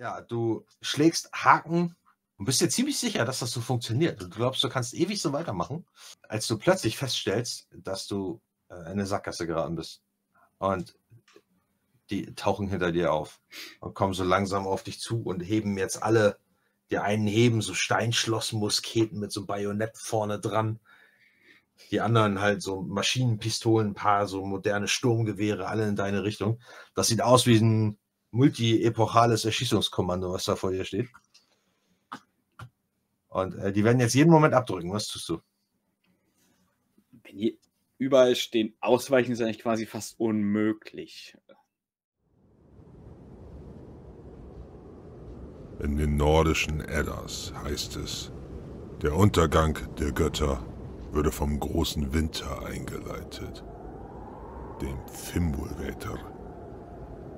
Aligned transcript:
Ja, 0.00 0.22
du 0.22 0.64
schlägst 0.80 1.30
Haken 1.34 1.94
und 2.38 2.46
bist 2.46 2.62
dir 2.62 2.70
ziemlich 2.70 2.98
sicher, 2.98 3.26
dass 3.26 3.40
das 3.40 3.50
so 3.50 3.60
funktioniert. 3.60 4.18
Du 4.18 4.30
glaubst, 4.30 4.64
du 4.64 4.70
kannst 4.70 4.94
ewig 4.94 5.20
so 5.20 5.34
weitermachen, 5.34 5.84
als 6.26 6.46
du 6.46 6.56
plötzlich 6.56 6.96
feststellst, 6.96 7.68
dass 7.70 8.06
du 8.06 8.40
äh, 8.70 8.76
in 8.76 8.86
eine 8.86 9.04
Sackgasse 9.04 9.46
geraten 9.46 9.76
bist. 9.76 10.00
Und 10.56 10.96
die 12.08 12.34
tauchen 12.34 12.66
hinter 12.66 12.92
dir 12.92 13.12
auf 13.12 13.42
und 13.80 13.92
kommen 13.92 14.14
so 14.14 14.24
langsam 14.24 14.66
auf 14.66 14.84
dich 14.84 15.00
zu 15.00 15.20
und 15.22 15.40
heben 15.40 15.76
jetzt 15.76 16.02
alle, 16.02 16.38
die 16.90 16.96
einen 16.96 17.26
heben 17.26 17.60
so 17.60 17.74
Steinschlossmusketen 17.74 19.20
mit 19.20 19.32
so 19.32 19.44
Bajonett 19.44 19.98
vorne 19.98 20.40
dran. 20.40 20.80
Die 21.90 22.00
anderen 22.00 22.40
halt 22.40 22.62
so 22.62 22.80
Maschinenpistolen, 22.80 23.88
ein 23.88 23.94
paar 23.94 24.26
so 24.26 24.46
moderne 24.46 24.88
Sturmgewehre, 24.88 25.68
alle 25.68 25.86
in 25.86 25.94
deine 25.94 26.24
Richtung. 26.24 26.58
Das 26.94 27.08
sieht 27.08 27.20
aus 27.20 27.44
wie 27.44 27.58
ein 27.58 27.98
multi-epochales 28.30 29.44
Erschießungskommando, 29.44 30.32
was 30.32 30.44
da 30.44 30.56
vor 30.56 30.70
dir 30.70 30.84
steht. 30.84 31.08
Und 33.28 33.54
äh, 33.56 33.72
die 33.72 33.84
werden 33.84 34.00
jetzt 34.00 34.14
jeden 34.14 34.30
Moment 34.30 34.54
abdrücken. 34.54 34.92
Was 34.92 35.06
tust 35.06 35.28
du? 35.28 35.40
Wenn 37.22 37.36
die 37.36 37.58
überall 37.98 38.34
stehen, 38.34 38.74
ausweichen 38.80 39.32
ist 39.32 39.40
eigentlich 39.40 39.60
quasi 39.60 39.86
fast 39.86 40.18
unmöglich. 40.18 41.36
In 45.80 45.96
den 45.96 46.16
nordischen 46.16 46.80
Eddas 46.80 47.52
heißt 47.64 47.96
es, 47.96 48.32
der 49.00 49.14
Untergang 49.14 49.78
der 49.98 50.12
Götter 50.12 50.62
würde 51.10 51.32
vom 51.32 51.58
großen 51.58 52.12
Winter 52.12 52.66
eingeleitet, 52.66 53.64
dem 54.82 54.98
Fimbulwetter. 55.08 56.29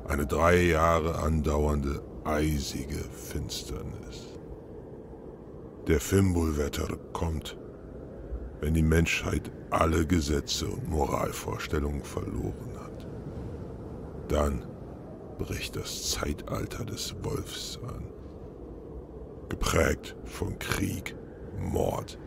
Eine 0.09 0.27
drei 0.27 0.62
Jahre 0.62 1.19
andauernde 1.19 2.02
eisige 2.24 2.98
Finsternis. 2.98 4.28
Der 5.87 6.01
Fimbulwetter 6.01 6.97
kommt, 7.12 7.56
wenn 8.61 8.75
die 8.75 8.83
Menschheit 8.83 9.50
alle 9.70 10.06
Gesetze 10.06 10.67
und 10.67 10.89
Moralvorstellungen 10.89 12.05
verloren 12.05 12.78
hat. 12.78 13.06
Dann 14.28 14.64
bricht 15.39 15.77
das 15.77 16.11
Zeitalter 16.11 16.84
des 16.84 17.14
Wolfs 17.23 17.78
an 17.86 18.12
geprägt 19.53 20.17
von 20.25 20.58
Krieg, 20.58 21.14
Mord, 21.58 22.19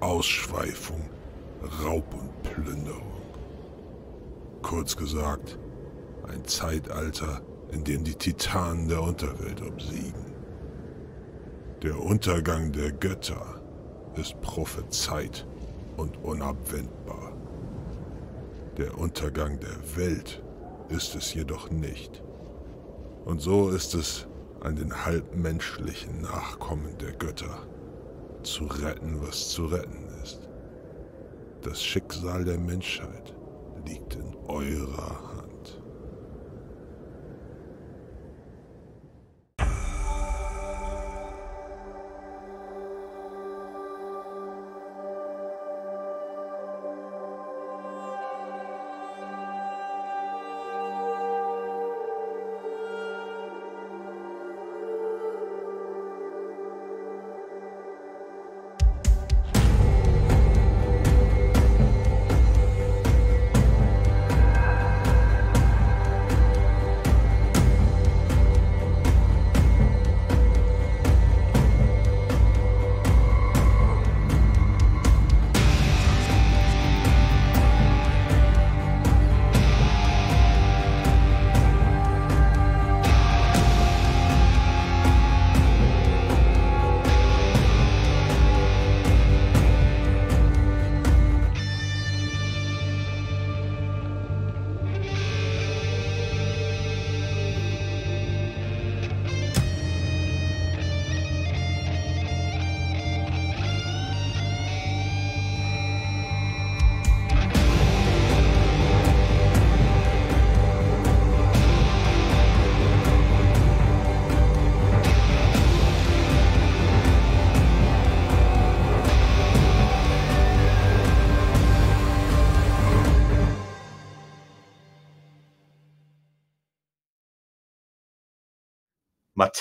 Ausschweifung, 0.00 1.08
Raub 1.84 2.12
und 2.12 2.42
Plünderung. 2.42 3.22
Kurz 4.60 4.96
gesagt, 4.96 5.56
ein 6.28 6.44
Zeitalter, 6.44 7.40
in 7.70 7.84
dem 7.84 8.04
die 8.04 8.14
Titanen 8.14 8.88
der 8.88 9.02
Unterwelt 9.02 9.62
obsiegen. 9.62 10.34
Der 11.82 12.00
Untergang 12.00 12.72
der 12.72 12.92
Götter 12.92 13.60
ist 14.16 14.40
prophezeit 14.40 15.46
und 15.96 16.16
unabwendbar. 16.24 17.32
Der 18.76 18.98
Untergang 18.98 19.58
der 19.60 19.96
Welt 19.96 20.42
ist 20.88 21.14
es 21.14 21.34
jedoch 21.34 21.70
nicht. 21.70 22.22
Und 23.24 23.40
so 23.40 23.70
ist 23.70 23.94
es 23.94 24.26
an 24.60 24.76
den 24.76 25.04
halbmenschlichen 25.04 26.22
Nachkommen 26.22 26.96
der 26.98 27.12
Götter, 27.12 27.66
zu 28.42 28.64
retten, 28.64 29.20
was 29.20 29.50
zu 29.50 29.66
retten 29.66 30.06
ist. 30.22 30.48
Das 31.62 31.82
Schicksal 31.82 32.44
der 32.44 32.58
Menschheit 32.58 33.34
liegt 33.86 34.14
in 34.14 34.34
eurer 34.48 35.23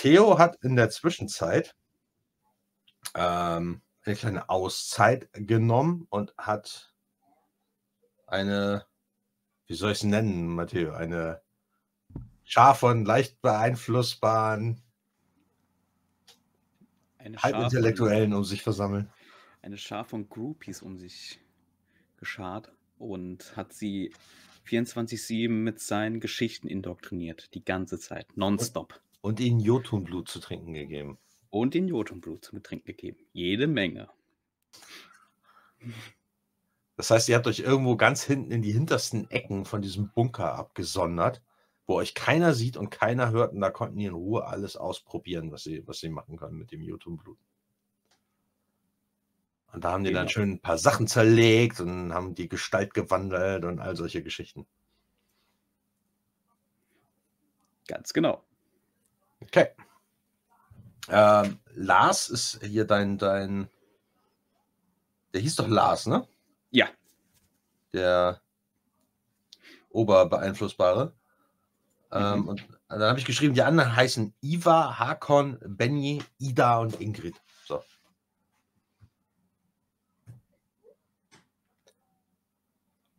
Matteo 0.03 0.37
hat 0.37 0.57
in 0.61 0.75
der 0.75 0.89
Zwischenzeit 0.89 1.77
ähm, 3.15 3.81
eine 4.03 4.15
kleine 4.17 4.49
Auszeit 4.49 5.29
genommen 5.31 6.07
und 6.09 6.35
hat 6.37 6.93
eine, 8.27 8.85
wie 9.65 9.75
soll 9.75 9.93
ich 9.93 9.99
es 9.99 10.03
nennen, 10.03 10.47
Matteo, 10.47 10.91
eine 10.91 11.41
Schar 12.43 12.75
von 12.75 13.05
leicht 13.05 13.41
beeinflussbaren 13.41 14.81
Halbintellektuellen 17.37 18.33
um 18.33 18.43
sich 18.43 18.61
versammeln. 18.61 19.09
Eine 19.61 19.77
Schar 19.77 20.03
von 20.03 20.27
Groupies 20.27 20.81
um 20.81 20.97
sich 20.97 21.39
geschart 22.17 22.73
und 22.97 23.55
hat 23.55 23.71
sie 23.71 24.13
24-7 24.67 25.47
mit 25.47 25.79
seinen 25.79 26.19
Geschichten 26.19 26.67
indoktriniert, 26.67 27.53
die 27.53 27.63
ganze 27.63 27.97
Zeit, 27.99 28.35
nonstop. 28.35 29.01
Und 29.23 29.39
ihnen 29.39 29.61
Jotunblut 29.61 30.27
zu 30.27 30.41
trinken 30.41 30.73
gegeben. 30.73 31.17
Und 31.49 31.75
ihnen 31.75 31.87
Jotunblut 31.87 32.43
zu 32.43 32.59
trinken 32.59 32.87
gegeben. 32.87 33.25
Jede 33.31 33.67
Menge. 33.67 34.09
Das 36.97 37.09
heißt, 37.09 37.29
ihr 37.29 37.37
habt 37.37 37.47
euch 37.47 37.59
irgendwo 37.59 37.95
ganz 37.95 38.23
hinten 38.23 38.51
in 38.51 38.61
die 38.61 38.73
hintersten 38.73 39.31
Ecken 39.31 39.63
von 39.63 39.81
diesem 39.81 40.11
Bunker 40.11 40.55
abgesondert, 40.55 41.41
wo 41.87 41.95
euch 41.95 42.15
keiner 42.15 42.53
sieht 42.53 42.75
und 42.75 42.89
keiner 42.89 43.31
hört. 43.31 43.53
Und 43.53 43.61
da 43.61 43.69
konnten 43.69 43.97
die 43.97 44.07
in 44.07 44.13
Ruhe 44.13 44.45
alles 44.45 44.75
ausprobieren, 44.75 45.53
was 45.53 45.63
sie, 45.63 45.87
was 45.87 45.99
sie 45.99 46.09
machen 46.09 46.35
können 46.35 46.57
mit 46.57 46.73
dem 46.73 46.81
Jotunblut. 46.81 47.37
Und 49.71 49.85
da 49.85 49.93
haben 49.93 50.03
die 50.03 50.09
genau. 50.09 50.23
dann 50.23 50.29
schön 50.29 50.51
ein 50.51 50.61
paar 50.61 50.77
Sachen 50.77 51.07
zerlegt 51.07 51.79
und 51.79 52.13
haben 52.13 52.35
die 52.35 52.49
Gestalt 52.49 52.93
gewandelt 52.93 53.63
und 53.63 53.79
all 53.79 53.95
solche 53.95 54.21
Geschichten. 54.21 54.67
Ganz 57.87 58.11
genau. 58.11 58.43
Okay. 59.55 59.69
Ähm, 61.09 61.59
Lars 61.75 62.27
ist 62.29 62.59
hier 62.63 62.85
dein, 62.85 63.19
dein. 63.19 63.69
Der 65.31 65.41
hieß 65.41 65.57
doch 65.57 65.67
Lars, 65.67 66.07
ne? 66.07 66.27
Ja. 66.71 66.87
Der 67.93 68.41
Oberbeeinflussbare. 69.89 71.13
Ähm, 72.11 72.39
mhm. 72.39 72.47
Und 72.47 72.67
dann 72.87 73.01
habe 73.03 73.19
ich 73.19 73.25
geschrieben, 73.25 73.53
die 73.53 73.61
anderen 73.61 73.95
heißen 73.95 74.33
Iva, 74.41 74.97
Hakon, 74.97 75.59
Benny, 75.63 76.23
Ida 76.39 76.79
und 76.79 76.99
Ingrid. 76.99 77.39
So. 77.67 77.83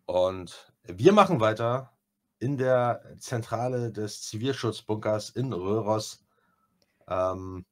Und 0.06 0.72
wir 0.82 1.12
machen 1.12 1.38
weiter 1.38 1.92
in 2.40 2.56
der 2.56 3.02
Zentrale 3.18 3.92
des 3.92 4.22
Zivilschutzbunkers 4.22 5.30
in 5.30 5.52
Röhros 5.52 6.23
ähm, 7.08 7.64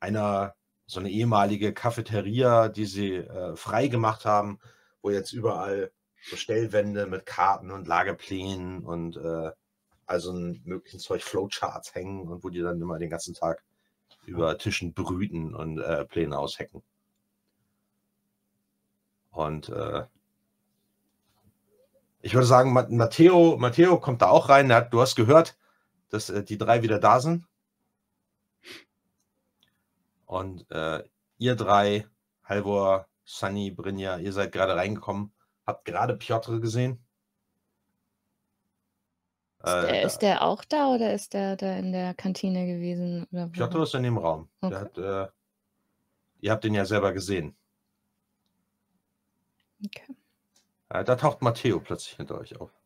einer, 0.00 0.54
so 0.86 1.00
eine 1.00 1.10
ehemalige 1.10 1.72
Cafeteria, 1.74 2.68
die 2.68 2.86
sie 2.86 3.14
äh, 3.16 3.56
frei 3.56 3.88
gemacht 3.88 4.24
haben, 4.24 4.58
wo 5.02 5.10
jetzt 5.10 5.32
überall 5.32 5.90
so 6.22 6.36
Stellwände 6.36 7.06
mit 7.06 7.26
Karten 7.26 7.70
und 7.70 7.86
Lageplänen 7.86 8.84
und 8.84 9.16
äh, 9.16 9.50
also 10.06 10.32
möglichen 10.32 11.00
Zeug 11.00 11.22
Flowcharts 11.22 11.94
hängen 11.94 12.28
und 12.28 12.42
wo 12.42 12.48
die 12.48 12.60
dann 12.60 12.80
immer 12.80 12.98
den 12.98 13.10
ganzen 13.10 13.34
Tag 13.34 13.62
über 14.24 14.56
Tischen 14.58 14.94
brüten 14.94 15.54
und 15.54 15.78
äh, 15.78 16.04
Pläne 16.04 16.38
aushacken. 16.38 16.82
Und 19.30 19.68
äh, 19.68 20.04
ich 22.20 22.34
würde 22.34 22.46
sagen, 22.46 22.72
Matteo, 22.72 23.56
Matteo 23.58 24.00
kommt 24.00 24.22
da 24.22 24.28
auch 24.28 24.48
rein. 24.48 24.72
Hat, 24.72 24.92
du 24.92 25.00
hast 25.00 25.14
gehört, 25.14 25.56
dass 26.10 26.30
äh, 26.30 26.42
die 26.42 26.58
drei 26.58 26.82
wieder 26.82 26.98
da 26.98 27.20
sind. 27.20 27.44
Und 30.28 30.70
äh, 30.70 31.02
ihr 31.38 31.56
drei, 31.56 32.06
Halvor, 32.44 33.08
Sunny, 33.24 33.70
Brinja, 33.70 34.18
ihr 34.18 34.32
seid 34.34 34.52
gerade 34.52 34.76
reingekommen. 34.76 35.32
Habt 35.66 35.86
gerade 35.86 36.16
Piotr 36.16 36.60
gesehen. 36.60 37.02
Ist 39.64 39.72
der, 39.72 39.88
äh, 39.88 40.04
ist 40.04 40.18
der, 40.18 40.42
auch 40.42 40.64
da 40.64 40.88
oder 40.88 41.14
ist 41.14 41.32
der 41.32 41.56
da 41.56 41.76
in 41.78 41.92
der 41.92 42.12
Kantine 42.12 42.66
gewesen? 42.66 43.26
Oder 43.32 43.48
Piotr 43.48 43.82
ist 43.82 43.94
in 43.94 44.02
dem 44.02 44.18
Raum. 44.18 44.50
Okay. 44.60 44.74
Hat, 44.74 44.98
äh, 44.98 45.28
ihr 46.40 46.52
habt 46.52 46.64
ihn 46.66 46.74
ja 46.74 46.84
selber 46.84 47.12
gesehen. 47.12 47.56
Okay. 49.82 50.14
Äh, 50.90 51.04
da 51.04 51.16
taucht 51.16 51.40
Matteo 51.40 51.80
plötzlich 51.80 52.16
hinter 52.16 52.38
euch 52.38 52.60
auf. 52.60 52.77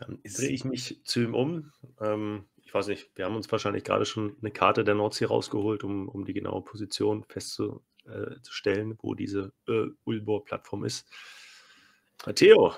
Dann 0.00 0.18
drehe 0.24 0.48
ich 0.48 0.64
mich 0.64 1.00
zu 1.04 1.20
ihm 1.20 1.34
um. 1.34 1.72
Ähm, 2.00 2.46
ich 2.64 2.72
weiß 2.72 2.86
nicht, 2.86 3.10
wir 3.16 3.26
haben 3.26 3.36
uns 3.36 3.52
wahrscheinlich 3.52 3.84
gerade 3.84 4.06
schon 4.06 4.36
eine 4.40 4.50
Karte 4.50 4.82
der 4.82 4.94
Nordsee 4.94 5.26
rausgeholt, 5.26 5.84
um, 5.84 6.08
um 6.08 6.24
die 6.24 6.32
genaue 6.32 6.62
Position 6.62 7.22
festzustellen, 7.24 8.98
wo 9.02 9.14
diese 9.14 9.52
äh, 9.68 9.88
Ulbor-Plattform 10.04 10.84
ist. 10.84 11.06
Matteo, 12.24 12.74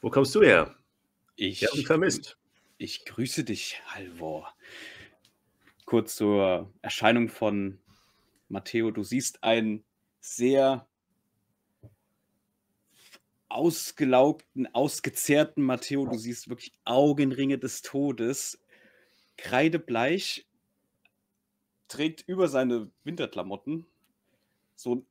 wo 0.00 0.08
kommst 0.08 0.34
du 0.34 0.42
her? 0.42 0.74
Ich 1.36 1.66
habe 1.66 1.82
vermisst. 1.82 2.38
Ich 2.78 3.04
grüße 3.04 3.44
dich, 3.44 3.82
Halvor. 3.88 4.54
Kurz 5.84 6.16
zur 6.16 6.72
Erscheinung 6.80 7.28
von 7.28 7.78
Matteo. 8.48 8.90
Du 8.90 9.02
siehst 9.02 9.44
einen 9.44 9.84
sehr 10.20 10.88
ausgelaugten, 13.48 14.72
ausgezehrten 14.74 15.62
Matteo. 15.62 16.06
Du 16.06 16.18
siehst 16.18 16.48
wirklich 16.48 16.72
Augenringe 16.84 17.58
des 17.58 17.82
Todes. 17.82 18.60
Kreidebleich, 19.36 20.46
trägt 21.88 22.28
über 22.28 22.48
seine 22.48 22.90
Winterklamotten 23.04 23.86
so 24.74 24.96
ein 24.96 25.06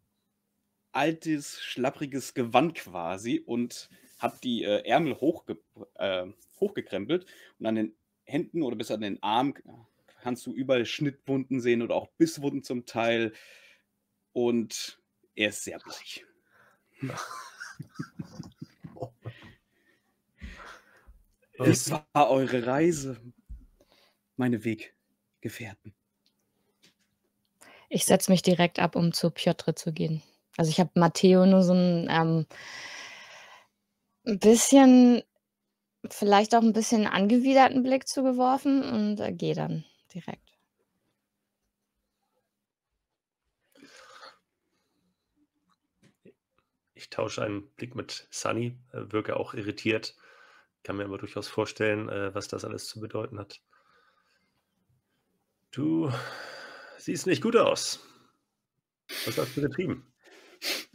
altes, 0.91 1.59
schlappriges 1.61 2.33
Gewand 2.33 2.75
quasi 2.75 3.41
und 3.45 3.89
hat 4.19 4.43
die 4.43 4.63
äh, 4.63 4.87
Ärmel 4.87 5.19
hochge 5.19 5.59
äh, 5.95 6.27
hochgekrempelt 6.59 7.25
und 7.59 7.65
an 7.65 7.75
den 7.75 7.95
Händen 8.23 8.63
oder 8.63 8.75
bis 8.75 8.91
an 8.91 9.01
den 9.01 9.21
Arm 9.21 9.53
kannst 10.21 10.45
du 10.45 10.53
überall 10.53 10.85
Schnittwunden 10.85 11.61
sehen 11.61 11.81
oder 11.81 11.95
auch 11.95 12.07
Bisswunden 12.17 12.63
zum 12.63 12.85
Teil. 12.85 13.33
Und 14.33 14.99
er 15.35 15.49
ist 15.49 15.63
sehr 15.63 15.79
bleich. 15.79 16.25
Es 21.59 21.89
war 21.89 22.29
eure 22.29 22.67
Reise, 22.67 23.19
meine 24.35 24.63
Weggefährten. 24.63 25.93
Ich 27.89 28.05
setze 28.05 28.31
mich 28.31 28.41
direkt 28.41 28.79
ab, 28.79 28.95
um 28.95 29.13
zu 29.13 29.31
Piotr 29.31 29.75
zu 29.75 29.91
gehen. 29.91 30.21
Also 30.57 30.69
ich 30.69 30.79
habe 30.79 30.91
Matteo 30.95 31.45
nur 31.45 31.63
so 31.63 31.73
ein 31.73 32.07
ähm, 32.09 32.45
bisschen, 34.39 35.23
vielleicht 36.09 36.53
auch 36.53 36.61
ein 36.61 36.73
bisschen 36.73 37.07
angewiderten 37.07 37.83
Blick 37.83 38.07
zugeworfen 38.07 38.83
und 38.83 39.19
äh, 39.19 39.31
gehe 39.31 39.55
dann 39.55 39.85
direkt. 40.13 40.56
Ich 46.97 47.09
tausche 47.09 47.43
einen 47.43 47.67
Blick 47.75 47.95
mit 47.95 48.27
Sunny, 48.31 48.77
äh, 48.91 49.11
wirke 49.11 49.37
auch 49.37 49.53
irritiert 49.53 50.15
kann 50.87 50.95
mir 50.95 51.03
aber 51.03 51.17
durchaus 51.17 51.49
vorstellen, 51.49 52.07
äh, 52.07 52.33
was 52.33 52.47
das 52.47 52.63
alles 52.63 52.87
zu 52.87 53.01
bedeuten 53.01 53.39
hat. 53.39 53.61
Du 55.71 56.09
siehst 56.97 57.27
nicht 57.27 57.43
gut 57.43 57.57
aus. 57.57 57.99
Was 59.25 59.37
hast 59.37 59.57
du 59.57 59.61
getrieben? 59.61 60.09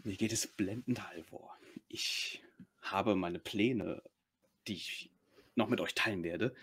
Mir 0.03 0.17
geht 0.17 0.33
es 0.33 0.47
blendend, 0.47 1.07
Halvor. 1.07 1.59
Ich 1.89 2.43
habe 2.81 3.15
meine 3.17 3.39
Pläne, 3.39 4.03
die 4.67 4.77
ich 4.77 5.11
noch 5.57 5.69
mit 5.69 5.83
euch 5.83 5.95
teilen 5.95 6.23
werde, 6.25 6.55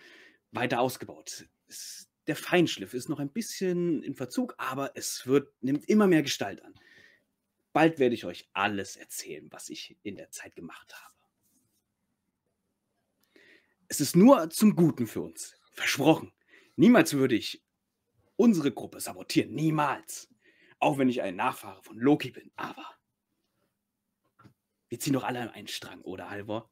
weiter 0.50 0.80
ausgebaut. 0.80 1.44
Der 2.26 2.34
Feinschliff 2.34 2.94
ist 2.94 3.08
noch 3.08 3.20
ein 3.20 3.30
bisschen 3.30 4.02
in 4.02 4.16
Verzug, 4.16 4.56
aber 4.58 4.96
es 4.96 5.28
wird, 5.28 5.52
nimmt 5.62 5.88
immer 5.88 6.08
mehr 6.08 6.24
Gestalt 6.24 6.64
an. 6.64 6.74
Bald 7.72 7.98
werde 7.98 8.14
ich 8.14 8.24
euch 8.24 8.48
alles 8.52 8.96
erzählen, 8.96 9.46
was 9.52 9.68
ich 9.68 9.96
in 10.02 10.16
der 10.16 10.30
Zeit 10.30 10.56
gemacht 10.56 10.94
habe. 10.94 11.14
Es 13.88 14.00
ist 14.00 14.16
nur 14.16 14.50
zum 14.50 14.76
Guten 14.76 15.06
für 15.06 15.20
uns. 15.20 15.56
Versprochen. 15.72 16.32
Niemals 16.76 17.14
würde 17.14 17.34
ich 17.34 17.62
unsere 18.36 18.72
Gruppe 18.72 19.00
sabotieren. 19.00 19.54
Niemals. 19.54 20.28
Auch 20.78 20.98
wenn 20.98 21.08
ich 21.08 21.22
ein 21.22 21.36
Nachfahre 21.36 21.82
von 21.82 21.98
Loki 21.98 22.30
bin. 22.30 22.50
Aber 22.56 22.86
wir 24.88 24.98
ziehen 24.98 25.12
doch 25.12 25.24
alle 25.24 25.40
an 25.40 25.50
einen 25.50 25.68
Strang, 25.68 26.00
oder 26.02 26.30
Halvor? 26.30 26.70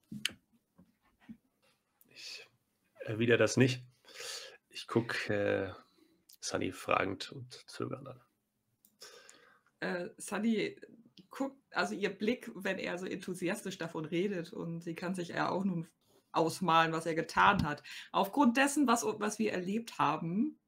Ich 2.09 2.47
erwidere 3.01 3.39
das 3.39 3.57
nicht. 3.57 3.85
Ich 4.71 4.87
gucke 4.87 5.35
äh, 5.35 5.73
Sunny 6.41 6.73
fragend 6.73 7.31
und 7.31 7.53
zögernd 7.69 8.09
an. 8.09 8.21
Äh, 9.81 10.09
Sunny 10.17 10.77
guckt, 11.31 11.57
also 11.73 11.95
ihr 11.95 12.11
Blick, 12.11 12.51
wenn 12.55 12.79
er 12.79 12.99
so 12.99 13.07
enthusiastisch 13.07 13.79
davon 13.79 14.05
redet 14.05 14.53
und 14.53 14.83
sie 14.83 14.95
kann 14.95 15.15
sich 15.15 15.29
ja 15.29 15.51
auch 15.51 15.65
nun 15.65 15.87
ausmalen, 16.33 16.93
was 16.93 17.07
er 17.07 17.15
getan 17.15 17.65
hat. 17.65 17.83
Aufgrund 18.13 18.57
dessen, 18.57 18.87
was, 18.87 19.05
was 19.05 19.39
wir 19.39 19.53
erlebt 19.53 19.99
haben, 19.99 20.59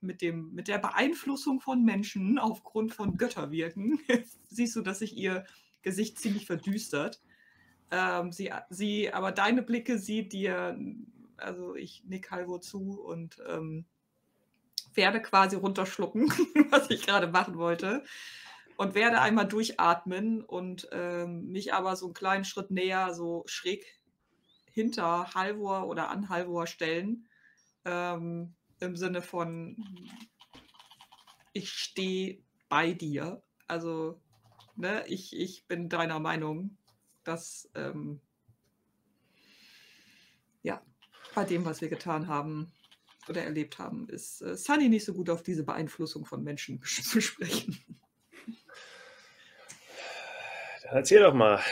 mit, 0.00 0.22
dem, 0.22 0.52
mit 0.54 0.68
der 0.68 0.78
Beeinflussung 0.78 1.60
von 1.60 1.84
Menschen 1.84 2.38
aufgrund 2.38 2.94
von 2.94 3.16
Götterwirken, 3.16 4.00
siehst 4.48 4.76
du, 4.76 4.82
dass 4.82 5.00
sich 5.00 5.16
ihr 5.16 5.44
Gesicht 5.82 6.18
ziemlich 6.18 6.46
verdüstert. 6.46 7.20
Ähm, 7.90 8.32
sie, 8.32 8.52
sie, 8.70 9.12
aber 9.12 9.32
deine 9.32 9.62
Blicke 9.62 9.98
sieht 9.98 10.32
dir, 10.32 10.78
also 11.36 11.74
ich 11.74 12.04
nick 12.04 12.30
halbo 12.30 12.58
zu 12.58 13.00
und 13.00 13.38
ähm, 13.48 13.86
werde 14.98 15.22
quasi 15.22 15.56
runterschlucken, 15.56 16.28
was 16.70 16.90
ich 16.90 17.06
gerade 17.06 17.28
machen 17.28 17.56
wollte. 17.56 18.04
Und 18.76 18.94
werde 18.94 19.20
einmal 19.20 19.48
durchatmen 19.48 20.44
und 20.44 20.88
ähm, 20.92 21.46
mich 21.48 21.72
aber 21.72 21.96
so 21.96 22.06
einen 22.06 22.14
kleinen 22.14 22.44
Schritt 22.44 22.70
näher, 22.70 23.14
so 23.14 23.42
schräg 23.46 23.84
hinter 24.70 25.34
Halvor 25.34 25.88
oder 25.88 26.10
an 26.10 26.28
Halvor 26.28 26.66
stellen. 26.66 27.28
Ähm, 27.84 28.54
Im 28.80 28.96
Sinne 28.96 29.22
von, 29.22 29.76
ich 31.52 31.70
stehe 31.70 32.40
bei 32.68 32.92
dir. 32.92 33.42
Also, 33.66 34.20
ne, 34.76 35.04
ich, 35.08 35.34
ich 35.36 35.66
bin 35.66 35.88
deiner 35.88 36.20
Meinung, 36.20 36.76
dass, 37.24 37.68
ähm, 37.74 38.20
ja, 40.62 40.80
bei 41.34 41.44
dem, 41.44 41.64
was 41.64 41.80
wir 41.80 41.88
getan 41.88 42.28
haben 42.28 42.72
oder 43.30 43.42
erlebt 43.42 43.78
haben, 43.78 44.08
ist 44.08 44.42
äh, 44.42 44.56
Sunny 44.56 44.88
nicht 44.88 45.04
so 45.04 45.14
gut 45.14 45.30
auf 45.30 45.42
diese 45.42 45.64
Beeinflussung 45.64 46.24
von 46.24 46.42
Menschen 46.42 46.82
zu 46.84 47.20
sprechen. 47.20 47.78
Dann 50.82 50.96
erzähl 50.96 51.20
doch 51.20 51.34
mal, 51.34 51.62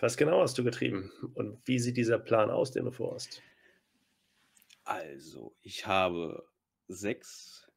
was 0.00 0.16
genau 0.16 0.40
hast 0.40 0.58
du 0.58 0.64
getrieben 0.64 1.12
und 1.34 1.60
wie 1.66 1.78
sieht 1.78 1.96
dieser 1.96 2.18
Plan 2.18 2.50
aus, 2.50 2.72
den 2.72 2.84
du 2.84 2.90
vorhast? 2.90 3.42
Also, 4.84 5.54
ich 5.62 5.86
habe 5.86 6.48
sechs 6.88 7.68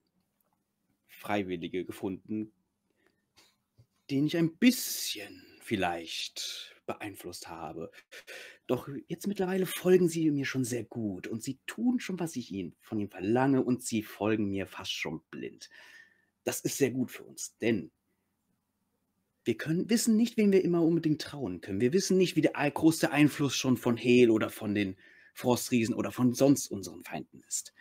Freiwillige 1.08 1.86
gefunden, 1.86 2.54
den 4.10 4.26
ich 4.26 4.38
ein 4.38 4.58
bisschen 4.58 5.60
vielleicht 5.62 6.76
beeinflusst 6.90 7.48
habe. 7.48 7.92
Doch 8.68 8.90
jetzt 9.08 9.28
mittlerweile 9.28 9.66
folgen 9.68 10.10
sie 10.10 10.32
mir 10.32 10.46
schon 10.46 10.66
sehr 10.66 10.84
gut 10.84 11.28
und 11.28 11.44
sie 11.44 11.60
tun 11.68 12.00
schon, 12.00 12.20
was 12.20 12.36
ich 12.36 12.52
ihnen 12.52 12.76
von 12.82 13.00
ihnen 13.00 13.10
verlange 13.12 13.62
und 13.64 13.84
sie 13.84 14.02
folgen 14.04 14.50
mir 14.50 14.66
fast 14.68 14.92
schon 14.92 15.22
blind. 15.30 15.70
Das 16.44 16.62
ist 16.62 16.78
sehr 16.78 16.92
gut 16.92 17.12
für 17.12 17.24
uns, 17.24 17.56
denn 17.60 17.92
Wir 19.46 19.58
können 19.58 19.90
wissen 19.90 20.16
nicht, 20.18 20.38
wen 20.38 20.52
wir 20.52 20.64
immer 20.64 20.84
unbedingt 20.84 21.22
trauen 21.22 21.62
können. 21.62 21.82
Wir 21.82 21.94
wissen 21.94 22.18
nicht, 22.18 22.36
wie 22.36 22.42
der 22.42 22.54
große 22.72 23.12
Einfluss 23.12 23.56
schon 23.56 23.78
von 23.78 23.98
Hel 23.98 24.30
oder 24.30 24.50
von 24.50 24.76
den 24.76 24.96
Frostriesen 25.34 25.96
oder 25.96 26.12
von 26.12 26.34
sonst 26.34 26.68
unseren 26.70 27.04
Feinden 27.04 27.42
ist. 27.48 27.74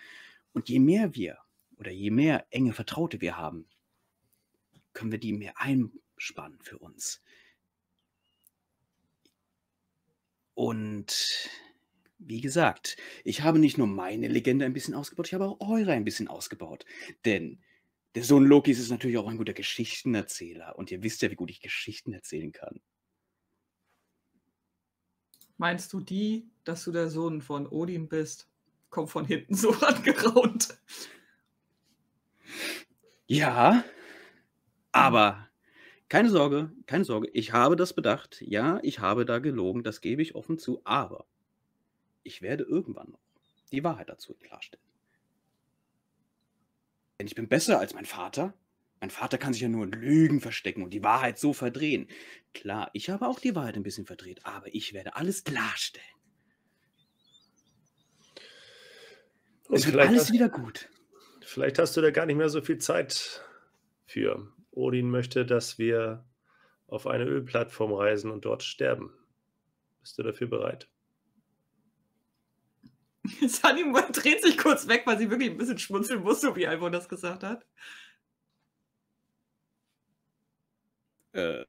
Und 0.52 0.68
je 0.68 0.78
mehr 0.78 1.14
wir 1.14 1.38
oder 1.76 1.90
je 1.90 2.10
mehr 2.10 2.46
enge 2.50 2.72
Vertraute 2.72 3.20
wir 3.20 3.36
haben, 3.36 3.66
können 4.92 5.12
wir 5.12 5.18
die 5.18 5.32
mehr 5.32 5.54
einspannen 5.60 6.60
für 6.62 6.78
uns. 6.78 7.20
Und 10.58 11.48
wie 12.18 12.40
gesagt, 12.40 12.96
ich 13.22 13.42
habe 13.42 13.60
nicht 13.60 13.78
nur 13.78 13.86
meine 13.86 14.26
Legende 14.26 14.64
ein 14.64 14.72
bisschen 14.72 14.92
ausgebaut, 14.92 15.28
ich 15.28 15.34
habe 15.34 15.44
auch 15.44 15.60
eure 15.60 15.92
ein 15.92 16.02
bisschen 16.02 16.26
ausgebaut. 16.26 16.84
Denn 17.24 17.62
der 18.16 18.24
Sohn 18.24 18.44
Lokis 18.44 18.80
ist 18.80 18.90
natürlich 18.90 19.18
auch 19.18 19.28
ein 19.28 19.36
guter 19.36 19.52
Geschichtenerzähler. 19.52 20.76
Und 20.76 20.90
ihr 20.90 21.00
wisst 21.04 21.22
ja, 21.22 21.30
wie 21.30 21.36
gut 21.36 21.52
ich 21.52 21.60
Geschichten 21.60 22.12
erzählen 22.12 22.50
kann. 22.50 22.80
Meinst 25.58 25.92
du 25.92 26.00
die, 26.00 26.50
dass 26.64 26.82
du 26.82 26.90
der 26.90 27.08
Sohn 27.08 27.40
von 27.40 27.68
Odin 27.68 28.08
bist? 28.08 28.48
Kommt 28.90 29.10
von 29.10 29.26
hinten 29.26 29.54
so 29.54 29.70
angeraunt. 29.80 30.76
Ja, 33.28 33.84
aber 34.90 35.47
keine 36.08 36.30
Sorge, 36.30 36.72
keine 36.86 37.04
Sorge. 37.04 37.28
Ich 37.32 37.52
habe 37.52 37.76
das 37.76 37.92
bedacht. 37.92 38.40
Ja, 38.40 38.80
ich 38.82 38.98
habe 39.00 39.24
da 39.24 39.38
gelogen. 39.38 39.82
Das 39.82 40.00
gebe 40.00 40.22
ich 40.22 40.34
offen 40.34 40.58
zu. 40.58 40.80
Aber 40.84 41.26
ich 42.22 42.42
werde 42.42 42.64
irgendwann 42.64 43.10
noch 43.10 43.20
die 43.72 43.84
Wahrheit 43.84 44.08
dazu 44.08 44.34
klarstellen. 44.34 44.84
Denn 47.18 47.26
ich 47.26 47.34
bin 47.34 47.48
besser 47.48 47.78
als 47.78 47.94
mein 47.94 48.06
Vater. 48.06 48.54
Mein 49.00 49.10
Vater 49.10 49.38
kann 49.38 49.52
sich 49.52 49.62
ja 49.62 49.68
nur 49.68 49.84
in 49.84 49.92
Lügen 49.92 50.40
verstecken 50.40 50.82
und 50.82 50.90
die 50.90 51.04
Wahrheit 51.04 51.38
so 51.38 51.52
verdrehen. 51.52 52.08
Klar, 52.54 52.90
ich 52.94 53.10
habe 53.10 53.26
auch 53.28 53.38
die 53.38 53.54
Wahrheit 53.54 53.76
ein 53.76 53.82
bisschen 53.82 54.06
verdreht, 54.06 54.44
aber 54.44 54.74
ich 54.74 54.92
werde 54.92 55.14
alles 55.14 55.44
klarstellen. 55.44 56.06
Und 59.68 59.76
Es 59.76 59.84
wird 59.84 59.94
vielleicht 59.94 60.08
alles 60.08 60.22
hast, 60.22 60.32
wieder 60.32 60.48
gut. 60.48 60.88
vielleicht 61.42 61.78
hast 61.78 61.96
du 61.96 62.00
da 62.00 62.10
gar 62.10 62.26
nicht 62.26 62.36
mehr 62.36 62.48
so 62.48 62.60
viel 62.62 62.78
Zeit 62.78 63.44
für. 64.06 64.50
Odin 64.78 65.10
möchte, 65.10 65.44
dass 65.44 65.78
wir 65.78 66.24
auf 66.86 67.06
eine 67.06 67.24
Ölplattform 67.24 67.92
reisen 67.92 68.30
und 68.30 68.44
dort 68.44 68.62
sterben. 68.62 69.12
Bist 70.00 70.18
du 70.18 70.22
dafür 70.22 70.46
bereit? 70.46 70.88
Sunny 73.46 73.84
dreht 74.12 74.42
sich 74.42 74.56
kurz 74.56 74.88
weg, 74.88 75.02
weil 75.04 75.18
sie 75.18 75.30
wirklich 75.30 75.50
ein 75.50 75.58
bisschen 75.58 75.78
schmunzeln 75.78 76.22
muss, 76.22 76.40
so 76.40 76.56
wie 76.56 76.66
Alvon 76.66 76.92
das 76.92 77.08
gesagt 77.08 77.42
hat. 77.42 77.66
Äh, 81.32 81.64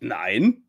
nein, 0.00 0.64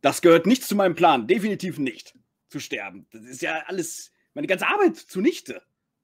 das 0.00 0.22
gehört 0.22 0.46
nicht 0.46 0.64
zu 0.64 0.76
meinem 0.76 0.94
Plan. 0.94 1.26
Definitiv 1.26 1.78
nicht. 1.78 2.16
Zu 2.48 2.60
sterben. 2.60 3.06
Das 3.10 3.22
ist 3.22 3.42
ja 3.42 3.64
alles, 3.66 4.12
meine 4.32 4.46
ganze 4.46 4.66
Arbeit 4.66 4.96
zunichte. 4.96 5.62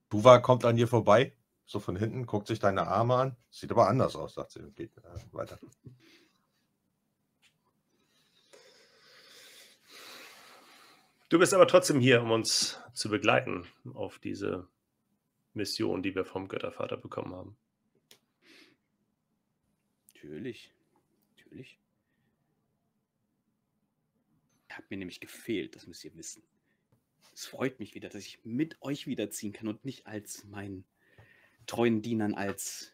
Duva 0.09 0.39
kommt 0.39 0.65
an 0.65 0.75
dir 0.75 0.87
vorbei, 0.87 1.33
so 1.65 1.79
von 1.79 1.95
hinten, 1.95 2.25
guckt 2.25 2.47
sich 2.47 2.59
deine 2.59 2.87
Arme 2.87 3.15
an. 3.15 3.37
Sieht 3.49 3.71
aber 3.71 3.87
anders 3.87 4.15
aus, 4.15 4.33
sagt 4.33 4.51
sie 4.51 4.59
und 4.59 4.75
geht 4.75 4.97
äh, 4.97 5.33
weiter. 5.33 5.59
Du 11.29 11.39
bist 11.39 11.53
aber 11.53 11.67
trotzdem 11.67 12.01
hier, 12.01 12.21
um 12.21 12.31
uns 12.31 12.77
zu 12.93 13.09
begleiten 13.09 13.65
auf 13.93 14.19
diese 14.19 14.67
Mission, 15.53 16.03
die 16.03 16.13
wir 16.13 16.25
vom 16.25 16.49
Göttervater 16.49 16.97
bekommen 16.97 17.33
haben. 17.33 17.57
Natürlich. 20.13 20.73
Natürlich. 21.37 21.79
Ihr 24.69 24.77
habt 24.77 24.91
mir 24.91 24.97
nämlich 24.97 25.19
gefehlt, 25.19 25.75
das 25.75 25.87
müsst 25.87 26.03
ihr 26.03 26.15
wissen. 26.15 26.43
Es 27.33 27.45
freut 27.45 27.79
mich 27.79 27.95
wieder, 27.95 28.09
dass 28.09 28.25
ich 28.25 28.43
mit 28.43 28.81
euch 28.81 29.07
wiederziehen 29.07 29.53
kann 29.53 29.67
und 29.67 29.85
nicht 29.85 30.07
als 30.07 30.43
meinen 30.43 30.85
treuen 31.67 32.01
Dienern 32.01 32.33
als. 32.33 32.93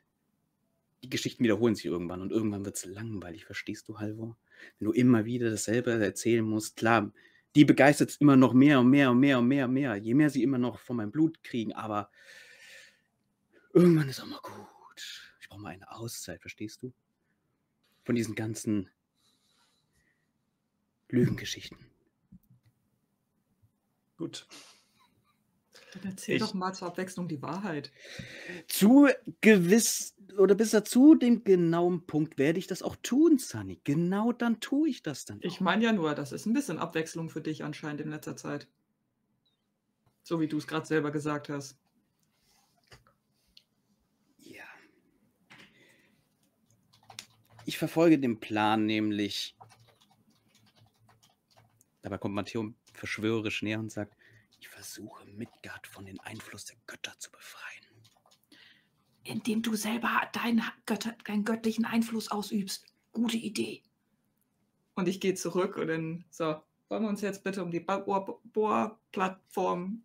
Die 1.04 1.10
Geschichten 1.10 1.44
wiederholen 1.44 1.76
sich 1.76 1.86
irgendwann 1.86 2.22
und 2.22 2.32
irgendwann 2.32 2.66
wird 2.66 2.76
es 2.76 2.86
langweilig, 2.86 3.46
verstehst 3.46 3.88
du, 3.88 4.00
Halvor? 4.00 4.36
Wenn 4.80 4.88
du 4.88 4.92
immer 4.92 5.26
wieder 5.26 5.50
dasselbe 5.50 5.92
erzählen 5.92 6.44
musst, 6.44 6.76
klar, 6.76 7.12
die 7.56 7.66
begeistert 7.66 8.10
es 8.10 8.18
immer 8.18 8.36
noch 8.36 8.54
mehr 8.54 8.80
und 8.80 8.90
mehr 8.90 9.12
und 9.12 9.20
mehr 9.20 9.40
und 9.40 9.48
mehr 9.48 9.66
und 9.66 9.74
mehr, 9.74 9.96
je 9.96 10.14
mehr 10.14 10.30
sie 10.30 10.44
immer 10.44 10.58
noch 10.58 10.80
von 10.80 10.98
meinem 10.98 11.12
Blut 11.12 11.44
kriegen, 11.44 11.74
aber 11.74 12.10
irgendwann 13.74 14.10
ist 14.10 14.20
auch 14.20 14.26
mal 14.26 14.40
gut. 14.42 15.34
Ich 15.40 15.50
brauche 15.50 15.62
mal 15.62 15.70
eine 15.70 15.92
Auszeit, 15.92 16.42
verstehst 16.42 16.82
du? 16.82 16.94
Von 18.04 18.16
diesen 18.16 18.36
ganzen 18.36 18.90
Lügengeschichten. 21.10 21.78
Gut. 24.18 24.48
Dann 26.02 26.12
erzähl 26.12 26.36
Ich- 26.36 26.42
doch 26.42 26.54
mal 26.54 26.74
zur 26.74 26.88
Abwechslung 26.88 27.28
die 27.28 27.42
Wahrheit. 27.42 27.92
Zu 28.68 29.08
gewiss 29.42 30.16
oder 30.38 30.56
bis 30.56 30.72
dazu 30.72 31.16
dem 31.16 31.44
genauen 31.44 32.06
Punkt 32.06 32.38
werde 32.38 32.60
ich 32.60 32.68
das 32.68 32.82
auch 32.84 32.96
tun, 32.98 33.40
Sunny. 33.40 33.80
Genau 33.84 34.32
dann 34.34 34.60
tue 34.60 34.90
ich 34.90 35.02
das 35.02 35.26
dann. 35.26 35.40
Ich 35.42 35.62
meine 35.62 35.84
ja 35.86 35.94
nur, 35.94 36.14
das 36.14 36.32
ist 36.32 36.46
ein 36.46 36.54
bisschen 36.54 36.78
Abwechslung 36.78 37.30
für 37.30 37.42
dich 37.42 37.64
anscheinend 37.64 38.02
in 38.02 38.10
letzter 38.10 38.36
Zeit. 38.36 38.68
So 40.24 40.40
wie 40.42 40.48
du 40.48 40.58
es 40.58 40.68
gerade 40.68 40.86
selber 40.86 41.12
gesagt 41.12 41.48
hast. 41.50 41.78
Ja. 44.40 44.66
Ich 47.66 47.78
verfolge 47.78 48.20
den 48.20 48.40
Plan 48.40 48.86
nämlich. 48.86 49.56
Dabei 52.02 52.18
kommt 52.18 52.36
Matteo 52.36 52.74
verschwörerisch 52.94 53.62
näher 53.64 53.80
und 53.80 53.92
sagt, 53.92 54.17
ich 54.60 54.70
versuche 54.70 55.26
Midgard 55.26 55.88
von 55.88 56.06
den 56.06 56.20
Einfluss 56.22 56.66
der 56.66 56.78
Götter 56.88 57.14
zu 57.20 57.32
befreien. 57.32 57.86
Indem 59.24 59.62
du 59.62 59.76
selber 59.76 60.22
deinen, 60.34 60.64
Götter, 60.86 61.16
deinen 61.26 61.44
göttlichen 61.44 61.86
Einfluss 61.86 62.32
ausübst. 62.32 62.86
Gute 63.12 63.38
Idee. 63.38 63.84
Und 64.96 65.08
ich 65.08 65.20
gehe 65.20 65.36
zurück 65.36 65.78
und 65.78 65.88
dann, 65.88 66.26
so, 66.30 66.62
wollen 66.90 67.04
wir 67.04 67.10
uns 67.10 67.22
jetzt 67.22 67.44
bitte 67.44 67.64
um 67.64 67.72
die 67.72 67.82
Bohrplattform 67.82 70.04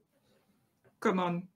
kümmern? 1.01 1.49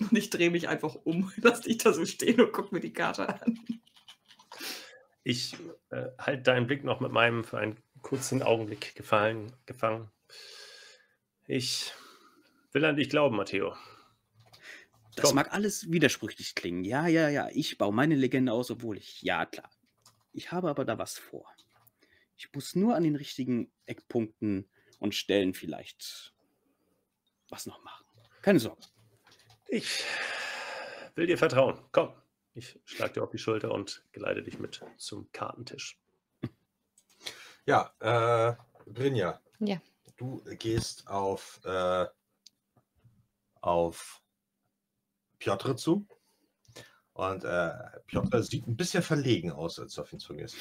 Und 0.00 0.16
ich 0.16 0.30
drehe 0.30 0.50
mich 0.50 0.68
einfach 0.68 0.94
um, 1.04 1.32
lass 1.36 1.62
dich 1.62 1.78
da 1.78 1.92
so 1.92 2.04
stehen 2.04 2.40
und 2.40 2.52
guck 2.52 2.72
mir 2.72 2.80
die 2.80 2.92
Karte 2.92 3.42
an. 3.42 3.58
Ich 5.24 5.56
äh, 5.90 6.06
halte 6.18 6.42
deinen 6.42 6.66
Blick 6.66 6.84
noch 6.84 7.00
mit 7.00 7.10
meinem 7.10 7.42
für 7.42 7.58
einen 7.58 7.78
kurzen 8.02 8.42
Augenblick 8.42 8.94
gefallen, 8.94 9.52
gefangen. 9.66 10.10
Ich 11.46 11.92
will 12.72 12.84
an 12.84 12.96
dich 12.96 13.10
glauben, 13.10 13.36
Matteo. 13.36 13.76
Das 15.16 15.26
Komm. 15.26 15.36
mag 15.36 15.52
alles 15.52 15.90
widersprüchlich 15.90 16.54
klingen. 16.54 16.84
Ja, 16.84 17.06
ja, 17.06 17.28
ja. 17.28 17.48
Ich 17.52 17.76
baue 17.78 17.92
meine 17.92 18.14
Legende 18.14 18.52
aus, 18.52 18.70
obwohl 18.70 18.98
ich. 18.98 19.22
Ja, 19.22 19.46
klar. 19.46 19.70
Ich 20.32 20.52
habe 20.52 20.70
aber 20.70 20.84
da 20.84 20.98
was 20.98 21.18
vor. 21.18 21.46
Ich 22.36 22.52
muss 22.54 22.76
nur 22.76 22.94
an 22.94 23.02
den 23.02 23.16
richtigen 23.16 23.72
Eckpunkten 23.86 24.70
und 25.00 25.14
Stellen 25.14 25.54
vielleicht 25.54 26.34
was 27.48 27.66
noch 27.66 27.82
machen. 27.82 28.04
Keine 28.42 28.60
Sorge. 28.60 28.82
Ich 29.66 30.04
will 31.16 31.26
dir 31.26 31.38
vertrauen. 31.38 31.80
Komm. 31.90 32.14
Ich 32.54 32.78
schlage 32.84 33.14
dir 33.14 33.22
auf 33.22 33.30
die 33.30 33.38
Schulter 33.38 33.72
und 33.72 34.04
geleite 34.12 34.42
dich 34.42 34.58
mit 34.58 34.84
zum 34.96 35.30
Kartentisch. 35.32 35.98
Ja, 37.66 37.92
äh, 38.00 38.56
Brinja. 38.86 39.40
Ja. 39.58 39.82
Du 40.16 40.42
gehst 40.58 41.06
auf, 41.06 41.60
äh, 41.64 42.06
auf 43.68 44.22
Piotr 45.38 45.76
zu. 45.76 46.06
Und 47.12 47.44
äh, 47.44 47.72
Piotr 48.06 48.42
sieht 48.42 48.66
ein 48.66 48.76
bisschen 48.76 49.02
verlegen 49.02 49.50
aus, 49.52 49.78
als 49.78 49.94
du 49.94 50.02
auf 50.02 50.12
ihn 50.12 50.20
zugehst. 50.20 50.56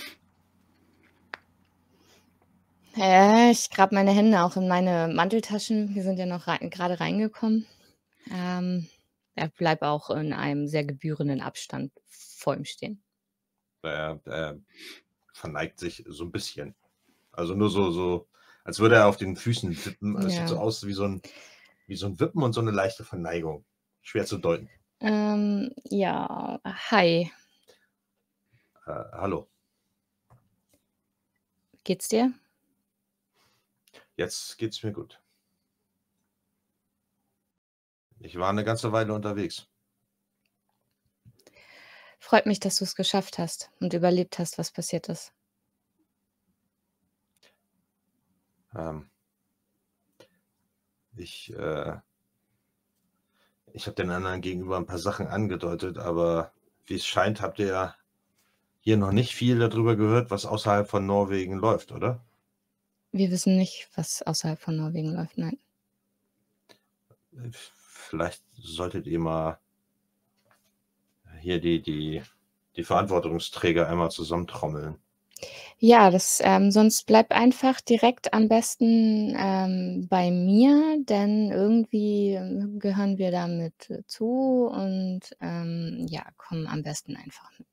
Äh, 2.98 3.52
ich 3.52 3.70
grab 3.70 3.92
meine 3.92 4.12
Hände 4.12 4.42
auch 4.42 4.56
in 4.58 4.68
meine 4.68 5.08
Manteltaschen. 5.14 5.94
Wir 5.94 6.04
sind 6.04 6.18
ja 6.18 6.26
noch 6.26 6.48
rein, 6.48 6.70
gerade 6.70 7.00
reingekommen. 7.00 7.68
Ähm, 8.32 8.88
er 9.36 9.50
bleibt 9.50 9.84
auch 9.84 10.10
in 10.10 10.34
einem 10.34 10.68
sehr 10.68 10.84
gebührenden 10.84 11.42
Abstand 11.42 11.92
vor 12.08 12.56
ihm 12.56 12.66
stehen. 12.66 13.04
Er, 13.84 14.20
er 14.26 14.60
verneigt 15.34 15.80
sich 15.80 16.04
so 16.08 16.26
ein 16.26 16.32
bisschen. 16.32 16.76
Also 17.32 17.54
nur 17.54 17.70
so, 17.70 17.92
so, 17.92 18.28
als 18.64 18.80
würde 18.80 18.96
er 18.96 19.08
auf 19.08 19.18
den 19.18 19.36
Füßen 19.36 19.86
wippen. 19.86 20.16
Also 20.18 20.28
Es 20.28 20.34
Ja. 20.34 20.40
sieht 20.40 20.50
so 20.50 20.58
aus 20.58 20.86
wie 20.88 20.94
so, 20.94 21.04
ein, 21.06 21.22
wie 21.88 21.96
so 21.96 22.06
ein 22.08 22.20
Wippen 22.20 22.44
und 22.44 22.54
so 22.54 22.62
eine 22.62 22.72
leichte 22.72 23.04
Verneigung. 23.04 23.66
Schwer 24.02 24.26
zu 24.26 24.38
deuten. 24.38 24.70
Ähm, 25.00 25.74
ja, 25.86 26.60
hi, 26.66 27.32
Äh, 28.88 28.92
hallo. 29.14 29.48
geht's 31.84 32.08
dir? 32.10 32.34
Jetzt 34.18 34.58
geht's 34.58 34.84
mir 34.84 34.92
gut. 34.92 35.22
Ich 38.20 38.38
war 38.38 38.50
eine 38.50 38.64
ganze 38.64 38.92
Weile 38.92 39.14
unterwegs. 39.14 39.68
Freut 42.20 42.46
mich, 42.46 42.60
dass 42.60 42.76
du 42.76 42.84
es 42.84 42.96
geschafft 42.96 43.40
hast 43.40 43.72
und 43.80 43.94
überlebt 43.94 44.38
hast, 44.38 44.58
was 44.60 44.72
passiert 44.72 45.10
ist. 45.10 45.34
Ähm, 48.76 49.10
ich 51.20 51.54
äh, 51.54 51.98
ich 53.74 53.86
habe 53.86 53.96
den 53.96 54.10
anderen 54.10 54.42
gegenüber 54.42 54.78
ein 54.78 54.86
paar 54.86 54.98
Sachen 54.98 55.28
angedeutet, 55.28 55.98
aber 55.98 56.52
wie 56.86 56.96
es 56.96 57.06
scheint, 57.06 57.42
habt 57.42 57.60
ihr 57.60 57.68
ja 57.68 57.96
hier 58.80 58.98
noch 58.98 59.12
nicht 59.12 59.36
viel 59.36 59.60
darüber 59.60 59.96
gehört, 59.96 60.32
was 60.32 60.46
außerhalb 60.46 60.90
von 60.90 61.06
Norwegen 61.06 61.58
läuft, 61.58 61.92
oder? 61.92 62.24
Wir 63.12 63.30
wissen 63.32 63.58
nicht, 63.58 63.90
was 63.96 64.22
außerhalb 64.24 64.60
von 64.60 64.78
Norwegen 64.78 65.14
läuft, 65.14 65.38
nein. 65.38 65.60
Vielleicht 67.52 68.44
solltet 68.56 69.06
ihr 69.06 69.20
mal 69.20 69.60
hier 71.42 71.60
die, 71.60 71.82
die, 71.82 72.24
die 72.76 72.84
Verantwortungsträger 72.84 73.88
einmal 73.88 74.10
zusammentrommeln. 74.12 74.98
Ja, 75.80 76.10
das, 76.10 76.40
ähm, 76.44 76.72
sonst 76.72 77.06
bleib 77.06 77.32
einfach 77.32 77.82
direkt 77.82 78.34
am 78.34 78.48
besten 78.48 79.36
ähm, 79.38 80.08
bei 80.10 80.32
mir, 80.32 80.98
denn 81.08 81.52
irgendwie 81.52 82.32
ähm, 82.34 82.80
gehören 82.80 83.18
wir 83.20 83.30
damit 83.32 83.90
äh, 83.92 84.04
zu 84.08 84.68
und 84.72 85.22
ähm, 85.40 86.06
ja, 86.10 86.24
komm 86.38 86.66
am 86.66 86.82
besten 86.82 87.16
einfach 87.16 87.52
mit. 87.60 87.68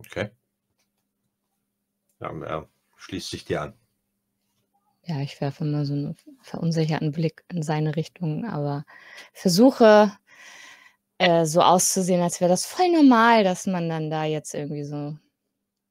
Okay. 0.00 0.30
Ja, 2.20 2.30
er 2.42 2.68
schließt 2.96 3.30
sich 3.30 3.44
dir 3.44 3.62
an. 3.62 3.74
Ja, 5.06 5.20
ich 5.20 5.40
werfe 5.40 5.64
mal 5.64 5.84
so 5.84 5.92
einen 5.92 6.16
verunsicherten 6.40 7.12
Blick 7.12 7.44
in 7.48 7.62
seine 7.62 7.94
Richtung, 7.96 8.46
aber 8.46 8.84
versuche 9.34 10.12
äh, 11.18 11.44
so 11.46 11.60
auszusehen, 11.62 12.22
als 12.22 12.40
wäre 12.40 12.50
das 12.50 12.66
voll 12.66 12.90
normal, 12.90 13.44
dass 13.44 13.66
man 13.66 13.88
dann 13.88 14.10
da 14.10 14.24
jetzt 14.24 14.54
irgendwie 14.54 14.84
so 14.84 15.16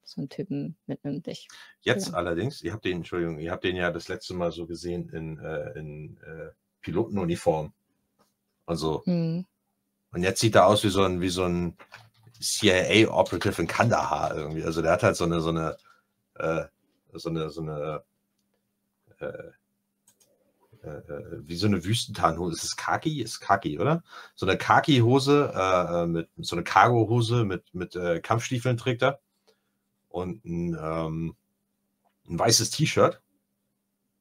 so 0.05 0.21
'n 0.21 0.29
Typen 0.29 0.77
mitnimmt. 0.87 1.27
Ich 1.27 1.47
Jetzt 1.81 2.09
ja. 2.09 2.13
allerdings, 2.13 2.61
ihr 2.61 2.73
habt 2.73 2.85
den 2.85 2.97
Entschuldigung, 2.97 3.39
ihr 3.39 3.51
habt 3.51 3.63
den 3.65 3.75
ja 3.75 3.91
das 3.91 4.07
letzte 4.09 4.33
Mal 4.35 4.51
so 4.51 4.67
gesehen 4.67 5.09
in, 5.09 5.39
äh, 5.39 5.71
in 5.79 6.17
äh, 6.23 6.51
Pilotenuniform. 6.81 7.73
Also 8.67 9.03
Mhm. 9.07 9.45
und 10.13 10.23
jetzt 10.23 10.39
sieht 10.41 10.55
er 10.55 10.67
aus 10.67 10.83
wie 10.83 10.89
so 10.89 11.03
ein 11.03 11.21
wie 11.21 11.29
so 11.29 11.43
'n 11.45 11.75
CIA-Operative 12.41 13.61
in 13.61 13.67
Kandahar 13.67 14.35
irgendwie. 14.35 14.63
Also, 14.63 14.81
der 14.81 14.91
hat 14.93 15.03
halt 15.03 15.15
so 15.15 15.25
eine 15.25 15.41
so 15.41 15.49
eine 15.49 15.77
äh, 16.35 16.65
so 17.13 17.29
eine 17.29 17.49
so 17.49 17.61
eine 17.61 18.03
äh, 19.19 19.51
wie 20.83 21.55
so 21.55 21.67
eine 21.67 21.83
Wüstentarnhose. 21.83 22.55
Ist 22.55 22.63
es 22.63 22.75
Khaki? 22.75 23.21
Ist 23.21 23.39
Khaki, 23.39 23.79
oder? 23.79 24.03
So 24.35 24.45
eine 24.45 24.57
Khaki-Hose 24.57 25.51
äh, 25.55 26.03
äh, 26.03 26.07
mit 26.07 26.29
so 26.37 26.55
eine 26.55 26.63
Cargo-Hose 26.63 27.45
mit, 27.45 27.73
mit 27.73 27.95
äh, 27.95 28.19
Kampfstiefeln 28.19 28.77
trägt 28.77 29.03
er. 29.03 29.19
Und 30.09 30.43
ein, 30.45 30.77
ähm, 30.79 31.35
ein 32.27 32.39
weißes 32.39 32.69
T-Shirt. 32.71 33.21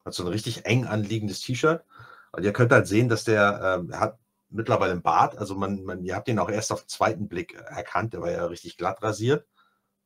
Hat 0.04 0.14
so 0.14 0.24
ein 0.24 0.28
richtig 0.28 0.64
eng 0.64 0.86
anliegendes 0.86 1.40
T-Shirt. 1.40 1.84
Und 2.32 2.44
ihr 2.44 2.52
könnt 2.52 2.72
halt 2.72 2.86
sehen, 2.86 3.08
dass 3.08 3.24
der 3.24 3.86
äh, 3.90 3.94
hat 3.96 4.18
mittlerweile 4.48 4.92
einen 4.92 5.02
Bart. 5.02 5.36
Also 5.36 5.54
man, 5.54 5.82
man, 5.84 6.04
ihr 6.04 6.14
habt 6.14 6.28
ihn 6.28 6.38
auch 6.38 6.50
erst 6.50 6.72
auf 6.72 6.82
den 6.82 6.88
zweiten 6.88 7.28
Blick 7.28 7.54
erkannt. 7.54 8.12
Der 8.12 8.20
war 8.20 8.30
ja 8.30 8.46
richtig 8.46 8.76
glatt 8.76 9.02
rasiert. 9.02 9.46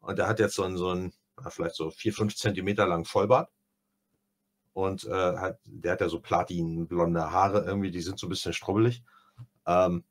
Und 0.00 0.18
der 0.18 0.26
hat 0.26 0.40
jetzt 0.40 0.54
so 0.54 0.62
einen, 0.62 0.76
so 0.76 0.90
einen 0.90 1.12
vielleicht 1.48 1.74
so 1.74 1.90
vier, 1.90 2.14
fünf 2.14 2.34
Zentimeter 2.34 2.86
lang 2.86 3.04
Vollbart 3.04 3.50
und 4.76 5.04
äh, 5.04 5.36
hat, 5.38 5.58
der 5.64 5.92
hat 5.92 6.02
ja 6.02 6.08
so 6.10 6.20
platinblonde 6.20 7.30
Haare 7.30 7.64
irgendwie, 7.64 7.90
die 7.90 8.02
sind 8.02 8.18
so 8.18 8.26
ein 8.26 8.28
bisschen 8.28 8.52
strubbelig. 8.52 9.02
Ähm, 9.66 10.04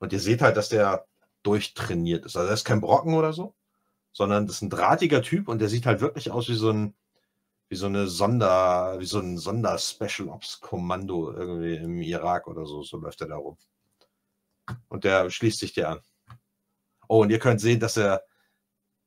und 0.00 0.12
ihr 0.12 0.18
seht 0.18 0.42
halt, 0.42 0.56
dass 0.56 0.68
der 0.68 1.06
durchtrainiert 1.44 2.26
ist. 2.26 2.36
Also 2.36 2.48
er 2.48 2.54
ist 2.54 2.64
kein 2.64 2.80
Brocken 2.80 3.14
oder 3.14 3.32
so, 3.32 3.54
sondern 4.10 4.48
das 4.48 4.56
ist 4.56 4.62
ein 4.62 4.70
drahtiger 4.70 5.22
Typ 5.22 5.46
und 5.46 5.60
der 5.60 5.68
sieht 5.68 5.86
halt 5.86 6.00
wirklich 6.00 6.32
aus 6.32 6.48
wie 6.48 6.56
so 6.56 6.70
ein, 6.70 6.96
wie 7.68 7.76
so 7.76 7.86
eine 7.86 8.08
Sonder, 8.08 8.96
wie 8.98 9.06
so 9.06 9.20
ein 9.20 9.38
Sonder-Special 9.38 10.30
Ops 10.30 10.60
Kommando 10.60 11.32
irgendwie 11.32 11.76
im 11.76 12.02
Irak 12.02 12.48
oder 12.48 12.66
so. 12.66 12.82
So 12.82 12.96
läuft 12.96 13.20
er 13.20 13.28
da 13.28 13.36
rum. 13.36 13.56
Und 14.88 15.04
der 15.04 15.30
schließt 15.30 15.60
sich 15.60 15.74
dir 15.74 15.90
an. 15.90 16.00
Oh, 17.06 17.22
und 17.22 17.30
ihr 17.30 17.38
könnt 17.38 17.60
sehen, 17.60 17.78
dass 17.78 17.96
er 17.96 18.24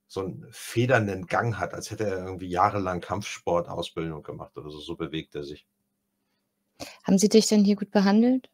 so 0.10 0.22
einen 0.22 0.48
federnden 0.52 1.28
Gang 1.28 1.60
hat, 1.60 1.76
als 1.76 1.92
hätte 1.92 2.06
er 2.06 2.26
irgendwie 2.26 2.50
jahrelang 2.50 3.00
Kampfsportausbildung 3.00 4.24
gemacht 4.24 4.58
oder 4.58 4.72
so. 4.72 4.80
So 4.80 4.96
bewegt 4.96 5.36
er 5.36 5.44
sich. 5.44 5.68
Haben 7.04 7.20
Sie 7.20 7.30
dich 7.30 7.46
denn 7.46 7.64
hier 7.64 7.76
gut 7.76 7.92
behandelt? 7.92 8.50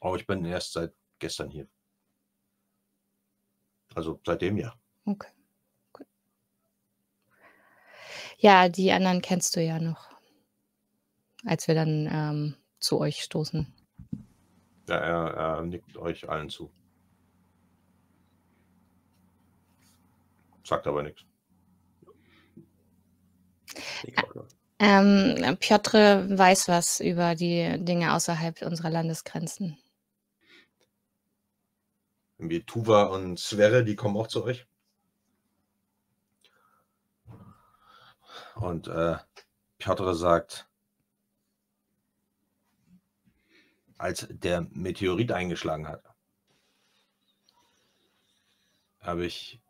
Oh, 0.00 0.14
ich 0.14 0.26
bin 0.26 0.44
erst 0.44 0.74
seit 0.74 0.94
gestern 1.18 1.50
hier. 1.50 1.66
Also 3.94 4.20
seitdem 4.24 4.58
ja. 4.58 4.74
Okay, 5.06 5.30
gut. 5.92 6.06
Ja, 8.38 8.68
die 8.68 8.92
anderen 8.92 9.22
kennst 9.22 9.56
du 9.56 9.62
ja 9.62 9.80
noch, 9.80 10.08
als 11.44 11.66
wir 11.66 11.74
dann 11.74 12.08
ähm, 12.12 12.56
zu 12.78 13.00
euch 13.00 13.22
stoßen. 13.24 13.74
Ja, 14.88 14.96
er, 14.98 15.34
er 15.34 15.62
nickt 15.62 15.96
euch 15.96 16.28
allen 16.28 16.48
zu. 16.48 16.70
Sagt 20.66 20.88
aber 20.88 21.04
nichts. 21.04 21.24
Ähm, 24.80 25.56
Piotr 25.60 26.28
weiß 26.28 26.66
was 26.66 26.98
über 26.98 27.36
die 27.36 27.76
Dinge 27.78 28.12
außerhalb 28.14 28.62
unserer 28.62 28.90
Landesgrenzen. 28.90 29.78
Irgendwie 32.38 32.64
Tuva 32.64 33.04
und 33.04 33.38
Sverre, 33.38 33.84
die 33.84 33.94
kommen 33.94 34.16
auch 34.16 34.26
zu 34.26 34.42
euch. 34.42 34.66
Und 38.56 38.88
äh, 38.88 39.18
Piotr 39.78 40.14
sagt, 40.16 40.68
als 43.98 44.26
der 44.28 44.62
Meteorit 44.72 45.30
eingeschlagen 45.30 45.86
hat, 45.86 46.02
habe 48.98 49.24
ich 49.24 49.60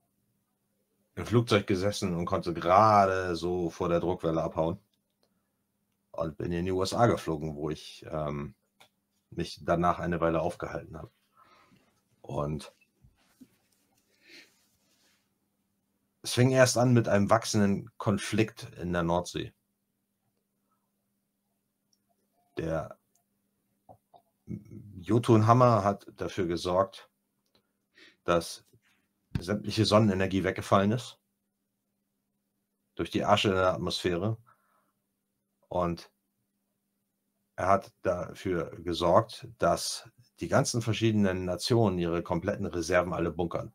im 1.17 1.27
Flugzeug 1.27 1.67
gesessen 1.67 2.15
und 2.15 2.27
konnte 2.27 2.55
gerade 2.55 3.35
so 3.37 3.71
vor 3.71 3.89
der 3.89 4.01
Druckwelle 4.01 4.43
abhauen. 4.43 4.79
Und 6.13 6.39
bin 6.39 6.53
in 6.53 6.65
die 6.65 6.73
USA 6.73 7.07
geflogen, 7.07 7.57
wo 7.57 7.69
ich 7.71 8.07
ähm, 8.11 8.55
mich 9.31 9.61
danach 9.63 9.99
eine 9.99 10.21
Weile 10.21 10.41
aufgehalten 10.41 10.97
habe. 10.97 11.11
Und 12.23 12.73
es 16.23 16.33
fing 16.33 16.51
erst 16.51 16.79
an 16.79 16.93
mit 16.93 17.09
einem 17.09 17.31
wachsenden 17.31 17.91
Konflikt 17.99 18.69
in 18.79 18.93
der 18.93 19.03
Nordsee. 19.03 19.53
Der 22.57 22.99
Jotunhammer 24.47 25.85
hat 25.85 26.07
dafür 26.17 26.47
gesorgt, 26.47 27.11
dass 28.25 28.65
sämtliche 29.41 29.85
Sonnenenergie 29.85 30.45
weggefallen 30.45 30.93
ist. 30.93 31.19
Durch 32.95 33.11
die 33.11 33.25
Asche 33.25 33.49
in 33.49 33.55
der 33.55 33.75
Atmosphäre. 33.75 34.39
Und 35.69 36.11
er 37.57 37.69
hat 37.69 37.93
dafür 38.03 38.71
gesorgt, 38.83 39.49
dass 39.59 40.09
die 40.41 40.49
ganzen 40.49 40.83
verschiedenen 40.83 41.45
Nationen 41.45 41.99
ihre 41.99 42.23
kompletten 42.23 42.67
Reserven 42.67 43.13
alle 43.13 43.31
bunkern. 43.31 43.73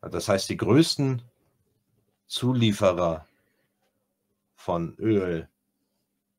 Das 0.00 0.28
heißt, 0.28 0.48
die 0.50 0.56
größten 0.56 1.22
Zulieferer 2.26 3.26
von 4.54 4.96
Öl 4.98 5.48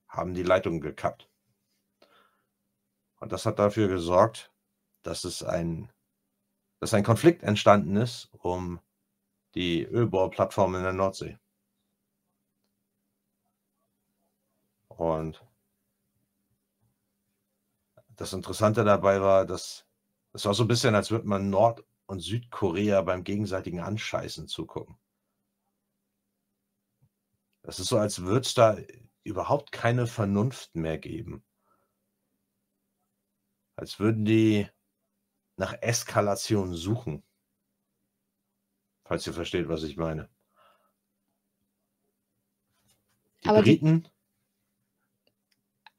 haben 0.07 0.33
die 0.33 0.43
Leitungen 0.43 0.81
gekappt. 0.81 1.29
Und 3.19 3.31
das 3.31 3.45
hat 3.45 3.59
dafür 3.59 3.87
gesorgt, 3.87 4.51
dass 5.01 5.23
es 5.23 5.41
ein, 5.41 5.89
dass 6.85 6.93
ein 6.93 7.03
Konflikt 7.03 7.41
entstanden 7.41 7.95
ist 7.95 8.29
um 8.43 8.79
die 9.55 9.81
Ölbohrplattform 9.85 10.75
in 10.75 10.83
der 10.83 10.93
Nordsee. 10.93 11.39
Und 14.89 15.43
das 18.09 18.33
Interessante 18.33 18.83
dabei 18.83 19.19
war, 19.19 19.47
dass 19.47 19.87
es 20.33 20.45
war 20.45 20.53
so 20.53 20.63
ein 20.63 20.67
bisschen, 20.67 20.93
als 20.93 21.09
würde 21.09 21.27
man 21.27 21.49
Nord- 21.49 21.83
und 22.05 22.19
Südkorea 22.19 23.01
beim 23.01 23.23
gegenseitigen 23.23 23.79
Anscheißen 23.79 24.47
zugucken. 24.47 24.95
Das 27.63 27.79
ist 27.79 27.87
so, 27.87 27.97
als 27.97 28.21
würde 28.21 28.41
es 28.41 28.53
da 28.53 28.77
überhaupt 29.23 29.71
keine 29.71 30.05
Vernunft 30.05 30.75
mehr 30.75 30.99
geben. 30.99 31.43
Als 33.75 33.99
würden 33.99 34.23
die 34.23 34.69
nach 35.57 35.73
Eskalation 35.81 36.73
suchen. 36.73 37.23
Falls 39.05 39.25
ihr 39.27 39.33
versteht, 39.33 39.69
was 39.69 39.83
ich 39.83 39.97
meine. 39.97 40.29
Die 43.43 43.49
Aber 43.49 43.61
die- 43.61 43.77
Briten, 43.77 44.07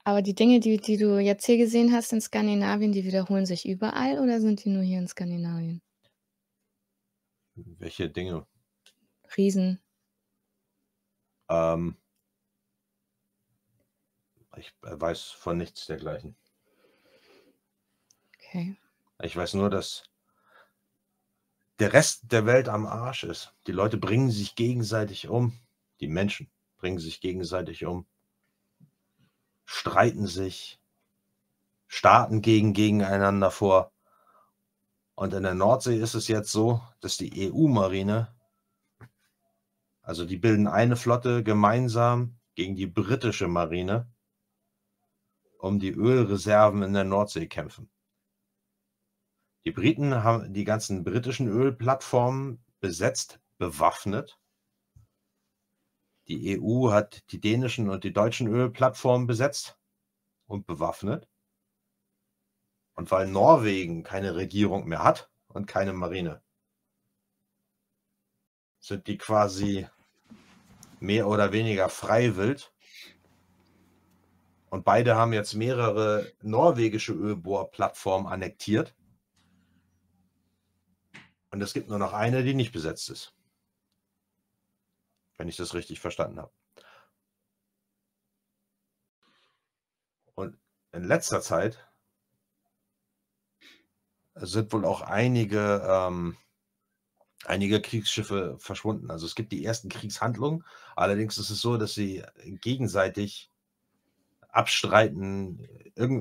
Aber 0.05 0.23
die 0.23 0.35
Dinge, 0.35 0.61
die, 0.61 0.77
die 0.77 0.99
du 0.99 1.19
jetzt 1.19 1.47
hier 1.47 1.57
gesehen 1.57 1.93
hast 1.93 2.13
in 2.13 2.21
Skandinavien, 2.21 2.93
die 2.93 3.05
wiederholen 3.05 3.45
sich 3.45 3.67
überall 3.69 4.21
oder 4.21 4.41
sind 4.41 4.65
die 4.65 4.69
nur 4.71 4.83
hier 4.83 4.99
in 5.01 5.09
Skandinavien? 5.09 5.83
Welche 7.57 8.09
Dinge? 8.11 8.47
Riesen. 9.37 9.81
Ähm, 11.49 11.97
ich 14.57 14.73
weiß 14.81 15.23
von 15.31 15.59
nichts 15.59 15.87
dergleichen. 15.87 16.37
Okay. 18.39 18.77
Ich 19.23 19.37
weiß 19.37 19.55
nur, 19.55 19.71
dass 19.71 20.05
der 21.79 21.93
Rest 21.93 22.33
der 22.33 22.47
Welt 22.47 22.69
am 22.69 22.87
Arsch 22.87 23.25
ist. 23.25 23.55
Die 23.67 23.73
Leute 23.73 23.97
bringen 23.97 24.31
sich 24.31 24.55
gegenseitig 24.55 25.29
um. 25.29 25.53
Die 26.01 26.09
Menschen 26.09 26.51
bringen 26.79 26.99
sich 26.99 27.21
gegenseitig 27.21 27.85
um. 27.87 28.07
Streiten 29.65 30.27
sich. 30.27 30.81
Staaten 31.87 32.43
gegen 32.43 32.73
gegeneinander 32.73 33.51
vor. 33.51 33.93
Und 35.15 35.33
in 35.33 35.45
der 35.45 35.55
Nordsee 35.55 35.99
ist 35.99 36.15
es 36.15 36.29
jetzt 36.29 36.53
so, 36.53 36.83
dass 37.01 37.17
die 37.17 37.51
EU-Marine, 37.51 38.35
also 40.03 40.27
die 40.27 40.37
bilden 40.37 40.67
eine 40.67 40.97
Flotte 40.97 41.43
gemeinsam 41.43 42.39
gegen 42.55 42.75
die 42.75 42.87
britische 42.87 43.49
Marine, 43.49 44.11
um 45.59 45.79
die 45.79 45.93
Ölreserven 45.93 46.83
in 46.83 46.93
der 46.93 47.05
Nordsee 47.05 47.47
kämpfen. 47.47 47.89
Die 49.67 49.73
Briten 49.73 50.23
haben 50.23 50.55
die 50.55 50.63
ganzen 50.63 51.03
britischen 51.03 51.49
Ölplattformen 51.49 52.65
besetzt, 52.79 53.41
bewaffnet. 53.59 54.39
Die 56.29 56.61
EU 56.61 56.93
hat 56.93 57.25
die 57.33 57.41
dänischen 57.41 57.91
und 57.91 58.05
die 58.05 58.13
deutschen 58.13 58.47
Ölplattformen 58.47 59.27
besetzt 59.27 59.77
und 60.47 60.69
bewaffnet. 60.69 61.29
Und 62.95 63.11
weil 63.11 63.27
Norwegen 63.27 64.05
keine 64.05 64.37
Regierung 64.37 64.87
mehr 64.87 65.03
hat 65.03 65.31
und 65.49 65.67
keine 65.67 65.93
Marine, 65.93 66.43
sind 68.79 69.09
die 69.09 69.19
quasi 69.19 69.89
mehr 71.01 71.27
oder 71.27 71.51
weniger 71.51 71.89
freiwillig. 71.89 72.71
Und 74.71 74.85
beide 74.85 75.17
haben 75.17 75.33
jetzt 75.33 75.55
mehrere 75.55 76.33
norwegische 76.41 77.15
Ölbohrplattformen 77.15 78.33
annektiert. 78.33 78.95
Und 81.57 81.63
es 81.63 81.73
gibt 81.73 81.89
nur 81.89 81.99
noch 81.99 82.13
eine, 82.13 82.45
die 82.45 82.53
nicht 82.53 82.73
besetzt 82.73 83.09
ist. 83.09 83.33
Wenn 85.39 85.49
ich 85.49 85.57
das 85.57 85.73
richtig 85.73 86.01
verstanden 86.01 86.39
habe. 86.39 86.53
Und 90.35 90.59
in 90.93 91.05
letzter 91.05 91.41
Zeit 91.41 91.89
sind 94.35 94.71
wohl 94.75 94.85
auch 94.85 95.01
einige, 95.01 95.83
ähm, 95.83 96.37
einige 97.47 97.81
Kriegsschiffe 97.81 98.59
verschwunden. 98.59 99.11
Also 99.11 99.25
es 99.25 99.35
gibt 99.35 99.51
die 99.51 99.65
ersten 99.65 99.89
Kriegshandlungen. 99.89 100.63
Allerdings 100.95 101.39
ist 101.39 101.49
es 101.49 101.63
so, 101.63 101.79
dass 101.79 101.95
sie 101.95 102.23
gegenseitig 102.45 103.51
abstreiten, 104.51 105.67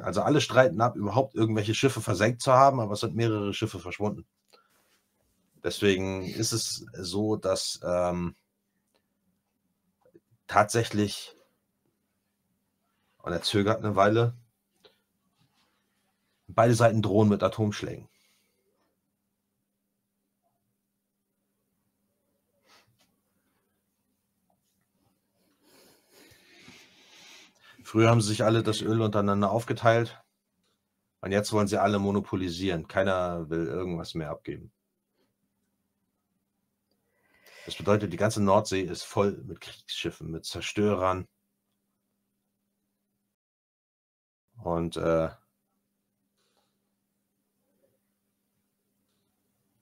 also 0.02 0.22
alle 0.22 0.40
streiten 0.40 0.80
ab, 0.80 0.96
überhaupt 0.96 1.36
irgendwelche 1.36 1.76
Schiffe 1.76 2.00
versenkt 2.00 2.42
zu 2.42 2.54
haben, 2.54 2.80
aber 2.80 2.94
es 2.94 3.02
sind 3.02 3.18
mehrere 3.18 3.54
Schiffe 3.54 3.80
verschwunden. 3.80 4.26
Deswegen 5.66 6.22
ist 6.22 6.52
es 6.52 6.86
so, 6.94 7.38
dass 7.38 7.80
ähm, 7.84 8.36
tatsächlich, 10.46 11.36
und 13.24 13.34
er 13.34 13.42
zögert 13.42 13.80
eine 13.80 13.96
Weile, 13.96 14.38
beide 16.48 16.76
Seiten 16.76 17.02
drohen 17.02 17.30
mit 17.30 17.42
Atomschlägen. 17.42 18.08
Früher 27.84 28.12
haben 28.12 28.22
sie 28.22 28.28
sich 28.28 28.44
alle 28.44 28.62
das 28.62 28.82
Öl 28.82 29.02
untereinander 29.02 29.50
aufgeteilt 29.50 30.22
und 31.22 31.32
jetzt 31.32 31.52
wollen 31.54 31.68
sie 31.68 31.82
alle 31.82 31.98
monopolisieren. 31.98 32.88
Keiner 32.88 33.50
will 33.50 33.66
irgendwas 33.66 34.14
mehr 34.14 34.30
abgeben. 34.30 34.72
Das 37.66 37.76
bedeutet, 37.76 38.14
die 38.14 38.18
ganze 38.18 38.44
Nordsee 38.44 38.82
ist 38.82 39.04
voll 39.04 39.32
mit 39.44 39.60
Kriegsschiffen, 39.60 40.30
mit 40.30 40.46
Zerstörern. 40.46 41.28
Und 44.64 44.98
äh, 44.98 45.30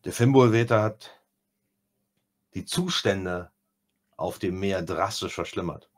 der 0.06 0.14
Fimbulwetter 0.14 0.82
hat 0.82 1.22
die 2.54 2.66
Zustände 2.66 3.52
auf 4.16 4.40
dem 4.40 4.60
Meer 4.60 4.82
drastisch 4.82 5.34
verschlimmert. 5.34 5.90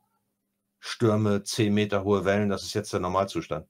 Stürme, 0.80 1.44
10 1.44 1.74
Meter 1.74 2.04
hohe 2.04 2.26
Wellen, 2.26 2.50
das 2.50 2.64
ist 2.64 2.74
jetzt 2.74 2.94
der 2.94 3.00
Normalzustand. 3.00 3.68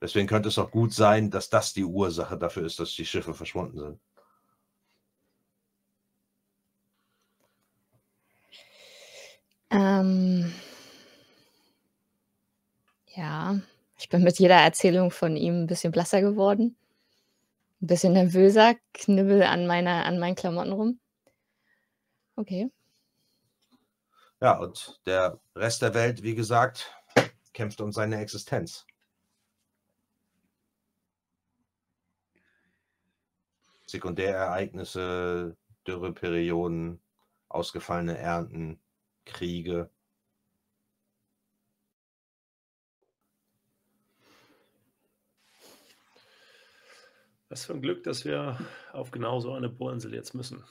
Deswegen 0.00 0.26
könnte 0.26 0.48
es 0.48 0.58
auch 0.58 0.70
gut 0.70 0.92
sein, 0.92 1.30
dass 1.30 1.50
das 1.50 1.72
die 1.72 1.84
Ursache 1.84 2.38
dafür 2.38 2.64
ist, 2.64 2.78
dass 2.78 2.94
die 2.94 3.06
Schiffe 3.06 3.34
verschwunden 3.34 3.78
sind. 3.78 4.00
Ähm, 9.74 10.52
ja, 13.16 13.58
ich 13.98 14.08
bin 14.08 14.22
mit 14.22 14.38
jeder 14.38 14.54
Erzählung 14.54 15.10
von 15.10 15.36
ihm 15.36 15.62
ein 15.62 15.66
bisschen 15.66 15.90
blasser 15.90 16.20
geworden. 16.20 16.76
Ein 17.82 17.88
bisschen 17.88 18.12
nervöser, 18.12 18.76
knibbel 18.92 19.42
an 19.42 19.66
meiner 19.66 20.06
an 20.06 20.20
meinen 20.20 20.36
Klamotten 20.36 20.72
rum. 20.72 21.00
Okay. 22.36 22.70
Ja, 24.40 24.58
und 24.58 25.00
der 25.06 25.40
Rest 25.56 25.82
der 25.82 25.94
Welt, 25.94 26.22
wie 26.22 26.36
gesagt, 26.36 26.94
kämpft 27.52 27.80
um 27.80 27.90
seine 27.90 28.20
Existenz. 28.20 28.86
Sekundärereignisse, 33.86 35.56
Dürreperioden, 35.86 37.00
ausgefallene 37.48 38.16
Ernten, 38.18 38.80
Kriege. 39.24 39.90
Was 47.48 47.66
für 47.66 47.74
ein 47.74 47.82
Glück, 47.82 48.02
dass 48.02 48.24
wir 48.24 48.58
auf 48.92 49.10
genau 49.10 49.38
so 49.38 49.52
eine 49.52 49.68
Bohrinsel 49.68 50.12
jetzt 50.12 50.34
müssen. 50.34 50.64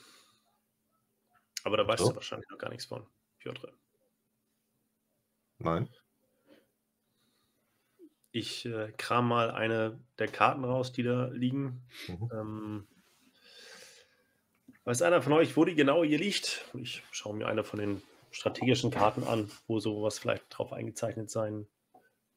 Aber 1.63 1.77
da 1.77 1.87
weißt 1.87 2.03
so. 2.03 2.09
du 2.09 2.15
wahrscheinlich 2.15 2.49
noch 2.49 2.57
gar 2.57 2.69
nichts 2.69 2.85
von, 2.85 3.07
Piotr. 3.39 3.71
Nein. 5.59 5.89
Ich 8.31 8.65
äh, 8.65 8.91
kram 8.97 9.27
mal 9.27 9.51
eine 9.51 9.97
der 10.17 10.27
Karten 10.27 10.65
raus, 10.65 10.91
die 10.91 11.03
da 11.03 11.27
liegen. 11.27 11.87
Mhm. 12.07 12.29
Ähm, 12.33 12.87
weiß 14.83 15.03
einer 15.03 15.21
von 15.21 15.33
euch, 15.33 15.55
wo 15.55 15.63
die 15.63 15.75
genau 15.75 16.03
hier 16.03 16.17
liegt? 16.17 16.65
Ich 16.73 17.03
schaue 17.11 17.35
mir 17.35 17.47
eine 17.47 17.63
von 17.63 17.79
den 17.79 18.03
strategischen 18.34 18.91
Karten 18.91 19.24
an, 19.24 19.50
wo 19.67 19.80
sowas 19.80 20.19
vielleicht 20.19 20.46
drauf 20.50 20.74
eingezeichnet 20.74 21.30
sein 21.30 21.67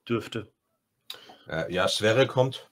dürfte. 0.08 0.52
Äh, 1.48 1.72
ja, 1.72 1.88
Sverre 1.88 2.26
kommt. 2.26 2.70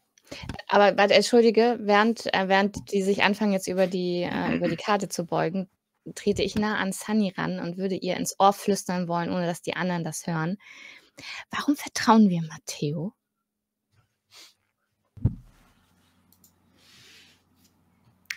Aber 0.68 0.96
warte, 0.96 1.14
entschuldige, 1.14 1.78
während, 1.80 2.32
äh, 2.32 2.48
während 2.48 2.92
die 2.92 3.02
sich 3.02 3.22
anfangen, 3.22 3.52
jetzt 3.52 3.66
über 3.66 3.86
die, 3.86 4.22
äh, 4.22 4.56
über 4.56 4.68
die 4.68 4.76
Karte 4.76 5.08
zu 5.08 5.24
beugen, 5.24 5.68
trete 6.14 6.42
ich 6.42 6.54
nah 6.54 6.76
an 6.76 6.92
Sunny 6.92 7.32
ran 7.36 7.60
und 7.60 7.78
würde 7.78 7.96
ihr 7.96 8.16
ins 8.16 8.38
Ohr 8.38 8.52
flüstern 8.52 9.08
wollen, 9.08 9.30
ohne 9.30 9.46
dass 9.46 9.62
die 9.62 9.74
anderen 9.74 10.04
das 10.04 10.26
hören. 10.26 10.58
Warum 11.50 11.76
vertrauen 11.76 12.28
wir 12.28 12.42
Matteo? 12.42 13.14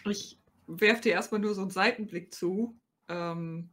Ich 0.06 0.40
werfe 0.68 1.02
dir 1.02 1.14
erstmal 1.14 1.42
nur 1.42 1.54
so 1.54 1.62
einen 1.62 1.72
Seitenblick 1.72 2.34
zu. 2.34 2.80
Ähm, 3.10 3.72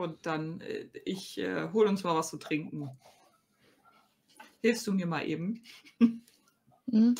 und 0.00 0.26
dann, 0.26 0.60
äh, 0.62 0.88
ich 1.04 1.38
äh, 1.38 1.70
hole 1.72 1.88
uns 1.88 2.02
mal 2.02 2.16
was 2.16 2.30
zu 2.30 2.38
trinken. 2.38 2.90
Hilfst 4.62 4.86
du 4.86 4.92
mir 4.92 5.06
mal 5.06 5.26
eben? 5.26 5.62
Mhm. 6.92 7.14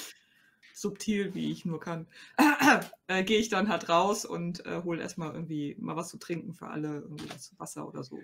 Subtil, 0.74 1.32
wie 1.34 1.52
ich 1.52 1.64
nur 1.64 1.78
kann. 1.78 2.08
äh, 3.06 3.22
Gehe 3.22 3.38
ich 3.38 3.50
dann 3.50 3.68
halt 3.68 3.88
raus 3.88 4.24
und 4.24 4.66
äh, 4.66 4.82
hole 4.82 5.00
erstmal 5.00 5.32
irgendwie 5.32 5.76
mal 5.78 5.94
was 5.94 6.08
zu 6.08 6.16
trinken 6.18 6.54
für 6.54 6.66
alle, 6.66 7.02
irgendwie 7.02 7.28
das 7.28 7.54
Wasser 7.58 7.86
oder 7.86 8.02
so. 8.02 8.16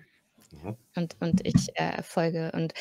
Mhm. 0.51 0.75
Und, 0.97 1.15
und 1.21 1.47
ich 1.47 1.69
äh, 1.75 2.03
folge. 2.03 2.51
Und 2.53 2.73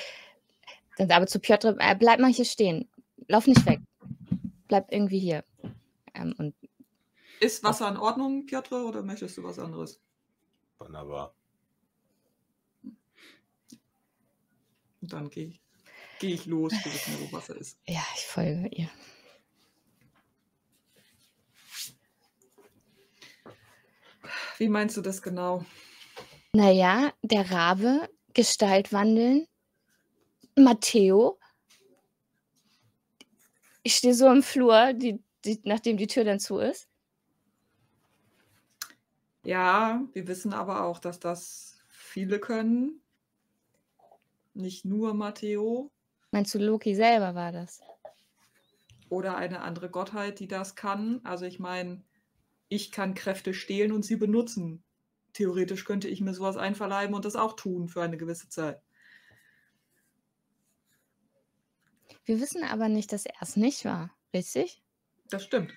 dann 0.97 1.12
aber 1.12 1.29
zu 1.29 1.39
Piotr, 1.39 1.77
äh, 1.79 1.95
bleib 1.95 2.19
mal 2.19 2.33
hier 2.33 2.45
stehen. 2.45 2.89
Lauf 3.29 3.47
nicht 3.47 3.65
weg. 3.67 3.79
Bleib 4.67 4.91
irgendwie 4.91 5.21
hier. 5.21 5.45
Ähm, 6.15 6.35
und 6.39 6.57
Ist 7.39 7.62
Wasser 7.62 7.89
in 7.89 7.99
Ordnung, 7.99 8.47
Piotr, 8.47 8.85
oder 8.85 9.05
möchtest 9.05 9.37
du 9.37 9.45
was 9.45 9.61
anderes? 9.61 10.01
Wunderbar. 10.79 11.36
Und 15.07 15.12
dann 15.12 15.31
gehe 15.31 15.47
ich, 15.47 15.62
geh 16.19 16.35
ich 16.35 16.47
los, 16.47 16.73
wir 16.73 16.92
wissen 16.92 17.12
ja, 17.12 17.21
wo 17.21 17.37
Wasser 17.37 17.55
ist. 17.55 17.79
Ja, 17.87 18.05
ich 18.16 18.27
folge 18.27 18.66
ihr. 18.75 18.90
Wie 24.59 24.69
meinst 24.69 24.97
du 24.97 25.03
das 25.03 25.23
genau? 25.23 25.64
Naja, 26.53 27.12
der 27.23 27.53
Rabe, 27.53 28.11
Gestalt 28.35 28.92
wandeln, 28.92 29.47
Matteo. 30.57 31.38
Ich 33.85 33.95
stehe 33.95 34.14
so 34.14 34.29
im 34.29 34.42
Flur, 34.42 34.92
die, 34.92 35.23
die, 35.45 35.61
nachdem 35.62 35.99
die 35.99 36.09
Tür 36.09 36.25
dann 36.25 36.40
zu 36.40 36.59
ist. 36.59 36.88
Ja, 39.45 40.03
wir 40.14 40.27
wissen 40.27 40.53
aber 40.53 40.83
auch, 40.83 40.99
dass 40.99 41.21
das 41.21 41.79
viele 41.87 42.40
können. 42.40 43.06
Nicht 44.57 44.85
nur 44.85 45.14
Matteo 45.14 45.90
Meinst 46.33 46.55
du, 46.55 46.59
Loki 46.59 46.95
selber 46.95 47.35
war 47.35 47.53
das? 47.53 47.81
oder 49.09 49.37
eine 49.37 49.61
andere 49.61 49.90
Gottheit, 49.90 50.40
die 50.40 50.49
das 50.49 50.75
kann. 50.75 51.21
Also 51.25 51.45
ich 51.45 51.59
meine, 51.59 52.03
ich 52.69 52.90
kann 52.90 53.14
Kräfte 53.14 53.55
stehlen 53.55 53.92
und 53.92 54.05
sie 54.05 54.16
benutzen. 54.16 54.83
Theoretisch 55.33 55.85
könnte 55.85 56.09
ich 56.09 56.21
mir 56.21 56.35
sowas 56.35 56.57
einverleiben 56.57 57.14
und 57.14 57.25
das 57.25 57.37
auch 57.37 57.55
tun 57.55 57.88
für 57.88 58.03
eine 58.03 58.16
gewisse 58.16 58.49
Zeit. 58.49 58.81
Wir 62.25 62.40
wissen 62.40 62.64
aber 62.64 62.88
nicht, 62.88 63.12
dass 63.12 63.27
er 63.27 63.40
es 63.40 63.57
nicht 63.57 63.85
war, 63.85 64.11
richtig? 64.35 64.83
Das 65.31 65.45
stimmt. 65.45 65.73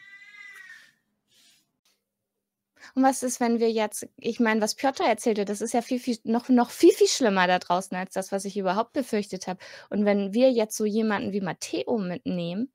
Und 2.96 3.04
was 3.04 3.24
ist, 3.24 3.40
wenn 3.40 3.60
wir 3.60 3.72
jetzt, 3.72 4.08
ich 4.18 4.40
meine, 4.40 4.62
was 4.62 4.76
Piotr 4.76 5.04
erzählte, 5.06 5.46
das 5.46 5.62
ist 5.62 5.74
ja 5.74 5.82
viel, 5.82 6.00
viel, 6.00 6.18
noch, 6.24 6.50
noch 6.50 6.70
viel, 6.70 6.92
viel 6.92 7.08
schlimmer 7.08 7.48
da 7.48 7.60
draußen 7.60 7.96
als 7.96 8.14
das, 8.14 8.32
was 8.32 8.46
ich 8.46 8.58
überhaupt 8.58 8.94
befürchtet 8.94 9.48
habe. 9.48 9.60
Und 9.90 10.06
wenn 10.06 10.34
wir 10.34 10.52
jetzt 10.52 10.78
so 10.78 10.86
jemanden 10.86 11.32
wie 11.32 11.42
Matteo 11.42 11.98
mitnehmen, 11.98 12.72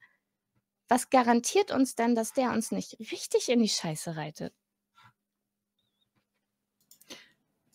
was 0.89 1.11
garantiert 1.11 1.71
uns 1.71 1.95
denn, 1.95 2.15
dass 2.15 2.33
der 2.33 2.51
uns 2.51 2.71
nicht 2.71 2.99
richtig 3.13 3.49
in 3.49 3.61
die 3.61 3.69
Scheiße 3.69 4.17
reitet? 4.17 4.53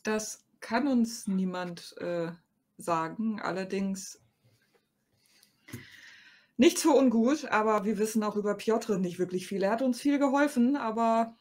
Das 0.03 0.45
kann 0.59 0.87
uns 0.87 1.27
niemand 1.27 1.95
äh, 1.97 2.31
sagen. 2.77 3.41
Allerdings 3.41 4.21
nicht 6.57 6.77
so 6.77 6.97
ungut, 6.97 7.45
aber 7.45 7.85
wir 7.85 7.97
wissen 7.97 8.23
auch 8.23 8.35
über 8.35 8.55
Piotr 8.55 8.97
nicht 8.97 9.17
wirklich 9.17 9.47
viel. 9.47 9.63
Er 9.63 9.71
hat 9.71 9.81
uns 9.81 10.01
viel 10.01 10.19
geholfen, 10.19 10.75
aber 10.75 11.37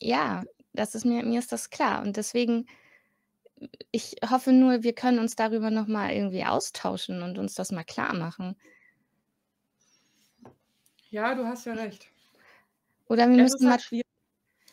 Ja, 0.00 0.44
das 0.72 0.94
ist 0.96 1.04
mir, 1.04 1.24
mir 1.24 1.38
ist 1.38 1.52
das 1.52 1.70
klar. 1.70 2.02
Und 2.02 2.16
deswegen, 2.16 2.66
ich 3.90 4.16
hoffe 4.28 4.52
nur, 4.52 4.82
wir 4.82 4.94
können 4.94 5.18
uns 5.18 5.36
darüber 5.36 5.70
nochmal 5.70 6.12
irgendwie 6.12 6.44
austauschen 6.44 7.22
und 7.22 7.38
uns 7.38 7.54
das 7.54 7.72
mal 7.72 7.84
klar 7.84 8.14
machen. 8.14 8.56
ja, 11.10 11.34
du 11.34 11.46
hast 11.46 11.66
ja 11.66 11.74
recht. 11.74 12.10
Oder 13.08 13.28
wir 13.28 13.36
Es 13.36 13.52
müssen 13.52 13.64
mal, 13.64 13.70
halt 13.70 13.82
schwierig, 13.82 14.06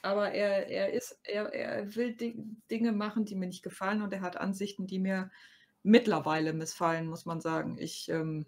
aber 0.02 0.32
er, 0.32 0.68
er, 0.68 0.94
ist, 0.94 1.20
er, 1.24 1.54
er 1.54 1.96
will 1.96 2.16
Di- 2.16 2.38
Dinge 2.72 2.92
machen, 2.92 3.26
die 3.26 3.36
mir 3.36 3.48
nicht 3.48 3.64
gefallen 3.64 4.02
und 4.02 4.14
er 4.14 4.22
hat 4.22 4.38
Ansichten, 4.38 4.88
die 4.88 5.00
mir 5.00 5.32
mittlerweile 5.84 6.54
missfallen, 6.54 7.08
muss 7.08 7.26
man 7.26 7.42
sagen. 7.42 7.78
Ich, 7.80 8.10
ähm, 8.10 8.46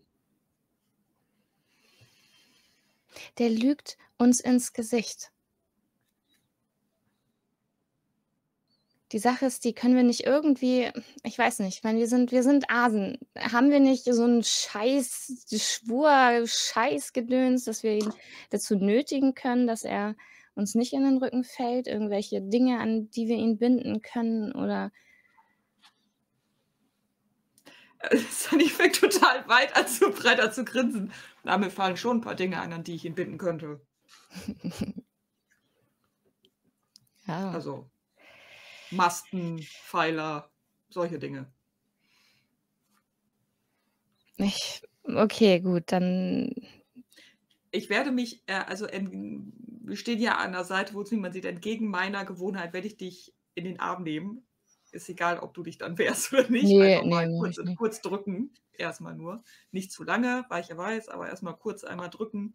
der 3.37 3.49
lügt 3.49 3.97
uns 4.17 4.41
ins 4.41 4.73
Gesicht. 4.73 5.31
Die 9.13 9.19
Sache 9.19 9.45
ist, 9.45 9.63
die 9.63 9.73
können 9.73 9.95
wir 9.95 10.03
nicht 10.03 10.25
irgendwie, 10.25 10.91
ich 11.23 11.37
weiß 11.37 11.59
nicht, 11.59 11.77
ich 11.77 11.83
meine, 11.83 11.99
wir 11.99 12.07
sind, 12.07 12.33
wir 12.33 12.43
sind 12.43 12.69
Asen. 12.69 13.17
Haben 13.37 13.71
wir 13.71 13.79
nicht 13.79 14.03
so 14.03 14.23
einen 14.23 14.43
Scheiß, 14.43 15.45
Schwur, 15.49 16.43
Scheißgedöns, 16.45 17.63
dass 17.63 17.83
wir 17.83 17.93
ihn 17.93 18.13
dazu 18.49 18.75
nötigen 18.75 19.33
können, 19.33 19.65
dass 19.65 19.83
er 19.83 20.15
uns 20.55 20.75
nicht 20.75 20.91
in 20.91 21.03
den 21.03 21.17
Rücken 21.17 21.45
fällt? 21.45 21.87
Irgendwelche 21.87 22.41
Dinge, 22.41 22.79
an 22.79 23.09
die 23.11 23.29
wir 23.29 23.37
ihn 23.37 23.57
binden 23.57 24.01
können? 24.01 24.51
Oder 24.51 24.91
Sunny 28.29 28.67
fängt 28.67 28.99
total 28.99 29.47
weit 29.47 29.73
an 29.77 29.87
zu 29.87 30.11
breiter 30.11 30.51
zu 30.51 30.65
grinsen. 30.65 31.13
Na, 31.43 31.57
mir 31.57 31.71
fallen 31.71 31.95
schon 31.95 32.17
ein 32.17 32.21
paar 32.21 32.35
Dinge 32.35 32.59
ein, 32.59 32.73
an 32.73 32.83
die 32.83 32.95
ich 32.95 33.05
ihn 33.05 33.15
binden 33.15 33.37
könnte. 33.37 33.79
ja. 37.25 37.51
Also 37.51 37.89
Masten, 38.91 39.59
Pfeiler, 39.61 40.49
solche 40.89 41.19
Dinge. 41.19 41.51
Ich, 44.37 44.81
okay, 45.03 45.59
gut, 45.59 45.83
dann 45.87 46.53
Ich 47.71 47.89
werde 47.89 48.11
mich, 48.11 48.43
äh, 48.45 48.53
also 48.53 48.85
en, 48.85 49.51
wir 49.83 49.95
stehen 49.95 50.19
ja 50.19 50.37
an 50.37 50.51
der 50.51 50.63
Seite, 50.63 50.93
wo 50.93 51.01
es 51.01 51.11
niemand 51.11 51.33
sieht, 51.33 51.45
entgegen 51.45 51.89
meiner 51.89 52.25
Gewohnheit 52.25 52.73
werde 52.73 52.87
ich 52.87 52.97
dich 52.97 53.33
in 53.55 53.65
den 53.65 53.79
Arm 53.79 54.03
nehmen. 54.03 54.45
Ist 54.91 55.09
egal, 55.09 55.39
ob 55.39 55.53
du 55.53 55.63
dich 55.63 55.77
dann 55.77 55.97
wehrst 55.97 56.31
oder 56.33 56.49
nicht. 56.49 56.65
Nee, 56.65 56.95
Einfach 56.95 57.09
mal 57.09 57.27
nee, 57.27 57.33
mach 57.33 57.55
kurz, 57.55 57.75
kurz 57.77 58.01
drücken. 58.01 58.53
Erstmal 58.73 59.15
nur. 59.15 59.43
Nicht 59.71 59.91
zu 59.91 60.03
lange, 60.03 60.45
weil 60.49 60.61
ich 60.61 60.69
ja 60.69 60.77
weiß, 60.77 61.09
aber 61.09 61.27
erstmal 61.27 61.57
kurz 61.57 61.83
einmal 61.83 62.09
drücken. 62.09 62.53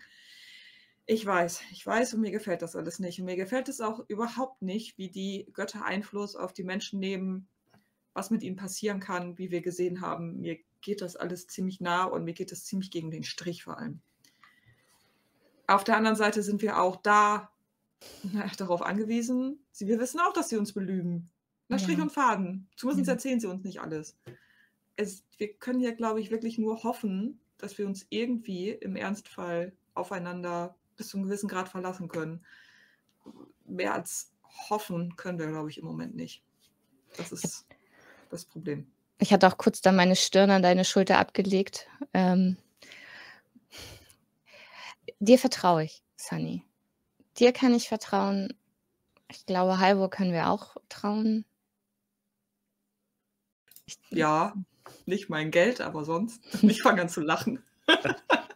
Ich 1.07 1.27
weiß, 1.27 1.62
ich 1.73 1.85
weiß 1.85 2.15
und 2.15 2.21
mir 2.21 2.31
gefällt 2.31 2.62
das 2.62 2.77
alles 2.77 2.99
nicht. 2.99 3.19
Und 3.19 3.27
mir 3.27 3.37
gefällt 3.37 3.69
es 3.69 3.81
auch 3.81 4.05
überhaupt 4.09 4.62
nicht, 4.62 4.99
wie 4.99 5.11
die 5.11 5.49
Götter 5.53 5.85
Einfluss 5.85 6.37
auf 6.37 6.53
die 6.53 6.62
Menschen 6.65 7.01
nehmen, 7.01 7.49
was 8.15 8.31
mit 8.31 8.43
ihnen 8.43 8.57
passieren 8.57 9.01
kann, 9.01 9.37
wie 9.38 9.51
wir 9.51 9.62
gesehen 9.62 10.01
haben. 10.01 10.41
Mir 10.41 10.59
geht 10.81 11.01
das 11.01 11.17
alles 11.17 11.47
ziemlich 11.49 11.81
nah 11.81 12.05
und 12.05 12.25
mir 12.25 12.35
geht 12.35 12.53
das 12.53 12.65
ziemlich 12.65 12.91
gegen 12.91 13.11
den 13.11 13.25
Strich 13.25 13.65
vor 13.65 13.79
allem. 13.79 14.01
Auf 15.67 15.85
der 15.85 15.97
anderen 15.97 16.17
Seite 16.17 16.43
sind 16.43 16.62
wir 16.62 16.81
auch 16.81 16.97
da 16.97 17.51
na, 18.23 18.47
darauf 18.57 18.83
angewiesen. 18.83 19.65
Sie, 19.73 19.87
wir 19.88 19.99
wissen 19.99 20.21
auch, 20.21 20.33
dass 20.33 20.49
sie 20.49 20.57
uns 20.57 20.73
belügen. 20.73 21.31
Nach 21.69 21.79
Strich 21.79 21.99
Ja. 21.99 22.03
und 22.03 22.12
Faden. 22.12 22.69
Zumindest 22.77 23.09
Ja. 23.09 23.15
erzählen 23.15 23.41
sie 23.41 23.47
uns 23.49 23.65
nicht 23.65 23.81
alles. 23.81 24.17
Es, 24.97 25.25
wir 25.38 25.55
können 25.55 25.81
ja, 25.81 25.93
glaube 25.93 26.21
ich, 26.21 26.31
wirklich 26.31 26.59
nur 26.59 26.83
hoffen, 26.85 27.41
dass 27.59 27.79
wir 27.79 27.87
uns 27.87 28.07
irgendwie 28.11 28.71
im 28.71 28.97
Ernstfall 28.97 29.73
aufeinander 29.95 30.77
bis 30.96 31.09
zu 31.09 31.16
einem 31.16 31.26
gewissen 31.26 31.48
Grad 31.48 31.68
verlassen 31.68 32.09
können. 32.09 32.44
Mehr 33.64 33.94
als 33.94 34.33
hoffen 34.68 35.16
können 35.16 35.38
wir, 35.38 35.46
glaube 35.46 35.70
ich, 35.70 35.78
im 35.78 35.85
Moment 35.85 36.14
nicht. 36.14 36.42
Das 37.16 37.33
ist 37.33 37.66
das 38.31 38.44
Problem. 38.44 38.90
Ich 39.18 39.33
hatte 39.33 39.46
auch 39.46 39.57
kurz 39.57 39.81
da 39.81 39.92
meine 39.92 40.16
Stirn 40.16 40.50
an 40.50 40.62
deine 40.62 40.85
Schulter 40.85 41.18
abgelegt. 41.18 41.87
Ähm, 42.12 42.57
dir 45.20 45.38
vertraue 45.38 45.85
ich, 45.85 46.02
Sunny. 46.16 46.64
Dir 47.38 47.52
kann 47.52 47.74
ich 47.74 47.88
vertrauen. 47.88 48.52
Ich 49.31 49.46
glaube, 49.46 49.78
Halvor 49.78 50.11
können 50.11 50.33
wir 50.33 50.48
auch 50.48 50.76
trauen. 50.88 51.44
Ich, 53.87 53.98
Ja, 54.11 54.55
nicht 55.07 55.28
mein 55.28 55.50
Geld, 55.50 55.81
aber 55.81 56.05
sonst. 56.05 56.42
Ich 56.62 56.83
fange 56.83 57.02
an 57.02 57.09
zu 57.09 57.20
lachen. 57.20 57.62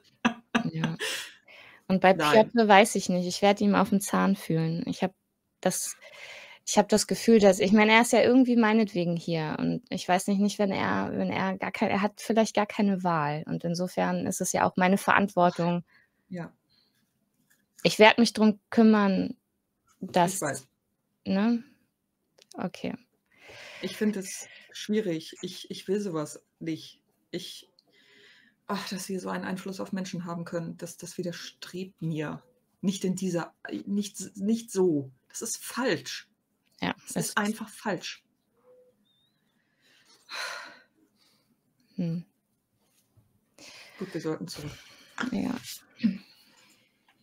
Und 1.88 2.00
bei 2.00 2.12
Nein. 2.12 2.50
Piotr 2.50 2.68
weiß 2.68 2.94
ich 2.96 3.08
nicht. 3.08 3.26
Ich 3.26 3.42
werde 3.42 3.64
ihm 3.64 3.74
auf 3.74 3.90
den 3.90 4.00
Zahn 4.00 4.36
fühlen. 4.36 4.82
Ich 4.86 5.02
habe 5.02 5.14
das, 5.60 5.96
ich 6.66 6.78
habe 6.78 6.88
das 6.88 7.06
Gefühl, 7.06 7.38
dass 7.38 7.60
ich 7.60 7.72
meine, 7.72 7.92
er 7.92 8.02
ist 8.02 8.12
ja 8.12 8.22
irgendwie 8.22 8.56
meinetwegen 8.56 9.16
hier 9.16 9.56
und 9.58 9.82
ich 9.88 10.08
weiß 10.08 10.26
nicht, 10.28 10.40
nicht, 10.40 10.58
wenn 10.58 10.72
er, 10.72 11.10
wenn 11.12 11.30
er 11.30 11.56
gar 11.58 11.70
kein, 11.72 11.90
er 11.90 12.02
hat 12.02 12.20
vielleicht 12.20 12.54
gar 12.54 12.66
keine 12.66 13.04
Wahl 13.04 13.44
und 13.46 13.64
insofern 13.64 14.26
ist 14.26 14.40
es 14.40 14.52
ja 14.52 14.64
auch 14.68 14.76
meine 14.76 14.98
Verantwortung. 14.98 15.84
Ja, 16.28 16.52
Ich 17.84 17.98
werde 17.98 18.20
mich 18.20 18.32
drum 18.32 18.58
kümmern, 18.70 19.36
ich 20.00 20.10
dass, 20.10 20.40
weiß. 20.42 20.66
ne? 21.24 21.62
Okay. 22.54 22.94
Ich 23.80 23.96
finde 23.96 24.20
es 24.20 24.48
schwierig. 24.72 25.36
Ich, 25.42 25.70
ich 25.70 25.86
will 25.88 26.00
sowas 26.00 26.44
nicht. 26.58 27.00
Ich, 27.30 27.70
ach, 28.66 28.88
dass 28.88 29.08
wir 29.08 29.20
so 29.20 29.28
einen 29.28 29.44
Einfluss 29.44 29.80
auf 29.80 29.92
Menschen 29.92 30.24
haben 30.24 30.44
können, 30.44 30.76
das, 30.76 30.96
das 30.96 31.18
widerstrebt 31.18 32.00
mir. 32.00 32.42
Nicht 32.80 33.04
in 33.04 33.16
dieser, 33.16 33.54
nicht, 33.86 34.36
nicht 34.36 34.70
so. 34.70 35.10
Das 35.28 35.42
ist 35.42 35.62
falsch. 35.64 36.28
Ja, 36.80 36.94
Es 37.06 37.14
das 37.14 37.26
ist 37.28 37.38
einfach 37.38 37.68
falsch. 37.68 38.22
Hm, 41.96 42.24
Gut, 43.98 44.12
wir 44.12 44.20
sollten 44.20 44.46
zurück. 44.46 44.72
ja. 45.32 45.54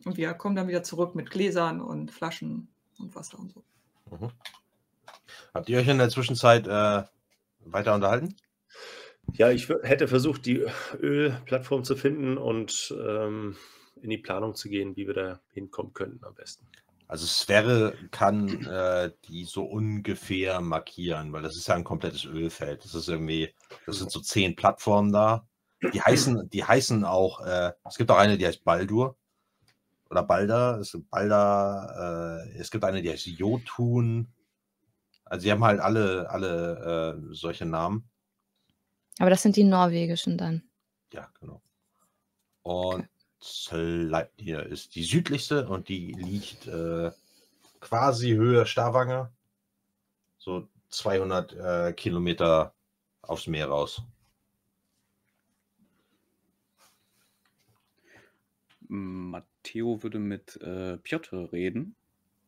Und 0.06 0.18
wir 0.18 0.34
kommen 0.34 0.56
dann 0.56 0.68
wieder 0.68 0.84
zurück 0.84 1.14
mit 1.16 1.30
Gläsern 1.30 1.80
und 1.80 2.12
Flaschen 2.12 2.68
und 2.98 3.16
Wasser 3.16 3.38
und 3.40 3.52
so. 3.52 3.64
Mhm. 4.10 4.32
Habt 5.54 5.70
ihr 5.70 5.78
euch 5.80 5.88
in 5.88 6.00
der 6.00 6.10
Zwischenzeit 6.10 6.66
äh, 6.68 7.04
weiter 7.66 7.94
unterhalten? 7.94 8.36
Ja, 9.32 9.50
ich 9.50 9.70
hätte 9.70 10.08
versucht, 10.08 10.46
die 10.46 10.66
Ölplattform 11.02 11.84
zu 11.84 11.96
finden 11.96 12.38
und 12.38 12.94
ähm, 13.00 13.56
in 14.02 14.10
die 14.10 14.18
Planung 14.18 14.54
zu 14.54 14.70
gehen, 14.70 14.96
wie 14.96 15.08
wir 15.08 15.14
da 15.14 15.40
hinkommen 15.54 15.94
könnten 15.94 16.24
am 16.26 16.36
besten. 16.36 16.68
Also 17.08 17.26
Sphäre 17.26 17.96
kann 18.12 18.66
äh, 18.66 19.12
die 19.26 19.46
so 19.46 19.64
ungefähr 19.64 20.62
markieren, 20.62 21.32
weil 21.32 21.42
das 21.42 21.56
ist 21.56 21.68
ja 21.68 21.76
ein 21.76 21.84
komplettes 21.84 22.26
Ölfeld. 22.26 22.84
Das 22.84 22.96
ist 22.96 23.08
irgendwie, 23.08 23.54
das 23.86 24.00
sind 24.00 24.12
so 24.12 24.20
zehn 24.20 24.56
Plattformen 24.56 25.12
da. 25.12 25.48
Die 25.94 26.02
heißen, 26.02 26.50
die 26.50 26.64
heißen 26.64 27.04
auch, 27.04 27.42
äh, 27.46 27.74
es 27.88 27.98
gibt 27.98 28.10
auch 28.10 28.18
eine, 28.18 28.38
die 28.38 28.48
heißt 28.48 28.64
Baldur 28.64 29.18
oder 30.10 30.24
Balda. 30.24 30.78
Es 30.80 30.94
gibt 30.94 31.10
Balda, 31.10 32.40
äh, 32.46 32.58
es 32.58 32.72
gibt 32.72 32.84
eine, 32.84 33.02
die 33.02 33.10
heißt 33.12 33.28
Jotun. 33.28 34.30
Also 35.26 35.44
sie 35.44 35.52
haben 35.52 35.64
halt 35.64 35.82
alle, 35.82 36.30
alle 36.30 37.18
äh, 37.30 37.34
solche 37.34 37.66
Namen. 37.66 38.10
Aber 39.20 39.30
das 39.30 39.42
sind 39.42 39.56
die 39.56 39.64
norwegischen 39.64 40.38
dann. 40.38 40.64
Ja, 41.12 41.32
genau. 41.40 41.62
Und 42.64 43.08
Sleipnir 43.42 44.66
ist 44.66 44.96
die 44.96 45.04
südlichste 45.04 45.68
und 45.68 45.90
die 45.90 46.14
liegt 46.14 46.68
äh, 46.68 47.12
quasi 47.80 48.32
Höhe 48.32 48.66
Stavanger. 48.66 49.32
So 50.38 50.68
200 50.90 51.54
äh, 51.54 51.94
Kilometer 51.94 52.74
aufs 53.22 53.48
Meer 53.48 53.68
raus. 53.68 54.02
Matteo 58.88 60.04
würde 60.04 60.20
mit 60.20 60.62
äh, 60.62 60.98
Piotr 60.98 61.52
reden. 61.52 61.96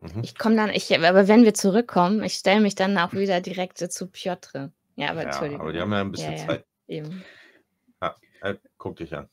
Mhm. 0.02 0.24
Ich 0.24 0.38
komme 0.38 0.56
dann, 0.56 0.70
ich, 0.70 0.94
aber 0.96 1.28
wenn 1.28 1.44
wir 1.44 1.54
zurückkommen, 1.54 2.24
ich 2.24 2.36
stelle 2.36 2.62
mich 2.62 2.76
dann 2.76 2.98
auch 2.98 3.14
wieder 3.14 3.42
direkt 3.42 3.78
zu 3.78 4.08
Piotr. 4.08 4.72
Ja, 4.96 5.10
aber 5.10 5.22
Ja, 5.22 5.28
Entschuldigung. 5.28 5.62
aber 5.62 5.74
die 5.74 5.80
haben 5.80 5.92
ja 5.92 6.02
ein 6.02 6.12
bisschen 6.12 6.34
Ja, 6.34 6.40
ja. 6.40 6.48
Zeit. 6.48 6.66
Eben. 6.88 7.24
Äh, 8.42 8.56
guck 8.78 8.98
dich 8.98 9.14
an. 9.16 9.28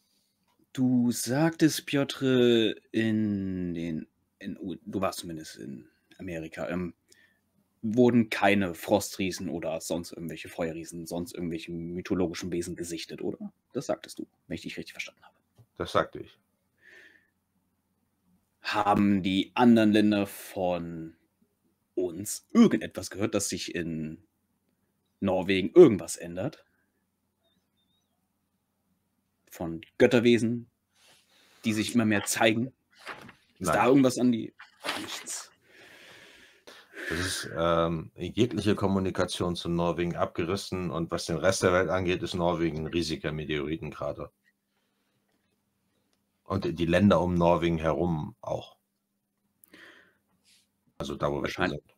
Du 0.73 1.11
sagtest, 1.11 1.85
Piotr, 1.85 2.75
in 2.93 3.75
den, 3.75 4.07
in, 4.39 4.59
du 4.87 5.01
warst 5.03 5.19
zumindest 5.19 5.59
in 5.59 5.89
Amerika, 6.19 6.67
ähm, 6.69 6.95
wurden 7.83 8.31
keine 8.31 8.75
Frostriesen 8.75 9.51
oder 9.51 9.81
sonst 9.81 10.13
irgendwelche 10.13 10.49
Feuerriesen, 10.49 11.07
sonst 11.07 11.35
irgendwelche 11.35 11.73
mythologischen 11.73 12.51
Wesen 12.53 12.77
gesichtet, 12.77 13.21
oder? 13.21 13.53
Das 13.75 13.87
sagtest 13.87 14.19
du, 14.19 14.27
wenn 14.47 14.55
ich 14.55 14.63
dich 14.63 14.79
richtig 14.79 14.93
verstanden 14.93 15.23
habe. 15.23 15.35
Das 15.77 15.93
sagte 15.93 16.21
ich. 16.21 16.39
Haben 18.63 19.23
die 19.23 19.51
anderen 19.55 19.93
Länder 19.93 20.27
von 20.27 21.17
uns 21.95 22.47
irgendetwas 22.55 23.11
gehört, 23.11 23.35
dass 23.35 23.49
sich 23.51 23.75
in 23.75 24.23
Norwegen 25.23 25.71
irgendwas 25.75 26.17
ändert? 26.17 26.65
Von 29.51 29.83
Götterwesen, 29.99 30.71
die 31.65 31.73
sich 31.73 31.95
immer 31.95 32.05
mehr 32.05 32.25
zeigen? 32.25 32.73
Ist 33.59 33.69
da 33.69 33.77
Nein. 33.77 33.89
irgendwas 33.89 34.19
an 34.19 34.33
die. 34.33 34.53
Nichts. 35.01 35.51
Es 37.11 37.21
ist 37.21 37.51
ähm, 37.57 38.11
jegliche 38.15 38.75
Kommunikation 38.75 39.57
zu 39.57 39.69
Norwegen 39.69 40.17
abgerissen 40.17 40.91
und 40.91 41.11
was 41.11 41.27
den 41.27 41.37
Rest 41.37 41.63
der 41.63 41.73
Welt 41.73 41.91
angeht, 41.91 42.23
ist 42.23 42.35
Norwegen 42.35 42.79
ein 42.79 42.87
riesiger 42.87 43.33
Meteoritenkrater. 43.33 44.33
Und 46.45 46.79
die 46.79 46.87
Länder 46.87 47.21
um 47.21 47.35
Norwegen 47.35 47.79
herum 47.79 48.35
auch. 48.41 48.77
Also 50.99 51.17
da, 51.17 51.31
wo 51.31 51.37
wir 51.37 51.43
Wahrscheinlich. 51.43 51.81
sind. 51.81 51.97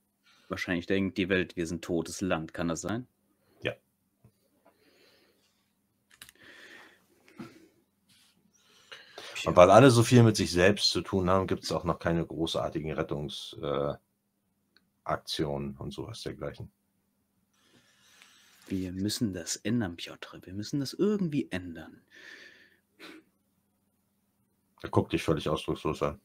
Wahrscheinlich 0.48 0.86
denkt 0.86 1.18
die 1.18 1.28
Welt, 1.28 1.56
wir 1.56 1.66
sind 1.66 1.82
totes 1.84 2.20
Land. 2.20 2.54
Kann 2.54 2.68
das 2.68 2.80
sein? 2.80 3.06
Ja. 3.62 3.74
Und 9.44 9.56
weil 9.56 9.70
alle 9.70 9.90
so 9.90 10.02
viel 10.02 10.22
mit 10.22 10.36
sich 10.36 10.50
selbst 10.50 10.90
zu 10.90 11.02
tun 11.02 11.28
haben, 11.28 11.46
gibt 11.46 11.64
es 11.64 11.72
auch 11.72 11.84
noch 11.84 11.98
keine 11.98 12.24
großartigen 12.26 12.92
Rettungsaktionen 12.92 13.98
äh, 15.74 15.78
und 15.78 15.92
sowas 15.92 16.22
dergleichen. 16.22 16.70
Wir 18.66 18.92
müssen 18.92 19.34
das 19.34 19.56
ändern, 19.56 19.96
Piotr. 19.96 20.40
Wir 20.42 20.54
müssen 20.54 20.80
das 20.80 20.94
irgendwie 20.94 21.48
ändern. 21.50 22.00
Er 24.82 24.88
guckt 24.88 25.12
dich 25.12 25.22
völlig 25.22 25.48
ausdruckslos 25.48 26.02
an. 26.02 26.20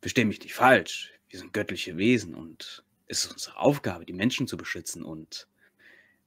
Versteh 0.00 0.24
mich 0.24 0.40
nicht 0.40 0.54
falsch. 0.54 1.12
Wir 1.28 1.38
sind 1.38 1.52
göttliche 1.52 1.96
Wesen 1.96 2.34
und 2.34 2.84
es 3.06 3.24
ist 3.24 3.32
unsere 3.32 3.56
Aufgabe, 3.58 4.04
die 4.04 4.12
Menschen 4.12 4.48
zu 4.48 4.56
beschützen 4.56 5.04
und 5.04 5.48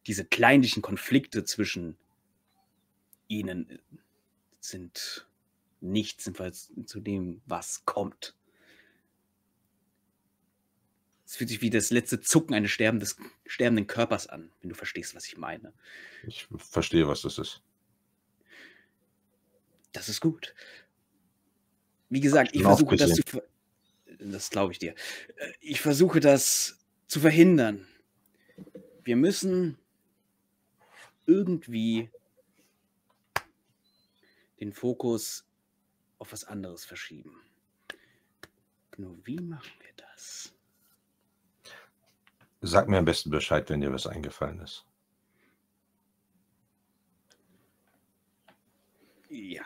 diese 0.08 0.26
kleinlichen 0.26 0.82
Konflikte 0.82 1.44
zwischen 1.44 1.98
ihnen 3.28 3.80
sind 4.62 5.28
nichts 5.82 6.28
im 6.28 6.36
Fall 6.36 6.54
zu 6.54 7.00
dem, 7.00 7.42
was 7.46 7.84
kommt. 7.86 8.36
Es 11.26 11.36
fühlt 11.36 11.50
sich 11.50 11.62
wie 11.62 11.70
das 11.70 11.92
letzte 11.92 12.20
Zucken 12.20 12.54
eines 12.54 12.72
sterbendes, 12.72 13.16
sterbenden 13.46 13.88
Körpers 13.88 14.28
an, 14.28 14.52
wenn 14.62 14.70
du 14.70 14.76
verstehst, 14.76 15.16
was 15.16 15.26
ich 15.28 15.38
meine. 15.38 15.74
Ich 16.28 16.48
verstehe, 16.58 17.08
was 17.08 17.22
das 17.22 17.38
ist. 17.38 17.62
Das 19.94 20.10
ist 20.10 20.22
gut. 20.22 20.54
Wie 22.10 22.20
gesagt, 22.20 22.54
ich 22.54 22.62
versuche 22.62 22.96
das 22.98 23.16
zu. 23.16 23.24
Ver 23.26 23.44
das 24.20 24.50
glaube 24.50 24.74
ich 24.74 24.80
dir. 24.80 24.94
Ich 25.62 25.82
versuche 25.82 26.20
das 26.20 26.78
zu 27.08 27.22
verhindern. 27.22 27.88
Wir 29.04 29.16
müssen 29.16 29.78
irgendwie 31.26 32.12
den 34.62 34.72
Fokus 34.72 35.50
auf 36.20 36.32
was 36.32 36.44
anderes 36.46 36.86
verschieben. 36.86 37.42
Nur 38.98 39.18
wie 39.26 39.40
machen 39.40 39.72
wir 39.80 39.94
das? 39.98 40.54
Sag 42.62 42.88
mir 42.88 43.00
am 43.00 43.06
besten 43.06 43.32
Bescheid, 43.32 43.70
wenn 43.70 43.82
dir 43.82 43.92
was 43.92 44.06
eingefallen 44.06 44.60
ist. 44.62 44.86
Ja. 49.30 49.64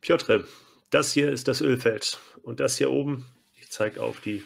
Piotr, 0.00 0.44
das 0.90 1.12
hier 1.12 1.30
ist 1.30 1.46
das 1.46 1.60
Ölfeld. 1.60 2.18
Und 2.42 2.58
das 2.58 2.78
hier 2.78 2.90
oben, 2.90 3.26
ich 3.54 3.70
zeige 3.70 4.02
auf 4.02 4.20
die 4.20 4.44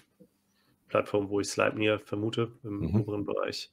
Plattform, 0.89 1.31
wo 1.31 1.41
ich 1.41 1.49
Sleipnir 1.49 2.01
vermute, 2.01 2.53
im 2.65 2.81
Mhm. 2.81 3.01
oberen 3.01 3.25
Bereich, 3.25 3.73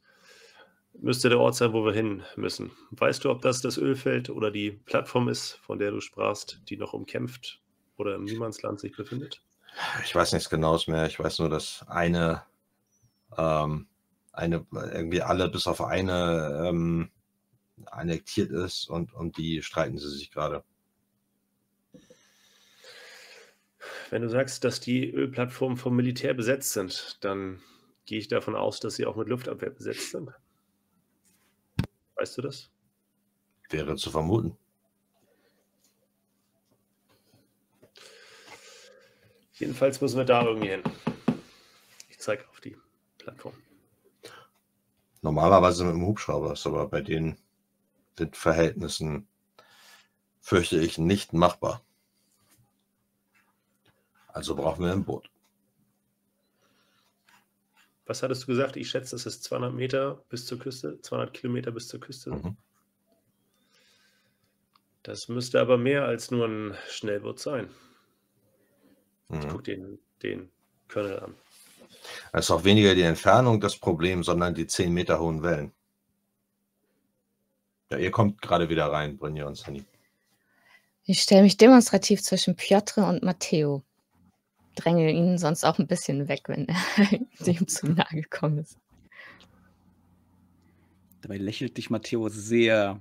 müsste 0.99 1.29
der 1.29 1.39
Ort 1.39 1.55
sein, 1.55 1.73
wo 1.73 1.85
wir 1.85 1.93
hin 1.93 2.23
müssen. 2.35 2.71
Weißt 2.91 3.23
du, 3.23 3.29
ob 3.29 3.41
das 3.41 3.61
das 3.61 3.77
Ölfeld 3.77 4.29
oder 4.29 4.51
die 4.51 4.71
Plattform 4.71 5.29
ist, 5.29 5.59
von 5.63 5.79
der 5.79 5.91
du 5.91 5.99
sprachst, 5.99 6.61
die 6.69 6.77
noch 6.77 6.93
umkämpft 6.93 7.61
oder 7.97 8.15
im 8.15 8.23
Niemandsland 8.23 8.79
sich 8.79 8.95
befindet? 8.95 9.41
Ich 10.03 10.13
weiß 10.13 10.33
nichts 10.33 10.49
Genaues 10.49 10.87
mehr. 10.87 11.05
Ich 11.05 11.19
weiß 11.19 11.39
nur, 11.39 11.49
dass 11.49 11.85
eine, 11.87 12.43
ähm, 13.37 13.87
eine 14.33 14.65
irgendwie 14.73 15.21
alle 15.21 15.49
bis 15.49 15.67
auf 15.67 15.81
eine 15.81 16.65
ähm, 16.67 17.09
annektiert 17.85 18.51
ist 18.51 18.89
und 18.89 19.13
um 19.13 19.31
die 19.31 19.61
streiten 19.61 19.97
sie 19.97 20.09
sich 20.09 20.31
gerade. 20.31 20.63
Wenn 24.09 24.21
du 24.21 24.29
sagst, 24.29 24.63
dass 24.65 24.81
die 24.81 25.09
Ölplattformen 25.09 25.77
vom 25.77 25.95
Militär 25.95 26.33
besetzt 26.33 26.73
sind, 26.73 27.17
dann 27.21 27.61
gehe 28.05 28.19
ich 28.19 28.27
davon 28.27 28.55
aus, 28.55 28.79
dass 28.79 28.95
sie 28.95 29.05
auch 29.05 29.15
mit 29.15 29.29
Luftabwehr 29.29 29.69
besetzt 29.69 30.11
sind. 30.11 30.31
Weißt 32.21 32.37
du 32.37 32.43
das? 32.43 32.69
Wäre 33.71 33.95
zu 33.95 34.11
vermuten. 34.11 34.55
Jedenfalls 39.53 39.99
müssen 40.01 40.17
wir 40.17 40.25
da 40.25 40.45
irgendwie 40.45 40.69
hin. 40.69 40.83
Ich 42.09 42.19
zeige 42.19 42.47
auf 42.49 42.59
die 42.59 42.77
Plattform. 43.17 43.55
Normalerweise 45.23 45.83
mit 45.83 45.95
dem 45.95 46.05
Hubschrauber 46.05 46.53
ist 46.53 46.67
aber 46.67 46.87
bei 46.89 47.01
den 47.01 47.39
Windverhältnissen 48.17 49.27
fürchte 50.41 50.79
ich 50.79 50.99
nicht 50.99 51.33
machbar. 51.33 51.83
Also 54.27 54.55
brauchen 54.55 54.85
wir 54.85 54.91
ein 54.91 55.05
Boot. 55.05 55.30
Was 58.11 58.23
hattest 58.23 58.43
du 58.43 58.47
gesagt? 58.47 58.75
Ich 58.75 58.89
schätze, 58.89 59.15
es 59.15 59.25
ist 59.25 59.45
200 59.45 59.73
Meter 59.73 60.21
bis 60.27 60.45
zur 60.45 60.59
Küste, 60.59 60.99
200 60.99 61.33
Kilometer 61.33 61.71
bis 61.71 61.87
zur 61.87 62.01
Küste. 62.01 62.31
Mhm. 62.31 62.57
Das 65.01 65.29
müsste 65.29 65.61
aber 65.61 65.77
mehr 65.77 66.03
als 66.03 66.29
nur 66.29 66.45
ein 66.45 66.75
Schnellboot 66.89 67.39
sein. 67.39 67.69
Mhm. 69.29 69.47
Guck 69.47 69.63
den, 69.63 69.99
den 70.23 70.51
Colonel 70.89 71.19
an. 71.21 71.35
Es 72.33 72.47
ist 72.47 72.51
auch 72.51 72.65
weniger 72.65 72.95
die 72.95 73.03
Entfernung 73.03 73.61
das 73.61 73.77
Problem, 73.77 74.25
sondern 74.25 74.55
die 74.55 74.67
10 74.67 74.91
Meter 74.93 75.21
hohen 75.21 75.41
Wellen. 75.41 75.71
Ja, 77.91 77.97
ihr 77.97 78.11
kommt 78.11 78.41
gerade 78.41 78.67
wieder 78.67 78.87
rein, 78.87 79.15
Brynja 79.15 79.47
und 79.47 79.55
Sunny. 79.55 79.85
Ich 81.05 81.21
stelle 81.21 81.43
mich 81.43 81.55
demonstrativ 81.55 82.21
zwischen 82.21 82.57
Piotr 82.57 83.07
und 83.07 83.23
Matteo. 83.23 83.85
Dränge 84.75 85.11
ihn 85.11 85.37
sonst 85.37 85.63
auch 85.63 85.79
ein 85.79 85.87
bisschen 85.87 86.27
weg, 86.27 86.43
wenn 86.47 86.67
er 86.67 86.75
dem 87.45 87.67
zu 87.67 87.87
nahe 87.87 88.15
gekommen 88.15 88.59
ist. 88.59 88.77
Dabei 91.21 91.37
lächelt 91.37 91.77
dich 91.77 91.89
Matteo 91.89 92.29
sehr 92.29 92.99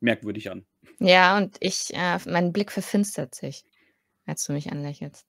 merkwürdig 0.00 0.50
an. 0.50 0.64
Ja, 0.98 1.36
und 1.36 1.56
ich, 1.60 1.94
äh, 1.94 2.18
mein 2.26 2.52
Blick 2.52 2.72
verfinstert 2.72 3.34
sich, 3.34 3.64
als 4.26 4.44
du 4.44 4.52
mich 4.52 4.72
anlächelst. 4.72 5.26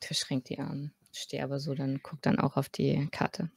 Verschränkt 0.00 0.48
die 0.48 0.58
Arme. 0.58 0.92
Stehe 1.12 1.44
aber 1.44 1.58
so, 1.58 1.74
dann 1.74 2.00
guck 2.02 2.22
dann 2.22 2.38
auch 2.38 2.56
auf 2.56 2.68
die 2.68 3.08
Karte. 3.10 3.50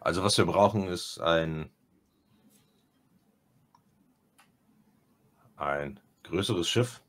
Also 0.00 0.24
was 0.24 0.36
wir 0.36 0.46
brauchen, 0.46 0.88
ist 0.88 1.20
ein, 1.20 1.70
ein 5.56 6.00
größeres 6.24 6.68
Schiff, 6.68 7.02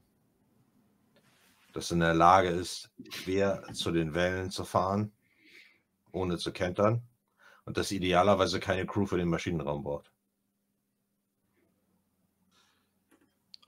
das 1.74 1.92
in 1.92 2.00
der 2.00 2.14
Lage 2.14 2.50
ist, 2.50 2.92
quer 3.12 3.64
zu 3.74 3.92
den 3.92 4.14
Wellen 4.14 4.52
zu 4.52 4.64
fahren, 4.64 5.12
ohne 6.12 6.38
zu 6.38 6.52
kentern. 6.52 7.02
Und 7.66 7.78
das 7.78 7.92
idealerweise 7.92 8.60
keine 8.60 8.86
Crew 8.86 9.06
für 9.06 9.18
den 9.18 9.30
Maschinenraum 9.30 9.84
braucht. 9.84 10.12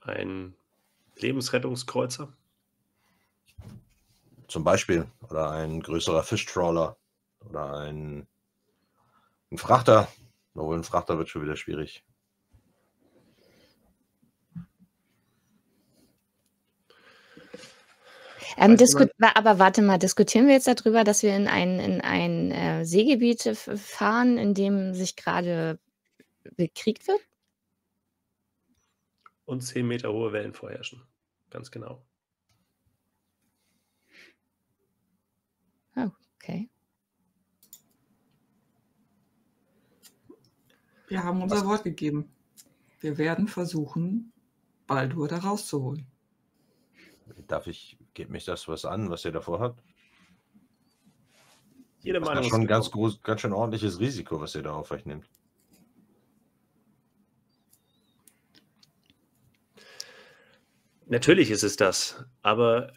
Ein 0.02 0.54
Lebensrettungskreuzer. 1.16 2.32
Zum 4.48 4.64
Beispiel. 4.64 5.10
Oder 5.28 5.50
ein 5.50 5.80
größerer 5.80 6.22
Fischtrawler. 6.22 6.96
Oder 7.40 7.78
ein, 7.78 8.28
ein 9.50 9.58
Frachter. 9.58 10.08
Obwohl 10.54 10.76
ein 10.76 10.84
Frachter 10.84 11.18
wird 11.18 11.28
schon 11.28 11.42
wieder 11.42 11.56
schwierig. 11.56 12.04
Ähm, 18.56 18.76
aber 19.34 19.58
warte 19.58 19.82
mal, 19.82 19.98
diskutieren 19.98 20.46
wir 20.46 20.54
jetzt 20.54 20.68
darüber, 20.68 21.04
dass 21.04 21.22
wir 21.22 21.36
in 21.36 21.46
ein, 21.48 21.78
in 21.78 22.00
ein 22.00 22.50
äh, 22.50 22.84
Seegebiet 22.84 23.42
fahren, 23.56 24.38
in 24.38 24.54
dem 24.54 24.94
sich 24.94 25.16
gerade 25.16 25.78
bekriegt 26.56 27.06
wird? 27.06 27.20
Und 29.44 29.60
10 29.60 29.86
Meter 29.86 30.12
hohe 30.12 30.32
Wellen 30.32 30.54
vorherrschen. 30.54 31.02
Ganz 31.50 31.70
genau. 31.70 32.02
Okay. 36.46 36.70
Wir 41.08 41.24
haben 41.24 41.42
unser 41.42 41.66
Wort 41.66 41.82
gegeben. 41.82 42.30
Wir 43.00 43.18
werden 43.18 43.48
versuchen, 43.48 44.32
Baldur 44.86 45.26
da 45.26 45.38
rauszuholen. 45.38 46.06
Darf 47.46 47.66
ich, 47.66 47.98
geht 48.14 48.30
mich 48.30 48.44
das 48.44 48.68
was 48.68 48.84
an, 48.84 49.10
was 49.10 49.24
ihr 49.24 49.32
davor 49.32 49.60
habt? 49.60 49.82
Jede 52.00 52.20
Das 52.20 52.22
ist 52.22 52.28
Meinung 52.28 52.42
ja 52.42 52.46
ist 52.46 52.50
schon 52.50 52.60
ein 52.60 52.66
ganz, 52.66 52.90
groß, 52.90 53.22
ganz 53.22 53.40
schön 53.40 53.52
ordentliches 53.52 53.98
Risiko, 53.98 54.40
was 54.40 54.54
ihr 54.54 54.62
da 54.62 54.72
auf 54.72 54.90
euch 54.90 55.04
nehmt. 55.06 55.28
Natürlich 61.08 61.50
ist 61.50 61.62
es 61.62 61.76
das, 61.76 62.24
aber 62.42 62.92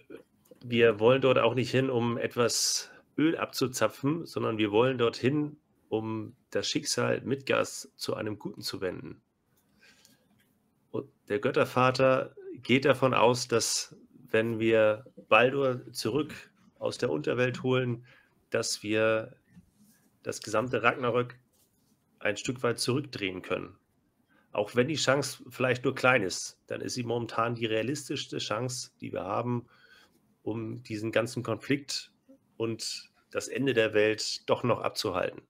wir 0.63 0.99
wollen 0.99 1.21
dort 1.21 1.37
auch 1.37 1.53
nicht 1.53 1.69
hin, 1.69 1.89
um 1.89 2.17
etwas 2.17 2.89
Öl 3.17 3.37
abzuzapfen, 3.37 4.25
sondern 4.25 4.57
wir 4.57 4.71
wollen 4.71 4.97
dorthin, 4.97 5.57
um 5.89 6.35
das 6.49 6.67
Schicksal 6.67 7.21
Midgars 7.21 7.91
zu 7.95 8.15
einem 8.15 8.39
Guten 8.39 8.61
zu 8.61 8.81
wenden. 8.81 9.21
Und 10.91 11.09
der 11.27 11.39
Göttervater 11.39 12.35
geht 12.63 12.85
davon 12.85 13.13
aus, 13.13 13.47
dass 13.47 13.95
wenn 14.31 14.59
wir 14.59 15.05
Baldur 15.27 15.91
zurück 15.91 16.33
aus 16.77 16.97
der 16.97 17.09
Unterwelt 17.09 17.63
holen, 17.63 18.05
dass 18.49 18.83
wir 18.83 19.35
das 20.23 20.41
gesamte 20.41 20.83
Ragnarök 20.83 21.37
ein 22.19 22.37
Stück 22.37 22.61
weit 22.63 22.79
zurückdrehen 22.79 23.41
können. 23.41 23.77
Auch 24.51 24.75
wenn 24.75 24.87
die 24.87 24.95
Chance 24.95 25.43
vielleicht 25.49 25.83
nur 25.83 25.95
klein 25.95 26.23
ist, 26.23 26.59
dann 26.67 26.81
ist 26.81 26.95
sie 26.95 27.03
momentan 27.03 27.55
die 27.55 27.65
realistischste 27.65 28.39
Chance, 28.39 28.91
die 28.99 29.13
wir 29.13 29.23
haben, 29.23 29.67
um 30.41 30.81
diesen 30.83 31.11
ganzen 31.11 31.43
Konflikt 31.43 32.11
und 32.57 33.09
das 33.29 33.47
Ende 33.47 33.73
der 33.73 33.93
Welt 33.93 34.49
doch 34.49 34.63
noch 34.63 34.81
abzuhalten. 34.81 35.41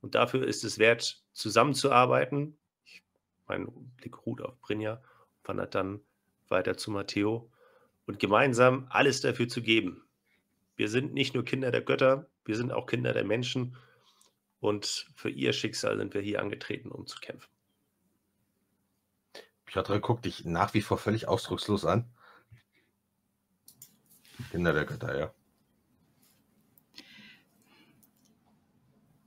Und 0.00 0.14
dafür 0.14 0.46
ist 0.46 0.64
es 0.64 0.78
wert, 0.78 1.22
zusammenzuarbeiten. 1.32 2.58
Ich, 2.84 3.02
mein 3.46 3.66
Blick 3.96 4.26
ruht 4.26 4.42
auf 4.42 4.58
Brinja, 4.60 5.00
wandert 5.44 5.74
dann 5.74 6.00
weiter 6.48 6.76
zu 6.76 6.90
Matteo 6.90 7.50
und 8.06 8.18
gemeinsam 8.18 8.86
alles 8.90 9.20
dafür 9.20 9.48
zu 9.48 9.62
geben. 9.62 10.02
Wir 10.76 10.88
sind 10.88 11.14
nicht 11.14 11.34
nur 11.34 11.44
Kinder 11.44 11.70
der 11.70 11.82
Götter, 11.82 12.28
wir 12.44 12.56
sind 12.56 12.72
auch 12.72 12.86
Kinder 12.86 13.12
der 13.12 13.24
Menschen 13.24 13.76
und 14.60 15.06
für 15.14 15.30
ihr 15.30 15.52
Schicksal 15.52 15.98
sind 15.98 16.14
wir 16.14 16.20
hier 16.20 16.40
angetreten, 16.40 16.90
um 16.90 17.06
zu 17.06 17.18
kämpfen. 17.20 17.50
Piotr 19.66 20.00
guckt 20.00 20.24
dich 20.24 20.44
nach 20.44 20.74
wie 20.74 20.82
vor 20.82 20.98
völlig 20.98 21.28
ausdruckslos 21.28 21.84
an. 21.84 22.08
Kinder 24.50 24.72
der 24.72 24.84
Götter, 24.84 25.18
ja. 25.18 25.34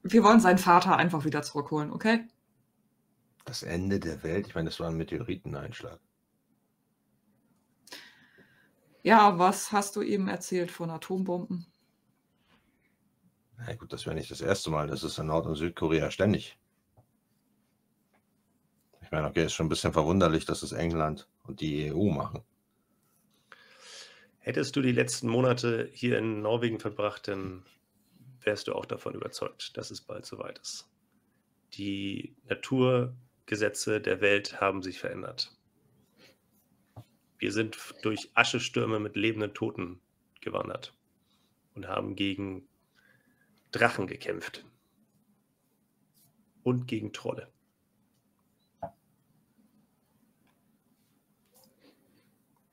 Wir 0.03 0.23
wollen 0.23 0.39
seinen 0.39 0.57
Vater 0.57 0.95
einfach 0.95 1.25
wieder 1.25 1.41
zurückholen, 1.41 1.91
okay? 1.91 2.27
Das 3.43 3.63
Ende 3.63 3.99
der 3.99 4.23
Welt, 4.23 4.47
ich 4.47 4.55
meine, 4.55 4.69
das 4.69 4.79
war 4.79 4.87
ein 4.87 4.97
Meteoriteneinschlag. 4.97 5.99
Ja, 9.07 9.39
was 9.39 9.71
hast 9.71 9.95
du 9.95 10.01
eben 10.01 10.27
erzählt 10.27 10.69
von 10.69 10.89
Atombomben? 10.89 11.65
Na 13.55 13.73
gut, 13.75 13.93
das 13.93 14.05
wäre 14.05 14.17
nicht 14.17 14.29
das 14.29 14.41
erste 14.41 14.69
Mal. 14.69 14.87
Das 14.87 15.01
ist 15.01 15.17
in 15.17 15.27
Nord- 15.27 15.45
und 15.45 15.55
Südkorea 15.55 16.11
ständig. 16.11 16.57
Ich 19.01 19.09
meine, 19.09 19.27
okay, 19.27 19.45
ist 19.45 19.53
schon 19.53 19.67
ein 19.67 19.69
bisschen 19.69 19.93
verwunderlich, 19.93 20.43
dass 20.43 20.61
es 20.61 20.73
England 20.73 21.29
und 21.43 21.61
die 21.61 21.89
EU 21.89 22.09
machen. 22.09 22.43
Hättest 24.39 24.75
du 24.75 24.81
die 24.81 24.91
letzten 24.91 25.29
Monate 25.29 25.89
hier 25.93 26.17
in 26.17 26.41
Norwegen 26.41 26.81
verbracht, 26.81 27.29
dann 27.29 27.65
wärst 28.41 28.67
du 28.67 28.73
auch 28.73 28.85
davon 28.85 29.13
überzeugt, 29.13 29.77
dass 29.77 29.89
es 29.89 30.01
bald 30.01 30.25
soweit 30.25 30.59
ist. 30.59 30.91
Die 31.75 32.35
Naturgesetze 32.43 34.01
der 34.01 34.19
Welt 34.19 34.59
haben 34.59 34.83
sich 34.83 34.99
verändert. 34.99 35.56
Wir 37.39 37.51
sind 37.51 37.77
durch 38.01 38.31
Aschestürme 38.33 38.99
mit 38.99 39.15
lebenden 39.15 39.53
Toten 39.53 40.01
gewandert 40.41 40.93
und 41.75 41.87
haben 41.87 42.15
gegen 42.15 42.67
Drachen 43.71 44.07
gekämpft 44.07 44.65
und 46.63 46.87
gegen 46.87 47.13
Trolle. 47.13 47.51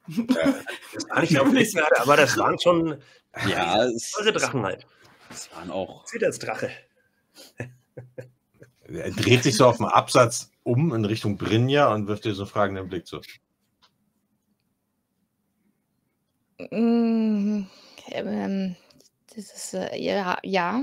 Das 0.95 1.09
war 1.09 1.21
nicht 1.23 1.39
auf 1.39 1.51
mich 1.51 1.75
gerade, 1.75 2.01
aber 2.01 2.17
das 2.17 2.37
waren 2.37 2.59
schon 2.61 3.01
Ja, 3.49 3.89
stolze 3.99 4.33
Drachen 4.33 4.63
halt. 4.63 4.87
es 5.31 5.51
waren 5.53 5.71
auch. 5.71 6.05
Zählt 6.05 6.25
als 6.25 6.39
Drache. 6.39 6.71
Er 8.87 9.11
dreht 9.11 9.43
sich 9.43 9.57
so 9.57 9.67
auf 9.67 9.79
dem 9.79 9.87
Absatz 9.87 10.51
um 10.63 10.95
in 10.95 11.05
Richtung 11.05 11.37
Brinja 11.37 11.93
und 11.93 12.07
wirft 12.07 12.27
dir 12.27 12.35
so 12.35 12.43
einen 12.43 12.51
fragenden 12.51 12.89
Blick 12.89 13.07
zu. 13.07 13.21
Mm, 16.71 17.67
ähm, 18.11 18.77
das 19.35 19.45
ist, 19.53 19.75
äh, 19.75 19.97
ja, 19.99 20.39
ja. 20.43 20.83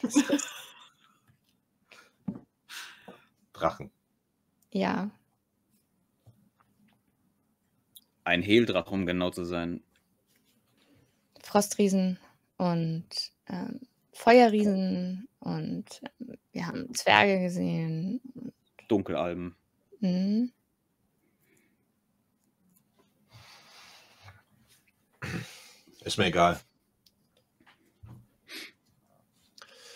Das 0.00 0.16
ist, 0.16 0.48
Drachen. 3.52 3.90
ja. 4.72 5.10
Ein 8.24 8.42
Hehldrache, 8.42 8.90
um 8.90 9.06
genau 9.06 9.30
zu 9.30 9.44
sein. 9.44 9.82
Frostriesen 11.42 12.18
und 12.58 13.08
ähm, 13.48 13.80
Feuerriesen 14.12 15.28
und 15.40 15.86
ähm, 16.20 16.36
wir 16.52 16.66
haben 16.66 16.94
Zwerge 16.94 17.40
gesehen. 17.40 18.20
Dunkelalben. 18.88 19.56
Mhm. 20.00 20.52
Ist 26.04 26.18
mir 26.18 26.26
egal. 26.26 26.60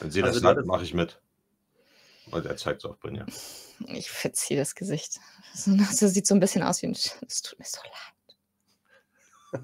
Wenn 0.01 0.11
sie 0.11 0.23
Also 0.23 0.41
das 0.41 0.49
hattest- 0.49 0.67
mache 0.67 0.85
ich 0.85 0.95
mit. 0.95 1.21
Und 2.31 2.47
er 2.47 2.57
zeigt 2.57 2.81
es 2.81 2.85
auf 2.85 2.99
Brinja. 2.99 3.27
Ich 3.89 4.11
verziehe 4.11 4.59
das 4.59 4.75
Gesicht. 4.75 5.19
Das 5.53 5.65
das 5.99 6.15
sieht 6.15 6.27
so 6.27 6.35
ein 6.35 6.41
bisschen 6.41 6.63
aus 6.63 6.81
wie 6.83 6.87
ein. 6.87 6.95
Sch- 6.95 7.15
Es 7.27 7.43
tut 7.43 7.59
mir 7.59 7.65
so 7.67 7.81
leid. 7.83 9.63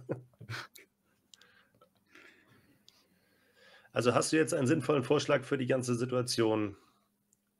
Also 3.93 4.15
hast 4.15 4.33
du 4.33 4.37
jetzt 4.37 4.55
einen 4.55 4.67
sinnvollen 4.67 5.03
Vorschlag 5.05 5.43
für 5.45 5.59
die 5.59 5.67
ganze 5.67 5.95
Situation 5.95 6.77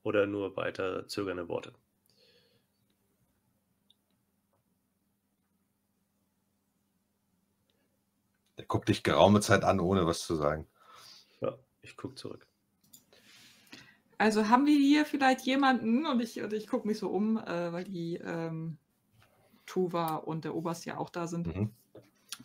oder 0.03 0.27
nur 0.27 0.57
weiter 0.57 1.07
zögernde 1.09 1.49
Worte? 1.49 1.73
Guckt 8.71 8.89
dich 8.89 9.03
geraume 9.03 9.41
Zeit 9.41 9.65
an, 9.65 9.81
ohne 9.81 10.07
was 10.07 10.21
zu 10.21 10.37
sagen. 10.37 10.67
Ja, 11.43 11.59
ich 11.83 11.97
gucke 11.97 12.15
zurück. 12.15 12.47
Also 14.17 14.49
haben 14.49 14.67
wir 14.67 14.79
hier 14.79 15.05
vielleicht 15.05 15.43
jemanden, 15.43 16.07
und 16.07 16.21
ich, 16.21 16.41
und 16.41 16.53
ich 16.53 16.67
gucke 16.67 16.87
mich 16.87 16.99
so 16.99 17.09
um, 17.09 17.37
äh, 17.39 17.73
weil 17.73 17.85
die 17.85 18.17
ähm, 18.17 18.79
Tuva 19.67 20.17
und 20.17 20.45
der 20.45 20.55
Oberst 20.55 20.87
ja 20.87 20.97
auch 20.99 21.11
da 21.11 21.27
sind. 21.27 21.47
Mhm. 21.49 21.71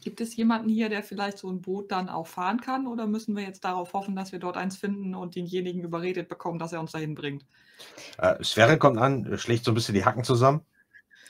Gibt 0.02 0.20
es 0.20 0.36
jemanden 0.36 0.68
hier, 0.68 0.90
der 0.90 1.04
vielleicht 1.04 1.38
so 1.38 1.50
ein 1.50 1.62
Boot 1.62 1.92
dann 1.92 2.10
auch 2.10 2.28
fahren 2.28 2.60
kann? 2.60 2.88
Oder 2.88 3.08
müssen 3.08 3.36
wir 3.36 3.44
jetzt 3.44 3.64
darauf 3.64 3.94
hoffen, 3.94 4.16
dass 4.16 4.32
wir 4.32 4.40
dort 4.40 4.58
eins 4.58 4.76
finden 4.78 5.16
und 5.16 5.36
denjenigen 5.36 5.84
überredet 5.84 6.28
bekommen, 6.28 6.60
dass 6.60 6.74
er 6.74 6.82
uns 6.82 6.92
dahin 6.92 7.16
bringt? 7.16 7.46
Äh, 8.18 8.44
Sverre 8.44 8.78
kommt 8.78 8.98
an, 8.98 9.38
schlägt 9.38 9.64
so 9.64 9.72
ein 9.72 9.76
bisschen 9.76 9.96
die 9.96 10.04
Hacken 10.04 10.24
zusammen. 10.24 10.62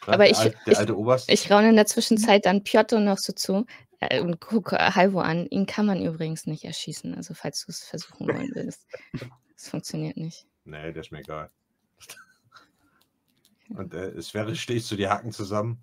Aber 0.07 0.17
der, 0.17 0.31
ich- 0.31 0.37
al- 0.37 0.55
der 0.65 0.73
ich- 0.73 0.77
alte 0.79 0.97
Oberst. 0.97 1.31
Ich 1.31 1.51
raune 1.51 1.69
in 1.69 1.75
der 1.75 1.87
Zwischenzeit 1.87 2.45
dann 2.45 2.63
Piotr 2.63 2.99
noch 2.99 3.17
so 3.17 3.33
zu 3.33 3.65
äh, 4.11 4.19
und 4.21 4.39
gucke 4.41 4.77
Halvo 4.77 5.19
an. 5.21 5.45
Ihn 5.47 5.65
kann 5.65 5.85
man 5.85 6.01
übrigens 6.01 6.45
nicht 6.47 6.63
erschießen, 6.65 7.15
also 7.15 7.33
falls 7.33 7.65
du 7.65 7.71
es 7.71 7.83
versuchen 7.83 8.27
wollen 8.27 8.51
willst. 8.53 8.85
Das 9.57 9.69
funktioniert 9.69 10.17
nicht. 10.17 10.45
Nee, 10.65 10.91
der 10.91 10.97
ist 11.01 11.13
mir 11.13 11.19
egal. 11.19 11.49
Und 13.69 13.93
äh, 13.93 14.21
Sverre 14.21 14.53
schlägt 14.55 14.83
so 14.85 14.97
die 14.97 15.07
Hacken 15.07 15.31
zusammen 15.31 15.81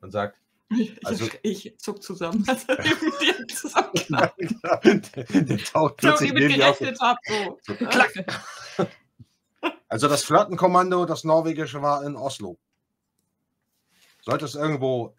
und 0.00 0.10
sagt, 0.10 0.36
Ich, 0.70 1.06
Also- 1.06 1.28
ich 1.42 1.74
zuck 1.78 2.02
zusammen. 2.02 2.44
Also, 2.48 2.66
mit 2.68 3.20
dir 3.20 3.46
zusammen. 3.54 3.92
der, 5.14 5.42
der 5.44 5.58
taucht 5.58 6.00
So, 6.00 6.08
plötzlich 6.08 6.30
wie 6.30 6.34
mit 6.34 6.42
neben 6.48 6.54
dir 6.54 6.68
auf. 6.70 6.78
gerechnet 6.78 7.00
habe. 7.00 7.18
So. 7.28 7.58
So, 7.62 7.74
klack. 7.86 8.12
Also 9.88 10.08
das 10.08 10.24
Flottenkommando, 10.24 11.06
das 11.06 11.22
norwegische, 11.22 11.80
war 11.80 12.04
in 12.04 12.16
Oslo. 12.16 12.58
Sollte 14.20 14.44
es 14.44 14.56
irgendwo 14.56 15.14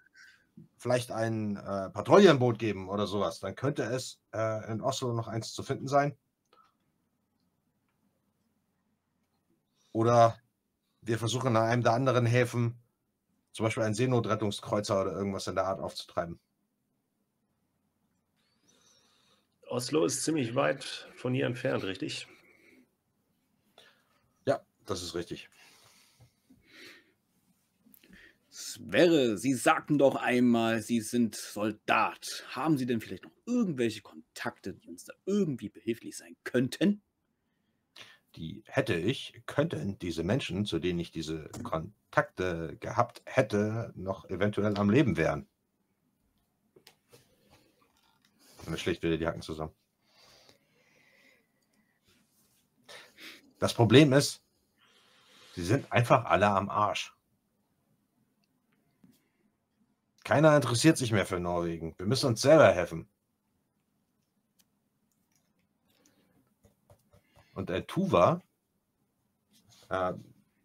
vielleicht 0.87 1.11
ein 1.11 1.57
äh, 1.57 1.89
Patrouillenboot 1.89 2.57
geben 2.57 2.87
oder 2.87 3.07
sowas, 3.07 3.41
dann 3.41 3.55
könnte 3.55 3.83
es 3.83 4.21
äh, 4.33 4.71
in 4.71 4.79
Oslo 4.79 5.11
noch 5.11 5.27
eins 5.27 5.51
zu 5.51 5.61
finden 5.61 5.89
sein. 5.89 6.17
Oder 9.91 10.39
wir 11.01 11.19
versuchen 11.19 11.57
an 11.57 11.57
einem 11.57 11.83
der 11.83 11.91
anderen 11.91 12.25
Häfen 12.25 12.81
zum 13.51 13.65
Beispiel 13.65 13.83
einen 13.83 13.95
Seenotrettungskreuzer 13.95 15.01
oder 15.01 15.11
irgendwas 15.11 15.47
in 15.47 15.55
der 15.55 15.65
Art 15.65 15.81
aufzutreiben. 15.81 16.39
Oslo 19.67 20.05
ist 20.05 20.23
ziemlich 20.23 20.55
weit 20.55 21.09
von 21.15 21.33
hier 21.33 21.47
entfernt, 21.47 21.83
richtig? 21.83 22.29
Ja, 24.45 24.61
das 24.85 25.03
ist 25.03 25.15
richtig. 25.15 25.49
Sverre, 28.59 29.37
Sie 29.37 29.53
sagten 29.53 29.97
doch 29.97 30.15
einmal, 30.15 30.81
Sie 30.81 31.01
sind 31.01 31.35
Soldat. 31.35 32.45
Haben 32.49 32.77
Sie 32.77 32.85
denn 32.85 33.01
vielleicht 33.01 33.23
noch 33.23 33.31
irgendwelche 33.45 34.01
Kontakte, 34.01 34.73
die 34.73 34.87
uns 34.87 35.05
da 35.05 35.13
irgendwie 35.25 35.69
behilflich 35.69 36.17
sein 36.17 36.35
könnten? 36.43 37.01
die 38.37 38.63
hätte 38.67 38.93
ich, 38.93 39.41
könnten 39.47 39.97
diese 39.99 40.23
Menschen, 40.23 40.65
zu 40.65 40.79
denen 40.79 40.99
ich 40.99 41.11
diese 41.11 41.49
Kontakte 41.63 42.77
gehabt 42.79 43.23
hätte, 43.25 43.91
noch 43.95 44.29
eventuell 44.29 44.77
am 44.77 44.89
Leben 44.89 45.17
wären. 45.17 45.47
Und 48.65 48.73
er 48.73 48.77
schlägt 48.77 49.01
wieder 49.01 49.17
die 49.17 49.25
Hacken 49.25 49.41
zusammen. 49.41 49.73
Das 53.59 53.73
Problem 53.73 54.13
ist, 54.13 54.43
sie 55.55 55.63
sind 55.63 55.91
einfach 55.91 56.25
alle 56.25 56.47
am 56.47 56.69
Arsch. 56.69 57.16
Keiner 60.27 60.57
interessiert 60.57 60.97
sich 60.97 61.13
mehr 61.13 61.25
für 61.25 61.39
Norwegen. 61.39 61.95
Wir 61.97 62.05
müssen 62.05 62.25
uns 62.27 62.41
selber 62.41 62.69
helfen. 62.73 63.07
Und 67.53 67.69
der 67.69 67.87
Tuva 67.87 68.41
äh, 69.87 70.11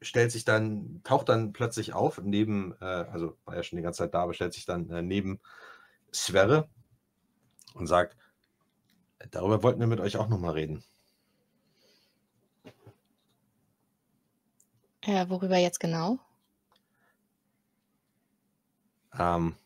stellt 0.00 0.32
sich 0.32 0.44
dann, 0.44 1.00
taucht 1.04 1.28
dann 1.28 1.52
plötzlich 1.52 1.92
auf, 1.92 2.20
neben, 2.20 2.74
äh, 2.80 2.84
also 2.84 3.38
war 3.44 3.54
ja 3.54 3.62
schon 3.62 3.76
die 3.76 3.84
ganze 3.84 3.98
Zeit 3.98 4.14
da, 4.14 4.24
aber 4.24 4.34
stellt 4.34 4.52
sich 4.52 4.66
dann 4.66 4.90
äh, 4.90 5.00
neben 5.00 5.38
Sverre 6.12 6.68
und 7.74 7.86
sagt, 7.86 8.16
darüber 9.30 9.62
wollten 9.62 9.78
wir 9.78 9.86
mit 9.86 10.00
euch 10.00 10.16
auch 10.16 10.28
nochmal 10.28 10.54
reden. 10.54 10.82
Ja, 15.04 15.30
worüber 15.30 15.56
jetzt 15.56 15.78
genau? 15.78 16.18
Ähm, 19.18 19.56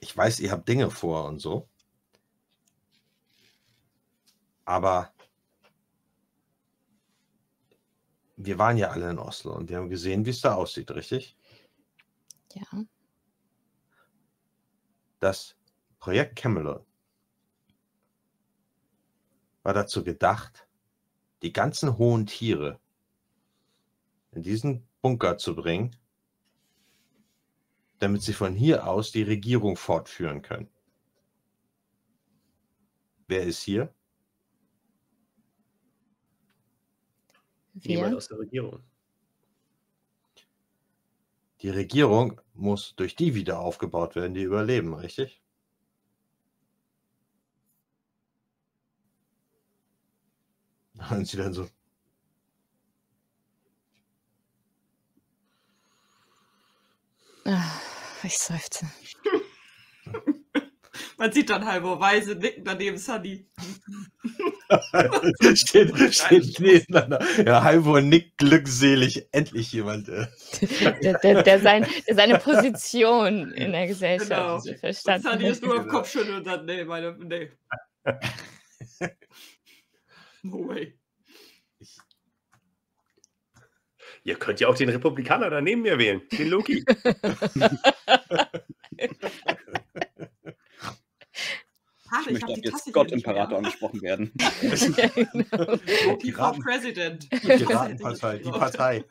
ich 0.00 0.16
weiß, 0.16 0.40
ihr 0.40 0.50
habt 0.52 0.68
Dinge 0.68 0.90
vor 0.90 1.26
und 1.26 1.40
so. 1.40 1.68
Aber 4.64 5.12
wir 8.36 8.58
waren 8.58 8.76
ja 8.76 8.90
alle 8.90 9.10
in 9.10 9.18
Oslo 9.18 9.54
und 9.54 9.68
wir 9.68 9.78
haben 9.78 9.88
gesehen, 9.88 10.26
wie 10.26 10.30
es 10.30 10.40
da 10.40 10.54
aussieht, 10.54 10.90
richtig? 10.90 11.36
Ja. 12.52 12.66
Das 15.20 15.56
Projekt 15.98 16.36
Camelot 16.36 16.84
war 19.62 19.74
dazu 19.74 20.04
gedacht, 20.04 20.68
die 21.42 21.52
ganzen 21.52 21.98
hohen 21.98 22.26
Tiere 22.26 22.78
in 24.32 24.42
diesen 24.42 24.86
Bunker 25.00 25.38
zu 25.38 25.56
bringen, 25.56 25.96
damit 27.98 28.22
sie 28.22 28.32
von 28.32 28.54
hier 28.54 28.86
aus 28.86 29.12
die 29.12 29.22
Regierung 29.22 29.76
fortführen 29.76 30.42
können. 30.42 30.68
Wer 33.28 33.42
ist 33.44 33.62
hier? 33.62 33.92
Niemand 37.84 38.10
Wir? 38.10 38.16
aus 38.16 38.28
der 38.28 38.38
Regierung. 38.38 38.82
Die 41.62 41.70
Regierung 41.70 42.40
muss 42.54 42.94
durch 42.96 43.16
die 43.16 43.34
wieder 43.34 43.60
aufgebaut 43.60 44.14
werden, 44.14 44.34
die 44.34 44.42
überleben, 44.42 44.94
richtig? 44.94 45.42
Und 51.10 51.26
sie 51.26 51.36
dann 51.36 51.52
so, 51.52 51.68
Ah, 57.46 57.80
ich 58.24 58.36
seufze. 58.38 58.86
Man 61.18 61.30
sieht 61.32 61.50
dann 61.50 61.64
halber 61.64 62.00
Weise 62.00 62.34
nicken 62.36 62.64
daneben 62.64 62.96
Sunny. 62.98 63.46
steht, 65.54 65.92
steht 66.14 66.58
nebeneinander. 66.60 67.20
Ja, 67.44 67.62
Halvor 67.62 68.00
nickt 68.00 68.38
glückselig. 68.38 69.26
Endlich 69.32 69.72
jemand. 69.72 70.08
Äh. 70.08 70.26
Der, 71.02 71.18
der, 71.18 71.42
der, 71.42 71.60
sein, 71.60 71.86
der 72.08 72.14
seine 72.14 72.38
Position 72.38 73.52
in 73.52 73.72
der 73.72 73.86
Gesellschaft 73.86 74.30
Genau. 74.30 74.56
Und 74.56 74.78
verstanden 74.80 75.28
Sunny 75.28 75.44
hat. 75.44 75.50
ist 75.52 75.62
nur 75.62 75.76
im 75.76 75.82
Genau. 75.84 75.98
Kopf 75.98 76.10
schütteln 76.10 76.36
und 76.38 76.46
dann, 76.46 76.64
nee, 76.66 76.84
meine, 76.84 77.16
nee. 77.18 77.50
No 80.42 80.66
way. 80.68 80.94
Ihr 84.26 84.34
könnt 84.34 84.58
ja 84.58 84.66
auch 84.66 84.74
den 84.74 84.88
Republikaner 84.88 85.50
daneben 85.50 85.82
mir 85.82 85.98
wählen, 85.98 86.20
den 86.32 86.48
Loki. 86.48 86.84
Ich 92.20 92.26
ich 92.28 92.32
möchte 92.32 92.54
die 92.54 92.62
jetzt 92.68 92.92
Gott-Imperator 92.92 93.58
angesprochen 93.58 94.00
werden. 94.00 94.32
ja, 94.96 95.08
genau. 95.08 95.42
Loki 96.06 96.32
for 96.32 96.52
Piraten- 96.52 96.62
President. 96.62 97.24
Die 97.32 97.38
Piratenpartei, 97.38 98.38
die 98.38 98.50
Partei. 98.50 99.04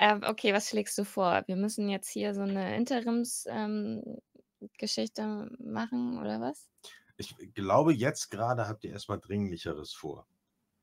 Ähm, 0.00 0.22
okay, 0.26 0.52
was 0.52 0.68
schlägst 0.68 0.98
du 0.98 1.04
vor? 1.04 1.44
Wir 1.46 1.56
müssen 1.56 1.88
jetzt 1.88 2.10
hier 2.10 2.34
so 2.34 2.42
eine 2.42 2.76
Interims-Geschichte 2.76 5.22
ähm, 5.22 5.56
machen, 5.60 6.18
oder 6.18 6.40
was? 6.40 6.68
Ich 7.16 7.34
glaube, 7.54 7.94
jetzt 7.94 8.30
gerade 8.30 8.66
habt 8.68 8.84
ihr 8.84 8.90
erstmal 8.90 9.20
Dringlicheres 9.20 9.94
vor. 9.94 10.26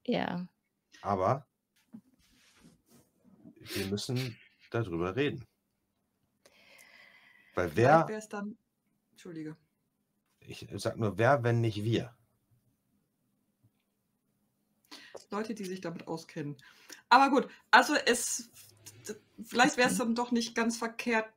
Ja. 0.05 0.47
Aber 1.05 1.45
wir 3.59 3.85
müssen 3.85 4.35
darüber 4.71 5.15
reden. 5.15 5.45
Weil 7.53 7.75
wer, 7.75 8.05
dann. 8.29 8.57
Entschuldige. 9.11 9.55
ich 10.39 10.67
sag 10.77 10.97
nur, 10.97 11.17
wer, 11.19 11.43
wenn 11.43 11.61
nicht 11.61 11.83
wir? 11.83 12.17
Leute, 15.29 15.53
die 15.53 15.65
sich 15.65 15.79
damit 15.79 16.07
auskennen. 16.07 16.57
Aber 17.09 17.29
gut, 17.29 17.51
also 17.69 17.93
es. 17.93 18.49
Vielleicht 19.43 19.77
wäre 19.77 19.89
es 19.89 19.97
dann 19.97 20.15
doch 20.15 20.31
nicht 20.31 20.55
ganz 20.55 20.77
verkehrt, 20.77 21.31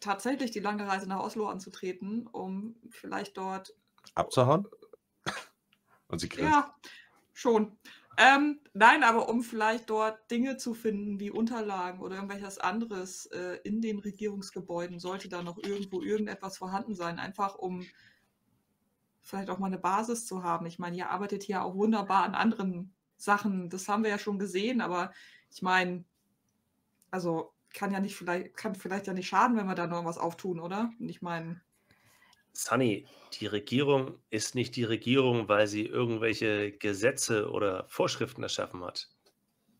tatsächlich 0.00 0.50
die 0.50 0.60
lange 0.60 0.86
Reise 0.86 1.06
nach 1.08 1.20
Oslo 1.20 1.48
anzutreten, 1.48 2.26
um 2.26 2.76
vielleicht 2.90 3.38
dort 3.38 3.74
Abzuhauen? 4.14 4.68
Und 6.08 6.18
sie 6.18 6.28
grinst. 6.28 6.50
Ja, 6.50 6.76
schon. 7.32 7.78
Ähm, 8.18 8.60
nein, 8.72 9.02
aber 9.02 9.28
um 9.28 9.42
vielleicht 9.42 9.90
dort 9.90 10.30
Dinge 10.30 10.56
zu 10.56 10.72
finden, 10.72 11.20
wie 11.20 11.30
Unterlagen 11.30 12.00
oder 12.00 12.16
irgendwelches 12.16 12.58
anderes 12.58 13.26
äh, 13.26 13.58
in 13.62 13.82
den 13.82 13.98
Regierungsgebäuden, 13.98 14.98
sollte 14.98 15.28
da 15.28 15.42
noch 15.42 15.58
irgendwo 15.58 16.00
irgendetwas 16.00 16.56
vorhanden 16.56 16.94
sein, 16.94 17.18
einfach 17.18 17.56
um 17.56 17.84
vielleicht 19.20 19.50
auch 19.50 19.58
mal 19.58 19.66
eine 19.66 19.78
Basis 19.78 20.24
zu 20.24 20.42
haben. 20.42 20.64
Ich 20.66 20.78
meine, 20.78 20.96
ihr 20.96 21.10
arbeitet 21.10 21.42
hier 21.42 21.62
auch 21.62 21.74
wunderbar 21.74 22.22
an 22.24 22.34
anderen 22.34 22.94
Sachen. 23.18 23.68
Das 23.68 23.88
haben 23.88 24.02
wir 24.02 24.10
ja 24.10 24.18
schon 24.18 24.38
gesehen, 24.38 24.80
aber 24.80 25.12
ich 25.50 25.60
meine, 25.62 26.04
also 27.10 27.52
kann 27.74 27.92
ja 27.92 28.00
nicht 28.00 28.16
vielleicht, 28.16 28.56
kann 28.56 28.74
vielleicht 28.74 29.06
ja 29.06 29.12
nicht 29.12 29.28
schaden, 29.28 29.56
wenn 29.56 29.66
wir 29.66 29.74
da 29.74 29.86
noch 29.86 30.04
was 30.04 30.18
auftun, 30.18 30.60
oder? 30.60 30.90
Und 30.98 31.08
ich 31.08 31.20
meine. 31.22 31.60
Sunny, 32.56 33.06
die 33.34 33.46
Regierung 33.46 34.18
ist 34.30 34.54
nicht 34.54 34.76
die 34.76 34.84
Regierung, 34.84 35.48
weil 35.48 35.66
sie 35.66 35.84
irgendwelche 35.84 36.72
Gesetze 36.72 37.50
oder 37.50 37.84
Vorschriften 37.88 38.42
erschaffen 38.42 38.82
hat. 38.82 39.10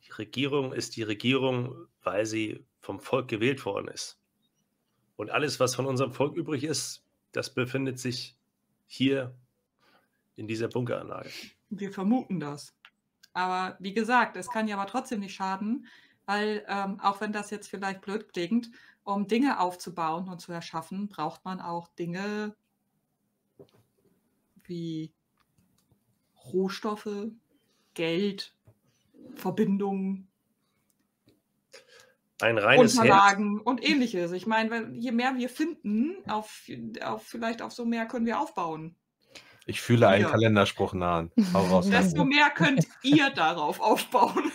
Die 0.07 0.13
Regierung 0.13 0.73
ist 0.73 0.97
die 0.97 1.03
Regierung, 1.03 1.89
weil 2.03 2.27
sie 2.27 2.65
vom 2.81 3.01
Volk 3.01 3.29
gewählt 3.29 3.65
worden 3.65 3.89
ist. 3.89 4.21
Und 5.17 5.31
alles, 5.31 5.59
was 5.59 5.75
von 5.75 5.87
unserem 5.87 6.13
Volk 6.13 6.37
übrig 6.37 6.65
ist, 6.65 7.03
das 7.33 7.53
befindet 7.53 7.99
sich 7.99 8.37
hier 8.87 9.35
in 10.37 10.47
dieser 10.47 10.69
Bunkeranlage. 10.69 11.31
Wir 11.71 11.91
vermuten 11.91 12.39
das. 12.39 12.75
Aber 13.33 13.77
wie 13.81 13.95
gesagt, 13.95 14.37
es 14.37 14.49
kann 14.49 14.69
ja 14.69 14.77
aber 14.77 14.91
trotzdem 14.91 15.21
nicht 15.21 15.35
schaden, 15.35 15.87
weil 16.27 16.65
ähm, 16.69 17.01
auch 17.01 17.21
wenn 17.21 17.33
das 17.33 17.51
jetzt 17.51 17.69
vielleicht 17.69 18.03
blöd 18.03 18.33
klingt, 18.33 18.71
um 19.03 19.27
Dinge 19.27 19.61
aufzubauen 19.61 20.29
und 20.29 20.41
zu 20.41 20.53
erschaffen, 20.53 21.09
braucht 21.09 21.45
man 21.45 21.61
auch 21.61 21.89
Dinge 21.89 22.55
wie 24.69 25.13
Rohstoffe, 26.53 27.29
Geld, 27.95 28.55
Verbindungen, 29.35 30.29
ein 32.41 32.59
reines 32.59 32.99
Unterlagen 32.99 33.55
Herz. 33.55 33.63
und 33.67 33.89
ähnliches. 33.89 34.33
Ich 34.33 34.47
meine, 34.47 34.91
je 34.93 35.13
mehr 35.13 35.37
wir 35.37 35.49
finden, 35.49 36.17
auf, 36.29 36.63
auf, 37.03 37.23
vielleicht 37.23 37.63
auf 37.63 37.73
so 37.73 37.87
mehr 37.87 38.07
können 38.07 38.27
wir 38.27 38.41
aufbauen. 38.41 38.95
Ich 39.65 39.81
fühle 39.81 40.09
einen 40.09 40.27
Kalenderspruch 40.27 40.93
nahen. 40.93 41.33
Raus. 41.55 41.89
Desto 41.89 42.25
mehr 42.25 42.51
könnt 42.51 42.87
ihr 43.03 43.31
darauf 43.31 43.81
aufbauen. 43.81 44.53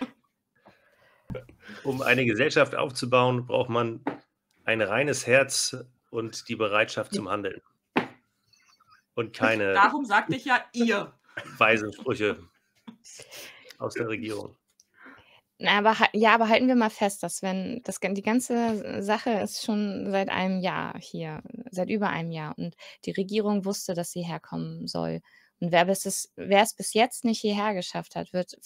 um 1.84 2.02
eine 2.02 2.26
Gesellschaft 2.26 2.74
aufzubauen, 2.74 3.46
braucht 3.46 3.70
man 3.70 4.04
ein 4.64 4.82
reines 4.82 5.26
Herz 5.26 5.76
und 6.10 6.48
die 6.48 6.56
Bereitschaft 6.56 7.14
zum 7.14 7.28
Handeln. 7.28 7.62
Und 9.14 9.36
keine. 9.36 9.72
Darum 9.72 10.04
sagte 10.04 10.36
ich 10.36 10.44
ja 10.44 10.64
ihr. 10.72 11.12
Weisen 11.58 11.92
Sprüche 11.92 12.38
aus 13.78 13.94
der 13.94 14.08
Regierung. 14.08 14.56
Na, 15.58 15.78
aber 15.78 15.96
ja, 16.12 16.34
aber 16.34 16.48
halten 16.48 16.66
wir 16.66 16.74
mal 16.74 16.90
fest, 16.90 17.22
dass 17.22 17.40
wenn 17.40 17.82
das 17.84 18.00
die 18.00 18.22
ganze 18.22 19.00
Sache 19.00 19.30
ist 19.30 19.64
schon 19.64 20.10
seit 20.10 20.28
einem 20.28 20.60
Jahr 20.60 20.98
hier, 20.98 21.40
seit 21.70 21.88
über 21.88 22.08
einem 22.08 22.32
Jahr 22.32 22.58
und 22.58 22.74
die 23.04 23.12
Regierung 23.12 23.64
wusste, 23.64 23.94
dass 23.94 24.10
sie 24.10 24.22
herkommen 24.22 24.88
soll. 24.88 25.20
Und 25.60 25.70
wer 25.70 25.88
es, 25.88 26.32
wer 26.34 26.62
es 26.62 26.74
bis 26.74 26.94
jetzt 26.94 27.24
nicht 27.24 27.40
hierher 27.40 27.74
geschafft 27.74 28.16
hat, 28.16 28.32
wird 28.32 28.56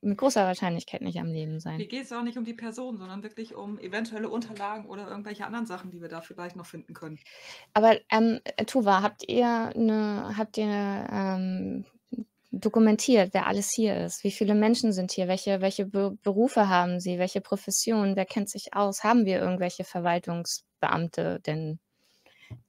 mit 0.00 0.16
großer 0.16 0.44
Wahrscheinlichkeit 0.44 1.02
nicht 1.02 1.18
am 1.18 1.28
Leben 1.28 1.58
sein. 1.60 1.76
Hier 1.76 1.88
geht 1.88 2.04
es 2.04 2.12
auch 2.12 2.22
nicht 2.22 2.38
um 2.38 2.44
die 2.44 2.54
Person, 2.54 2.98
sondern 2.98 3.22
wirklich 3.22 3.54
um 3.54 3.78
eventuelle 3.78 4.28
Unterlagen 4.28 4.86
oder 4.86 5.08
irgendwelche 5.08 5.44
anderen 5.44 5.66
Sachen, 5.66 5.90
die 5.90 6.00
wir 6.00 6.08
da 6.08 6.20
vielleicht 6.20 6.56
noch 6.56 6.66
finden 6.66 6.94
können. 6.94 7.18
Aber 7.74 7.98
ähm, 8.10 8.40
Tuva, 8.66 9.02
habt 9.02 9.28
ihr 9.28 9.72
eine, 9.74 10.36
habt 10.36 10.56
ihr 10.56 10.66
ähm, 10.66 11.84
dokumentiert, 12.50 13.34
wer 13.34 13.46
alles 13.46 13.70
hier 13.70 13.96
ist. 14.04 14.24
Wie 14.24 14.30
viele 14.30 14.54
Menschen 14.54 14.92
sind 14.92 15.12
hier? 15.12 15.28
Welche, 15.28 15.60
welche 15.60 15.86
Be 15.86 16.16
Berufe 16.22 16.68
haben 16.68 17.00
sie? 17.00 17.18
Welche 17.18 17.40
Professionen? 17.40 18.16
Wer 18.16 18.26
kennt 18.26 18.48
sich 18.48 18.74
aus? 18.74 19.04
Haben 19.04 19.26
wir 19.26 19.40
irgendwelche 19.40 19.84
Verwaltungsbeamte? 19.84 21.40
Denn 21.40 21.78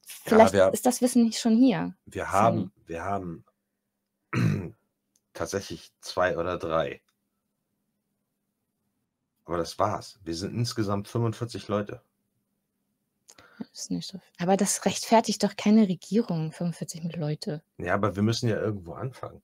vielleicht 0.01 0.53
ja, 0.53 0.67
wir, 0.67 0.73
ist 0.73 0.85
das 0.85 1.01
Wissen 1.01 1.23
nicht 1.23 1.39
schon 1.39 1.55
hier. 1.55 1.95
Wir 2.05 2.31
haben, 2.31 2.71
wir 2.85 3.03
haben 3.03 3.45
tatsächlich 5.33 5.91
zwei 6.01 6.37
oder 6.37 6.57
drei. 6.57 7.01
Aber 9.49 9.57
das 9.57 9.79
war's. 9.79 10.19
Wir 10.23 10.35
sind 10.35 10.53
insgesamt 10.53 11.07
45 11.07 11.69
Leute. 11.69 12.03
Das 13.57 13.67
ist 13.73 13.89
nicht 13.89 14.07
so 14.07 14.19
Aber 14.37 14.57
das 14.57 14.85
rechtfertigt 14.85 15.43
doch 15.43 15.55
keine 15.55 15.87
Regierung, 15.87 16.51
45 16.51 17.15
Leute. 17.15 17.63
Ja, 17.79 17.95
aber 17.95 18.15
wir 18.15 18.21
müssen 18.21 18.47
ja 18.47 18.61
irgendwo 18.61 18.93
anfangen. 18.93 19.41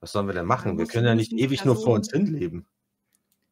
Was 0.00 0.12
sollen 0.12 0.28
wir 0.28 0.32
denn 0.32 0.46
machen? 0.46 0.78
Wir 0.78 0.86
können 0.86 1.04
ja 1.04 1.14
nicht 1.14 1.30
ewig 1.30 1.58
Personen, 1.60 1.74
nur 1.74 1.84
vor 1.84 1.94
uns 1.94 2.10
hinleben. 2.10 2.66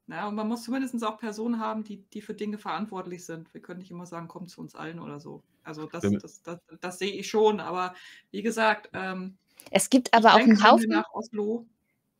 Na, 0.06 0.28
und 0.28 0.34
man 0.34 0.48
muss 0.48 0.62
zumindest 0.62 1.04
auch 1.04 1.18
Personen 1.18 1.60
haben, 1.60 1.84
die, 1.84 1.98
die 2.14 2.22
für 2.22 2.32
Dinge 2.32 2.56
verantwortlich 2.56 3.26
sind. 3.26 3.52
Wir 3.52 3.60
können 3.60 3.80
nicht 3.80 3.90
immer 3.90 4.06
sagen, 4.06 4.28
kommt 4.28 4.48
zu 4.48 4.62
uns 4.62 4.74
allen 4.74 4.98
oder 4.98 5.20
so. 5.20 5.42
Also 5.62 5.84
das, 5.84 6.04
das, 6.04 6.22
das, 6.22 6.42
das, 6.42 6.60
das 6.80 6.98
sehe 6.98 7.12
ich 7.12 7.28
schon, 7.28 7.60
aber 7.60 7.94
wie 8.30 8.40
gesagt, 8.40 8.88
ähm, 8.94 9.36
es 9.70 9.90
gibt 9.90 10.14
aber 10.14 10.32
auch 10.32 10.38
einen 10.38 10.64
Haufen. 10.64 10.88
Nach 10.88 11.12
Oslo 11.12 11.66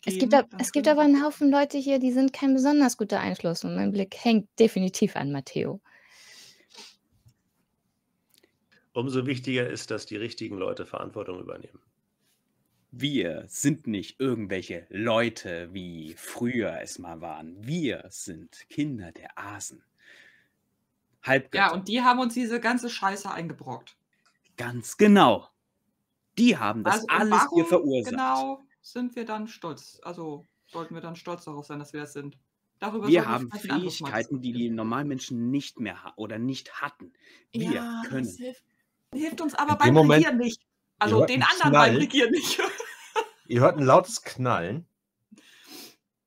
es 0.04 0.18
gibt, 0.18 0.34
es 0.58 0.72
gibt 0.72 0.88
aber 0.88 1.02
einen 1.02 1.22
Haufen 1.22 1.50
Leute 1.50 1.78
hier, 1.78 1.98
die 1.98 2.12
sind 2.12 2.32
kein 2.32 2.54
besonders 2.54 2.96
guter 2.96 3.20
Einfluss 3.20 3.64
und 3.64 3.74
mein 3.74 3.92
Blick 3.92 4.16
hängt 4.16 4.48
definitiv 4.58 5.16
an 5.16 5.32
Matteo. 5.32 5.80
Umso 8.92 9.26
wichtiger 9.26 9.68
ist, 9.68 9.90
dass 9.90 10.06
die 10.06 10.16
richtigen 10.16 10.56
Leute 10.56 10.86
Verantwortung 10.86 11.40
übernehmen. 11.40 11.80
Wir 12.90 13.44
sind 13.48 13.86
nicht 13.86 14.18
irgendwelche 14.18 14.86
Leute, 14.88 15.68
wie 15.72 16.14
früher 16.16 16.80
es 16.80 16.98
mal 16.98 17.20
waren. 17.20 17.54
Wir 17.60 18.04
sind 18.08 18.66
Kinder 18.70 19.12
der 19.12 19.38
Asen. 19.38 19.84
Halbgötter. 21.22 21.66
Ja, 21.66 21.72
und 21.72 21.88
die 21.88 22.00
haben 22.00 22.18
uns 22.18 22.34
diese 22.34 22.60
ganze 22.60 22.88
Scheiße 22.88 23.30
eingebrockt. 23.30 23.96
Ganz 24.56 24.96
genau. 24.96 25.48
Die 26.38 26.56
haben 26.56 26.82
das 26.82 27.06
also, 27.08 27.34
alles 27.34 27.46
hier 27.52 27.66
verursacht. 27.66 28.12
Genau, 28.12 28.64
sind 28.80 29.16
wir 29.16 29.24
dann 29.24 29.48
stolz. 29.48 30.00
Also 30.02 30.46
sollten 30.66 30.94
wir 30.94 31.00
dann 31.00 31.16
stolz 31.16 31.44
darauf 31.44 31.66
sein, 31.66 31.78
dass 31.78 31.92
wir 31.92 32.00
das 32.00 32.12
sind. 32.12 32.38
Darüber 32.78 33.08
wir 33.08 33.26
haben 33.26 33.50
Fähigkeiten, 33.50 34.40
die 34.40 34.52
die 34.52 34.70
normalen 34.70 35.08
Menschen 35.08 35.50
nicht 35.50 35.80
mehr 35.80 36.12
oder 36.16 36.38
nicht 36.38 36.80
hatten. 36.80 37.12
Wir 37.50 37.72
ja, 37.72 38.02
können. 38.06 38.24
Das 38.24 38.36
hilft, 38.36 38.64
hilft 39.12 39.40
uns 39.40 39.54
aber 39.54 39.76
beim 39.76 39.94
Moment, 39.94 40.24
Regieren 40.24 40.38
nicht. 40.38 40.62
Also 40.98 41.24
den 41.24 41.42
anderen 41.42 41.72
beim 41.72 41.96
Regieren 41.96 42.30
nicht. 42.30 42.60
Ihr 43.46 43.60
hört 43.60 43.78
ein 43.78 43.84
lautes 43.84 44.22
Knallen 44.22 44.86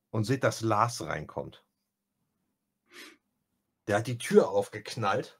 und 0.09 0.25
seht, 0.25 0.43
dass 0.43 0.61
Lars 0.61 1.01
reinkommt. 1.01 1.63
Der 3.87 3.97
hat 3.97 4.07
die 4.07 4.17
Tür 4.17 4.49
aufgeknallt 4.49 5.39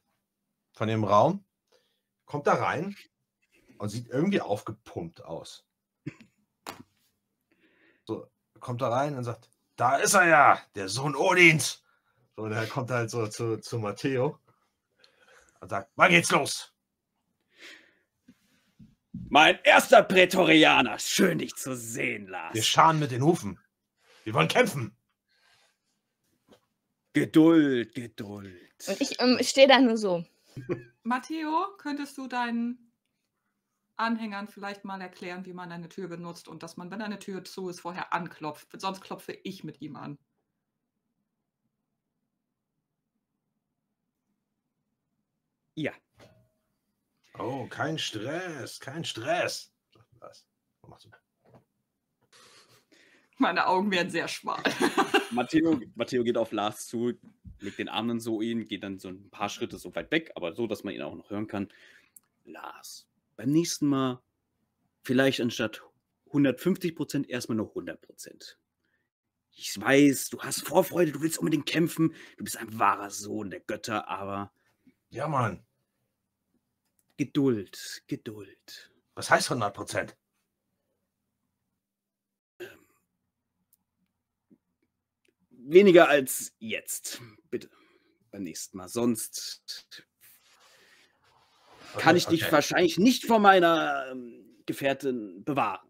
von 0.74 0.88
dem 0.88 1.04
Raum, 1.04 1.44
kommt 2.26 2.48
da 2.48 2.54
rein 2.54 2.96
und 3.78 3.90
sieht 3.90 4.08
irgendwie 4.08 4.42
aufgepumpt 4.42 5.24
aus. 5.24 5.66
So, 8.12 8.30
kommt 8.60 8.82
da 8.82 8.90
rein 8.90 9.16
und 9.18 9.24
sagt, 9.24 9.50
da 9.78 9.96
ist 9.96 10.16
er 10.16 10.28
ja, 10.28 10.62
der 10.76 10.90
Sohn 10.90 11.16
Odins. 11.16 11.82
So, 12.36 12.44
und 12.44 12.52
er 12.52 12.68
kommt 12.68 12.92
halt 12.92 13.10
so 13.10 13.26
zu, 13.28 13.58
zu 13.58 13.80
Matteo 13.80 14.38
und 15.62 15.70
sagt, 15.70 15.90
wann 15.96 16.12
geht's 16.12 16.30
los? 16.32 16.74
Mein 19.30 19.60
erster 19.64 20.04
Prätorianer. 20.04 21.00
Schön, 21.00 21.40
dich 21.40 21.56
zu 21.56 21.74
sehen, 21.74 22.28
Lars. 22.28 22.54
Wir 22.54 22.64
scharen 22.64 23.00
mit 23.00 23.12
den 23.12 23.24
Hufen. 23.24 23.58
Wir 24.26 24.34
wollen 24.34 24.50
kämpfen. 24.50 24.94
Geduld, 27.14 27.96
Geduld. 27.96 28.88
Und 28.88 29.00
ich 29.00 29.22
ähm, 29.22 29.38
stehe 29.42 29.70
da 29.70 29.80
nur 29.80 29.96
so. 29.96 30.26
Matteo, 31.04 31.78
könntest 31.78 32.18
du 32.18 32.28
deinen 32.28 32.91
Anhängern 33.98 34.48
vielleicht 34.48 34.86
mal 34.86 35.02
erklären, 35.02 35.46
wie 35.46 35.54
man 35.54 35.72
eine 35.72 35.90
Tür 35.90 36.08
benutzt 36.08 36.48
und 36.48 36.64
dass 36.64 36.78
man, 36.78 36.92
wenn 36.92 37.02
eine 37.02 37.20
Tür 37.20 37.44
zu 37.44 37.70
ist, 37.70 37.82
vorher 37.82 38.14
anklopft? 38.14 38.70
Sonst 38.80 39.02
klopfe 39.02 39.34
ich 39.44 39.64
mit 39.64 39.82
ihm 39.82 39.96
an. 39.96 40.18
Ja, 45.76 45.94
Oh, 47.38 47.66
kein 47.68 47.98
Stress, 47.98 48.80
kein 48.80 49.04
Stress. 49.04 49.74
Was? 50.20 50.46
machst 50.88 51.06
du? 51.06 51.10
Meine 53.38 53.66
Augen 53.66 53.90
werden 53.90 54.12
sehr 54.12 54.28
schmal. 54.28 54.62
Matteo, 55.32 55.80
Matteo 55.96 56.24
geht 56.24 56.38
auf 56.38 56.52
Lars 56.52 56.86
zu, 56.88 57.14
legt 57.60 57.80
den 57.80 57.90
Arm 57.90 58.10
dann 58.10 58.20
so 58.20 58.42
ihn, 58.42 58.68
geht 58.68 58.84
dann 58.84 59.00
so 59.00 59.08
ein 59.10 59.30
paar 59.32 59.50
Schritte 59.50 59.78
so 59.78 59.96
weit 59.96 60.12
weg, 60.12 60.32
aber 60.36 60.54
so, 60.54 60.68
dass 60.68 60.84
man 60.84 60.94
ihn 60.94 61.02
auch 61.02 61.16
noch 61.16 61.30
hören 61.30 61.48
kann. 61.48 61.70
Lars, 62.44 63.08
beim 63.42 63.52
nächsten 63.54 63.88
Mal 63.88 64.22
vielleicht 65.04 65.42
anstatt 65.42 65.82
150 66.28 66.96
Prozent 66.96 67.28
erstmal 67.28 67.56
nur 67.56 67.70
100 67.70 68.00
Prozent. 68.00 68.60
Ich 69.52 69.82
weiß, 69.82 70.30
du 70.30 70.40
hast 70.44 70.62
Vorfreude, 70.68 71.12
du 71.12 71.22
willst 71.22 71.40
unbedingt 71.40 71.66
kämpfen, 71.66 72.14
du 72.38 72.44
bist 72.44 72.58
ein 72.58 72.78
wahrer 72.78 73.10
Sohn 73.10 73.50
der 73.50 73.62
Götter, 73.62 74.08
aber. 74.08 74.54
Ja, 75.10 75.28
Mann. 75.28 75.66
Geduld, 77.18 78.04
Geduld. 78.06 78.94
Was 79.16 79.32
heißt 79.32 79.50
100 79.50 79.74
Prozent? 79.74 80.18
Ähm, 82.60 82.86
weniger 85.50 86.10
als 86.10 86.54
jetzt, 86.60 87.20
bitte. 87.50 87.72
Beim 88.30 88.44
nächsten 88.44 88.78
Mal. 88.78 88.88
Sonst 88.88 90.06
kann 91.94 92.10
Okay, 92.16 92.18
ich 92.18 92.26
dich 92.28 92.44
okay. 92.44 92.52
wahrscheinlich 92.52 92.98
nicht 92.98 93.26
vor 93.26 93.40
meiner 93.40 94.08
ähm, 94.12 94.46
Gefährtin 94.66 95.44
bewahren. 95.44 95.88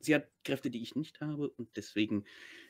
Sie 0.00 0.14
hat 0.14 0.28
Kräfte, 0.44 0.70
die 0.70 0.82
ich 0.82 0.94
nicht 0.96 1.20
habe 1.20 1.50
und 1.50 1.76
deswegen, 1.76 2.24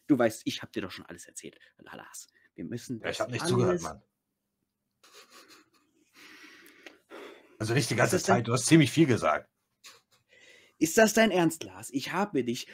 du 0.09 0.19
weißt, 0.19 0.43
ich 0.47 0.63
habe 0.63 0.73
dir 0.73 0.83
doch 0.83 0.91
schon 0.91 1.07
alles 1.07 1.27
erzählt. 1.27 1.59
Lalas, 1.79 2.27
wir 2.55 2.65
müssen 2.65 3.01
Ja, 3.01 3.11
ich 3.11 3.21
habe 3.21 3.31
nicht 3.33 3.47
zugehört, 3.47 3.71
alles- 3.71 3.83
Mann. 3.83 4.03
Also 7.59 7.75
nicht 7.75 7.91
die 7.91 7.97
ganze 7.97 8.19
Zeit, 8.19 8.49
du 8.49 8.53
hast 8.53 8.67
ziemlich 8.67 8.91
viel 8.91 9.07
gesagt. 9.07 9.49
Ist 10.79 10.97
das 10.97 11.13
dein 11.13 11.31
Ernst, 11.31 11.63
Lars? 11.63 11.91
Ich 11.91 12.13
habe 12.13 12.43
dich 12.43 12.67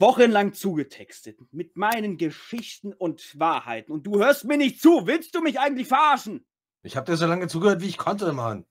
wochenlang 0.00 0.54
zugetextet 0.54 1.38
mit 1.52 1.76
meinen 1.76 2.18
Geschichten 2.18 2.92
und 2.92 3.38
Wahrheiten 3.38 3.92
und 3.92 4.04
du 4.08 4.18
hörst 4.18 4.44
mir 4.44 4.56
nicht 4.56 4.82
zu. 4.82 5.06
Willst 5.06 5.36
du 5.36 5.40
mich 5.40 5.60
eigentlich 5.60 5.86
verarschen? 5.86 6.44
Ich 6.84 6.98
habe 6.98 7.10
dir 7.10 7.16
so 7.16 7.26
lange 7.26 7.48
zugehört, 7.48 7.80
wie 7.80 7.88
ich 7.88 7.96
konnte, 7.96 8.30
Mann. 8.34 8.66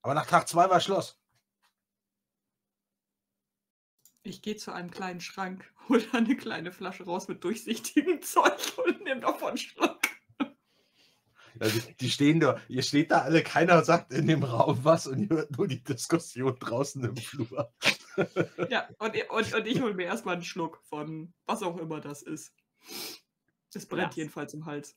Aber 0.00 0.14
nach 0.14 0.24
Tag 0.24 0.48
zwei 0.48 0.70
war 0.70 0.80
Schluss. 0.80 1.18
Ich 4.22 4.40
gehe 4.40 4.56
zu 4.56 4.72
einem 4.72 4.90
kleinen 4.90 5.20
Schrank, 5.20 5.70
hole 5.88 6.02
da 6.10 6.18
eine 6.18 6.36
kleine 6.36 6.72
Flasche 6.72 7.04
raus 7.04 7.28
mit 7.28 7.44
durchsichtigem 7.44 8.22
Zeug 8.22 8.78
und 8.78 9.04
nehme 9.04 9.20
davon 9.20 9.50
einen 9.50 9.58
Schluck. 9.58 10.00
Ja, 11.60 11.68
die, 11.68 11.96
die 12.00 12.10
stehen 12.10 12.40
da, 12.40 12.58
ihr 12.68 12.82
steht 12.82 13.10
da 13.10 13.20
alle, 13.20 13.42
keiner 13.42 13.84
sagt 13.84 14.12
in 14.14 14.26
dem 14.26 14.42
Raum 14.42 14.82
was 14.82 15.06
und 15.06 15.18
ihr 15.18 15.28
hört 15.28 15.56
nur 15.56 15.68
die 15.68 15.84
Diskussion 15.84 16.58
draußen 16.58 17.04
im 17.04 17.16
Flur. 17.16 17.74
Ja, 18.70 18.88
und, 18.98 19.14
und, 19.30 19.54
und 19.54 19.66
ich 19.66 19.82
hole 19.82 19.92
mir 19.92 20.06
erstmal 20.06 20.36
einen 20.36 20.44
Schluck 20.44 20.82
von 20.84 21.34
was 21.44 21.62
auch 21.62 21.76
immer 21.76 22.00
das 22.00 22.22
ist. 22.22 22.54
Es 23.74 23.86
brennt 23.86 24.08
Lass. 24.08 24.16
jedenfalls 24.16 24.54
im 24.54 24.64
Hals. 24.64 24.96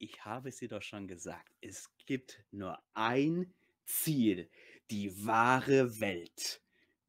Ich 0.00 0.24
habe 0.24 0.50
es 0.50 0.58
dir 0.58 0.68
doch 0.68 0.82
schon 0.82 1.08
gesagt. 1.08 1.50
Es 1.60 1.90
gibt 2.06 2.44
nur 2.52 2.78
ein 2.94 3.52
Ziel. 3.84 4.48
Die 4.92 5.26
wahre 5.26 5.98
Welt. 5.98 6.62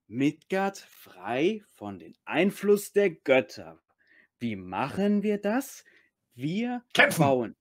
Midgard 0.08 0.80
frei 0.80 1.62
von 1.76 2.00
den 2.00 2.18
Einfluss 2.26 2.92
der 2.92 3.12
Götter. 3.12 3.80
Wie 4.40 4.56
machen 4.56 5.22
wir 5.22 5.38
das? 5.38 5.84
Wir 6.34 6.84
Kämpfen! 6.94 7.22
bauen. 7.22 7.56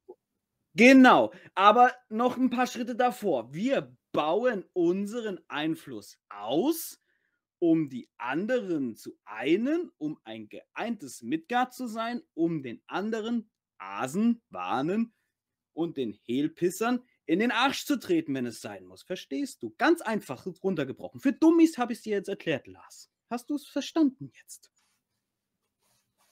Genau, 0.73 1.33
aber 1.55 1.93
noch 2.09 2.39
ein 2.39 2.49
paar 2.49 2.67
Schritte 2.67 2.97
davor. 2.97 3.53
Wir 3.53 3.95
bauen 4.13 4.65
unseren 4.73 5.41
Einfluss 5.49 6.19
aus, 6.31 7.03
um 7.59 7.91
die 7.91 8.09
anderen 8.17 8.97
zu 8.97 9.19
einen, 9.27 9.91
um 9.99 10.19
ein 10.25 10.49
geeintes 10.49 11.21
Midgard 11.23 11.75
zu 11.75 11.87
sein, 11.87 12.23
um 12.33 12.63
den 12.63 12.81
anderen 12.87 13.51
Asen, 13.77 14.41
Warnen 14.49 15.13
und 15.79 15.97
den 15.97 16.13
Hehlpissern 16.25 17.05
in 17.25 17.39
den 17.39 17.53
Arsch 17.53 17.85
zu 17.87 17.99
treten, 17.99 18.35
wenn 18.35 18.47
es 18.47 18.61
sein 18.61 18.85
muss. 18.85 19.05
Verstehst 19.05 19.63
du? 19.63 19.75
Ganz 19.79 20.01
einfach 20.01 20.45
runtergebrochen. 20.45 21.21
Für 21.21 21.33
Dummies 21.33 21.79
habe 21.79 21.93
ich 21.93 22.01
es 22.01 22.03
dir 22.03 22.17
jetzt 22.17 22.29
erklärt, 22.29 22.67
Lars. 22.67 23.11
Hast 23.31 23.49
du 23.49 23.55
es 23.55 23.67
verstanden 23.67 24.33
jetzt? 24.35 24.73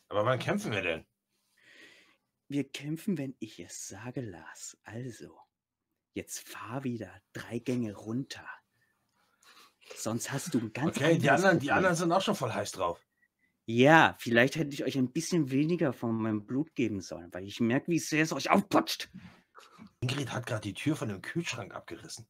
Aber 0.08 0.24
wann 0.24 0.40
kämpfen 0.40 0.72
wir 0.72 0.82
denn? 0.82 1.06
Wir 2.48 2.68
kämpfen, 2.68 3.18
wenn 3.18 3.36
ich 3.38 3.60
es 3.60 3.86
sage, 3.86 4.20
Lars. 4.20 4.76
Also, 4.82 5.38
jetzt 6.14 6.40
fahr 6.40 6.82
wieder 6.82 7.12
drei 7.32 7.60
Gänge 7.60 7.94
runter. 7.94 8.48
Sonst 9.94 10.32
hast 10.32 10.54
du 10.54 10.58
ein 10.58 10.72
ganz 10.72 10.96
Okay, 10.96 11.18
die 11.18 11.30
anderen, 11.30 11.60
die 11.60 11.70
anderen 11.70 11.94
sind 11.94 12.10
auch 12.10 12.22
schon 12.22 12.34
voll 12.34 12.52
heiß 12.52 12.72
drauf. 12.72 13.06
Ja, 13.68 14.16
vielleicht 14.20 14.54
hätte 14.54 14.72
ich 14.74 14.84
euch 14.84 14.96
ein 14.96 15.10
bisschen 15.10 15.50
weniger 15.50 15.92
von 15.92 16.14
meinem 16.14 16.46
Blut 16.46 16.76
geben 16.76 17.00
sollen, 17.00 17.34
weil 17.34 17.44
ich 17.44 17.60
merke, 17.60 17.90
wie 17.90 17.98
sehr 17.98 18.22
es 18.22 18.32
euch 18.32 18.48
aufputscht. 18.48 19.10
Ingrid 20.00 20.32
hat 20.32 20.46
gerade 20.46 20.62
die 20.62 20.74
Tür 20.74 20.96
von 20.96 21.08
dem 21.08 21.22
Kühlschrank 21.22 21.74
abgerissen. 21.74 22.26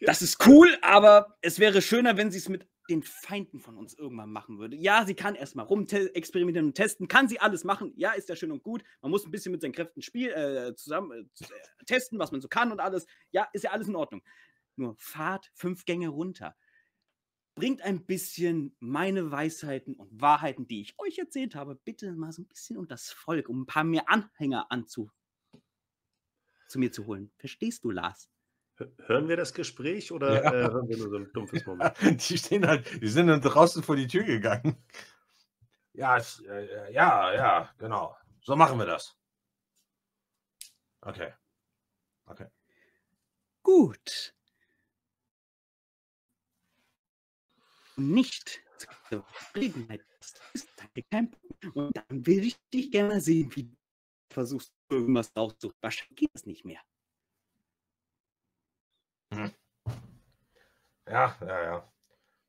Das 0.00 0.20
ist 0.20 0.44
cool, 0.46 0.76
aber 0.82 1.36
es 1.42 1.58
wäre 1.58 1.80
schöner, 1.80 2.16
wenn 2.16 2.30
sie 2.30 2.38
es 2.38 2.48
mit 2.48 2.66
den 2.90 3.02
Feinden 3.02 3.60
von 3.60 3.76
uns 3.76 3.94
irgendwann 3.94 4.32
machen 4.32 4.58
würde. 4.58 4.76
Ja, 4.76 5.06
sie 5.06 5.14
kann 5.14 5.34
erstmal 5.34 5.66
rumexperimentieren 5.66 6.66
und 6.66 6.74
testen, 6.74 7.06
kann 7.06 7.28
sie 7.28 7.40
alles 7.40 7.62
machen. 7.62 7.92
Ja, 7.96 8.12
ist 8.12 8.28
ja 8.28 8.34
schön 8.34 8.50
und 8.50 8.62
gut. 8.62 8.82
Man 9.00 9.10
muss 9.10 9.24
ein 9.24 9.30
bisschen 9.30 9.52
mit 9.52 9.62
seinen 9.62 9.72
Kräften 9.72 10.02
spiel, 10.02 10.30
äh, 10.30 10.74
zusammen 10.74 11.12
äh, 11.12 11.44
äh, 11.44 11.84
testen, 11.86 12.18
was 12.18 12.32
man 12.32 12.40
so 12.40 12.48
kann 12.48 12.72
und 12.72 12.80
alles. 12.80 13.06
Ja, 13.30 13.48
ist 13.52 13.62
ja 13.62 13.70
alles 13.70 13.88
in 13.88 13.96
Ordnung. 13.96 14.22
Nur 14.76 14.96
fahrt 14.98 15.50
fünf 15.54 15.84
Gänge 15.84 16.08
runter. 16.08 16.56
Bringt 17.54 17.82
ein 17.82 18.04
bisschen 18.06 18.74
meine 18.80 19.30
Weisheiten 19.30 19.94
und 19.94 20.20
Wahrheiten, 20.20 20.66
die 20.66 20.80
ich 20.80 20.98
euch 20.98 21.18
erzählt 21.18 21.54
habe, 21.54 21.74
bitte 21.74 22.12
mal 22.12 22.32
so 22.32 22.42
ein 22.42 22.46
bisschen 22.48 22.78
unter 22.78 22.94
das 22.94 23.10
Volk, 23.10 23.48
um 23.48 23.62
ein 23.62 23.66
paar 23.66 23.84
mehr 23.84 24.08
Anhänger 24.08 24.70
anzu 24.70 25.10
zu 26.68 26.78
mir 26.78 26.90
zu 26.90 27.04
holen. 27.06 27.30
Verstehst 27.36 27.84
du, 27.84 27.90
Lars? 27.90 28.30
Hö- 28.78 28.90
Hören 29.06 29.28
wir 29.28 29.36
das 29.36 29.52
Gespräch 29.52 30.10
oder 30.10 30.42
Ja. 30.42 30.50
äh, 30.50 30.62
hören 30.72 30.88
wir 30.88 30.96
nur 30.96 31.10
so 31.10 31.16
ein 31.16 31.30
dumpfes 31.34 31.66
Moment? 31.66 31.94
Die 32.30 32.38
stehen 32.38 32.66
halt, 32.66 33.02
die 33.02 33.08
sind 33.08 33.26
dann 33.26 33.42
draußen 33.42 33.82
vor 33.82 33.96
die 33.96 34.06
Tür 34.06 34.24
gegangen. 34.24 34.82
Ja, 35.92 36.16
es, 36.16 36.40
äh, 36.48 36.90
ja, 36.94 37.34
ja, 37.34 37.70
genau. 37.76 38.16
So 38.40 38.56
machen 38.56 38.78
wir 38.78 38.86
das. 38.86 39.14
Okay. 41.02 41.34
Gut. 43.62 44.34
Und 47.96 48.10
nicht 48.10 48.62
zur 48.78 49.24
Zufriedenheit 49.24 50.04
ist, 50.20 50.40
ist 50.54 50.68
danke 50.76 51.02
kein 51.04 51.30
Problem. 51.30 51.72
Und 51.72 51.96
dann 51.96 52.26
will 52.26 52.44
ich 52.44 52.56
dich 52.72 52.90
gerne 52.90 53.20
sehen, 53.20 53.54
wie 53.54 53.64
du 53.64 53.76
versuchst, 54.30 54.72
irgendwas 54.88 55.32
rauszuholen. 55.36 55.78
Wahrscheinlich 55.80 56.16
geht 56.16 56.30
das 56.34 56.46
nicht 56.46 56.64
mehr. 56.64 56.80
Ja, 61.06 61.36
ja, 61.40 61.62
ja. 61.62 61.92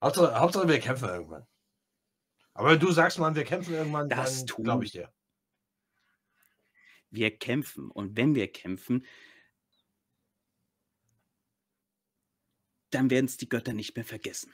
Hauptsache, 0.02 0.40
Hauptsache 0.40 0.68
wir 0.68 0.80
kämpfen 0.80 1.10
irgendwann. 1.10 1.48
Aber 2.54 2.72
wenn 2.72 2.80
du 2.80 2.92
sagst, 2.92 3.20
man, 3.20 3.36
wir 3.36 3.46
kämpfen 3.46 3.74
irgendwann, 3.74 4.10
Das 4.10 4.40
dann 4.40 4.48
tun 4.48 4.64
glaube 4.66 4.86
ich 4.86 4.92
dir. 4.92 5.12
Wir 7.10 7.38
kämpfen. 7.38 7.90
Und 7.90 8.16
wenn 8.16 8.36
wir 8.36 8.52
kämpfen, 8.52 9.06
dann 12.92 13.10
werden 13.10 13.26
es 13.26 13.38
die 13.38 13.50
Götter 13.50 13.74
nicht 13.74 13.96
mehr 13.96 14.06
vergessen. 14.06 14.54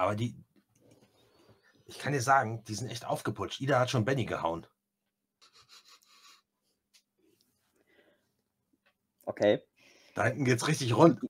Aber 0.00 0.16
die, 0.16 0.34
ich 1.84 1.98
kann 1.98 2.14
dir 2.14 2.22
sagen, 2.22 2.64
die 2.64 2.74
sind 2.74 2.88
echt 2.88 3.04
aufgeputscht. 3.04 3.60
Ida 3.60 3.78
hat 3.78 3.90
schon 3.90 4.06
Benny 4.06 4.24
gehauen. 4.24 4.66
Okay. 9.24 9.62
Da 10.14 10.24
hinten 10.24 10.46
geht's 10.46 10.66
richtig 10.68 10.96
rund. 10.96 11.20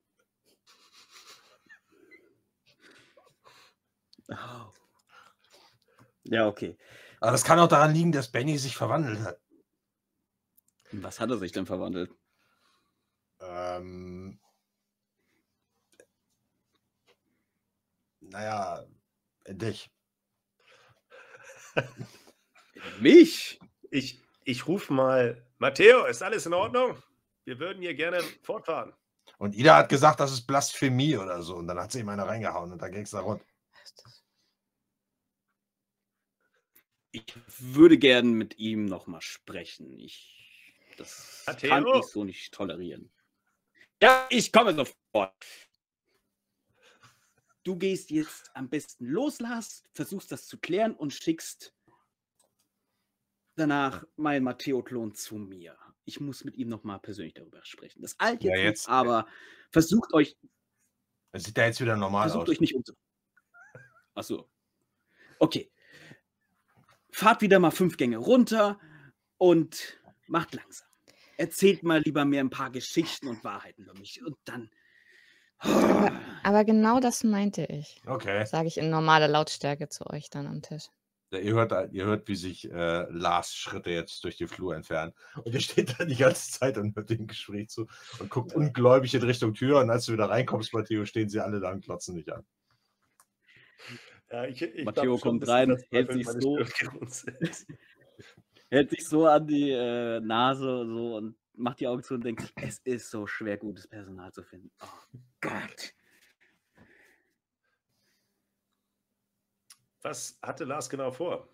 Oh. 4.28 4.72
Ja, 6.22 6.46
okay. 6.46 6.78
Aber 7.18 7.32
das 7.32 7.42
kann 7.42 7.58
auch 7.58 7.66
daran 7.66 7.92
liegen, 7.92 8.12
dass 8.12 8.30
Benny 8.30 8.56
sich 8.56 8.76
verwandelt 8.76 9.18
hat. 9.18 9.40
Was 10.92 11.18
hat 11.18 11.30
er 11.30 11.38
sich 11.38 11.50
denn 11.50 11.66
verwandelt? 11.66 12.12
Ähm, 13.40 14.38
naja, 18.30 18.84
in 19.44 19.58
dich. 19.58 19.90
Mich? 23.00 23.58
Ich, 23.90 24.20
ich 24.44 24.66
rufe 24.66 24.92
mal, 24.92 25.46
Matteo, 25.58 26.06
ist 26.06 26.22
alles 26.22 26.46
in 26.46 26.54
Ordnung? 26.54 27.02
Wir 27.44 27.58
würden 27.58 27.82
hier 27.82 27.94
gerne 27.94 28.22
fortfahren. 28.42 28.94
Und 29.38 29.54
Ida 29.54 29.76
hat 29.76 29.88
gesagt, 29.88 30.20
das 30.20 30.32
ist 30.32 30.46
Blasphemie 30.46 31.16
oder 31.16 31.42
so. 31.42 31.56
Und 31.56 31.66
dann 31.66 31.78
hat 31.78 31.92
sie 31.92 32.00
ihm 32.00 32.08
eine 32.08 32.26
reingehauen 32.26 32.72
und 32.72 32.80
dann 32.80 32.92
ging 32.92 33.02
es 33.02 33.10
da 33.10 33.20
rund. 33.20 33.42
Ich 37.12 37.24
würde 37.58 37.98
gern 37.98 38.34
mit 38.34 38.58
ihm 38.58 38.84
nochmal 38.84 39.22
sprechen. 39.22 39.98
Ich, 39.98 40.74
das 40.96 41.42
kann 41.46 41.82
Matteo? 41.82 42.00
ich 42.00 42.06
so 42.06 42.24
nicht 42.24 42.52
tolerieren. 42.54 43.10
Ja, 44.02 44.26
ich 44.30 44.52
komme 44.52 44.74
sofort. 44.74 45.34
Du 47.62 47.76
gehst 47.76 48.10
jetzt 48.10 48.50
am 48.54 48.68
besten 48.68 49.06
los, 49.06 49.38
Lars, 49.40 49.82
versuchst 49.92 50.32
das 50.32 50.46
zu 50.46 50.58
klären 50.58 50.94
und 50.94 51.12
schickst 51.12 51.74
danach 53.56 54.04
meinen 54.16 54.44
Matteo-Klon 54.44 55.14
zu 55.14 55.36
mir. 55.36 55.76
Ich 56.06 56.20
muss 56.20 56.44
mit 56.44 56.56
ihm 56.56 56.68
nochmal 56.68 56.98
persönlich 57.00 57.34
darüber 57.34 57.60
sprechen. 57.64 58.00
Das 58.02 58.18
alt 58.18 58.42
Ja, 58.42 58.52
jetzt, 58.56 58.62
jetzt- 58.62 58.88
nicht, 58.88 58.94
aber 58.94 59.26
versucht 59.70 60.14
euch, 60.14 60.36
Das 61.32 61.44
sieht 61.44 61.56
ja 61.58 61.66
jetzt 61.66 61.80
wieder 61.80 61.96
normal 61.96 62.28
versucht 62.28 62.44
aus. 62.44 62.48
euch 62.48 62.60
nicht 62.60 62.74
umzu. 62.74 62.94
Achso. 64.14 64.48
Okay. 65.38 65.70
Fahrt 67.12 67.42
wieder 67.42 67.58
mal 67.58 67.70
fünf 67.70 67.96
Gänge 67.96 68.16
runter 68.18 68.80
und 69.36 70.00
macht 70.26 70.54
langsam. 70.54 70.88
Erzählt 71.36 71.82
mal 71.82 72.00
lieber 72.00 72.24
mir 72.24 72.40
ein 72.40 72.50
paar 72.50 72.70
Geschichten 72.70 73.28
und 73.28 73.44
Wahrheiten 73.44 73.82
über 73.84 73.94
mich 73.94 74.22
und 74.24 74.36
dann. 74.44 74.70
Aber 76.42 76.64
genau 76.64 77.00
das 77.00 77.22
meinte 77.22 77.64
ich. 77.64 78.00
Okay. 78.06 78.44
Sage 78.46 78.68
ich 78.68 78.78
in 78.78 78.90
normaler 78.90 79.28
Lautstärke 79.28 79.88
zu 79.88 80.06
euch 80.08 80.30
dann 80.30 80.46
am 80.46 80.62
Tisch. 80.62 80.86
Ja, 81.32 81.38
ihr, 81.38 81.54
hört, 81.54 81.92
ihr 81.92 82.06
hört, 82.06 82.26
wie 82.26 82.34
sich 82.34 82.68
äh, 82.70 83.06
Lars 83.08 83.54
Schritte 83.54 83.90
jetzt 83.90 84.24
durch 84.24 84.36
die 84.36 84.48
Flur 84.48 84.74
entfernen. 84.74 85.12
Und 85.36 85.54
ihr 85.54 85.60
steht 85.60 85.94
da 85.98 86.04
die 86.04 86.16
ganze 86.16 86.50
Zeit 86.50 86.76
und 86.76 86.96
hört 86.96 87.08
dem 87.08 87.28
Gespräch 87.28 87.68
zu 87.68 87.86
und 88.18 88.30
guckt 88.30 88.52
ungläubig 88.52 89.14
in 89.14 89.22
Richtung 89.22 89.54
Tür. 89.54 89.80
Und 89.80 89.90
als 89.90 90.06
du 90.06 90.12
wieder 90.12 90.28
reinkommst, 90.28 90.74
Matteo, 90.74 91.04
stehen 91.04 91.28
sie 91.28 91.38
alle 91.38 91.60
da 91.60 91.70
und 91.70 91.84
klotzen 91.84 92.16
dich 92.16 92.32
an. 92.32 92.44
Ja, 94.30 94.44
ich, 94.44 94.60
ich 94.62 94.84
Matteo 94.84 95.18
kommt 95.18 95.46
rein, 95.46 95.68
das 95.68 95.82
hält 95.90 96.12
sich 96.12 96.26
so-. 96.26 96.58
Hält 98.72 98.90
sich 98.90 99.08
so 99.08 99.26
an 99.26 99.48
die 99.48 99.70
äh, 99.72 100.20
Nase 100.20 100.86
so 100.86 101.16
und 101.16 101.36
macht 101.60 101.80
die 101.80 101.86
Augen 101.86 102.02
zu 102.02 102.14
und 102.14 102.24
denkt, 102.24 102.40
sich, 102.42 102.52
es 102.56 102.78
ist 102.80 103.10
so 103.10 103.26
schwer, 103.26 103.56
gutes 103.58 103.86
Personal 103.86 104.32
zu 104.32 104.42
finden. 104.42 104.70
Oh 104.82 105.18
Gott. 105.40 105.94
Was 110.02 110.38
hatte 110.42 110.64
Lars 110.64 110.88
genau 110.88 111.12
vor? 111.12 111.48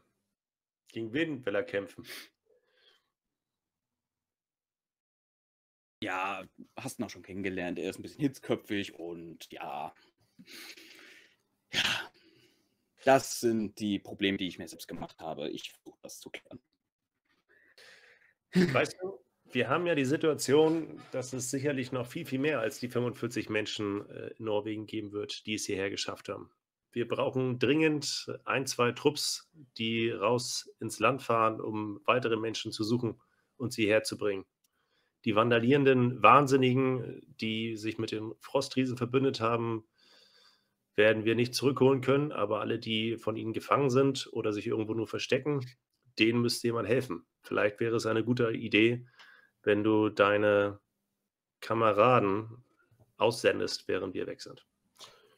Gegen 0.88 1.12
wen 1.12 1.44
will 1.44 1.54
er 1.54 1.64
kämpfen? 1.64 2.07
Ja, 6.02 6.44
hast 6.76 6.98
ihn 6.98 7.04
auch 7.04 7.11
schon 7.11 7.22
kennengelernt. 7.22 7.78
Er 7.78 7.90
ist 7.90 7.98
ein 7.98 8.02
bisschen 8.02 8.20
hitzköpfig 8.20 8.94
und 8.94 9.50
ja. 9.50 9.94
Ja. 11.72 12.12
Das 13.04 13.40
sind 13.40 13.78
die 13.80 13.98
Probleme, 13.98 14.38
die 14.38 14.46
ich 14.46 14.59
mir 14.59 14.68
selbst 14.68 14.88
gemacht 14.88 15.18
habe. 15.20 15.48
Ich 15.50 15.72
versuche 15.72 15.98
das 16.02 16.20
zu 16.20 16.30
klären. 16.30 16.61
Weißt 18.52 18.96
du, 19.00 19.26
wir 19.53 19.68
haben 19.68 19.86
ja 19.86 19.94
die 19.94 20.05
Situation, 20.05 21.01
dass 21.12 21.32
es 21.32 21.51
sicherlich 21.51 21.92
noch 21.92 22.07
viel, 22.07 22.26
viel 22.26 22.38
mehr 22.38 22.61
als 22.61 22.78
die 22.78 22.88
45 22.88 23.49
Menschen 23.49 24.09
äh, 24.11 24.28
in 24.38 24.44
Norwegen 24.44 24.86
geben 24.86 25.12
wird, 25.12 25.47
die 25.47 25.55
es 25.55 25.66
hierher 25.66 25.90
geschafft 25.90 26.28
haben. 26.28 26.51
Wir 26.92 27.07
brauchen 27.07 27.59
dringend 27.59 28.32
ein, 28.44 28.66
zwei 28.66 28.92
Trupps, 28.92 29.51
die 29.76 30.11
raus 30.11 30.70
ins 30.80 30.99
Land 30.99 31.22
fahren, 31.22 31.61
um 31.61 32.01
weitere 32.07 32.36
Menschen 32.36 32.72
zu 32.72 32.84
suchen 32.84 33.20
und 33.57 33.72
sie 33.72 33.86
herzubringen. 33.86 34.47
Die 35.26 35.34
vandalierenden 35.34 36.22
Wahnsinnigen, 36.22 37.20
die 37.40 37.76
sich 37.76 37.99
mit 37.99 38.12
den 38.12 38.32
Frostriesen 38.40 38.97
verbündet 38.97 39.40
haben, 39.40 39.84
werden 40.94 41.24
wir 41.24 41.34
nicht 41.34 41.55
zurückholen 41.55 42.01
können, 42.01 42.32
aber 42.32 42.61
alle, 42.61 42.78
die 42.78 43.18
von 43.18 43.36
ihnen 43.36 43.53
gefangen 43.53 43.90
sind 43.90 44.28
oder 44.32 44.53
sich 44.53 44.66
irgendwo 44.66 44.94
nur 44.94 45.07
verstecken, 45.07 45.61
denen 46.18 46.40
müsste 46.40 46.68
jemand 46.68 46.88
helfen. 46.88 47.26
Vielleicht 47.42 47.80
wäre 47.80 47.97
es 47.97 48.07
eine 48.07 48.24
gute 48.24 48.51
Idee, 48.53 49.07
wenn 49.67 49.83
du 49.83 50.09
deine 50.09 50.79
Kameraden 51.61 52.64
aussendest, 53.19 53.89
während 53.89 54.14
wir 54.14 54.27
weg 54.27 54.41
sind. 54.41 54.64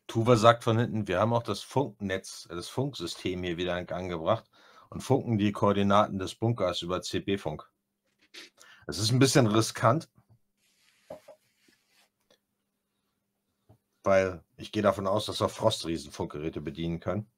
Tuva 0.07 0.37
sagt 0.37 0.65
von 0.65 0.79
hinten, 0.79 1.09
wir 1.09 1.19
haben 1.19 1.33
auch 1.33 1.43
das 1.43 1.63
Funknetz, 1.63 2.47
äh, 2.51 2.55
das 2.55 2.69
Funksystem 2.69 3.43
hier 3.43 3.57
wieder 3.57 3.79
in 3.79 3.87
Gang 3.87 4.11
gebracht 4.11 4.45
und 4.91 5.01
funken 5.01 5.39
die 5.39 5.53
Koordinaten 5.53 6.19
des 6.19 6.35
Bunkers 6.35 6.83
über 6.83 7.03
CB-Funk. 7.03 7.69
Es 8.87 8.99
ist 8.99 9.13
ein 9.13 9.19
bisschen 9.19 9.47
riskant, 9.47 10.09
weil 14.03 14.43
ich 14.57 14.73
gehe 14.73 14.83
davon 14.83 15.07
aus, 15.07 15.27
dass 15.27 15.43
auch 15.43 15.51
Frostriesen 15.51 16.11
Funkgeräte 16.13 16.61
bedienen 16.61 17.01
können. 17.01 17.31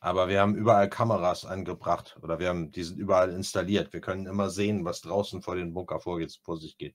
Aber 0.00 0.28
wir 0.28 0.40
haben 0.40 0.54
überall 0.54 0.88
Kameras 0.90 1.44
angebracht 1.44 2.18
oder 2.22 2.38
wir 2.38 2.48
haben, 2.48 2.70
die 2.70 2.84
sind 2.84 2.98
überall 2.98 3.30
installiert. 3.30 3.92
Wir 3.92 4.00
können 4.00 4.26
immer 4.26 4.50
sehen, 4.50 4.84
was 4.84 5.00
draußen 5.00 5.42
vor 5.42 5.56
dem 5.56 5.72
Bunker 5.72 6.00
vorgeht, 6.00 6.38
vor 6.42 6.58
sich 6.58 6.76
geht. 6.76 6.94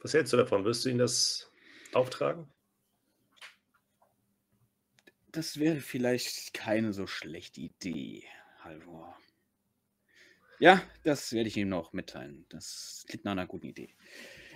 Was 0.00 0.14
hältst 0.14 0.32
du 0.32 0.36
davon? 0.36 0.64
Wirst 0.64 0.84
du 0.84 0.90
ihnen 0.90 0.98
das 0.98 1.50
auftragen? 1.92 2.48
Das 5.32 5.58
wäre 5.58 5.80
vielleicht 5.80 6.54
keine 6.54 6.92
so 6.92 7.06
schlechte 7.06 7.60
Idee, 7.60 8.24
Halvor. 8.60 9.18
Ja, 10.58 10.80
das 11.02 11.32
werde 11.32 11.48
ich 11.48 11.56
ihm 11.56 11.68
noch 11.68 11.92
mitteilen. 11.92 12.46
Das 12.48 13.04
klingt 13.06 13.24
nach 13.24 13.32
einer 13.32 13.46
guten 13.46 13.66
Idee. 13.66 13.94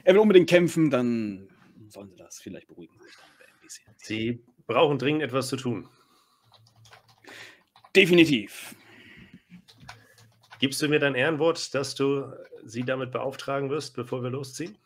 Er 0.05 0.15
will 0.15 0.21
unbedingt 0.21 0.49
kämpfen, 0.49 0.89
dann 0.89 1.51
sollen 1.89 2.11
sie 2.11 2.17
das 2.17 2.41
vielleicht 2.41 2.69
beruhigen. 2.69 3.01
sich 3.01 3.15
dann 3.17 3.31
ein 3.31 3.61
bisschen. 3.63 3.95
Sie 3.97 4.45
brauchen 4.67 4.99
dringend 4.99 5.23
etwas 5.23 5.49
zu 5.49 5.57
tun. 5.57 5.89
Definitiv. 7.95 8.75
Gibst 10.59 10.83
du 10.83 10.89
mir 10.89 10.99
dein 10.99 11.15
Ehrenwort, 11.15 11.75
dass 11.75 11.95
du 11.95 12.33
sie 12.65 12.83
damit 12.83 13.13
beauftragen 13.13 13.71
wirst, 13.71 13.95
bevor 13.97 14.23
wir 14.23 14.31
losziehen? 14.31 14.77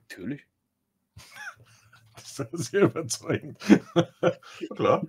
Natürlich. 0.00 0.46
Das 2.38 2.52
ist 2.52 2.70
sehr 2.70 2.82
überzeugend. 2.82 3.58
Klar. 4.74 5.06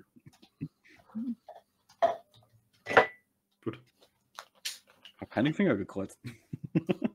Hab 5.20 5.30
keinen 5.30 5.54
Finger 5.54 5.76
gekreuzt. 5.76 6.20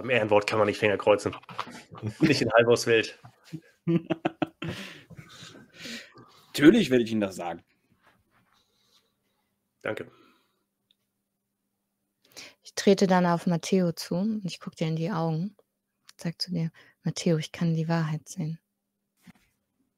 Beim 0.00 0.08
Ehrenwort 0.08 0.46
kann 0.46 0.58
man 0.58 0.66
nicht 0.66 0.78
Finger 0.78 0.96
kreuzen. 0.96 1.36
nicht 2.20 2.40
in 2.40 2.50
Halvors 2.52 2.86
Welt. 2.86 3.18
Natürlich 6.46 6.88
werde 6.88 7.04
ich 7.04 7.12
Ihnen 7.12 7.20
das 7.20 7.36
sagen. 7.36 7.62
Danke. 9.82 10.10
Ich 12.62 12.74
trete 12.74 13.06
dann 13.06 13.26
auf 13.26 13.46
Matteo 13.46 13.92
zu 13.92 14.14
und 14.14 14.46
ich 14.46 14.58
gucke 14.58 14.76
dir 14.76 14.86
in 14.86 14.96
die 14.96 15.10
Augen. 15.10 15.54
Sag 16.16 16.40
zu 16.40 16.50
dir, 16.50 16.70
Matteo, 17.02 17.36
ich 17.36 17.52
kann 17.52 17.74
die 17.74 17.88
Wahrheit 17.88 18.26
sehen. 18.26 18.58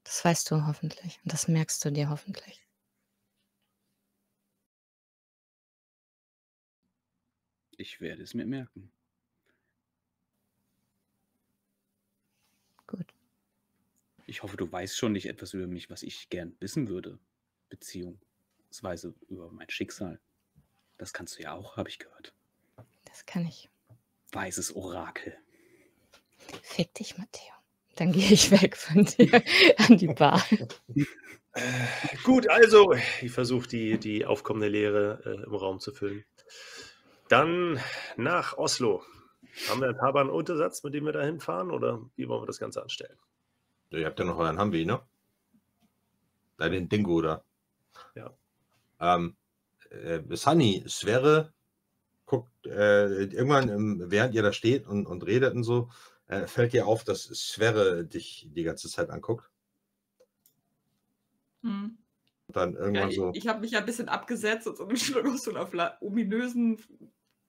Das 0.02 0.24
weißt 0.24 0.50
du 0.50 0.66
hoffentlich 0.66 1.20
und 1.22 1.32
das 1.32 1.46
merkst 1.46 1.84
du 1.84 1.92
dir 1.92 2.10
hoffentlich. 2.10 2.66
Ich 7.76 8.00
werde 8.00 8.24
es 8.24 8.34
mir 8.34 8.46
merken. 8.46 8.90
Gut. 12.92 13.14
Ich 14.32 14.42
hoffe, 14.42 14.56
du 14.56 14.72
weißt 14.72 14.96
schon 14.96 15.12
nicht 15.12 15.26
etwas 15.26 15.52
über 15.52 15.66
mich, 15.66 15.90
was 15.90 16.02
ich 16.02 16.30
gern 16.30 16.56
wissen 16.58 16.88
würde. 16.88 17.18
Beziehungsweise 17.68 19.14
über 19.28 19.52
mein 19.52 19.68
Schicksal. 19.68 20.20
Das 20.96 21.12
kannst 21.12 21.38
du 21.38 21.42
ja 21.42 21.52
auch, 21.52 21.76
habe 21.76 21.90
ich 21.90 21.98
gehört. 21.98 22.32
Das 23.04 23.26
kann 23.26 23.46
ich. 23.46 23.68
Weißes 24.32 24.74
Orakel. 24.74 25.36
Fick 26.62 26.94
dich, 26.94 27.18
Matteo. 27.18 27.52
Dann 27.96 28.10
gehe 28.12 28.32
ich 28.32 28.50
weg 28.50 28.74
von 28.78 29.04
dir 29.04 29.42
an 29.76 29.98
die 29.98 30.06
Bar. 30.06 30.42
Gut, 32.24 32.48
also, 32.48 32.94
ich 33.20 33.32
versuche 33.32 33.68
die, 33.68 33.98
die 33.98 34.24
aufkommende 34.24 34.68
Leere 34.68 35.20
äh, 35.26 35.44
im 35.44 35.54
Raum 35.54 35.78
zu 35.78 35.92
füllen. 35.92 36.24
Dann 37.28 37.78
nach 38.16 38.56
Oslo. 38.56 39.04
Haben 39.68 39.82
wir 39.82 39.88
einen 39.88 39.98
Fahrbahn-Untersatz, 39.98 40.82
mit 40.84 40.94
dem 40.94 41.04
wir 41.04 41.12
da 41.12 41.22
hinfahren 41.22 41.70
oder 41.70 42.00
wie 42.16 42.26
wollen 42.30 42.40
wir 42.40 42.46
das 42.46 42.58
Ganze 42.58 42.80
anstellen? 42.80 43.18
Ja, 43.92 43.98
Ihr 43.98 44.06
habt 44.06 44.18
ja 44.18 44.24
noch 44.24 44.38
euren 44.38 44.58
Humvee, 44.58 44.86
ne? 44.86 45.00
Da 46.56 46.68
den 46.68 46.88
Dingo, 46.88 47.12
oder? 47.14 47.44
Ja. 48.14 48.34
Ähm, 49.00 49.36
äh, 49.90 50.20
Sunny, 50.30 50.84
Sverre, 50.88 51.52
guckt, 52.24 52.66
äh, 52.66 53.24
irgendwann, 53.24 53.68
im, 53.68 54.10
während 54.10 54.34
ihr 54.34 54.42
da 54.42 54.52
steht 54.52 54.86
und, 54.86 55.06
und 55.06 55.26
redet 55.26 55.54
und 55.54 55.64
so, 55.64 55.90
äh, 56.26 56.46
fällt 56.46 56.72
dir 56.72 56.86
auf, 56.86 57.04
dass 57.04 57.24
Sverre 57.24 58.06
dich 58.06 58.48
die 58.50 58.62
ganze 58.62 58.88
Zeit 58.88 59.10
anguckt. 59.10 59.50
Hm. 61.62 61.98
Und 62.46 62.56
dann 62.56 62.72
Ja, 62.72 62.80
irgendwann 62.80 63.10
ich 63.10 63.16
so, 63.16 63.30
ich 63.34 63.46
habe 63.46 63.60
mich 63.60 63.72
ja 63.72 63.80
ein 63.80 63.86
bisschen 63.86 64.08
abgesetzt 64.08 64.66
und 64.66 64.78
so 64.78 64.86
einen 64.86 64.96
Schluck 64.96 65.26
aus 65.26 65.42
so 65.42 65.54
einer 65.54 65.98
ominösen, 66.00 66.82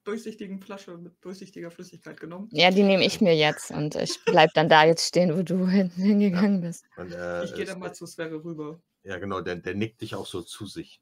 durchsichtigen 0.04 0.60
Flasche 0.60 0.96
mit 0.98 1.12
durchsichtiger 1.24 1.70
Flüssigkeit 1.70 2.20
genommen. 2.20 2.48
Ja, 2.52 2.70
die 2.70 2.82
nehme 2.82 3.04
ich 3.04 3.20
mir 3.20 3.34
jetzt 3.36 3.70
und 3.70 3.94
ich 3.96 4.18
bleib 4.24 4.52
dann 4.54 4.68
da 4.68 4.84
jetzt 4.84 5.06
stehen, 5.06 5.36
wo 5.36 5.42
du 5.42 5.66
hinten 5.68 6.02
hingegangen 6.02 6.60
bist. 6.60 6.84
und, 6.96 7.12
äh, 7.12 7.44
Ich 7.44 7.54
gehe 7.54 7.64
dann 7.64 7.78
mal 7.78 7.94
zu 7.94 8.06
Sverre 8.06 8.42
rüber. 8.44 8.80
Ja, 9.02 9.18
genau, 9.18 9.40
der, 9.40 9.56
der 9.56 9.74
nickt 9.74 10.00
dich 10.00 10.14
auch 10.14 10.26
so 10.26 10.42
zu 10.42 10.66
sich. 10.66 11.00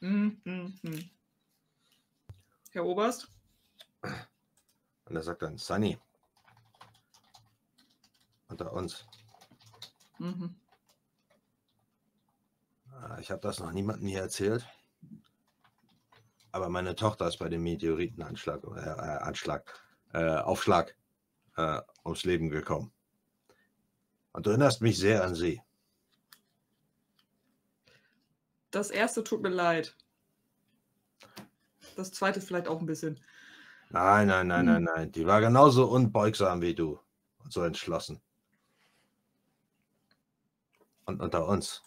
Hm, 0.00 0.40
hm. 0.44 1.10
Herr 2.72 2.84
Oberst? 2.84 3.28
Und 4.02 5.16
er 5.16 5.22
sagt 5.22 5.42
dann, 5.42 5.56
Sunny, 5.56 5.98
unter 8.48 8.72
uns, 8.72 9.06
Mhm. 10.18 10.54
äh, 13.02 13.20
ich 13.20 13.30
habe 13.30 13.40
das 13.40 13.60
noch 13.60 13.72
niemandem 13.72 14.08
hier 14.08 14.20
erzählt, 14.20 14.66
aber 16.52 16.68
meine 16.68 16.94
Tochter 16.94 17.28
ist 17.28 17.38
bei 17.38 17.48
dem 17.48 17.62
Meteoritenanschlag, 17.62 18.62
äh, 18.64 18.80
äh, 18.80 19.18
Anschlag, 19.18 19.78
äh, 20.12 20.38
Aufschlag 20.38 20.96
äh, 21.56 21.80
ums 22.04 22.24
Leben 22.24 22.50
gekommen. 22.50 22.92
Und 24.32 24.46
du 24.46 24.50
erinnerst 24.50 24.82
mich 24.82 24.98
sehr 24.98 25.24
an 25.24 25.34
sie. 25.34 25.60
Das 28.70 28.90
erste 28.90 29.24
tut 29.24 29.42
mir 29.42 29.48
leid. 29.48 29.96
Das 31.96 32.12
zweite 32.12 32.40
vielleicht 32.40 32.68
auch 32.68 32.80
ein 32.80 32.86
bisschen. 32.86 33.18
Nein, 33.88 34.28
nein, 34.28 34.48
nein, 34.48 34.66
Hm. 34.66 34.66
nein, 34.66 34.82
nein. 34.84 35.12
Die 35.12 35.26
war 35.26 35.40
genauso 35.40 35.86
unbeugsam 35.88 36.60
wie 36.60 36.74
du 36.74 36.98
und 37.38 37.52
so 37.52 37.62
entschlossen. 37.62 38.20
Und 41.06 41.22
unter 41.22 41.46
uns, 41.46 41.82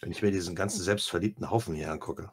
wenn 0.00 0.12
ich 0.12 0.22
mir 0.22 0.30
diesen 0.30 0.54
ganzen 0.54 0.82
selbstverliebten 0.82 1.50
Haufen 1.50 1.74
hier 1.74 1.90
angucke. 1.90 2.32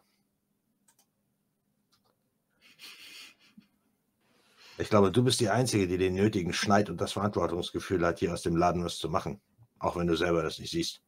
Ich 4.83 4.89
glaube, 4.89 5.13
du 5.13 5.23
bist 5.23 5.39
die 5.39 5.47
Einzige, 5.47 5.87
die 5.87 5.97
den 5.97 6.13
nötigen 6.13 6.51
Schneid 6.51 6.89
und 6.89 6.99
das 6.99 7.13
Verantwortungsgefühl 7.13 8.05
hat, 8.05 8.19
hier 8.19 8.33
aus 8.33 8.41
dem 8.41 8.57
Laden 8.57 8.83
was 8.83 8.97
zu 8.97 9.07
machen. 9.07 9.39
Auch 9.79 9.95
wenn 9.95 10.07
du 10.07 10.17
selber 10.17 10.43
das 10.43 10.59
nicht 10.59 10.71
siehst. 10.71 11.01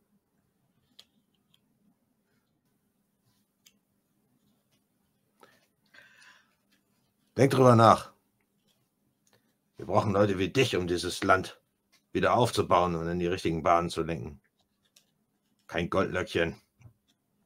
Denk 7.36 7.52
drüber 7.52 7.76
nach. 7.76 8.14
Wir 9.76 9.88
brauchen 9.88 10.14
Leute 10.14 10.40
wie 10.40 10.48
dich, 10.48 10.78
um 10.78 10.88
dieses 10.88 11.22
Land 11.26 11.60
wieder 12.14 12.34
aufzubauen 12.34 12.96
und 12.96 13.10
in 13.10 13.20
die 13.20 13.28
richtigen 13.28 13.62
Bahnen 13.62 13.90
zu 13.90 14.04
lenken. 14.04 14.40
Kein 15.68 15.90
Goldlöckchen 15.90 16.62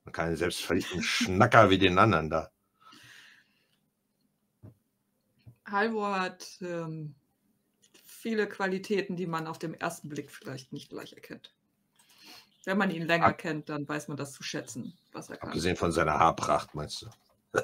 und 0.05 0.11
keinen 0.11 0.35
selbstverliebten 0.35 1.01
Schnacker 1.01 1.71
wie 1.71 1.79
den 1.79 1.97
anderen 1.97 2.29
da. 2.29 2.51
Halvor 5.71 6.19
hat 6.19 6.47
ähm, 6.61 7.15
viele 8.05 8.47
Qualitäten, 8.47 9.15
die 9.15 9.27
man 9.27 9.47
auf 9.47 9.59
dem 9.59 9.73
ersten 9.73 10.09
Blick 10.09 10.31
vielleicht 10.31 10.73
nicht 10.73 10.89
gleich 10.89 11.13
erkennt. 11.13 11.53
Wenn 12.65 12.77
man 12.77 12.91
ihn 12.91 13.05
länger 13.07 13.27
Ab- 13.27 13.37
kennt, 13.37 13.69
dann 13.69 13.87
weiß 13.87 14.09
man 14.09 14.17
das 14.17 14.33
zu 14.33 14.43
schätzen, 14.43 14.93
was 15.11 15.29
er 15.29 15.37
kann. 15.37 15.49
Abgesehen 15.49 15.75
von 15.75 15.91
seiner 15.91 16.19
Haarpracht, 16.19 16.75
meinst 16.75 17.01
du? 17.01 17.07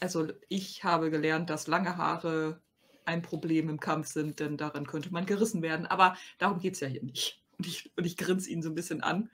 Also 0.00 0.26
ich 0.48 0.82
habe 0.82 1.10
gelernt, 1.12 1.48
dass 1.48 1.68
lange 1.68 1.96
Haare 1.96 2.60
ein 3.04 3.22
Problem 3.22 3.68
im 3.68 3.78
Kampf 3.78 4.08
sind, 4.08 4.40
denn 4.40 4.56
daran 4.56 4.84
könnte 4.84 5.12
man 5.12 5.26
gerissen 5.26 5.62
werden. 5.62 5.86
Aber 5.86 6.16
darum 6.38 6.58
geht 6.58 6.74
es 6.74 6.80
ja 6.80 6.88
hier 6.88 7.04
nicht. 7.04 7.40
Und 7.56 7.68
ich, 7.68 7.92
und 7.96 8.04
ich 8.04 8.16
grinse 8.16 8.50
ihn 8.50 8.62
so 8.62 8.70
ein 8.70 8.74
bisschen 8.74 9.00
an. 9.00 9.30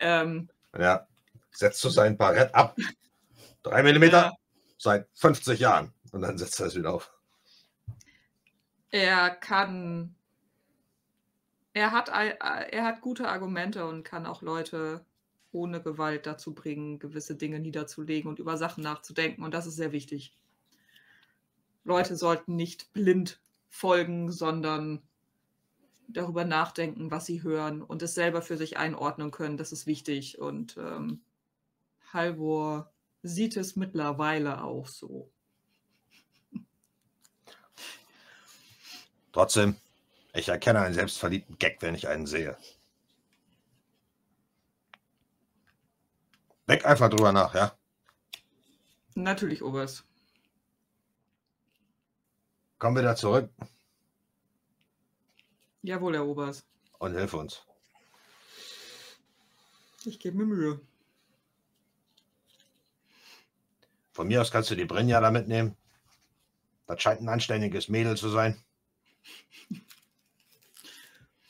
Ähm, 0.00 0.50
Ja, 0.78 1.06
setzt 1.50 1.82
du 1.82 1.88
sein 1.88 2.18
Barett 2.18 2.54
ab. 2.54 2.76
Drei 3.62 3.82
Millimeter 3.82 4.24
Ja. 4.24 4.32
Seit 4.82 5.08
50 5.14 5.60
Jahren. 5.60 5.92
Und 6.10 6.22
dann 6.22 6.36
setzt 6.36 6.58
er 6.60 6.66
es 6.66 6.74
wieder 6.74 6.92
auf. 6.92 7.10
er 8.90 9.30
kann. 9.30 10.14
Er 11.74 11.92
hat, 11.92 12.08
er 12.10 12.84
hat 12.84 13.00
gute 13.00 13.28
Argumente 13.28 13.86
und 13.86 14.02
kann 14.02 14.26
auch 14.26 14.42
Leute 14.42 15.06
ohne 15.52 15.80
Gewalt 15.80 16.26
dazu 16.26 16.52
bringen, 16.52 16.98
gewisse 16.98 17.34
Dinge 17.34 17.60
niederzulegen 17.60 18.28
und 18.28 18.38
über 18.38 18.58
Sachen 18.58 18.82
nachzudenken. 18.82 19.42
Und 19.42 19.54
das 19.54 19.66
ist 19.66 19.76
sehr 19.76 19.92
wichtig. 19.92 20.36
Leute 21.84 22.16
sollten 22.16 22.56
nicht 22.56 22.92
blind 22.92 23.40
folgen, 23.70 24.30
sondern 24.30 25.02
darüber 26.08 26.44
nachdenken, 26.44 27.10
was 27.10 27.24
sie 27.24 27.42
hören 27.42 27.80
und 27.80 28.02
es 28.02 28.14
selber 28.14 28.42
für 28.42 28.58
sich 28.58 28.76
einordnen 28.76 29.30
können. 29.30 29.56
Das 29.56 29.72
ist 29.72 29.86
wichtig. 29.86 30.38
Und 30.38 30.76
ähm, 30.76 31.22
Halvor 32.12 32.91
sieht 33.22 33.56
es 33.56 33.76
mittlerweile 33.76 34.62
auch 34.62 34.86
so. 34.86 35.30
Trotzdem, 39.32 39.76
ich 40.34 40.48
erkenne 40.48 40.80
einen 40.80 40.94
selbstverliebten 40.94 41.58
Gag, 41.58 41.80
wenn 41.80 41.94
ich 41.94 42.08
einen 42.08 42.26
sehe. 42.26 42.56
Denk 46.68 46.84
einfach 46.84 47.08
drüber 47.08 47.32
nach, 47.32 47.54
ja? 47.54 47.76
Natürlich, 49.14 49.62
Oberst. 49.62 50.04
Komm 52.78 52.96
wieder 52.96 53.14
zurück 53.14 53.48
Jawohl, 55.82 56.14
Herr 56.14 56.26
Oberst. 56.26 56.64
und 56.98 57.12
hilf 57.14 57.34
uns. 57.34 57.62
Ich 60.04 60.18
gebe 60.20 60.38
mir 60.38 60.46
Mühe. 60.46 60.80
Von 64.12 64.28
mir 64.28 64.40
aus 64.40 64.50
kannst 64.50 64.70
du 64.70 64.74
die 64.74 64.84
Brinja 64.84 65.20
da 65.20 65.30
mitnehmen. 65.30 65.76
Das 66.86 67.00
scheint 67.00 67.20
ein 67.20 67.28
anständiges 67.28 67.88
Mädel 67.88 68.16
zu 68.16 68.28
sein. 68.28 68.62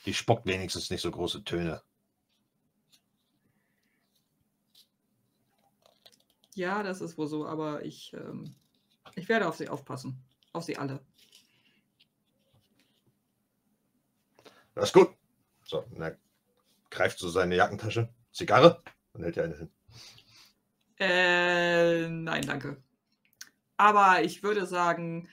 Die 0.07 0.15
spuckt 0.15 0.47
wenigstens 0.47 0.91
nicht 0.91 1.01
so 1.01 1.11
große 1.11 1.45
Töne. 1.45 1.83
Ja, 6.55 6.83
das 6.83 7.01
ist 7.01 7.17
wohl 7.17 7.27
so, 7.27 7.47
aber 7.47 7.85
ich, 7.85 8.13
ähm, 8.13 8.55
ich 9.15 9.29
werde 9.29 9.49
auf 9.49 9.57
sie 9.57 9.69
aufpassen. 9.69 10.23
Auf 10.53 10.65
sie 10.65 10.77
alle. 10.77 11.01
Das 14.75 14.85
ist 14.91 14.93
gut. 14.93 15.15
So, 15.65 15.81
und 15.81 16.03
er 16.03 16.19
greift 16.91 17.19
so 17.19 17.29
seine 17.29 17.57
Jackentasche. 17.57 18.13
Zigarre 18.33 18.83
und 19.13 19.23
hält 19.23 19.37
dir 19.37 19.45
eine 19.45 19.57
hin. 19.57 19.71
Äh, 21.03 22.09
nein, 22.09 22.43
danke. 22.47 22.81
Aber 23.77 24.23
ich 24.23 24.45
würde 24.45 24.67
sagen, 24.67 25.29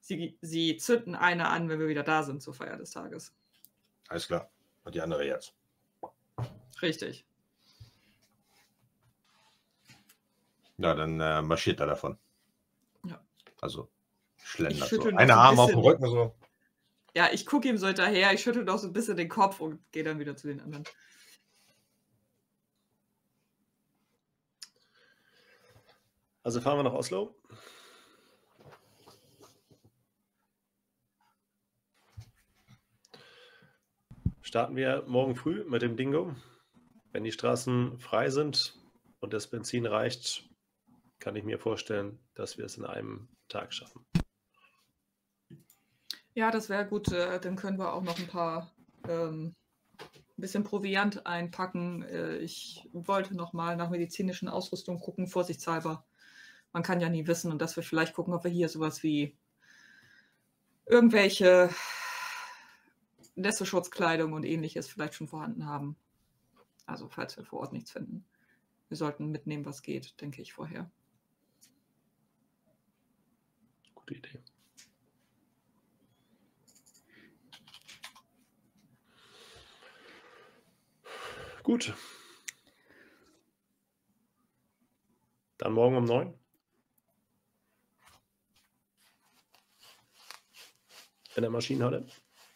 sie, 0.00 0.38
sie 0.40 0.76
zünden 0.76 1.16
eine 1.16 1.48
an, 1.48 1.68
wenn 1.68 1.80
wir 1.80 1.88
wieder 1.88 2.04
da 2.04 2.22
sind 2.22 2.40
zur 2.40 2.54
Feier 2.54 2.76
des 2.76 2.92
Tages. 2.92 3.34
Alles 4.08 4.28
klar. 4.28 4.48
Und 4.84 4.94
die 4.94 5.00
andere 5.00 5.26
jetzt. 5.26 5.54
Richtig. 6.80 7.26
Ja, 10.78 10.94
dann 10.94 11.18
äh, 11.20 11.42
marschiert 11.42 11.80
er 11.80 11.86
davon. 11.86 12.16
Ja. 13.04 13.20
Also 13.60 13.90
schlendert 14.36 14.88
so. 14.88 15.02
Eine 15.02 15.18
ein 15.18 15.30
Arm 15.32 15.58
auf 15.58 15.70
dem. 15.70 15.80
Rücken 15.80 16.06
so. 16.06 16.34
Ja, 17.16 17.28
ich 17.32 17.44
gucke 17.44 17.68
ihm 17.68 17.76
so 17.76 17.88
hinterher, 17.88 18.32
ich 18.32 18.42
schüttel 18.42 18.64
noch 18.64 18.78
so 18.78 18.86
ein 18.86 18.92
bisschen 18.92 19.16
den 19.16 19.28
Kopf 19.28 19.60
und 19.60 19.80
gehe 19.90 20.04
dann 20.04 20.20
wieder 20.20 20.36
zu 20.36 20.46
den 20.46 20.60
anderen. 20.60 20.84
Also 26.42 26.60
fahren 26.60 26.78
wir 26.78 26.82
nach 26.82 26.92
Oslo. 26.92 27.36
Starten 34.40 34.74
wir 34.74 35.04
morgen 35.06 35.36
früh 35.36 35.64
mit 35.64 35.82
dem 35.82 35.96
Dingo. 35.96 36.34
Wenn 37.12 37.24
die 37.24 37.32
Straßen 37.32 37.98
frei 37.98 38.28
sind 38.30 38.74
und 39.20 39.32
das 39.32 39.48
Benzin 39.48 39.86
reicht, 39.86 40.48
kann 41.20 41.36
ich 41.36 41.44
mir 41.44 41.58
vorstellen, 41.58 42.18
dass 42.34 42.58
wir 42.58 42.64
es 42.64 42.76
in 42.76 42.84
einem 42.84 43.28
Tag 43.48 43.72
schaffen. 43.72 44.04
Ja, 46.34 46.50
das 46.50 46.68
wäre 46.68 46.86
gut. 46.86 47.12
Äh, 47.12 47.38
dann 47.38 47.56
können 47.56 47.78
wir 47.78 47.92
auch 47.92 48.02
noch 48.02 48.18
ein 48.18 48.26
paar 48.26 48.72
ähm, 49.08 49.54
bisschen 50.36 50.64
Proviant 50.64 51.24
einpacken. 51.24 52.02
Äh, 52.02 52.38
ich 52.38 52.88
wollte 52.92 53.36
noch 53.36 53.52
mal 53.52 53.76
nach 53.76 53.90
medizinischen 53.90 54.48
Ausrüstung 54.48 54.98
gucken, 54.98 55.28
vorsichtshalber. 55.28 56.04
Man 56.72 56.82
kann 56.82 57.00
ja 57.00 57.08
nie 57.08 57.26
wissen 57.26 57.52
und 57.52 57.60
dass 57.60 57.76
wir 57.76 57.82
vielleicht 57.82 58.14
gucken, 58.14 58.34
ob 58.34 58.44
wir 58.44 58.50
hier 58.50 58.68
sowas 58.68 59.02
wie 59.02 59.36
irgendwelche 60.86 61.70
Nässeschutzkleidung 63.34 64.32
und 64.32 64.44
ähnliches 64.44 64.88
vielleicht 64.88 65.14
schon 65.14 65.28
vorhanden 65.28 65.66
haben. 65.66 65.96
Also 66.86 67.08
falls 67.08 67.36
wir 67.36 67.44
vor 67.44 67.60
Ort 67.60 67.72
nichts 67.72 67.92
finden. 67.92 68.24
Wir 68.88 68.96
sollten 68.96 69.30
mitnehmen, 69.30 69.64
was 69.64 69.82
geht, 69.82 70.20
denke 70.20 70.42
ich 70.42 70.52
vorher. 70.52 70.90
Gute 73.94 74.14
Idee. 74.14 74.42
Gut. 81.62 81.94
Dann 85.58 85.72
morgen 85.72 85.96
um 85.96 86.04
neun. 86.04 86.41
In 91.36 91.42
der 91.42 91.50
Maschinenhalle. 91.50 92.06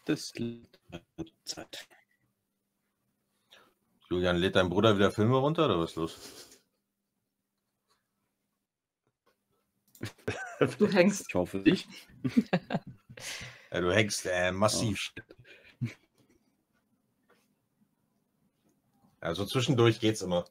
Das 0.05 0.33
Zeit. 1.45 1.89
Julian, 4.09 4.37
lädt 4.37 4.57
dein 4.57 4.69
Bruder 4.69 4.97
wieder 4.97 5.11
Filme 5.11 5.37
runter 5.37 5.65
oder 5.65 5.81
was 5.81 5.91
ist 5.91 5.97
los? 5.97 6.19
Du 10.79 10.87
hängst. 10.89 11.27
Ich 11.29 11.35
hoffe 11.35 11.59
nicht. 11.59 11.89
Ja, 13.73 13.81
du 13.81 13.93
hängst 13.93 14.27
äh, 14.27 14.53
massiv. 14.53 15.13
Also 19.21 19.45
zwischendurch 19.45 20.01
geht's 20.01 20.23
immer. 20.23 20.45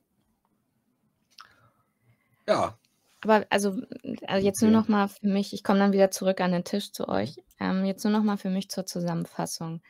Ja, 2.47 2.77
Aber 3.25 3.45
also, 3.49 3.81
also 4.27 4.45
jetzt 4.45 4.61
nur 4.61 4.71
Okay. 4.71 4.77
noch 4.79 4.87
mal 4.87 5.07
für 5.07 5.27
mich, 5.27 5.53
ich 5.53 5.63
komme 5.63 5.79
dann 5.79 5.93
wieder 5.93 6.11
zurück 6.11 6.41
an 6.41 6.51
den 6.51 6.63
Tisch 6.63 6.91
zu 6.91 7.07
euch. 7.09 7.35
Ähm, 7.59 7.85
jetzt 7.85 8.03
nur 8.03 8.13
noch 8.13 8.23
mal 8.23 8.37
für 8.37 8.49
mich 8.49 8.69
zur 8.69 8.85
Zusammenfassung. 8.85 9.81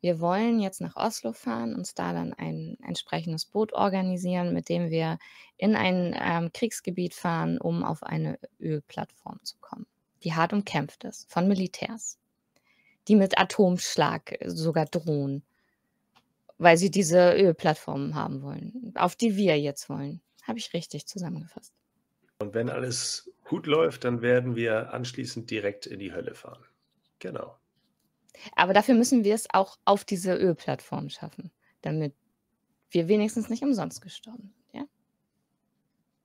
wir 0.00 0.20
wollen 0.20 0.60
jetzt 0.60 0.80
nach 0.82 0.96
Oslo 0.96 1.32
fahren, 1.32 1.74
uns 1.74 1.94
da 1.94 2.12
dann 2.12 2.34
ein 2.34 2.76
entsprechendes 2.86 3.46
Boot 3.46 3.72
organisieren, 3.72 4.52
mit 4.52 4.68
dem 4.68 4.90
wir 4.90 5.18
in 5.56 5.74
ein 5.76 6.14
ähm, 6.20 6.52
Kriegsgebiet 6.52 7.14
fahren, 7.14 7.58
um 7.58 7.82
auf 7.84 8.02
eine 8.02 8.38
Ölplattform 8.60 9.40
zu 9.44 9.56
kommen, 9.60 9.86
die 10.22 10.34
hart 10.34 10.52
umkämpft 10.52 11.04
ist 11.04 11.30
von 11.32 11.48
Militärs, 11.48 12.18
die 13.08 13.16
mit 13.16 13.38
Atomschlag 13.38 14.38
sogar 14.46 14.86
drohen, 14.86 15.42
weil 16.58 16.76
sie 16.76 16.90
diese 16.90 17.34
Ölplattformen 17.34 18.14
haben 18.14 18.42
wollen, 18.42 18.92
auf 18.96 19.16
die 19.16 19.36
wir 19.36 19.58
jetzt 19.60 19.88
wollen. 19.88 20.20
Habe 20.42 20.58
ich 20.58 20.74
richtig 20.74 21.06
zusammengefasst. 21.06 21.72
Und 22.44 22.52
wenn 22.52 22.68
alles 22.68 23.32
gut 23.44 23.66
läuft, 23.66 24.04
dann 24.04 24.20
werden 24.20 24.54
wir 24.54 24.92
anschließend 24.92 25.50
direkt 25.50 25.86
in 25.86 25.98
die 25.98 26.12
Hölle 26.12 26.34
fahren. 26.34 26.62
Genau. 27.18 27.56
Aber 28.54 28.74
dafür 28.74 28.94
müssen 28.94 29.24
wir 29.24 29.34
es 29.34 29.48
auch 29.50 29.78
auf 29.86 30.04
diese 30.04 30.34
Ölplattform 30.34 31.08
schaffen, 31.08 31.50
damit 31.80 32.14
wir 32.90 33.08
wenigstens 33.08 33.48
nicht 33.48 33.62
umsonst 33.62 34.02
gestorben 34.02 34.52
sind. 34.52 34.80
Ja? 34.80 34.86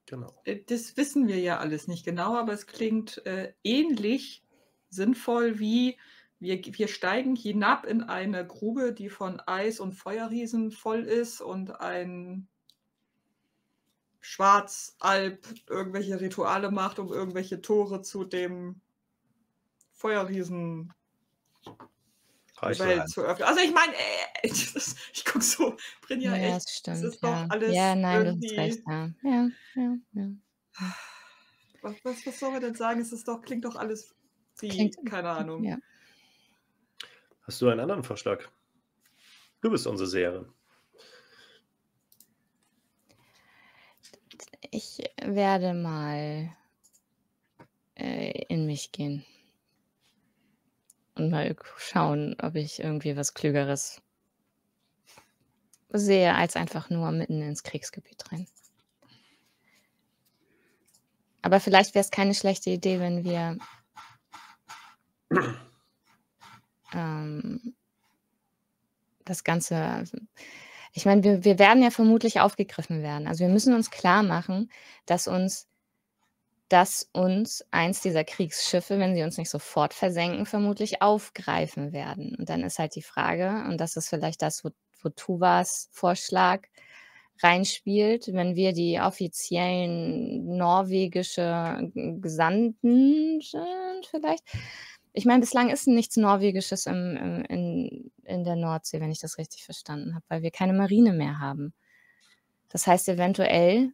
Genau. 0.08 0.34
Äh, 0.44 0.60
Das 0.68 0.98
wissen 0.98 1.30
wir 1.30 1.40
ja 1.40 1.60
alles 1.60 1.88
nicht 1.88 2.04
genau, 2.04 2.36
aber 2.36 2.52
es 2.52 2.68
klingt 2.68 3.26
äh, 3.26 3.54
ähnlich 3.64 4.44
sinnvoll 4.90 5.60
wie 5.60 5.98
wir, 6.42 6.62
wir 6.66 6.90
steigen 6.90 7.38
hinab 7.38 7.86
in 7.86 8.04
eine 8.04 8.46
Grube, 8.46 8.92
die 8.92 9.10
von 9.10 9.40
Eis 9.40 9.80
und 9.80 9.94
Feuerriesen 9.94 10.72
voll 10.72 11.04
ist 11.04 11.40
und 11.40 11.80
ein 11.80 12.50
Schwarzalb 14.22 15.48
irgendwelche 15.68 16.20
Rituale 16.20 16.72
macht, 16.72 17.00
um 17.00 17.12
irgendwelche 17.12 17.62
Tore 17.62 18.02
zu 18.02 18.24
dem 18.24 18.82
Feuerriesen 19.94 20.94
Welt 22.62 23.10
zu 23.10 23.22
öffnen. 23.22 23.48
Also 23.48 23.62
ich 23.62 23.74
meine, 23.74 23.94
äh, 23.94 24.48
ich 25.14 25.26
gucke 25.26 25.44
so, 25.44 25.78
Brinja, 26.02 26.36
Ja, 26.36 26.56
echt, 26.56 26.56
das 26.56 26.76
stimmt. 26.76 26.98
es 26.98 27.04
ist 27.04 27.24
doch 27.24 27.30
ja. 27.30 27.48
alles 27.50 27.74
ja, 27.74 27.96
nein, 27.96 28.24
du 28.24 28.30
hast 28.30 28.44
irgendwie... 28.44 28.56
recht. 28.56 28.82
Ja, 28.88 29.10
ja, 29.24 29.50
ja. 29.76 29.98
ja. 30.14 30.32
Was, 31.82 31.96
was, 32.04 32.26
was 32.26 32.40
soll 32.40 32.52
man 32.52 32.62
denn 32.62 32.76
sagen? 32.76 33.00
Es 33.00 33.14
ist 33.14 33.28
doch, 33.28 33.42
klingt 33.42 33.66
doch 33.66 33.76
alles 33.76 34.14
wie, 34.60 34.70
Klingt, 34.70 34.98
keine 35.06 35.30
Ahnung. 35.30 35.64
ja. 35.64 35.78
Hast 37.44 37.62
du 37.62 37.70
einen 37.70 37.80
anderen 37.80 38.04
Vorschlag? 38.04 38.48
Du 39.62 39.72
bist 39.72 39.88
unsere 39.88 40.08
Seherin. 40.08 40.52
Ich 44.72 45.02
werde 45.22 45.74
mal 45.74 46.50
äh, 47.96 48.44
in 48.48 48.66
mich 48.66 48.92
gehen 48.92 49.26
und 51.16 51.30
mal 51.30 51.56
schauen, 51.78 52.36
ob 52.42 52.56
ich 52.56 52.80
irgendwie 52.80 53.16
was 53.16 53.34
Klügeres 53.34 54.02
sehe, 55.90 56.36
als 56.36 56.56
einfach 56.56 56.90
nur 56.90 57.12
mitten 57.12 57.42
ins 57.42 57.64
Kriegsgebiet 57.64 58.32
rein. 58.32 58.48
Aber 61.42 61.60
vielleicht 61.60 61.96
wäre 61.96 62.04
es 62.04 62.12
keine 62.12 62.34
schlechte 62.34 62.70
Idee, 62.70 63.00
wenn 63.00 63.24
wir 63.24 63.58
ähm, 66.94 67.76
das 69.26 69.44
Ganze. 69.44 70.04
Ich 70.94 71.06
meine, 71.06 71.24
wir, 71.24 71.44
wir 71.44 71.60
werden 71.60 71.84
ja 71.84 71.92
vermutlich 71.92 72.40
aufgegriffen 72.40 73.02
werden. 73.04 73.28
Also 73.28 73.42
wir 73.42 73.50
müssen 73.50 73.74
uns 73.74 73.92
klar 73.92 74.24
machen, 74.24 74.72
dass 75.06 75.28
uns, 75.28 75.68
dass 76.68 77.10
uns 77.14 77.66
eins 77.72 78.02
dieser 78.02 78.24
Kriegsschiffe, 78.24 79.00
wenn 79.00 79.16
sie 79.16 79.24
uns 79.24 79.38
nicht 79.38 79.50
sofort 79.50 79.94
versenken, 79.94 80.46
vermutlich 80.46 81.02
aufgreifen 81.02 81.94
werden. 81.94 82.36
Und 82.38 82.50
dann 82.50 82.64
ist 82.64 82.80
halt 82.80 82.96
die 82.96 83.02
Frage, 83.02 83.66
und 83.68 83.78
das 83.80 83.96
ist 83.96 84.10
vielleicht 84.10 84.42
das, 84.42 84.64
wo, 84.64 84.70
wo 85.02 85.10
Tuvas 85.10 85.90
Vorschlag 85.92 86.62
reinspielt, 87.42 88.34
wenn 88.34 88.56
wir 88.56 88.74
die 88.74 89.00
offiziellen 89.00 90.58
norwegische 90.58 91.92
Gesandten 91.94 93.40
sind, 93.42 94.06
vielleicht. 94.10 94.44
Ich 95.20 95.26
meine, 95.26 95.42
bislang 95.42 95.70
ist 95.70 95.86
nichts 95.86 96.16
Norwegisches 96.16 96.86
im, 96.86 97.18
im, 97.18 97.44
in, 97.50 98.12
in 98.24 98.46
der 98.46 98.56
Nordsee, 98.56 99.02
wenn 99.02 99.12
ich 99.12 99.20
das 99.20 99.38
richtig 99.38 99.66
verstanden 99.66 100.16
habe, 100.16 100.24
weil 100.30 100.42
wir 100.44 100.50
keine 100.50 100.72
Marine 100.72 101.12
mehr 101.12 101.40
haben. 101.40 101.74
Das 102.70 102.88
heißt, 102.88 103.10
eventuell 103.10 103.92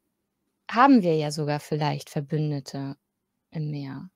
haben 0.69 1.01
wir 1.01 1.15
ja 1.15 1.31
sogar 1.31 1.59
vielleicht 1.59 2.11
Verbündete 2.11 2.95
im 3.49 3.71
Meer. 3.71 4.11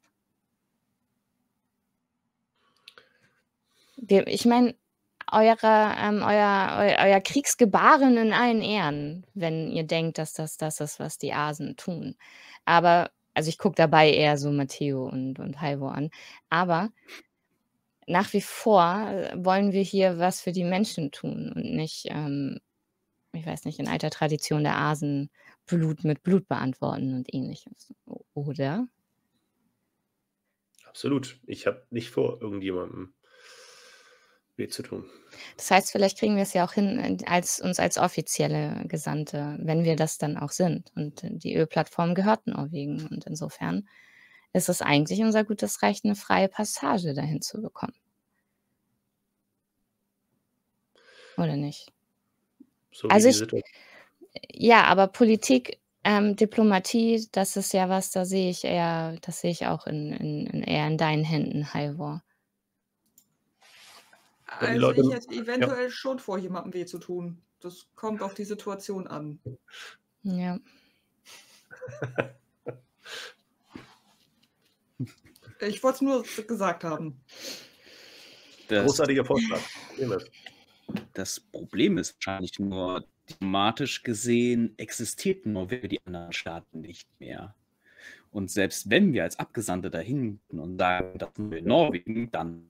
Wir, 3.97 4.27
ich 4.27 4.45
meine, 4.45 4.75
eure, 5.31 5.95
ähm, 5.97 6.21
euer, 6.21 6.77
eu, 6.77 7.09
euer 7.09 7.21
Kriegsgebaren 7.21 8.17
in 8.17 8.33
allen 8.33 8.61
Ehren, 8.61 9.25
wenn 9.33 9.71
ihr 9.71 9.83
denkt, 9.83 10.19
dass 10.19 10.33
das 10.33 10.57
das 10.57 10.79
ist, 10.79 10.99
was 10.99 11.17
die 11.17 11.33
Asen 11.33 11.75
tun. 11.75 12.17
Aber, 12.65 13.09
also 13.39 13.47
ich 13.47 13.57
gucke 13.57 13.75
dabei 13.75 14.11
eher 14.11 14.37
so 14.37 14.51
Matteo 14.51 15.07
und, 15.07 15.39
und 15.39 15.61
Halvor 15.61 15.95
an. 15.95 16.09
Aber 16.49 16.89
nach 18.05 18.33
wie 18.33 18.41
vor 18.41 19.07
äh, 19.07 19.33
wollen 19.37 19.71
wir 19.71 19.81
hier 19.81 20.19
was 20.19 20.41
für 20.41 20.51
die 20.51 20.65
Menschen 20.65 21.11
tun 21.11 21.53
und 21.55 21.73
nicht, 21.73 22.07
ähm, 22.09 22.59
ich 23.31 23.45
weiß 23.45 23.63
nicht, 23.63 23.79
in 23.79 23.87
alter 23.87 24.09
Tradition 24.09 24.65
der 24.65 24.75
Asen 24.75 25.29
Blut 25.67 26.03
mit 26.03 26.21
Blut 26.21 26.49
beantworten 26.49 27.13
und 27.13 27.33
ähnliches. 27.33 27.93
Oder? 28.33 28.89
Absolut. 30.83 31.39
Ich 31.47 31.65
habe 31.65 31.87
nicht 31.91 32.09
vor, 32.09 32.41
irgendjemandem 32.41 33.13
weh 34.59 34.67
zu 34.67 34.83
tun. 34.83 35.09
Das 35.57 35.71
heißt, 35.71 35.91
vielleicht 35.91 36.19
kriegen 36.19 36.35
wir 36.35 36.43
es 36.43 36.53
ja 36.53 36.65
auch 36.65 36.73
hin, 36.73 36.99
äh, 36.99 37.17
als, 37.25 37.59
uns 37.59 37.79
als 37.79 37.97
offizielle 37.97 38.83
Gesandte, 38.87 39.57
wenn 39.61 39.83
wir 39.83 39.95
das 39.95 40.17
dann 40.17 40.37
auch 40.37 40.51
sind. 40.51 40.91
Und 40.95 41.21
die 41.23 41.55
Ölplattform 41.55 42.13
gehört 42.13 42.45
Norwegen. 42.45 43.07
Und 43.07 43.25
insofern 43.25 43.87
ist 44.53 44.69
es 44.69 44.81
eigentlich 44.81 45.21
unser 45.21 45.43
gutes 45.43 45.81
Recht, 45.81 46.05
eine 46.05 46.15
freie 46.15 46.49
Passage 46.49 47.13
dahin 47.13 47.41
zu 47.41 47.61
bekommen. 47.61 47.93
Oder 51.37 51.55
nicht? 51.55 51.91
So 52.91 53.07
Also 53.07 53.29
ich, 53.29 53.43
ja, 54.51 54.83
aber 54.83 55.07
Politik, 55.07 55.79
ähm, 56.03 56.35
Diplomatie, 56.35 57.27
das 57.31 57.55
ist 57.55 57.73
ja 57.73 57.89
was, 57.89 58.11
da 58.11 58.25
sehe 58.25 58.49
ich 58.49 58.63
eher, 58.63 59.15
das 59.21 59.41
sehe 59.41 59.51
ich 59.51 59.67
auch 59.67 59.87
in, 59.87 60.11
in, 60.11 60.47
in 60.47 60.63
eher 60.63 60.87
in 60.87 60.97
deinen 60.97 61.23
Händen, 61.23 61.73
Halvor. 61.73 62.23
Also 64.57 64.79
Leute. 64.79 65.01
ich 65.01 65.13
hätte 65.13 65.35
Ja. 65.35 65.41
eventuell 65.41 65.89
schon 65.89 66.19
vor, 66.19 66.37
jemandem 66.37 66.73
weh 66.73 66.85
zu 66.85 66.99
tun. 66.99 67.41
Das 67.59 67.87
kommt 67.95 68.21
auf 68.21 68.33
die 68.33 68.45
Situation 68.45 69.07
an. 69.07 69.39
Ja. 70.23 70.59
Ich 75.61 75.83
wollte 75.83 75.95
es 75.95 76.01
nur 76.01 76.23
gesagt 76.47 76.83
haben. 76.83 77.19
Das, 78.67 78.85
Großartiger 78.85 79.25
Vorschlag. 79.25 79.61
Wir 79.97 80.19
das 81.13 81.39
Problem 81.39 81.97
ist 81.97 82.15
wahrscheinlich 82.15 82.59
nur, 82.59 83.03
diplomatisch 83.29 84.03
gesehen 84.03 84.73
existierten 84.77 85.53
Norwegen 85.53 85.89
die 85.89 85.99
anderen 86.05 86.33
Staaten 86.33 86.81
nicht 86.81 87.07
mehr. 87.19 87.55
Und 88.31 88.51
selbst 88.51 88.89
wenn 88.89 89.13
wir 89.13 89.23
als 89.23 89.39
Abgesandte 89.39 89.89
dahin 89.89 90.39
und 90.49 90.77
sagen, 90.77 91.17
das 91.17 91.29
sind 91.35 91.51
wir 91.51 91.59
in 91.59 91.65
Norwegen, 91.65 92.31
dann 92.31 92.69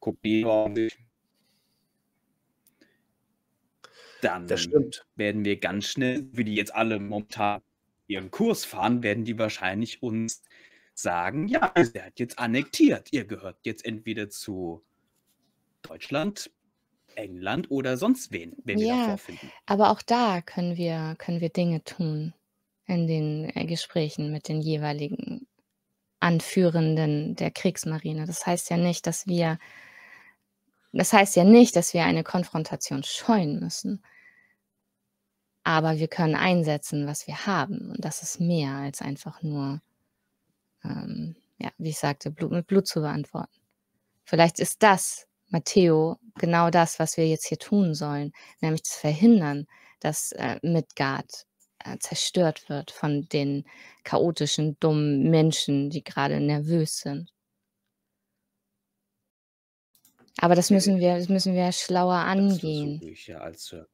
Norwegen. 0.00 0.90
Dann 4.20 4.46
Das 4.46 4.62
stimmt. 4.62 5.06
werden 5.16 5.44
wir 5.44 5.58
ganz 5.58 5.86
schnell, 5.86 6.26
wie 6.32 6.44
die 6.44 6.54
jetzt 6.54 6.74
alle 6.74 6.98
momentan 6.98 7.60
ihren 8.06 8.30
Kurs 8.30 8.64
fahren, 8.64 9.02
werden 9.02 9.24
die 9.24 9.38
wahrscheinlich 9.38 10.02
uns 10.02 10.42
sagen, 10.94 11.48
ja, 11.48 11.72
ihr 11.76 11.86
seid 11.86 12.18
jetzt 12.20 12.38
annektiert. 12.38 13.12
Ihr 13.12 13.24
gehört 13.24 13.58
jetzt 13.64 13.84
entweder 13.84 14.28
zu 14.28 14.82
Deutschland, 15.82 16.50
England 17.16 17.70
oder 17.70 17.96
sonst 17.96 18.32
wen, 18.32 18.56
wenn 18.64 18.78
wir 18.78 18.86
Ja, 18.86 19.04
vorfinden. 19.08 19.50
aber 19.66 19.90
auch 19.90 20.02
da 20.02 20.40
können 20.42 20.76
wir, 20.76 21.14
können 21.18 21.40
wir 21.40 21.50
Dinge 21.50 21.82
tun 21.84 22.34
in 22.86 23.06
den 23.06 23.48
Gesprächen 23.66 24.32
mit 24.32 24.48
den 24.48 24.60
jeweiligen 24.60 25.46
Anführenden 26.24 27.36
der 27.36 27.50
Kriegsmarine. 27.50 28.24
Das 28.24 28.46
heißt 28.46 28.70
ja 28.70 28.78
nicht, 28.78 29.06
dass 29.06 29.26
wir, 29.26 29.58
das 30.92 31.12
heißt 31.12 31.36
ja 31.36 31.44
nicht, 31.44 31.76
dass 31.76 31.92
wir 31.92 32.04
eine 32.04 32.24
Konfrontation 32.24 33.02
scheuen 33.04 33.60
müssen. 33.60 34.02
Aber 35.64 35.98
wir 35.98 36.08
können 36.08 36.34
einsetzen, 36.34 37.06
was 37.06 37.26
wir 37.26 37.46
haben. 37.46 37.90
Und 37.90 38.02
das 38.02 38.22
ist 38.22 38.40
mehr 38.40 38.72
als 38.72 39.02
einfach 39.02 39.42
nur, 39.42 39.82
ähm, 40.82 41.36
ja, 41.58 41.70
wie 41.76 41.90
ich 41.90 41.98
sagte, 41.98 42.30
Blut 42.30 42.52
mit 42.52 42.66
Blut 42.66 42.86
zu 42.86 43.02
beantworten. 43.02 43.60
Vielleicht 44.24 44.60
ist 44.60 44.82
das, 44.82 45.26
Matteo, 45.48 46.18
genau 46.36 46.70
das, 46.70 46.98
was 46.98 47.18
wir 47.18 47.28
jetzt 47.28 47.46
hier 47.46 47.58
tun 47.58 47.94
sollen, 47.94 48.32
nämlich 48.62 48.84
zu 48.84 48.98
verhindern, 48.98 49.66
dass 50.00 50.32
äh, 50.32 50.58
Midgard 50.62 51.46
äh, 51.84 51.98
zerstört 51.98 52.68
wird 52.68 52.90
von 52.90 53.28
den 53.28 53.64
chaotischen, 54.04 54.76
dummen 54.80 55.30
Menschen, 55.30 55.90
die 55.90 56.02
gerade 56.04 56.40
nervös 56.40 56.98
sind. 56.98 57.32
Aber 60.38 60.54
das 60.54 60.70
müssen 60.70 60.98
wir, 60.98 61.16
das 61.18 61.28
müssen 61.28 61.54
wir 61.54 61.70
schlauer 61.72 62.14
Das 62.16 62.26
angehen. 62.26 63.00
ja 63.26 63.38
erreichen. 63.38 63.86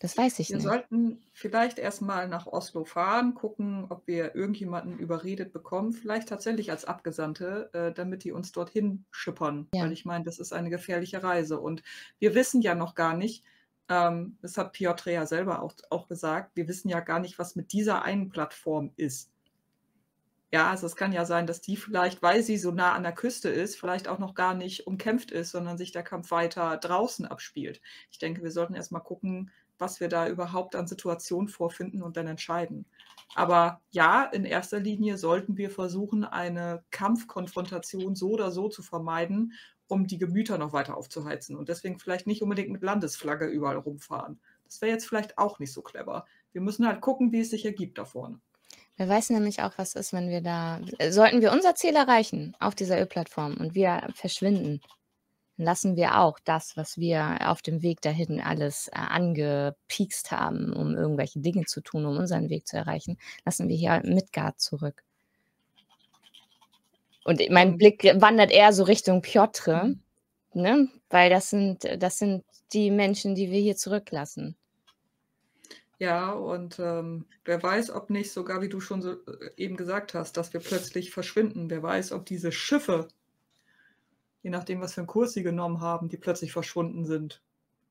Das 0.00 0.16
weiß 0.16 0.38
ich 0.38 0.50
Wir 0.50 0.56
nicht. 0.56 0.64
sollten 0.64 1.20
vielleicht 1.32 1.78
erstmal 1.78 2.28
nach 2.28 2.46
Oslo 2.46 2.84
fahren, 2.84 3.34
gucken, 3.34 3.86
ob 3.88 4.06
wir 4.06 4.34
irgendjemanden 4.36 4.96
überredet 4.98 5.52
bekommen, 5.52 5.92
vielleicht 5.92 6.28
tatsächlich 6.28 6.70
als 6.70 6.84
Abgesandte, 6.84 7.70
äh, 7.72 7.92
damit 7.92 8.22
die 8.22 8.30
uns 8.30 8.52
dorthin 8.52 9.06
schippern. 9.10 9.68
Ja. 9.74 9.84
Weil 9.84 9.92
ich 9.92 10.04
meine, 10.04 10.24
das 10.24 10.38
ist 10.38 10.52
eine 10.52 10.70
gefährliche 10.70 11.22
Reise. 11.24 11.58
Und 11.60 11.82
wir 12.20 12.34
wissen 12.36 12.60
ja 12.62 12.76
noch 12.76 12.94
gar 12.94 13.16
nicht, 13.16 13.44
ähm, 13.88 14.38
das 14.42 14.56
hat 14.58 14.72
Piotr 14.72 15.10
ja 15.10 15.26
selber 15.26 15.62
auch, 15.62 15.74
auch 15.90 16.08
gesagt, 16.08 16.56
wir 16.56 16.68
wissen 16.68 16.88
ja 16.88 17.00
gar 17.00 17.20
nicht, 17.20 17.38
was 17.38 17.56
mit 17.56 17.72
dieser 17.72 18.02
einen 18.02 18.28
Plattform 18.28 18.92
ist. 18.96 19.30
Ja, 20.50 20.70
also 20.70 20.86
es 20.86 20.96
kann 20.96 21.12
ja 21.12 21.26
sein, 21.26 21.46
dass 21.46 21.60
die 21.60 21.76
vielleicht, 21.76 22.22
weil 22.22 22.42
sie 22.42 22.56
so 22.56 22.70
nah 22.70 22.94
an 22.94 23.02
der 23.02 23.12
Küste 23.12 23.50
ist, 23.50 23.78
vielleicht 23.78 24.08
auch 24.08 24.18
noch 24.18 24.34
gar 24.34 24.54
nicht 24.54 24.86
umkämpft 24.86 25.30
ist, 25.30 25.50
sondern 25.50 25.76
sich 25.76 25.92
der 25.92 26.02
Kampf 26.02 26.30
weiter 26.30 26.78
draußen 26.78 27.26
abspielt. 27.26 27.82
Ich 28.10 28.18
denke, 28.18 28.42
wir 28.42 28.50
sollten 28.50 28.74
erstmal 28.74 29.02
gucken, 29.02 29.50
was 29.78 30.00
wir 30.00 30.08
da 30.08 30.26
überhaupt 30.26 30.74
an 30.74 30.86
Situationen 30.86 31.48
vorfinden 31.48 32.02
und 32.02 32.16
dann 32.16 32.26
entscheiden. 32.26 32.86
Aber 33.34 33.82
ja, 33.90 34.24
in 34.24 34.44
erster 34.44 34.80
Linie 34.80 35.18
sollten 35.18 35.58
wir 35.58 35.70
versuchen, 35.70 36.24
eine 36.24 36.82
Kampfkonfrontation 36.90 38.16
so 38.16 38.30
oder 38.30 38.50
so 38.50 38.68
zu 38.68 38.82
vermeiden, 38.82 39.52
um 39.88 40.06
die 40.06 40.18
Gemüter 40.18 40.58
noch 40.58 40.72
weiter 40.72 40.96
aufzuheizen 40.96 41.56
und 41.56 41.68
deswegen 41.68 41.98
vielleicht 41.98 42.26
nicht 42.26 42.42
unbedingt 42.42 42.70
mit 42.70 42.82
Landesflagge 42.82 43.46
überall 43.46 43.76
rumfahren. 43.76 44.38
Das 44.64 44.80
wäre 44.80 44.92
jetzt 44.92 45.06
vielleicht 45.06 45.38
auch 45.38 45.58
nicht 45.58 45.72
so 45.72 45.82
clever. 45.82 46.26
Wir 46.52 46.60
müssen 46.60 46.86
halt 46.86 47.00
gucken, 47.00 47.32
wie 47.32 47.40
es 47.40 47.50
sich 47.50 47.64
ergibt 47.64 47.98
da 47.98 48.04
vorne. 48.04 48.40
Wer 48.96 49.08
weiß 49.08 49.30
nämlich 49.30 49.62
auch, 49.62 49.72
was 49.76 49.94
ist, 49.94 50.12
wenn 50.12 50.28
wir 50.28 50.40
da, 50.40 50.80
sollten 51.10 51.40
wir 51.40 51.52
unser 51.52 51.74
Ziel 51.74 51.94
erreichen 51.94 52.56
auf 52.58 52.74
dieser 52.74 53.00
Ölplattform 53.00 53.56
und 53.56 53.74
wir 53.74 54.08
verschwinden, 54.14 54.80
dann 55.56 55.66
lassen 55.66 55.96
wir 55.96 56.18
auch 56.20 56.38
das, 56.44 56.76
was 56.76 56.98
wir 56.98 57.48
auf 57.48 57.62
dem 57.62 57.82
Weg 57.82 58.00
dahin 58.00 58.40
alles 58.40 58.88
äh, 58.88 58.98
angepiekst 58.98 60.30
haben, 60.30 60.72
um 60.72 60.96
irgendwelche 60.96 61.40
Dinge 61.40 61.64
zu 61.64 61.80
tun, 61.80 62.06
um 62.06 62.16
unseren 62.16 62.48
Weg 62.48 62.66
zu 62.66 62.76
erreichen, 62.76 63.18
lassen 63.44 63.68
wir 63.68 63.76
hier 63.76 64.02
Midgard 64.04 64.60
zurück. 64.60 65.04
Und 67.28 67.42
mein 67.50 67.72
Und- 67.72 67.76
Blick 67.78 68.04
wandert 68.22 68.50
eher 68.50 68.72
so 68.72 68.84
Richtung 68.84 69.20
Piotr, 69.20 69.84
Mhm. 69.84 70.00
ne? 70.54 70.88
weil 71.10 71.28
das 71.28 71.50
sind, 71.50 71.84
das 71.98 72.16
sind 72.16 72.42
die 72.72 72.90
Menschen, 72.90 73.34
die 73.34 73.50
wir 73.50 73.60
hier 73.60 73.76
zurücklassen. 73.76 74.56
Ja, 75.98 76.30
und 76.32 76.78
ähm, 76.78 77.26
wer 77.44 77.62
weiß, 77.62 77.90
ob 77.90 78.08
nicht 78.08 78.32
sogar, 78.32 78.62
wie 78.62 78.70
du 78.70 78.80
schon 78.80 79.02
so 79.02 79.12
äh, 79.12 79.50
eben 79.58 79.76
gesagt 79.76 80.14
hast, 80.14 80.38
dass 80.38 80.54
wir 80.54 80.60
plötzlich 80.60 81.10
verschwinden. 81.10 81.68
Wer 81.68 81.82
weiß, 81.82 82.12
ob 82.12 82.24
diese 82.24 82.50
Schiffe, 82.50 83.08
je 84.42 84.48
nachdem, 84.48 84.80
was 84.80 84.94
für 84.94 85.02
einen 85.02 85.06
Kurs 85.08 85.34
sie 85.34 85.42
genommen 85.42 85.82
haben, 85.82 86.08
die 86.08 86.16
plötzlich 86.16 86.52
verschwunden 86.52 87.04
sind, 87.04 87.42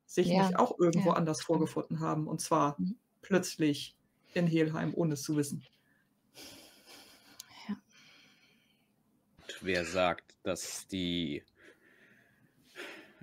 sich 0.08 0.28
Ja, 0.30 0.48
nicht 0.48 0.58
auch 0.58 0.80
irgendwo 0.80 1.10
ja, 1.10 1.16
anders 1.16 1.42
vorgefunden 1.44 2.00
haben. 2.00 2.28
Und 2.28 2.42
zwar 2.42 2.74
Mhm. 2.80 2.96
plötzlich 3.22 3.96
in 4.34 4.48
Helheim, 4.48 4.94
ohne 4.96 5.14
es 5.14 5.22
zu 5.22 5.36
wissen. 5.36 5.64
Wer 9.64 9.86
sagt, 9.86 10.36
dass 10.44 10.88
die 10.88 11.44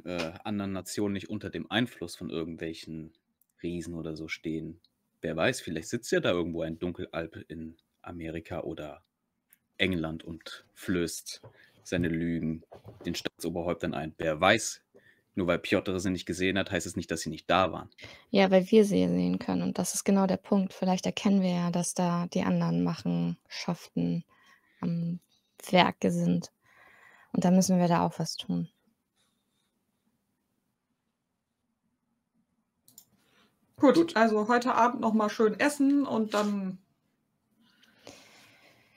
äh, 0.05 0.33
anderen 0.45 0.73
Nationen 0.73 1.15
nicht 1.15 1.31
unter 1.31 1.51
dem 1.51 1.71
Einfluss 1.71 2.17
von 2.17 2.31
irgendwelchen 2.31 3.13
Riesen 3.63 3.95
oder 3.95 4.17
so 4.17 4.29
stehen? 4.29 4.81
Wer 5.21 5.37
weiß, 5.37 5.61
vielleicht 5.61 5.89
sitzt 5.89 6.13
ja 6.13 6.21
da 6.21 6.31
irgendwo 6.33 6.63
ein 6.63 6.79
Dunkelalp 6.79 7.45
in 7.49 7.77
Amerika 8.03 8.61
oder 8.61 9.03
England 9.79 10.25
und 10.25 10.67
flößt 10.75 11.41
seine 11.83 12.09
Lügen 12.09 12.63
den 13.05 13.15
Staatsoberhäuptern 13.15 13.95
ein. 13.95 14.15
Wer 14.19 14.41
weiß, 14.41 14.83
nur 15.35 15.47
weil 15.47 15.59
Piotr 15.59 15.99
sie 15.99 16.11
nicht 16.11 16.27
gesehen 16.27 16.59
hat, 16.59 16.71
heißt 16.71 16.87
es 16.87 16.97
nicht, 16.97 17.11
dass 17.11 17.21
sie 17.21 17.31
nicht 17.31 17.51
da 17.51 17.73
waren. 17.73 17.91
Ja, 18.31 18.51
weil 18.51 18.71
wir 18.71 18.85
sie 18.85 19.07
sehen 19.07 19.39
können. 19.39 19.63
Und 19.63 19.79
das 19.79 19.95
ist 19.95 20.05
genau 20.05 20.27
der 20.27 20.37
Punkt. 20.37 20.73
Vielleicht 20.73 21.07
erkennen 21.07 21.43
wir 21.43 21.51
ja, 21.51 21.71
dass 21.71 21.95
da 21.95 22.27
die 22.29 22.43
anderen 22.43 22.85
Machenschaften 22.85 24.25
am 24.81 25.21
Werke 25.73 26.11
sind. 26.11 26.53
Und 27.33 27.45
da 27.45 27.51
müssen 27.51 27.79
wir 27.79 27.89
da 27.89 28.07
auch 28.07 28.19
was 28.19 28.37
tun. 28.37 28.69
Gut, 33.77 34.17
also 34.17 34.49
heute 34.49 34.75
Abend 34.75 35.01
nochmal 35.01 35.29
schön 35.29 35.59
essen 35.59 36.07
und 36.07 36.33
dann 36.33 36.79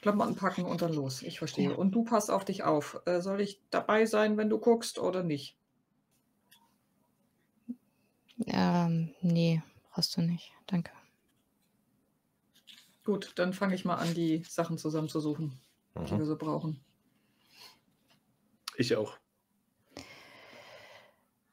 Klamotten 0.02 0.36
packen 0.36 0.64
und 0.64 0.82
dann 0.82 0.94
los. 0.94 1.22
Ich 1.22 1.40
verstehe. 1.40 1.72
Ja. 1.72 1.76
Und 1.76 1.92
du 1.92 2.04
passt 2.04 2.32
auf 2.32 2.46
dich 2.46 2.64
auf. 2.64 3.02
Äh, 3.06 3.20
soll 3.22 3.42
ich 3.42 3.62
dabei 3.72 4.06
sein, 4.06 4.38
wenn 4.38 4.50
du 4.50 4.60
guckst 4.60 5.00
oder 5.00 5.24
nicht? 5.24 5.58
Ähm, 8.46 9.14
nee, 9.22 9.62
brauchst 9.92 10.16
du 10.16 10.22
nicht. 10.22 10.54
Danke. 10.68 10.92
Gut, 13.04 13.34
dann 13.36 13.54
fange 13.54 13.74
ich 13.76 13.84
mal 13.84 13.96
an, 13.96 14.14
die 14.14 14.44
Sachen 14.48 14.78
zusammenzusuchen, 14.78 15.60
die 16.06 16.14
Mhm. 16.14 16.20
wir 16.20 16.26
so 16.26 16.38
brauchen. 16.38 16.84
Ich 18.78 18.96
auch. 18.96 19.18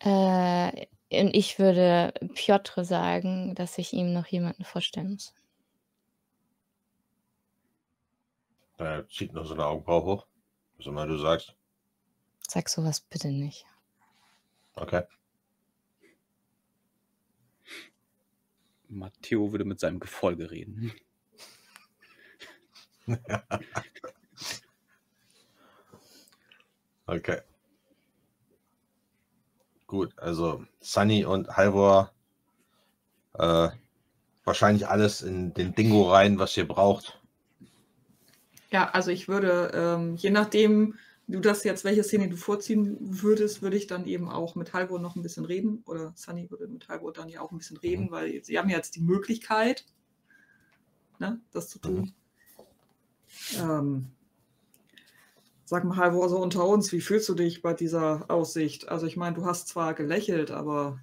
Äh, 0.00 0.86
und 1.10 1.34
ich 1.34 1.58
würde 1.58 2.12
Piotr 2.34 2.84
sagen, 2.84 3.54
dass 3.54 3.78
ich 3.78 3.92
ihm 3.92 4.12
noch 4.12 4.26
jemanden 4.26 4.64
vorstellen 4.64 5.12
muss. 5.12 5.34
Er 8.76 9.08
zieht 9.08 9.32
nur 9.32 9.44
so 9.46 9.54
eine 9.54 9.66
Augenbraue 9.66 10.04
hoch. 10.04 10.26
Was 10.76 10.86
immer 10.86 11.06
du 11.06 11.16
sagst. 11.16 11.54
Sag 12.46 12.68
sowas 12.68 13.00
bitte 13.00 13.28
nicht. 13.28 13.64
Okay. 14.74 15.02
Matteo 18.88 19.52
würde 19.52 19.64
mit 19.64 19.80
seinem 19.80 20.00
Gefolge 20.00 20.50
reden. 20.50 20.92
Okay. 27.06 27.40
Gut, 29.86 30.18
also 30.18 30.64
Sunny 30.80 31.24
und 31.24 31.56
Halvor 31.56 32.12
äh, 33.34 33.68
wahrscheinlich 34.44 34.88
alles 34.88 35.22
in 35.22 35.54
den 35.54 35.74
Dingo 35.74 36.10
rein, 36.10 36.38
was 36.38 36.56
ihr 36.56 36.66
braucht. 36.66 37.20
Ja, 38.70 38.90
also 38.90 39.10
ich 39.10 39.28
würde, 39.28 39.70
ähm, 39.74 40.16
je 40.16 40.30
nachdem, 40.30 40.94
du 41.26 41.40
das 41.40 41.64
jetzt, 41.64 41.84
welche 41.84 42.02
Szene 42.02 42.28
du 42.28 42.36
vorziehen 42.36 42.96
würdest, 43.00 43.62
würde 43.62 43.76
ich 43.76 43.86
dann 43.86 44.06
eben 44.06 44.28
auch 44.28 44.54
mit 44.54 44.72
Halvor 44.72 44.98
noch 44.98 45.16
ein 45.16 45.22
bisschen 45.22 45.44
reden. 45.44 45.82
Oder 45.86 46.12
Sunny 46.16 46.50
würde 46.50 46.66
mit 46.66 46.88
Halvor 46.88 47.12
dann 47.12 47.28
ja 47.28 47.40
auch 47.40 47.52
ein 47.52 47.58
bisschen 47.58 47.76
reden, 47.76 48.10
weil 48.10 48.42
sie 48.44 48.58
haben 48.58 48.68
ja 48.68 48.76
jetzt 48.76 48.96
die 48.96 49.00
Möglichkeit, 49.00 49.84
ne, 51.18 51.40
das 51.52 51.68
zu 51.68 51.78
tun. 51.78 52.12
Ähm, 53.58 54.06
sag 55.64 55.84
mal, 55.84 55.96
Halvor, 55.96 56.28
so 56.28 56.38
unter 56.38 56.66
uns, 56.66 56.92
wie 56.92 57.00
fühlst 57.00 57.28
du 57.28 57.34
dich 57.34 57.62
bei 57.62 57.74
dieser 57.74 58.30
Aussicht? 58.30 58.88
Also 58.88 59.06
ich 59.06 59.16
meine, 59.16 59.36
du 59.36 59.44
hast 59.44 59.68
zwar 59.68 59.94
gelächelt, 59.94 60.50
aber 60.50 61.00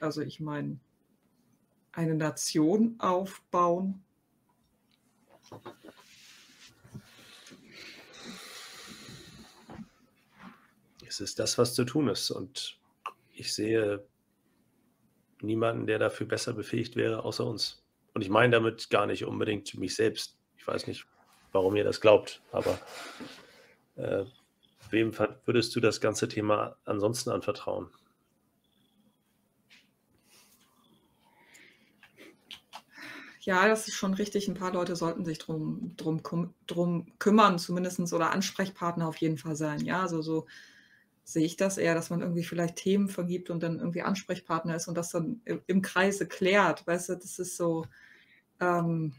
also 0.00 0.20
ich 0.20 0.40
meine, 0.40 0.78
eine 1.92 2.14
Nation 2.14 2.96
aufbauen, 2.98 4.02
Es 11.12 11.20
ist 11.20 11.38
das, 11.38 11.58
was 11.58 11.74
zu 11.74 11.84
tun 11.84 12.08
ist. 12.08 12.30
Und 12.30 12.78
ich 13.34 13.52
sehe 13.52 14.02
niemanden, 15.42 15.86
der 15.86 15.98
dafür 15.98 16.26
besser 16.26 16.54
befähigt 16.54 16.96
wäre, 16.96 17.22
außer 17.22 17.44
uns. 17.44 17.84
Und 18.14 18.22
ich 18.22 18.30
meine 18.30 18.52
damit 18.52 18.88
gar 18.88 19.04
nicht 19.04 19.26
unbedingt 19.26 19.74
mich 19.74 19.94
selbst. 19.94 20.38
Ich 20.56 20.66
weiß 20.66 20.86
nicht, 20.86 21.04
warum 21.52 21.76
ihr 21.76 21.84
das 21.84 22.00
glaubt, 22.00 22.40
aber 22.50 22.78
äh, 23.96 24.24
wem 24.90 25.12
würdest 25.44 25.74
du 25.74 25.80
das 25.80 26.00
ganze 26.00 26.28
Thema 26.28 26.76
ansonsten 26.84 27.30
anvertrauen? 27.30 27.88
Ja, 33.40 33.66
das 33.66 33.88
ist 33.88 33.94
schon 33.94 34.14
richtig. 34.14 34.46
Ein 34.46 34.54
paar 34.54 34.72
Leute 34.72 34.94
sollten 34.94 35.24
sich 35.24 35.38
drum, 35.38 35.94
drum, 35.96 36.22
drum 36.68 37.06
kümmern, 37.18 37.58
zumindest 37.58 38.12
oder 38.12 38.30
Ansprechpartner 38.30 39.08
auf 39.08 39.16
jeden 39.16 39.36
Fall 39.36 39.56
sein. 39.56 39.84
Ja, 39.84 40.02
also 40.02 40.22
so 40.22 40.46
sehe 41.24 41.44
ich 41.44 41.56
das 41.56 41.76
eher, 41.78 41.94
dass 41.94 42.10
man 42.10 42.20
irgendwie 42.20 42.44
vielleicht 42.44 42.76
Themen 42.76 43.08
vergibt 43.08 43.50
und 43.50 43.62
dann 43.62 43.78
irgendwie 43.78 44.02
Ansprechpartner 44.02 44.76
ist 44.76 44.86
und 44.86 44.96
das 44.96 45.10
dann 45.10 45.40
im, 45.44 45.60
im 45.66 45.82
Kreise 45.82 46.28
klärt. 46.28 46.86
Weißt 46.86 47.08
du, 47.08 47.14
das 47.16 47.38
ist 47.40 47.56
so. 47.56 47.86
Ähm, 48.60 49.14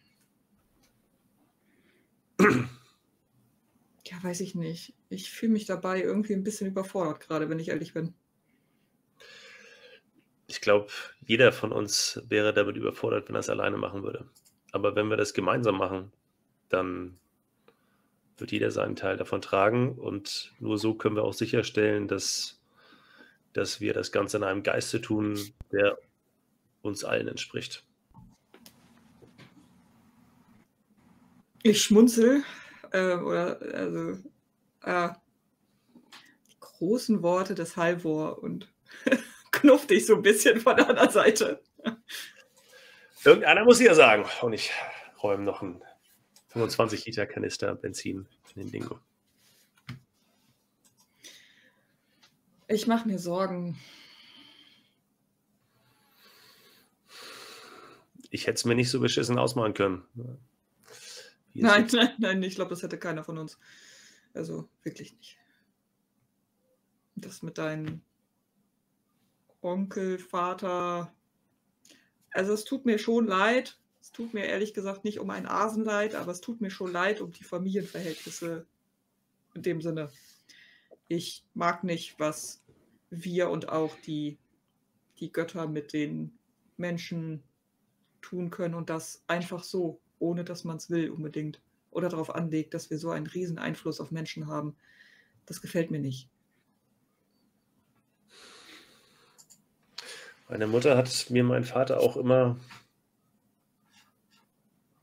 ja, 4.06 4.22
weiß 4.22 4.42
ich 4.42 4.56
nicht. 4.56 4.94
Ich 5.10 5.32
fühle 5.32 5.54
mich 5.54 5.66
dabei 5.66 6.02
irgendwie 6.02 6.34
ein 6.34 6.44
bisschen 6.44 6.68
überfordert, 6.68 7.20
gerade 7.20 7.50
wenn 7.50 7.60
ich 7.60 7.70
ehrlich 7.70 7.94
bin. 7.94 8.14
Ich 10.48 10.62
glaube, 10.62 10.92
jeder 11.26 11.52
von 11.52 11.72
uns 11.72 12.22
wäre 12.28 12.54
damit 12.54 12.76
überfordert, 12.76 13.28
wenn 13.28 13.36
er 13.36 13.40
es 13.40 13.50
alleine 13.50 13.78
machen 13.78 14.04
würde. 14.04 14.30
Aber 14.72 14.96
wenn 14.96 15.10
wir 15.10 15.18
das 15.18 15.34
gemeinsam 15.34 15.78
machen, 15.78 16.12
dann 16.70 17.18
wird 18.38 18.52
jeder 18.52 18.72
seinen 18.72 18.96
Teil 18.96 19.16
davon 19.16 19.42
tragen 19.42 19.94
und 19.94 20.54
nur 20.60 20.78
so 20.78 20.96
können 20.96 21.16
wir 21.16 21.24
auch 21.24 21.34
sicherstellen, 21.34 22.08
dass 22.08 22.60
dass 23.54 23.80
wir 23.80 23.94
das 23.94 24.12
Ganze 24.12 24.38
in 24.38 24.44
einem 24.44 24.64
Geiste 24.64 25.00
tun, 25.00 25.40
der 25.72 25.98
uns 26.82 27.04
allen 27.04 27.28
entspricht. 27.28 27.86
Ich 31.62 31.82
schmunzel. 31.82 32.44
Äh, 32.94 33.16
oder, 33.16 33.60
also, 33.62 34.12
äh, 34.84 35.10
die 36.50 36.60
großen 36.60 37.24
Worte 37.24 37.56
des 37.56 37.76
Halvor 37.76 38.42
und 38.42 38.72
knuff 39.52 39.88
dich 39.88 40.06
so 40.06 40.16
ein 40.16 40.22
bisschen 40.22 40.62
von 40.62 40.78
der 40.78 40.90
anderen 40.90 41.10
Seite. 41.10 41.62
Irgendeiner 43.26 43.64
muss 43.64 43.80
hier 43.80 43.96
sagen. 43.96 44.26
Und 44.42 44.54
ich 44.54 44.72
räume 45.22 45.44
noch 45.44 45.62
einen 45.62 45.82
25 46.50 47.06
Liter 47.06 47.26
Kanister 47.26 47.74
Benzin 47.74 48.28
in 48.54 48.62
den 48.62 48.72
Dingo. 48.72 49.00
Ich 52.68 52.86
mache 52.86 53.08
mir 53.08 53.18
Sorgen. 53.18 53.80
Ich 58.30 58.46
hätte 58.46 58.56
es 58.56 58.66
mir 58.66 58.76
nicht 58.76 58.90
so 58.90 59.00
beschissen 59.00 59.40
ausmalen 59.40 59.74
können. 59.74 60.04
Nein, 61.54 61.88
nein, 61.92 62.16
nein, 62.18 62.44
ich 62.44 62.56
glaube, 62.56 62.72
das 62.72 62.84
hätte 62.84 62.98
keiner 62.98 63.24
von 63.24 63.38
uns. 63.38 63.60
Also 64.34 64.70
wirklich 64.84 65.16
nicht. 65.16 65.38
Das 67.16 67.44
mit 67.44 67.58
deinem 67.58 68.02
Onkel, 69.62 70.18
Vater. 70.18 71.14
Also 72.32 72.54
es 72.54 72.64
tut 72.64 72.86
mir 72.86 72.98
schon 72.98 73.28
leid. 73.28 73.80
Es 74.02 74.12
tut 74.12 74.34
mir 74.34 74.46
ehrlich 74.46 74.74
gesagt 74.74 75.06
nicht 75.06 75.20
um 75.20 75.30
ein 75.30 75.46
Asen 75.46 75.86
leid, 75.86 76.16
aber 76.16 76.32
es 76.32 76.42
tut 76.42 76.60
mir 76.60 76.72
schon 76.72 76.92
leid 76.92 77.22
um 77.22 77.32
die 77.32 77.44
Familienverhältnisse 77.44 78.66
in 79.54 79.62
dem 79.62 79.82
Sinne. 79.82 80.12
Ich 81.08 81.46
mag 81.54 81.84
nicht, 81.84 82.20
was 82.20 82.64
wir 83.10 83.50
und 83.50 83.70
auch 83.70 83.96
die, 84.02 84.40
die 85.20 85.32
Götter 85.32 85.68
mit 85.68 85.94
den 85.94 86.38
Menschen 86.76 87.44
tun 88.22 88.50
können 88.50 88.74
und 88.74 88.90
das 88.90 89.24
einfach 89.28 89.64
so, 89.64 90.02
ohne 90.24 90.46
dass 90.46 90.64
man 90.64 90.78
es 90.78 90.90
will 90.90 91.10
unbedingt 91.10 91.62
oder 91.92 92.10
darauf 92.10 92.34
anlegt, 92.34 92.74
dass 92.74 92.90
wir 92.90 92.98
so 92.98 93.12
einen 93.12 93.28
riesen 93.28 93.60
Einfluss 93.60 94.00
auf 94.00 94.10
Menschen 94.10 94.48
haben. 94.48 94.76
Das 95.46 95.62
gefällt 95.62 95.92
mir 95.92 96.00
nicht. 96.00 96.30
Meine 100.48 100.68
Mutter 100.68 100.98
hat 100.98 101.30
mir 101.30 101.44
mein 101.44 101.66
Vater 101.66 102.00
auch 102.00 102.16
immer 102.16 102.58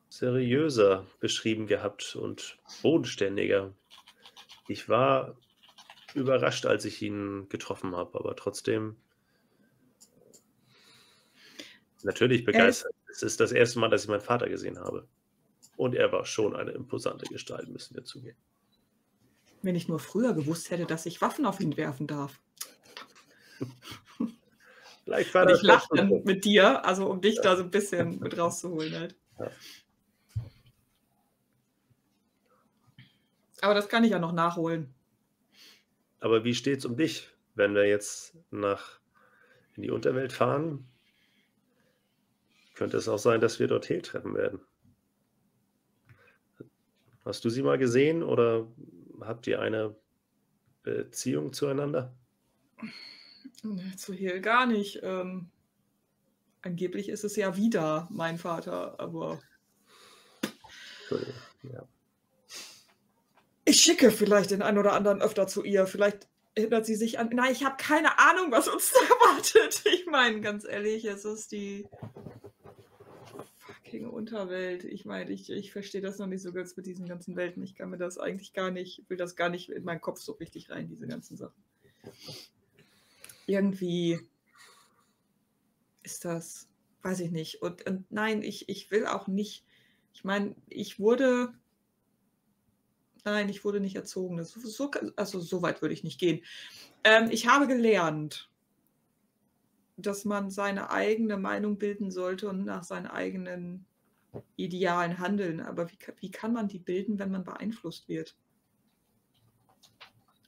seriöser 0.09 1.07
beschrieben 1.21 1.67
gehabt 1.67 2.17
und 2.17 2.59
bodenständiger. 2.83 3.75
Ich 4.69 4.89
war 4.89 5.37
überrascht, 6.15 6.67
als 6.67 6.85
ich 6.85 7.03
ihn 7.03 7.49
getroffen 7.49 7.95
habe, 7.95 8.19
aber 8.19 8.37
trotzdem 8.37 8.97
natürlich 12.03 12.45
begeistert. 12.45 12.95
Es 13.11 13.23
ist 13.23 13.41
das 13.41 13.53
erste 13.53 13.79
Mal, 13.79 13.91
dass 13.91 14.05
ich 14.05 14.09
meinen 14.09 14.21
Vater 14.21 14.49
gesehen 14.49 14.79
habe. 14.79 15.07
Und 15.77 15.95
er 15.95 16.13
war 16.13 16.25
schon 16.27 16.55
eine 16.55 16.73
imposante 16.73 17.27
Gestalt, 17.27 17.69
müssen 17.69 17.95
wir 17.95 18.05
zugeben. 18.05 18.39
Wenn 19.63 19.77
ich 19.77 19.89
nur 19.89 19.99
früher 19.99 20.35
gewusst 20.35 20.71
hätte, 20.71 20.87
dass 20.87 21.07
ich 21.07 21.21
Waffen 21.21 21.47
auf 21.47 21.61
ihn 21.61 21.77
werfen 21.77 22.07
darf. 22.07 22.41
Vielleicht 25.05 25.35
war 25.35 25.43
Und 25.43 25.51
das 25.51 25.61
ich 25.61 25.67
lache 25.67 25.89
dann 25.95 26.23
mit 26.25 26.45
dir, 26.45 26.85
also 26.85 27.11
um 27.11 27.21
dich 27.21 27.41
da 27.41 27.57
so 27.57 27.63
ein 27.63 27.71
bisschen 27.71 28.21
mit 28.21 28.37
rauszuholen 28.39 28.95
halt. 28.95 29.17
Ja. 29.39 29.51
Aber 33.63 33.75
das 33.75 33.89
kann 33.89 34.05
ich 34.05 34.11
ja 34.11 34.19
noch 34.19 34.33
nachholen. 34.33 34.95
Aber 36.21 36.45
wie 36.45 36.55
steht's 36.55 36.85
um 36.85 36.97
dich, 36.97 37.29
wenn 37.55 37.75
wir 37.75 37.87
jetzt 37.87 38.37
nach 38.51 39.01
in 39.77 39.83
die 39.83 39.91
Unterwelt 39.91 40.33
fahren? 40.33 40.90
Könnte 42.81 42.97
es 42.97 43.09
auch 43.09 43.19
sein, 43.19 43.43
dass 43.43 43.59
wir 43.61 43.67
dort 43.67 43.91
Hel 43.91 44.01
treffen 44.01 44.35
werden? 44.35 44.59
Hast 47.27 47.45
du 47.45 47.51
sie 47.51 47.61
mal 47.61 47.77
gesehen 47.77 48.23
oder 48.23 48.69
habt 49.21 49.47
ihr 49.47 49.61
eine 49.61 49.95
Beziehung 50.83 51.53
zueinander? 51.53 52.15
Zu 53.99 54.15
Hehl 54.15 54.41
gar 54.41 54.65
nicht. 54.65 55.01
Ähm, 55.03 55.51
angeblich 56.63 57.11
ist 57.11 57.23
es 57.23 57.37
ja 57.37 57.55
wieder 57.55 58.09
mein 58.11 58.39
Vater, 58.39 58.99
aber 58.99 59.43
Entschuldigung. 61.01 61.35
Ja. 61.65 61.87
ich 63.67 63.83
schicke 63.83 64.11
vielleicht 64.11 64.53
den 64.53 64.63
einen 64.63 64.79
oder 64.79 64.95
anderen 64.95 65.21
öfter 65.21 65.47
zu 65.47 65.65
ihr. 65.65 65.87
Vielleicht 65.87 66.31
erinnert 66.55 66.87
sie 66.87 66.95
sich 66.95 67.19
an. 67.19 67.29
Nein, 67.31 67.53
ich 67.53 67.63
habe 67.63 67.77
keine 67.77 68.19
Ahnung, 68.19 68.51
was 68.51 68.69
uns 68.69 68.91
da 68.91 69.01
erwartet. 69.29 69.83
Ich 69.85 70.07
meine, 70.07 70.41
ganz 70.41 70.65
ehrlich, 70.65 71.05
es 71.05 71.27
ist 71.27 71.53
die 71.53 71.87
fucking 73.91 74.09
Unterwelt. 74.09 74.85
Ich 74.85 75.05
meine, 75.05 75.31
ich, 75.31 75.51
ich 75.51 75.73
verstehe 75.73 76.01
das 76.01 76.19
noch 76.19 76.27
nicht 76.27 76.43
so 76.43 76.53
ganz 76.53 76.77
mit 76.77 76.87
diesen 76.87 77.07
ganzen 77.07 77.37
Welten. 77.37 77.63
Ich 77.63 77.75
kann 77.75 77.91
mir 77.91 77.99
das 77.99 78.19
eigentlich 78.19 78.53
gar 78.53 78.71
nicht, 78.71 79.03
will 79.09 79.17
das 79.17 79.35
gar 79.35 79.49
nicht 79.49 79.69
in 79.69 79.85
meinen 79.85 80.01
Kopf 80.01 80.21
so 80.21 80.33
richtig 80.33 80.71
rein, 80.71 80.89
diese 80.89 81.07
ganzen 81.07 81.37
Sachen. 81.37 81.63
Irgendwie 83.47 84.21
ist 86.03 86.25
das, 86.25 86.69
weiß 87.03 87.21
ich 87.21 87.33
nicht. 87.33 87.63
Und, 87.63 87.87
und 87.89 88.11
nein, 88.11 88.43
ich, 88.43 88.69
ich 88.69 88.91
will 88.91 89.07
auch 89.07 89.27
nicht. 89.27 89.65
Ich 90.13 90.25
meine, 90.25 90.55
ich 90.69 90.99
wurde 90.99 91.53
Nein, 93.23 93.51
ich 93.51 93.67
wurde 93.67 93.81
nicht 93.81 93.97
erzogen. 93.97 94.39
Das, 94.39 94.53
so, 94.53 94.91
also 95.15 95.41
so 95.41 95.61
weit 95.61 95.83
würde 95.83 95.93
ich 95.93 96.05
nicht 96.05 96.19
gehen. 96.19 96.43
Ähm, 97.05 97.29
ich 97.31 97.47
habe 97.47 97.67
gelernt, 97.67 98.50
dass 100.07 100.25
man 100.25 100.51
seine 100.51 100.91
eigene 100.91 101.37
Meinung 101.37 101.79
bilden 101.79 102.11
sollte 102.11 102.49
und 102.49 102.65
nach 102.65 102.85
seinen 102.85 103.07
eigenen 103.07 103.87
Idealen 104.57 105.19
handeln. 105.19 105.61
Aber 105.61 105.91
wie, 105.91 105.99
wie 106.21 106.31
kann 106.31 106.53
man 106.53 106.69
die 106.69 106.79
bilden, 106.79 107.19
wenn 107.19 107.31
man 107.31 107.45
beeinflusst 107.45 108.09
wird? 108.09 108.37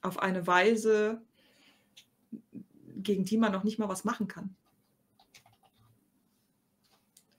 Auf 0.01 0.19
eine 0.19 0.47
Weise, 0.47 1.21
gegen 2.95 3.25
die 3.25 3.37
man 3.37 3.51
noch 3.51 3.63
nicht 3.63 3.79
mal 3.79 3.89
was 3.89 4.03
machen 4.03 4.27
kann. 4.27 4.55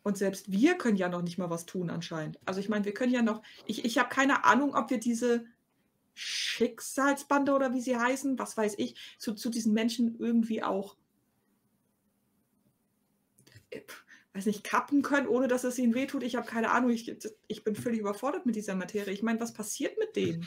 Und 0.03 0.19
selbst 0.19 0.53
wir 0.53 0.77
können 0.77 0.99
ja 0.99 1.09
noch 1.09 1.23
nicht 1.23 1.39
mal 1.39 1.49
was 1.49 1.65
tun 1.65 1.89
anscheinend. 1.89 2.39
Also 2.45 2.61
ich 2.61 2.69
meine, 2.69 2.85
wir 2.85 2.93
können 2.93 3.13
ja 3.13 3.23
noch, 3.23 3.43
ich, 3.67 3.87
ich 3.87 3.97
habe 3.97 4.11
keine 4.11 4.45
Ahnung, 4.45 4.75
ob 4.75 4.91
wir 4.91 4.99
diese 4.99 5.47
Schicksalsbande 6.13 7.53
oder 7.53 7.73
wie 7.73 7.81
sie 7.81 7.97
heißen, 7.97 8.39
was 8.39 8.57
weiß 8.57 8.75
ich, 8.79 8.97
zu, 9.19 9.35
zu 9.35 9.49
diesen 9.49 9.73
Menschen 9.73 10.19
irgendwie 10.19 10.63
auch, 10.63 10.97
weiß 14.35 14.47
nicht, 14.47 14.65
kappen 14.65 15.03
können, 15.03 15.29
ohne 15.29 15.47
dass 15.47 15.65
es 15.65 15.79
ihnen 15.79 15.95
wehtut. 15.95 16.25
Ich 16.25 16.35
habe 16.37 16.47
keine 16.47 16.71
Ahnung, 16.71 16.91
ich, 16.91 17.17
ich 17.47 17.65
bin 17.65 17.77
völlig 17.77 18.01
überfordert 18.01 18.47
mit 18.47 18.57
dieser 18.57 18.75
Materie. 18.75 19.13
Ich 19.13 19.23
meine, 19.23 19.41
was 19.41 19.53
passiert 19.53 19.97
mit 19.99 20.17
denen? 20.17 20.47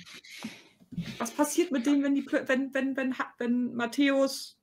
Was 1.18 1.32
passiert 1.32 1.72
mit 1.72 1.86
denen, 1.86 2.04
wenn 2.04 2.16
die, 2.16 2.26
wenn, 2.26 2.74
wenn, 2.74 2.98
wenn, 2.98 3.16
wenn 3.38 3.74
Matthäus 3.76 4.58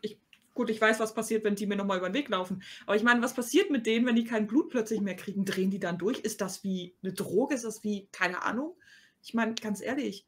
ich, 0.00 0.20
gut, 0.54 0.70
ich 0.70 0.80
weiß, 0.80 1.00
was 1.00 1.14
passiert, 1.14 1.44
wenn 1.44 1.56
die 1.56 1.66
mir 1.66 1.76
nochmal 1.76 1.98
über 1.98 2.08
den 2.08 2.14
Weg 2.14 2.28
laufen. 2.28 2.62
Aber 2.86 2.94
ich 2.94 3.02
meine, 3.02 3.20
was 3.22 3.34
passiert 3.34 3.70
mit 3.70 3.86
denen, 3.86 4.06
wenn 4.06 4.16
die 4.16 4.24
kein 4.24 4.46
Blut 4.46 4.70
plötzlich 4.70 5.00
mehr 5.00 5.16
kriegen? 5.16 5.44
Drehen 5.44 5.70
die 5.70 5.80
dann 5.80 5.98
durch? 5.98 6.20
Ist 6.20 6.40
das 6.40 6.62
wie 6.62 6.94
eine 7.02 7.12
Droge? 7.12 7.54
Ist 7.54 7.64
das 7.64 7.82
wie, 7.82 8.08
keine 8.12 8.42
Ahnung? 8.42 8.76
Ich 9.24 9.34
meine, 9.34 9.54
ganz 9.54 9.80
ehrlich. 9.80 10.26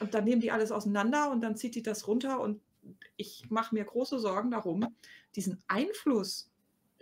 Und 0.00 0.12
dann 0.12 0.24
nehmen 0.24 0.40
die 0.40 0.50
alles 0.50 0.70
auseinander 0.70 1.30
und 1.30 1.40
dann 1.40 1.56
zieht 1.56 1.74
die 1.74 1.82
das 1.82 2.06
runter 2.06 2.40
und 2.40 2.60
ich 3.16 3.44
mache 3.50 3.74
mir 3.74 3.84
große 3.84 4.18
Sorgen 4.18 4.50
darum, 4.50 4.86
diesen 5.36 5.62
Einfluss 5.68 6.50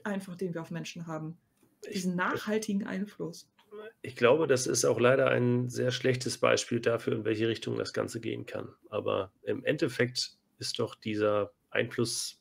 einfach, 0.05 0.37
den 0.37 0.55
wir 0.55 0.63
auf 0.63 0.71
Menschen 0.71 1.07
haben. 1.07 1.39
Diesen 1.93 2.15
nachhaltigen 2.17 2.87
Einfluss. 2.87 3.49
Ich 4.03 4.17
glaube, 4.17 4.47
das 4.47 4.67
ist 4.67 4.85
auch 4.85 5.01
leider 5.01 5.29
ein 5.31 5.69
sehr 5.71 5.91
schlechtes 5.91 6.39
Beispiel 6.39 6.81
dafür, 6.81 7.15
in 7.15 7.25
welche 7.25 7.49
Richtung 7.49 7.77
das 7.77 7.93
Ganze 7.93 8.21
gehen 8.21 8.47
kann. 8.47 8.69
Aber 8.91 9.33
im 9.43 9.65
Endeffekt 9.65 10.37
ist 10.59 10.79
doch 10.79 10.95
dieser 10.95 11.53
Einfluss 11.71 12.39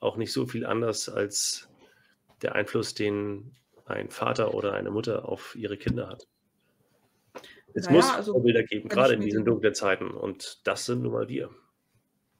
auch 0.00 0.16
nicht 0.16 0.32
so 0.32 0.46
viel 0.46 0.66
anders 0.66 1.08
als 1.08 1.68
der 2.42 2.54
Einfluss, 2.54 2.94
den 2.94 3.52
ein 3.86 4.10
Vater 4.10 4.54
oder 4.54 4.74
eine 4.74 4.90
Mutter 4.90 5.28
auf 5.28 5.56
ihre 5.56 5.76
Kinder 5.78 6.08
hat. 6.08 6.28
Es 7.72 7.86
Naja, 7.86 7.96
muss 7.96 8.10
also, 8.10 8.32
Vorbilder 8.32 8.62
geben, 8.62 8.88
gerade 8.88 9.14
in 9.14 9.20
diesen 9.20 9.40
die- 9.44 9.50
dunklen 9.50 9.74
Zeiten. 9.74 10.10
Und 10.10 10.60
das 10.64 10.86
sind 10.86 11.02
nun 11.02 11.12
mal 11.12 11.28
wir. 11.28 11.50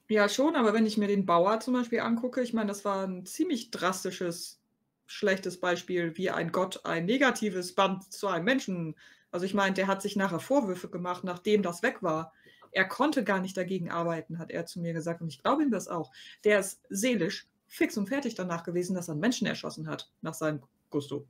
Ja, 0.07 0.29
schon, 0.29 0.55
aber 0.55 0.73
wenn 0.73 0.85
ich 0.85 0.97
mir 0.97 1.07
den 1.07 1.25
Bauer 1.25 1.59
zum 1.59 1.73
Beispiel 1.73 1.99
angucke, 1.99 2.41
ich 2.41 2.53
meine, 2.53 2.67
das 2.67 2.85
war 2.85 3.07
ein 3.07 3.25
ziemlich 3.25 3.71
drastisches, 3.71 4.61
schlechtes 5.07 5.59
Beispiel, 5.59 6.15
wie 6.17 6.29
ein 6.29 6.51
Gott 6.51 6.85
ein 6.85 7.05
negatives 7.05 7.73
Band 7.73 8.11
zu 8.11 8.27
einem 8.27 8.45
Menschen. 8.45 8.95
Also 9.31 9.45
ich 9.45 9.55
meine, 9.55 9.73
der 9.73 9.87
hat 9.87 10.01
sich 10.03 10.15
nachher 10.15 10.39
Vorwürfe 10.39 10.89
gemacht, 10.89 11.23
nachdem 11.23 11.63
das 11.63 11.81
weg 11.81 12.03
war. 12.03 12.33
Er 12.71 12.85
konnte 12.85 13.23
gar 13.23 13.39
nicht 13.39 13.57
dagegen 13.57 13.89
arbeiten, 13.89 14.37
hat 14.37 14.51
er 14.51 14.65
zu 14.65 14.79
mir 14.79 14.93
gesagt. 14.93 15.21
Und 15.21 15.29
ich 15.29 15.41
glaube 15.41 15.63
ihm 15.63 15.71
das 15.71 15.87
auch. 15.87 16.11
Der 16.43 16.59
ist 16.59 16.81
seelisch 16.89 17.47
fix 17.67 17.97
und 17.97 18.07
fertig 18.07 18.35
danach 18.35 18.63
gewesen, 18.63 18.95
dass 18.95 19.07
er 19.07 19.13
einen 19.13 19.21
Menschen 19.21 19.47
erschossen 19.47 19.87
hat, 19.87 20.11
nach 20.21 20.33
seinem 20.33 20.61
Gusto. 20.91 21.25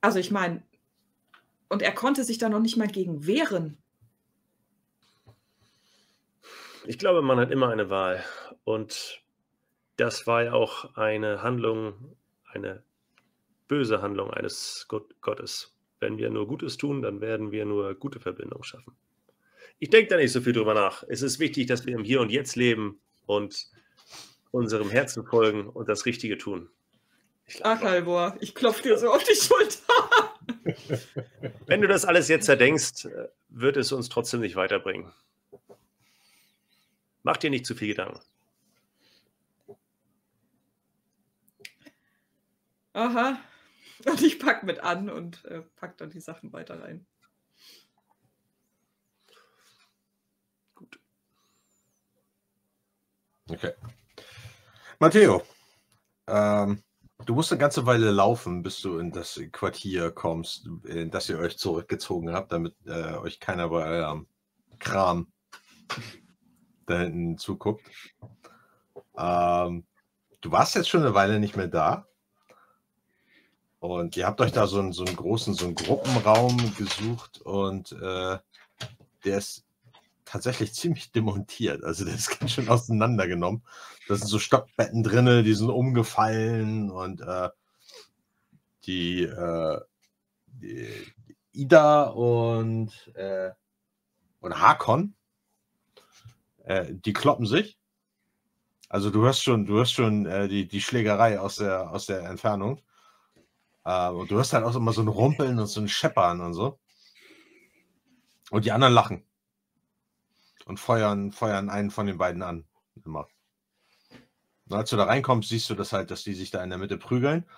Also 0.00 0.18
ich 0.18 0.30
meine, 0.30 0.62
und 1.68 1.82
er 1.82 1.92
konnte 1.92 2.24
sich 2.24 2.38
da 2.38 2.48
noch 2.48 2.60
nicht 2.60 2.76
mal 2.76 2.88
gegen 2.88 3.26
wehren. 3.26 3.78
Ich 6.86 6.98
glaube, 6.98 7.20
man 7.20 7.38
hat 7.38 7.50
immer 7.50 7.68
eine 7.68 7.90
Wahl. 7.90 8.24
Und 8.64 9.22
das 9.96 10.26
war 10.26 10.44
ja 10.44 10.52
auch 10.52 10.96
eine 10.96 11.42
Handlung, 11.42 12.16
eine 12.52 12.82
böse 13.66 14.02
Handlung 14.02 14.30
eines 14.30 14.86
Gott 14.88 15.20
Gottes. 15.20 15.74
Wenn 15.98 16.18
wir 16.18 16.30
nur 16.30 16.46
Gutes 16.46 16.76
tun, 16.76 17.02
dann 17.02 17.20
werden 17.20 17.50
wir 17.50 17.64
nur 17.64 17.94
gute 17.94 18.20
Verbindungen 18.20 18.64
schaffen. 18.64 18.94
Ich 19.78 19.90
denke 19.90 20.10
da 20.10 20.16
nicht 20.16 20.32
so 20.32 20.40
viel 20.40 20.52
drüber 20.52 20.74
nach. 20.74 21.02
Es 21.08 21.22
ist 21.22 21.38
wichtig, 21.38 21.66
dass 21.66 21.86
wir 21.86 21.94
im 21.94 22.04
Hier 22.04 22.20
und 22.20 22.30
Jetzt 22.30 22.54
leben 22.54 23.00
und 23.26 23.68
unserem 24.50 24.90
Herzen 24.90 25.24
folgen 25.24 25.68
und 25.68 25.88
das 25.88 26.06
Richtige 26.06 26.38
tun. 26.38 26.68
Ach, 27.62 27.80
Halvor, 27.80 28.36
ich 28.40 28.54
klopfe 28.54 28.82
dir 28.82 28.98
so 28.98 29.10
auf 29.10 29.24
die 29.24 29.34
Schulter. 29.34 29.82
Wenn 31.66 31.80
du 31.80 31.88
das 31.88 32.04
alles 32.04 32.28
jetzt 32.28 32.48
erdenkst, 32.48 33.08
wird 33.48 33.76
es 33.76 33.92
uns 33.92 34.08
trotzdem 34.08 34.40
nicht 34.40 34.56
weiterbringen. 34.56 35.12
Mach 37.26 37.38
dir 37.38 37.50
nicht 37.50 37.66
zu 37.66 37.74
viel 37.74 37.88
Gedanken. 37.88 38.20
Aha. 42.92 43.40
Und 44.06 44.22
ich 44.22 44.38
pack 44.38 44.62
mit 44.62 44.78
an 44.78 45.10
und 45.10 45.44
äh, 45.46 45.62
pack 45.74 45.96
dann 45.96 46.10
die 46.10 46.20
Sachen 46.20 46.52
weiter 46.52 46.80
rein. 46.80 47.04
Gut. 50.76 51.00
Okay. 53.50 53.72
Matteo, 55.00 55.42
ähm, 56.28 56.84
du 57.24 57.34
musst 57.34 57.50
eine 57.50 57.58
ganze 57.58 57.86
Weile 57.86 58.12
laufen, 58.12 58.62
bis 58.62 58.80
du 58.82 58.98
in 58.98 59.10
das 59.10 59.40
Quartier 59.50 60.12
kommst, 60.12 60.68
in 60.84 61.10
das 61.10 61.28
ihr 61.28 61.38
euch 61.38 61.58
zurückgezogen 61.58 62.32
habt, 62.32 62.52
damit 62.52 62.76
äh, 62.86 63.14
euch 63.14 63.40
keiner 63.40 63.70
bei 63.70 63.84
eurem 63.84 64.28
Kram 64.78 65.32
da 66.86 66.98
hinten 66.98 67.38
zuguckt. 67.38 67.84
Ähm, 69.16 69.84
du 70.40 70.52
warst 70.52 70.74
jetzt 70.74 70.88
schon 70.88 71.02
eine 71.02 71.14
Weile 71.14 71.40
nicht 71.40 71.56
mehr 71.56 71.68
da. 71.68 72.06
Und 73.78 74.16
ihr 74.16 74.26
habt 74.26 74.40
euch 74.40 74.52
da 74.52 74.66
so 74.66 74.78
einen, 74.78 74.92
so 74.92 75.04
einen 75.04 75.16
großen, 75.16 75.54
so 75.54 75.66
einen 75.66 75.74
Gruppenraum 75.74 76.74
gesucht 76.76 77.40
und 77.42 77.92
äh, 77.92 78.38
der 79.24 79.38
ist 79.38 79.64
tatsächlich 80.24 80.74
ziemlich 80.74 81.12
demontiert. 81.12 81.84
Also 81.84 82.04
der 82.04 82.14
ist 82.14 82.28
ganz 82.40 82.52
schön 82.52 82.68
auseinandergenommen. 82.68 83.62
Da 84.08 84.16
sind 84.16 84.28
so 84.28 84.38
Stockbetten 84.38 85.02
drin, 85.02 85.44
die 85.44 85.54
sind 85.54 85.70
umgefallen 85.70 86.90
und 86.90 87.20
äh, 87.20 87.50
die, 88.84 89.22
äh, 89.22 89.80
die, 90.46 90.88
Ida 91.52 92.04
und, 92.04 92.92
äh, 93.14 93.50
und 94.40 94.60
Hakon, 94.60 95.14
äh, 96.66 96.86
die 96.90 97.12
kloppen 97.12 97.46
sich. 97.46 97.78
Also 98.88 99.10
du 99.10 99.22
hörst 99.22 99.42
schon, 99.42 99.66
du 99.66 99.74
hörst 99.74 99.94
schon 99.94 100.26
äh, 100.26 100.48
die, 100.48 100.68
die 100.68 100.80
Schlägerei 100.80 101.40
aus 101.40 101.56
der, 101.56 101.90
aus 101.90 102.06
der 102.06 102.28
Entfernung. 102.28 102.82
Äh, 103.84 104.10
und 104.10 104.30
du 104.30 104.36
hörst 104.36 104.52
halt 104.52 104.64
auch 104.64 104.76
immer 104.76 104.92
so 104.92 105.00
ein 105.00 105.08
Rumpeln 105.08 105.58
und 105.58 105.66
so 105.66 105.80
ein 105.80 105.88
Scheppern 105.88 106.40
und 106.40 106.54
so. 106.54 106.78
Und 108.50 108.64
die 108.64 108.72
anderen 108.72 108.94
lachen. 108.94 109.24
Und 110.66 110.78
feuern, 110.78 111.32
feuern 111.32 111.70
einen 111.70 111.90
von 111.90 112.06
den 112.06 112.18
beiden 112.18 112.42
an. 112.42 112.64
Immer. 113.04 113.28
Und 114.68 114.76
als 114.76 114.90
du 114.90 114.96
da 114.96 115.04
reinkommst, 115.04 115.48
siehst 115.48 115.70
du 115.70 115.74
das 115.74 115.92
halt, 115.92 116.10
dass 116.10 116.24
die 116.24 116.34
sich 116.34 116.50
da 116.50 116.62
in 116.62 116.70
der 116.70 116.78
Mitte 116.78 116.98
prügeln. 116.98 117.48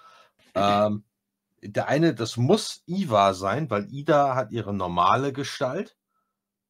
Ähm, 0.55 1.05
der 1.63 1.89
eine, 1.89 2.15
das 2.15 2.37
muss 2.37 2.83
Iva 2.87 3.35
sein, 3.35 3.71
weil 3.71 3.91
Ida 3.91 4.35
hat 4.35 4.53
ihre 4.53 4.75
normale 4.75 5.33
Gestalt. 5.33 5.97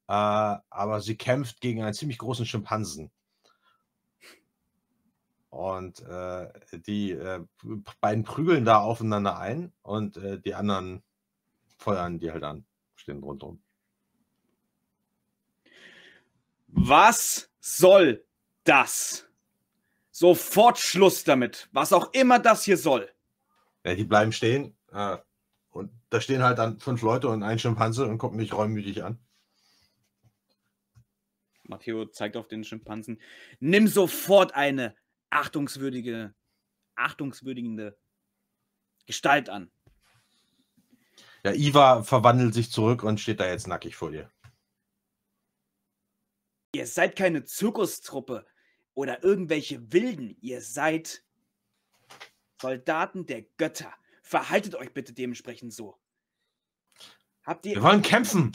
Äh, 0.09 0.12
aber 0.70 1.01
sie 1.01 1.16
kämpft 1.16 1.60
gegen 1.60 1.82
einen 1.82 1.94
ziemlich 1.94 2.18
großen 2.18 2.47
Schimpansen. 2.47 3.10
Und 5.51 6.01
äh, 6.01 6.48
die 6.86 7.12
äh, 7.12 7.44
beiden 8.01 8.24
prügeln 8.24 8.64
da 8.64 8.78
aufeinander 8.78 9.39
ein 9.39 9.72
und 9.82 10.16
äh, 10.16 10.40
die 10.40 10.55
anderen 10.55 11.02
feuern 11.78 12.18
die 12.18 12.30
halt 12.30 12.44
an, 12.44 12.64
stehen 12.97 13.22
rundherum. 13.22 13.62
Was 16.68 17.51
soll 17.60 18.24
das? 18.64 19.26
Sofort 20.10 20.78
Schluss 20.78 21.24
damit. 21.24 21.68
Was 21.72 21.93
auch 21.93 22.12
immer 22.12 22.39
das 22.39 22.64
hier 22.64 22.76
soll. 22.76 23.10
Ja, 23.85 23.94
die 23.94 24.05
bleiben 24.05 24.32
stehen 24.32 24.76
äh, 24.93 25.16
und 25.70 25.90
da 26.10 26.20
stehen 26.20 26.43
halt 26.43 26.59
dann 26.59 26.78
fünf 26.78 27.02
Leute 27.02 27.28
und 27.28 27.43
ein 27.43 27.59
Schimpanse 27.59 28.06
und 28.06 28.18
gucken 28.18 28.36
mich 28.36 28.52
reumütig 28.52 29.02
an. 29.02 29.18
Matteo 31.68 32.06
zeigt 32.06 32.36
auf 32.36 32.48
den 32.48 32.64
Schimpansen. 32.64 33.20
Nimm 33.60 33.86
sofort 33.88 34.54
eine 34.54 34.96
achtungswürdige, 35.30 36.34
achtungswürdigende 36.96 37.98
Gestalt 39.06 39.48
an. 39.48 39.70
Ja, 41.44 41.52
Iva 41.52 42.02
verwandelt 42.02 42.54
sich 42.54 42.70
zurück 42.70 43.02
und 43.02 43.20
steht 43.20 43.40
da 43.40 43.48
jetzt 43.48 43.68
nackig 43.68 43.96
vor 43.96 44.10
dir. 44.10 44.30
Ihr 46.74 46.86
seid 46.86 47.16
keine 47.16 47.44
Zirkustruppe 47.44 48.46
oder 48.94 49.22
irgendwelche 49.22 49.92
Wilden. 49.92 50.36
Ihr 50.40 50.60
seid 50.60 51.24
Soldaten 52.60 53.24
der 53.26 53.42
Götter. 53.56 53.94
Verhaltet 54.22 54.74
euch 54.74 54.92
bitte 54.92 55.12
dementsprechend 55.12 55.72
so. 55.72 55.98
Habt 57.44 57.64
ihr. 57.64 57.76
Wir 57.76 57.82
wollen 57.82 58.02
kämpfen. 58.02 58.52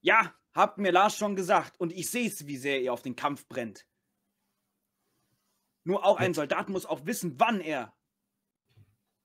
Ja, 0.00 0.34
habt 0.54 0.78
mir 0.78 0.92
Lars 0.92 1.16
schon 1.16 1.36
gesagt. 1.36 1.78
Und 1.78 1.92
ich 1.92 2.10
sehe 2.10 2.28
es, 2.28 2.46
wie 2.46 2.56
sehr 2.56 2.80
ihr 2.80 2.92
auf 2.92 3.02
den 3.02 3.16
Kampf 3.16 3.46
brennt. 3.46 3.86
Nur 5.84 6.04
auch 6.04 6.18
ein 6.18 6.34
Soldat 6.34 6.68
muss 6.68 6.86
auch 6.86 7.06
wissen, 7.06 7.40
wann 7.40 7.60
er 7.60 7.94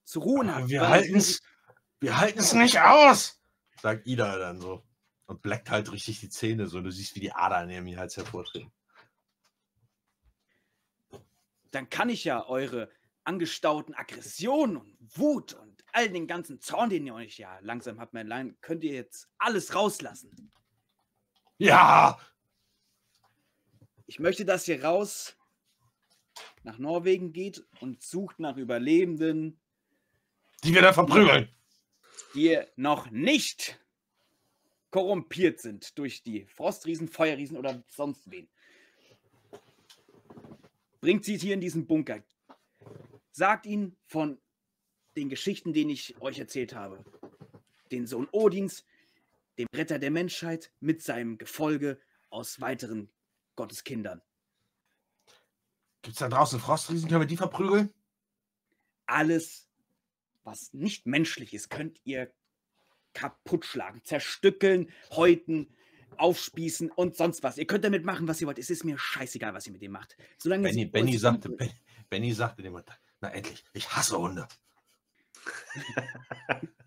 zu 0.03 0.19
ruhen 0.19 0.53
hat. 0.53 0.69
Wir 0.69 0.88
halten 0.88 1.15
es 1.15 1.41
wir 1.99 2.19
halten's 2.19 2.53
nicht 2.53 2.80
aus, 2.80 3.41
sagt 3.81 4.06
Ida 4.06 4.38
dann 4.38 4.60
so. 4.60 4.85
Und 5.27 5.41
bleckt 5.41 5.72
halt 5.72 5.91
richtig 5.91 6.19
die 6.19 6.30
Zähne 6.30 6.68
so. 6.68 6.80
Du 6.81 6.91
siehst, 6.91 7.15
wie 7.15 7.19
die 7.19 7.31
Adern 7.31 7.69
in 7.69 7.88
ihrem 7.88 7.99
Hals 7.99 8.15
hervortreten. 8.15 8.72
Dann 11.72 11.89
kann 11.89 12.10
ich 12.10 12.23
ja 12.23 12.45
eure 12.45 12.91
angestauten 13.23 13.95
Aggressionen 13.95 14.77
und 14.77 14.95
Wut 15.18 15.53
und 15.53 15.84
all 15.93 16.10
den 16.10 16.27
ganzen 16.27 16.61
Zorn, 16.61 16.91
den 16.91 17.07
ihr 17.07 17.15
euch 17.15 17.39
ja 17.39 17.57
langsam 17.61 17.99
habt, 17.99 18.14
mein 18.14 18.27
Lein, 18.27 18.56
könnt 18.61 18.84
ihr 18.84 18.93
jetzt 18.93 19.27
alles 19.39 19.73
rauslassen. 19.73 20.52
Ja! 21.57 22.19
Ich 24.07 24.19
möchte, 24.19 24.45
dass 24.45 24.68
ihr 24.68 24.84
raus 24.84 25.36
nach 26.64 26.77
Norwegen 26.77 27.34
geht 27.34 27.64
und 27.80 28.02
sucht 28.03 28.40
nach 28.40 28.57
Überlebenden, 28.57 29.60
Die 30.64 30.73
wir 30.73 30.82
dann 30.82 30.94
verprügeln. 30.94 31.49
die 32.34 32.60
noch 32.76 33.10
nicht 33.11 33.80
korrumpiert 34.91 35.60
sind 35.60 35.98
durch 35.98 36.23
die 36.23 36.45
Frostriesen, 36.45 37.07
Feuerriesen 37.07 37.57
oder 37.57 37.84
sonst 37.90 38.30
wen. 38.32 38.48
Bringt 41.02 41.26
sie 41.26 41.38
hier 41.38 41.53
in 41.53 41.61
diesen 41.61 41.86
Bunker. 41.86 42.23
Sagt 43.32 43.65
ihnen 43.65 43.95
von 44.07 44.40
den 45.15 45.30
Geschichten, 45.30 45.73
denen 45.73 45.90
ich 45.91 46.19
euch 46.22 46.40
erzählt 46.40 46.73
habe. 46.73 47.03
Den 47.91 48.07
Sohn 48.07 48.27
Odins, 48.32 48.86
dem 49.57 49.68
Retter 49.73 49.99
der 49.99 50.11
Menschheit 50.11 50.72
mit 50.80 51.02
seinem 51.02 51.38
Gefolge 51.38 51.99
aus 52.30 52.60
weiteren 52.61 53.10
Gotteskindern. 53.56 54.22
Gibt's 56.02 56.19
da 56.19 56.30
draußen 56.30 56.60
Frostriesen? 56.60 57.10
Können 57.10 57.22
wir 57.22 57.27
die 57.27 57.38
verprügeln? 57.38 57.94
alles, 59.06 59.69
was 60.44 60.73
nicht 60.73 61.06
menschlich 61.06 61.53
ist, 61.53 61.69
könnt 61.69 61.99
ihr 62.03 62.32
kaputt 63.14 63.65
schlagen, 63.65 64.02
zerstückeln, 64.03 64.91
häuten, 65.11 65.73
aufspießen 66.18 66.91
und 66.91 67.15
sonst 67.15 67.44
was. 67.44 67.57
Ihr 67.57 67.68
könnt 67.68 67.84
damit 67.84 68.03
machen, 68.06 68.27
was 68.27 68.41
ihr 68.41 68.48
wollt. 68.48 68.60
Es 68.60 68.69
ist 68.69 68.84
mir 68.84 68.98
scheißegal, 68.98 69.53
was 69.53 69.68
ihr 69.68 69.73
mit 69.73 69.82
dem 69.82 69.91
macht. 69.91 70.18
Solange 70.38 70.64
Benny, 70.64 70.86
Benny, 70.86 71.18
sagte, 71.18 71.49
umbringt. 71.49 71.72
Ben- 71.72 72.06
Benny 72.10 72.34
sagte 72.34 72.61
dem 72.61 72.82
na 73.22 73.30
endlich, 73.30 73.64
ich 73.73 73.90
hasse 73.90 74.18
Hunde. 74.18 74.48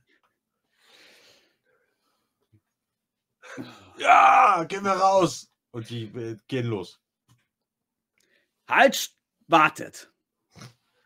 ja, 3.98 4.64
gehen 4.64 4.84
wir 4.84 4.92
raus. 4.92 5.50
Und 5.70 5.90
die 5.90 6.04
äh, 6.04 6.36
gehen 6.46 6.66
los. 6.66 7.00
Halt, 8.68 9.14
wartet. 9.46 10.12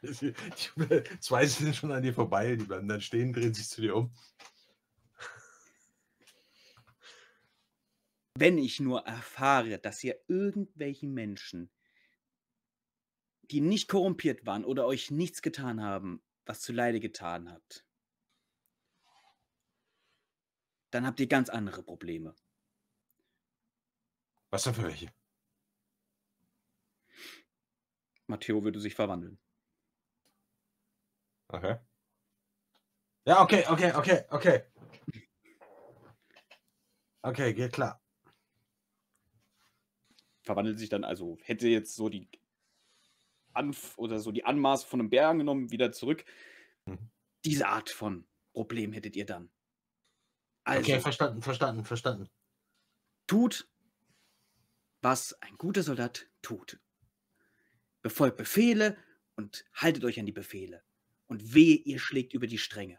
Zwei 1.21 1.47
sind 1.47 1.77
schon 1.77 1.93
an 1.93 2.03
dir 2.03 2.13
vorbei, 2.13 2.57
die 2.57 2.65
bleiben 2.65 2.89
dann 2.89 3.01
stehen, 3.01 3.33
drehen 3.33 3.55
sich 3.55 3.69
zu 3.69 3.81
dir 3.81 3.95
um. 3.97 4.15
Wenn 8.35 8.59
ich 8.59 8.81
nur 8.81 9.07
erfahre, 9.07 9.79
dass 9.79 10.03
ihr 10.03 10.19
irgendwelchen 10.27 11.13
Menschen, 11.13 11.71
die 13.43 13.61
nicht 13.61 13.89
korrumpiert 13.89 14.47
waren 14.47 14.65
oder 14.65 14.87
euch 14.87 15.11
nichts 15.11 15.43
getan 15.43 15.83
haben, 15.83 16.23
was 16.47 16.61
zu 16.61 16.73
Leide 16.73 16.99
getan 16.99 17.51
habt, 17.51 17.87
dann 20.91 21.07
habt 21.07 21.21
ihr 21.21 21.27
ganz 21.27 21.49
andere 21.49 21.83
Probleme. 21.83 22.35
Was 24.53 24.65
denn 24.65 24.75
für 24.75 24.83
welche? 24.83 25.11
Matteo 28.27 28.63
würde 28.63 28.81
sich 28.81 28.95
verwandeln. 28.95 29.41
Okay. 31.49 31.79
Ja, 33.25 33.43
okay, 33.43 33.65
okay, 33.67 33.93
okay, 33.95 34.25
okay. 34.29 34.63
Okay, 37.23 37.55
geht 37.55 37.73
klar. 37.73 38.03
Verwandelt 40.43 40.79
sich 40.79 40.91
dann, 40.91 41.05
also 41.05 41.39
hätte 41.43 41.69
jetzt 41.69 41.97
so 41.97 42.11
die 42.11 42.29
Anf 43.55 43.97
oder 43.97 44.21
so 44.21 44.33
die 44.33 44.45
Anmaße 44.45 44.87
von 44.87 45.01
einem 45.01 45.09
Bär 45.09 45.29
angenommen, 45.29 45.71
wieder 45.71 45.93
zurück. 45.93 46.27
Mhm. 46.85 47.11
Diese 47.47 47.69
Art 47.69 47.89
von 47.89 48.29
Problem 48.53 48.93
hättet 48.93 49.17
ihr 49.17 49.25
dann. 49.25 49.51
Also 50.65 50.91
Okay, 50.91 51.01
verstanden, 51.01 51.41
verstanden, 51.41 51.85
verstanden. 51.85 52.29
tut, 53.27 53.72
was 55.03 55.35
ein 55.43 55.57
guter 55.59 55.83
Soldat 55.83 56.29
tut. 56.41 56.81
Befolgt 58.01 58.37
Befehle 58.37 58.97
und 59.37 59.65
haltet 59.75 60.05
euch 60.05 60.19
an 60.19 60.27
die 60.27 60.33
Befehle. 60.33 60.83
Und 61.27 61.55
wehe, 61.55 61.77
ihr 61.77 61.99
schlägt 61.99 62.33
über 62.33 62.47
die 62.47 62.59
Stränge. 62.59 62.99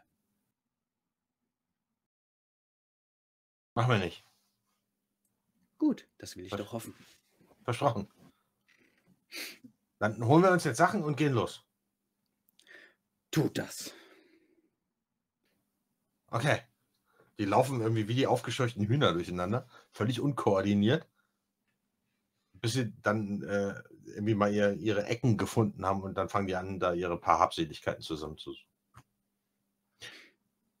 Machen 3.74 3.90
wir 3.90 3.98
nicht. 3.98 4.24
Gut, 5.78 6.06
das 6.18 6.36
will 6.36 6.46
ich 6.46 6.52
Was? 6.52 6.58
doch 6.58 6.72
hoffen. 6.72 6.94
Versprochen. 7.64 8.08
Dann 9.98 10.24
holen 10.24 10.42
wir 10.42 10.50
uns 10.50 10.64
jetzt 10.64 10.76
Sachen 10.76 11.02
und 11.02 11.16
gehen 11.16 11.32
los. 11.32 11.64
Tut 13.30 13.58
das. 13.58 13.92
Okay. 16.28 16.60
Die 17.38 17.46
laufen 17.46 17.80
irgendwie 17.80 18.06
wie 18.06 18.14
die 18.14 18.28
aufgescheuchten 18.28 18.86
Hühner 18.86 19.12
durcheinander, 19.12 19.68
völlig 19.90 20.20
unkoordiniert, 20.20 21.08
bis 22.64 22.72
sie 22.72 22.94
dann 23.02 23.42
äh, 23.42 23.74
irgendwie 24.06 24.34
mal 24.34 24.50
ihr, 24.50 24.72
ihre 24.72 25.04
Ecken 25.04 25.36
gefunden 25.36 25.84
haben 25.84 26.00
und 26.00 26.16
dann 26.16 26.30
fangen 26.30 26.46
die 26.46 26.56
an, 26.56 26.80
da 26.80 26.94
ihre 26.94 27.20
paar 27.20 27.38
Habseligkeiten 27.38 28.00
zusammenzusuchen. 28.00 28.66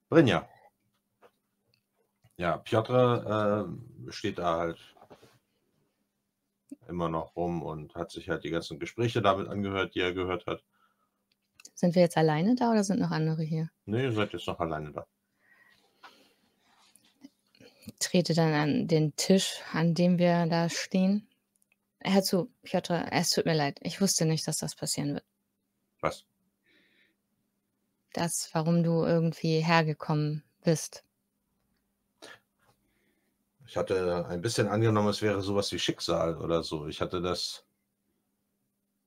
Brinja. 0.08 0.48
Ja, 2.38 2.56
Piotr 2.56 3.68
äh, 4.08 4.12
steht 4.12 4.38
da 4.38 4.60
halt 4.60 4.94
immer 6.88 7.10
noch 7.10 7.36
rum 7.36 7.62
und 7.62 7.94
hat 7.94 8.10
sich 8.10 8.30
halt 8.30 8.44
die 8.44 8.50
ganzen 8.50 8.78
Gespräche 8.78 9.20
damit 9.20 9.48
angehört, 9.48 9.94
die 9.94 10.00
er 10.00 10.14
gehört 10.14 10.46
hat. 10.46 10.64
Sind 11.74 11.94
wir 11.94 12.00
jetzt 12.00 12.16
alleine 12.16 12.54
da 12.54 12.70
oder 12.70 12.82
sind 12.82 12.98
noch 12.98 13.10
andere 13.10 13.42
hier? 13.42 13.68
Nee, 13.84 14.04
ihr 14.04 14.12
seid 14.12 14.32
jetzt 14.32 14.46
noch 14.46 14.58
alleine 14.58 14.90
da. 14.90 15.06
Trete 17.98 18.32
dann 18.32 18.54
an 18.54 18.88
den 18.88 19.14
Tisch, 19.16 19.60
an 19.74 19.92
dem 19.92 20.18
wir 20.18 20.46
da 20.46 20.70
stehen. 20.70 21.28
Hör 22.06 22.22
zu, 22.22 22.52
Piotr, 22.62 23.10
es 23.12 23.30
tut 23.30 23.46
mir 23.46 23.54
leid. 23.54 23.78
Ich 23.82 24.00
wusste 24.00 24.26
nicht, 24.26 24.46
dass 24.46 24.58
das 24.58 24.74
passieren 24.74 25.14
wird. 25.14 25.24
Was? 26.00 26.24
Das, 28.12 28.50
warum 28.52 28.82
du 28.82 29.04
irgendwie 29.04 29.60
hergekommen 29.60 30.44
bist. 30.62 31.02
Ich 33.66 33.76
hatte 33.76 34.26
ein 34.26 34.42
bisschen 34.42 34.68
angenommen, 34.68 35.08
es 35.08 35.22
wäre 35.22 35.40
sowas 35.40 35.72
wie 35.72 35.78
Schicksal 35.78 36.36
oder 36.36 36.62
so. 36.62 36.86
Ich 36.86 37.00
hatte 37.00 37.22
das. 37.22 37.64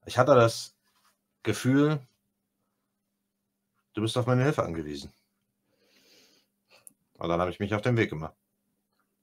Ich 0.06 0.18
hatte 0.18 0.34
das 0.34 0.76
Gefühl, 1.44 2.00
du 3.94 4.02
bist 4.02 4.18
auf 4.18 4.26
meine 4.26 4.44
Hilfe 4.44 4.64
angewiesen. 4.64 5.14
Und 7.14 7.30
dann 7.30 7.40
habe 7.40 7.52
ich 7.52 7.60
mich 7.60 7.74
auf 7.74 7.82
den 7.82 7.98
Weg 7.98 8.10
gemacht. 8.10 8.36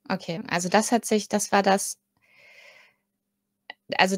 Okay, 0.09 0.42
also 0.48 0.68
das 0.68 0.92
hat 0.92 1.05
sich, 1.05 1.28
das 1.28 1.51
war 1.52 1.62
das. 1.62 1.98
Also 3.97 4.16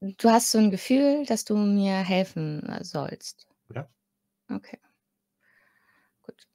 du 0.00 0.30
hast 0.30 0.52
so 0.52 0.58
ein 0.58 0.70
Gefühl, 0.70 1.24
dass 1.26 1.44
du 1.44 1.56
mir 1.56 1.96
helfen 1.96 2.62
äh, 2.68 2.84
sollst. 2.84 3.46
Ja. 3.74 3.88
Okay. 4.50 4.78
Gut. 6.22 6.46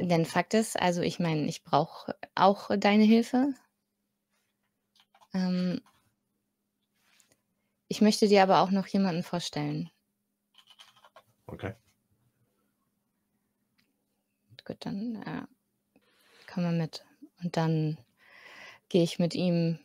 Denn 0.00 0.24
Fakt 0.24 0.54
ist, 0.54 0.78
also 0.80 1.02
ich 1.02 1.18
meine, 1.18 1.46
ich 1.46 1.64
brauche 1.64 2.16
auch 2.34 2.70
deine 2.76 3.04
Hilfe. 3.04 3.54
Ähm, 5.34 5.80
ich 7.88 8.00
möchte 8.00 8.28
dir 8.28 8.42
aber 8.42 8.60
auch 8.60 8.70
noch 8.70 8.86
jemanden 8.86 9.22
vorstellen. 9.22 9.90
Okay. 11.46 11.74
Gut, 14.64 14.78
dann 14.80 15.22
äh, 15.22 15.46
komm 16.52 16.64
mal 16.64 16.72
mit. 16.72 17.04
Und 17.42 17.56
dann 17.56 17.98
gehe 18.88 19.04
ich 19.04 19.18
mit 19.18 19.34
ihm 19.34 19.78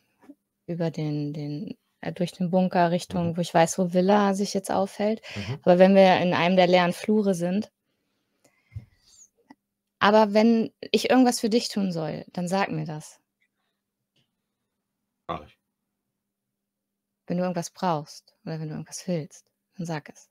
über 0.66 0.90
den, 0.90 1.32
den, 1.32 1.76
äh, 2.00 2.12
durch 2.12 2.32
den 2.32 2.50
Bunker 2.50 2.90
Richtung, 2.90 3.30
Mhm. 3.30 3.36
wo 3.36 3.40
ich 3.40 3.52
weiß, 3.52 3.78
wo 3.78 3.92
Villa 3.92 4.34
sich 4.34 4.54
jetzt 4.54 4.70
aufhält. 4.70 5.22
Mhm. 5.36 5.58
Aber 5.62 5.78
wenn 5.78 5.94
wir 5.94 6.18
in 6.20 6.34
einem 6.34 6.56
der 6.56 6.66
leeren 6.66 6.92
Flure 6.92 7.34
sind, 7.34 7.70
aber 9.98 10.34
wenn 10.34 10.72
ich 10.90 11.10
irgendwas 11.10 11.40
für 11.40 11.48
dich 11.50 11.68
tun 11.68 11.92
soll, 11.92 12.24
dann 12.32 12.48
sag 12.48 12.70
mir 12.70 12.84
das. 12.86 13.20
Mach 15.28 15.44
ich. 15.46 15.58
Wenn 17.26 17.36
du 17.38 17.44
irgendwas 17.44 17.70
brauchst 17.70 18.34
oder 18.44 18.58
wenn 18.58 18.68
du 18.68 18.74
irgendwas 18.74 19.06
willst, 19.06 19.46
dann 19.76 19.86
sag 19.86 20.08
es. 20.08 20.28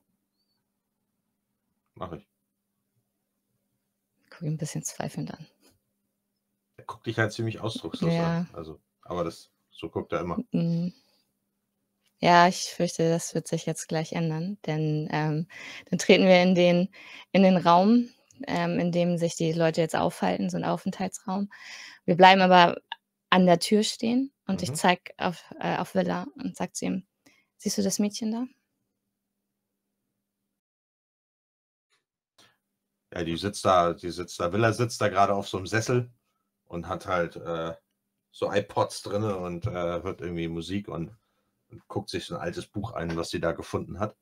Mach 1.94 2.12
ich. 2.12 2.28
Ich 4.24 4.30
gucke 4.30 4.46
ihn 4.46 4.54
ein 4.54 4.58
bisschen 4.58 4.84
zweifelnd 4.84 5.32
an. 5.32 5.46
Er 6.76 6.84
guckt 6.84 7.06
dich 7.06 7.18
halt 7.18 7.32
ziemlich 7.32 7.60
ausdruckslos 7.60 8.12
Ja. 8.12 8.40
an. 8.40 8.50
Also, 8.52 8.80
aber 9.02 9.24
das, 9.24 9.50
so 9.72 9.88
guckt 9.90 10.12
er 10.12 10.20
immer. 10.20 10.44
Mm. 10.52 10.88
Ja, 12.20 12.46
ich 12.48 12.70
fürchte, 12.70 13.08
das 13.10 13.34
wird 13.34 13.48
sich 13.48 13.66
jetzt 13.66 13.88
gleich 13.88 14.12
ändern, 14.12 14.56
denn 14.66 15.08
ähm, 15.10 15.48
dann 15.90 15.98
treten 15.98 16.24
wir 16.24 16.40
in 16.42 16.54
den, 16.54 16.88
in 17.32 17.42
den 17.42 17.56
Raum, 17.56 18.08
ähm, 18.46 18.78
in 18.78 18.92
dem 18.92 19.18
sich 19.18 19.34
die 19.36 19.52
Leute 19.52 19.80
jetzt 19.80 19.96
aufhalten, 19.96 20.48
so 20.48 20.56
ein 20.56 20.64
Aufenthaltsraum. 20.64 21.50
Wir 22.04 22.16
bleiben 22.16 22.40
aber 22.40 22.76
an 23.30 23.46
der 23.46 23.58
Tür 23.58 23.82
stehen 23.82 24.32
und 24.46 24.62
ich 24.62 24.70
Mhm. 24.70 24.74
zeige 24.74 25.12
auf, 25.18 25.44
äh, 25.60 25.76
auf 25.78 25.94
Villa 25.94 26.26
und 26.36 26.56
sage 26.56 26.72
zu 26.72 26.84
ihm, 26.86 27.06
siehst 27.56 27.78
du 27.78 27.82
das 27.82 27.98
Mädchen 27.98 28.30
da? 28.32 28.46
Ja, 33.14 33.24
die 33.24 33.36
sitzt 33.36 33.64
da, 33.64 33.92
die 33.94 34.10
sitzt 34.10 34.40
da, 34.40 34.52
Villa 34.52 34.72
sitzt 34.72 35.00
da 35.00 35.08
gerade 35.08 35.34
auf 35.34 35.48
so 35.48 35.58
einem 35.58 35.66
Sessel 35.66 36.10
und 36.66 36.88
hat 36.88 37.06
halt 37.06 37.36
äh, 37.36 37.74
so 38.32 38.50
iPods 38.52 39.02
drinne 39.02 39.36
und 39.36 39.66
äh, 39.66 39.70
hört 39.70 40.20
irgendwie 40.20 40.48
Musik 40.48 40.88
und, 40.88 41.14
und 41.70 41.86
guckt 41.86 42.10
sich 42.10 42.24
so 42.24 42.34
ein 42.34 42.40
altes 42.40 42.66
Buch 42.66 42.92
ein, 42.92 43.16
was 43.16 43.30
sie 43.30 43.40
da 43.40 43.52
gefunden 43.52 44.00
hat. 44.00 44.16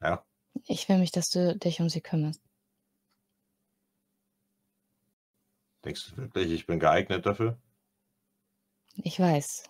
Ja, 0.00 0.24
Ich 0.66 0.88
will 0.88 0.98
mich, 0.98 1.12
dass 1.12 1.30
du 1.30 1.56
dich 1.56 1.80
um 1.80 1.88
sie 1.88 2.00
kümmerst. 2.00 2.42
denkst 5.84 6.10
du 6.10 6.16
wirklich, 6.18 6.50
ich 6.50 6.66
bin 6.66 6.78
geeignet 6.80 7.24
dafür? 7.26 7.58
Ich 8.96 9.18
weiß. 9.18 9.64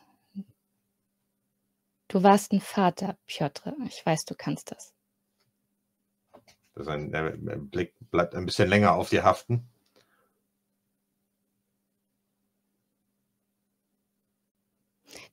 Du 2.08 2.22
warst 2.22 2.52
ein 2.52 2.60
Vater, 2.60 3.16
Piotr. 3.26 3.76
Ich 3.86 4.04
weiß, 4.04 4.24
du 4.24 4.34
kannst 4.34 4.72
das. 4.72 4.92
Der 6.76 7.30
Blick 7.58 7.94
bleibt 8.10 8.34
ein 8.34 8.46
bisschen 8.46 8.68
länger 8.68 8.94
auf 8.94 9.10
dir 9.10 9.22
haften. 9.22 9.68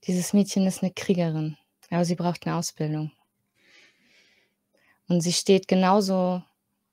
Dieses 0.04 0.32
Mädchen 0.32 0.66
ist 0.66 0.82
eine 0.82 0.92
Kriegerin, 0.92 1.56
aber 1.90 2.04
sie 2.04 2.14
braucht 2.14 2.46
eine 2.46 2.56
Ausbildung. 2.56 3.12
Und 5.08 5.20
sie 5.22 5.32
steht 5.32 5.68
genauso 5.68 6.42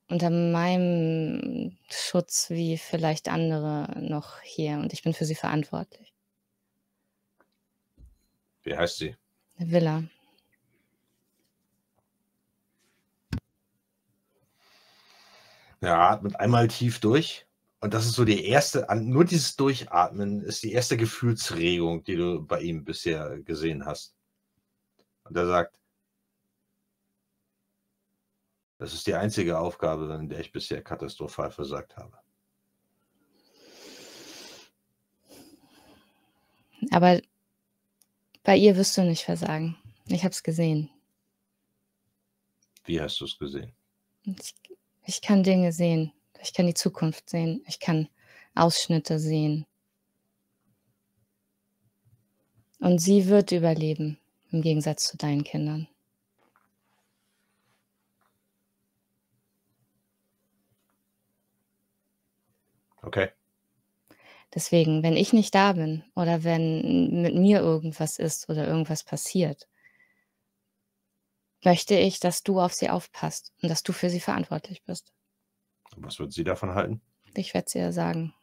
unter 0.07 0.29
meinem 0.29 1.77
Schutz 1.89 2.49
wie 2.49 2.77
vielleicht 2.77 3.27
andere 3.27 3.93
noch 3.99 4.39
hier. 4.41 4.77
Und 4.77 4.93
ich 4.93 5.03
bin 5.03 5.13
für 5.13 5.25
sie 5.25 5.35
verantwortlich. 5.35 6.13
Wie 8.63 8.75
heißt 8.75 8.97
sie? 8.97 9.15
Villa. 9.57 10.03
Ja, 15.81 16.09
atmet 16.09 16.39
einmal 16.39 16.67
tief 16.67 16.99
durch. 16.99 17.44
Und 17.85 17.93
das 17.93 18.07
ist 18.07 18.13
so 18.13 18.25
die 18.25 18.45
erste, 18.47 18.87
nur 18.95 19.25
dieses 19.25 19.57
Durchatmen 19.57 20.41
ist 20.41 20.63
die 20.63 20.71
erste 20.71 20.97
Gefühlsregung, 20.97 22.03
die 22.03 22.15
du 22.15 22.43
bei 22.43 22.61
ihm 22.61 22.83
bisher 22.83 23.39
gesehen 23.41 23.85
hast. 23.85 24.15
Und 25.23 25.37
er 25.37 25.45
sagt, 25.45 25.77
das 28.79 28.91
ist 28.95 29.05
die 29.05 29.13
einzige 29.13 29.59
Aufgabe, 29.59 30.11
in 30.19 30.29
der 30.29 30.39
ich 30.39 30.51
bisher 30.51 30.81
katastrophal 30.81 31.51
versagt 31.51 31.95
habe. 31.95 32.17
Aber 36.89 37.21
bei 38.41 38.57
ihr 38.57 38.75
wirst 38.77 38.97
du 38.97 39.03
nicht 39.03 39.25
versagen. 39.25 39.77
Ich 40.07 40.23
habe 40.23 40.31
es 40.31 40.41
gesehen. 40.41 40.89
Wie 42.85 42.99
hast 42.99 43.21
du 43.21 43.25
es 43.25 43.37
gesehen? 43.37 43.75
Ich, 44.23 44.55
ich 45.05 45.21
kann 45.21 45.43
Dinge 45.43 45.71
sehen. 45.71 46.14
Ich 46.41 46.53
kann 46.53 46.67
die 46.67 46.73
Zukunft 46.73 47.29
sehen. 47.29 47.63
Ich 47.67 47.79
kann 47.79 48.07
Ausschnitte 48.55 49.19
sehen. 49.19 49.65
Und 52.79 52.99
sie 52.99 53.27
wird 53.27 53.51
überleben, 53.51 54.19
im 54.51 54.61
Gegensatz 54.61 55.07
zu 55.07 55.17
deinen 55.17 55.43
Kindern. 55.43 55.87
Okay. 63.01 63.29
Deswegen, 64.53 65.03
wenn 65.03 65.17
ich 65.17 65.33
nicht 65.33 65.53
da 65.53 65.73
bin 65.73 66.03
oder 66.15 66.43
wenn 66.43 67.21
mit 67.21 67.35
mir 67.35 67.59
irgendwas 67.59 68.19
ist 68.19 68.49
oder 68.49 68.67
irgendwas 68.67 69.03
passiert, 69.03 69.67
möchte 71.63 71.95
ich, 71.95 72.19
dass 72.19 72.43
du 72.43 72.59
auf 72.61 72.73
sie 72.73 72.89
aufpasst 72.89 73.53
und 73.61 73.69
dass 73.69 73.83
du 73.83 73.91
für 73.93 74.09
sie 74.09 74.19
verantwortlich 74.19 74.83
bist. 74.83 75.14
Was 75.97 76.19
wird 76.19 76.33
sie 76.33 76.43
davon 76.43 76.75
halten? 76.75 77.01
Ich 77.35 77.53
werde 77.53 77.65
es 77.67 77.75
ihr 77.75 77.91
sagen. 77.91 78.33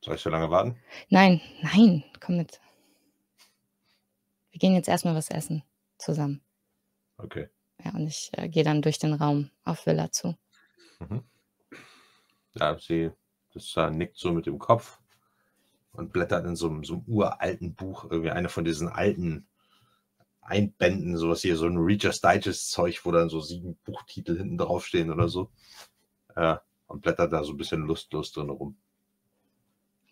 Soll 0.00 0.16
ich 0.16 0.20
so 0.20 0.30
lange 0.30 0.50
warten? 0.50 0.76
Nein, 1.08 1.40
nein, 1.62 2.02
komm 2.20 2.36
mit. 2.38 2.60
Wir 4.50 4.58
gehen 4.58 4.74
jetzt 4.74 4.88
erstmal 4.88 5.14
was 5.14 5.30
essen 5.30 5.62
zusammen. 5.98 6.42
Okay. 7.18 7.48
Ja, 7.84 7.92
und 7.92 8.06
ich 8.06 8.30
äh, 8.36 8.48
gehe 8.48 8.64
dann 8.64 8.82
durch 8.82 8.98
den 8.98 9.14
Raum 9.14 9.50
auf 9.64 9.86
Villa 9.86 10.10
zu. 10.10 10.36
Mhm. 11.00 11.22
Ja, 12.54 12.78
sie 12.78 13.10
das, 13.54 13.74
äh, 13.76 13.90
nickt 13.90 14.16
so 14.16 14.32
mit 14.32 14.46
dem 14.46 14.58
Kopf 14.58 15.00
und 15.92 16.12
blättert 16.12 16.44
in 16.46 16.56
so, 16.56 16.68
einem- 16.68 16.84
so 16.84 16.94
einem 16.94 17.04
uralten 17.06 17.74
Buch, 17.74 18.04
irgendwie 18.10 18.30
eine 18.30 18.48
von 18.48 18.64
diesen 18.64 18.88
alten 18.88 19.46
Einbänden, 20.42 21.16
sowas 21.16 21.40
hier, 21.42 21.56
so 21.56 21.66
ein 21.66 21.78
Reader's 21.78 22.20
Digest-Zeug, 22.20 23.00
wo 23.04 23.12
dann 23.12 23.28
so 23.28 23.40
sieben 23.40 23.76
Buchtitel 23.84 24.36
hinten 24.36 24.58
draufstehen 24.58 25.10
oder 25.10 25.28
so. 25.28 25.50
Äh, 26.36 26.56
und 26.88 27.00
blättert 27.02 27.32
da 27.32 27.42
so 27.42 27.52
ein 27.52 27.56
bisschen 27.56 27.82
lustlos 27.86 28.32
drin 28.32 28.50
rum. 28.50 28.76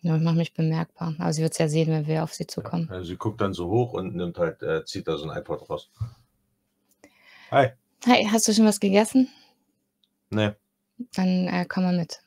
Ja, 0.01 0.15
ich 0.15 0.23
mache 0.23 0.35
mich 0.35 0.53
bemerkbar. 0.53 1.13
Aber 1.19 1.31
sie 1.31 1.43
wird 1.43 1.51
es 1.51 1.59
ja 1.59 1.67
sehen, 1.67 1.89
wenn 1.89 2.07
wir 2.07 2.23
auf 2.23 2.33
sie 2.33 2.47
zukommen. 2.47 2.89
Also 2.89 3.03
sie 3.09 3.17
guckt 3.17 3.39
dann 3.39 3.53
so 3.53 3.67
hoch 3.69 3.93
und 3.93 4.15
nimmt 4.15 4.39
halt, 4.39 4.63
äh, 4.63 4.83
zieht 4.83 5.07
da 5.07 5.17
so 5.17 5.29
ein 5.29 5.37
iPod 5.37 5.69
raus. 5.69 5.91
Hi. 7.51 7.69
Hey, 8.03 8.27
hast 8.31 8.47
du 8.47 8.53
schon 8.53 8.65
was 8.65 8.79
gegessen? 8.79 9.29
Ne, 10.31 10.55
Dann 11.13 11.47
äh, 11.47 11.65
komm 11.67 11.83
mal 11.83 11.95
mit. 11.95 12.23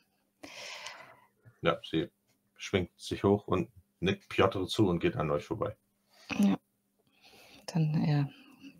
ja, 1.61 1.79
sie 1.83 2.09
schwingt 2.55 2.91
sich 2.97 3.23
hoch 3.23 3.47
und 3.47 3.69
nickt 3.99 4.29
Piotr 4.29 4.67
zu 4.67 4.87
und 4.87 4.99
geht 4.99 5.17
an 5.17 5.31
euch 5.31 5.43
vorbei. 5.43 5.75
Dann 7.65 8.03
äh, 8.03 8.25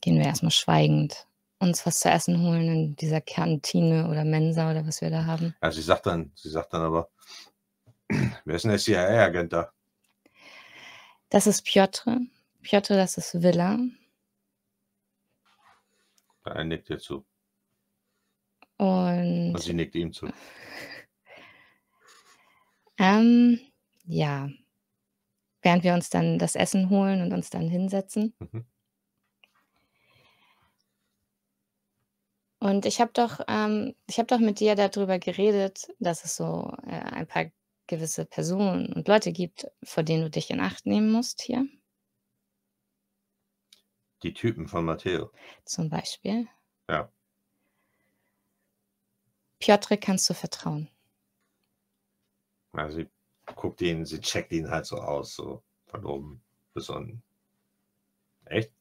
gehen 0.02 0.18
wir 0.18 0.26
erstmal 0.26 0.52
schweigend 0.52 1.28
uns 1.60 1.86
was 1.86 2.00
zu 2.00 2.10
essen 2.10 2.42
holen 2.42 2.68
in 2.68 2.96
dieser 2.96 3.22
Kantine 3.22 4.10
oder 4.10 4.24
Mensa 4.24 4.70
oder 4.70 4.86
was 4.86 5.02
wir 5.02 5.10
da 5.10 5.26
haben. 5.26 5.56
Ja, 5.62 5.72
sie 5.72 5.82
sagt 5.82 6.06
dann, 6.06 6.32
sie 6.36 6.50
sagt 6.50 6.74
dann 6.74 6.82
aber, 6.82 7.10
wer 8.46 8.56
ist 8.56 8.64
denn 8.64 8.72
der 8.72 8.80
CIA-Agent 8.80 9.54
da? 9.54 9.72
Das 11.30 11.48
ist 11.48 11.64
Piotr. 11.64 12.20
Piotr, 12.62 12.96
das 12.96 13.18
ist 13.18 13.42
Villa. 13.42 13.80
Er 16.44 16.64
nickt 16.64 16.90
ihr 16.90 17.00
zu. 17.00 17.26
Und 18.78 19.54
Und 19.56 19.62
sie 19.62 19.74
nickt 19.74 19.96
ihm 19.96 20.14
zu. 20.14 20.28
ähm, 23.00 23.60
ja, 24.06 24.50
während 25.62 25.84
wir 25.84 25.94
uns 25.94 26.10
dann 26.10 26.38
das 26.38 26.56
Essen 26.56 26.90
holen 26.90 27.22
und 27.22 27.34
uns 27.34 27.50
dann 27.50 27.68
hinsetzen. 27.68 28.36
Mhm. 28.40 28.66
Und 32.66 32.88
ich 32.88 33.00
habe 33.00 33.12
doch, 33.14 33.42
ähm, 33.48 33.94
ich 34.08 34.18
habe 34.18 34.26
doch 34.26 34.40
mit 34.40 34.60
dir 34.60 34.74
darüber 34.74 35.20
geredet, 35.20 35.88
dass 36.00 36.26
es 36.26 36.36
so 36.36 36.76
äh, 36.88 37.00
ein 37.00 37.28
paar 37.28 37.52
gewisse 37.86 38.26
Personen 38.26 38.92
und 38.92 39.08
Leute 39.08 39.32
gibt, 39.32 39.68
vor 39.84 40.02
denen 40.02 40.24
du 40.24 40.30
dich 40.32 40.50
in 40.50 40.60
Acht 40.60 40.88
nehmen 40.88 41.12
musst 41.12 41.44
hier. 41.44 41.68
Die 44.24 44.34
Typen 44.34 44.68
von 44.68 44.84
Matteo. 44.84 45.30
Zum 45.66 45.92
Beispiel. 45.92 46.48
Ja. 46.90 47.12
Piotr 49.60 49.98
kannst 49.98 50.28
du 50.28 50.34
vertrauen. 50.34 50.90
Ja, 52.76 52.90
sie 52.90 53.08
guckt 53.46 53.80
ihn, 53.84 54.08
sie 54.08 54.20
checkt 54.22 54.52
ihn 54.52 54.72
halt 54.72 54.88
so 54.88 54.96
aus, 54.96 55.36
so 55.36 55.62
von 55.86 56.04
oben 56.04 56.44
bis 56.74 56.90
unten. 56.90 57.22
Echt? 58.46 58.72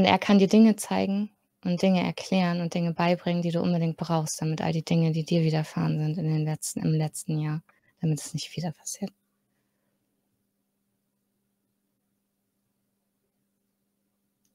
Und 0.00 0.06
er 0.06 0.18
kann 0.18 0.38
dir 0.38 0.48
Dinge 0.48 0.76
zeigen 0.76 1.28
und 1.62 1.82
Dinge 1.82 2.02
erklären 2.02 2.62
und 2.62 2.72
Dinge 2.72 2.94
beibringen, 2.94 3.42
die 3.42 3.50
du 3.50 3.60
unbedingt 3.60 3.98
brauchst, 3.98 4.40
damit 4.40 4.62
all 4.62 4.72
die 4.72 4.82
Dinge, 4.82 5.12
die 5.12 5.26
dir 5.26 5.42
widerfahren 5.42 5.98
sind 5.98 6.16
in 6.16 6.24
den 6.24 6.42
letzten, 6.42 6.80
im 6.80 6.92
letzten 6.92 7.38
Jahr, 7.38 7.62
damit 8.00 8.18
es 8.18 8.32
nicht 8.32 8.56
wieder 8.56 8.72
passiert. 8.72 9.12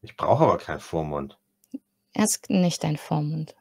Ich 0.02 0.18
brauche 0.18 0.46
aber 0.46 0.58
keinen 0.58 0.80
Vormund. 0.80 1.38
Er 2.14 2.24
ist 2.24 2.50
nicht 2.50 2.84
dein 2.84 2.98
Vormund. 2.98 3.56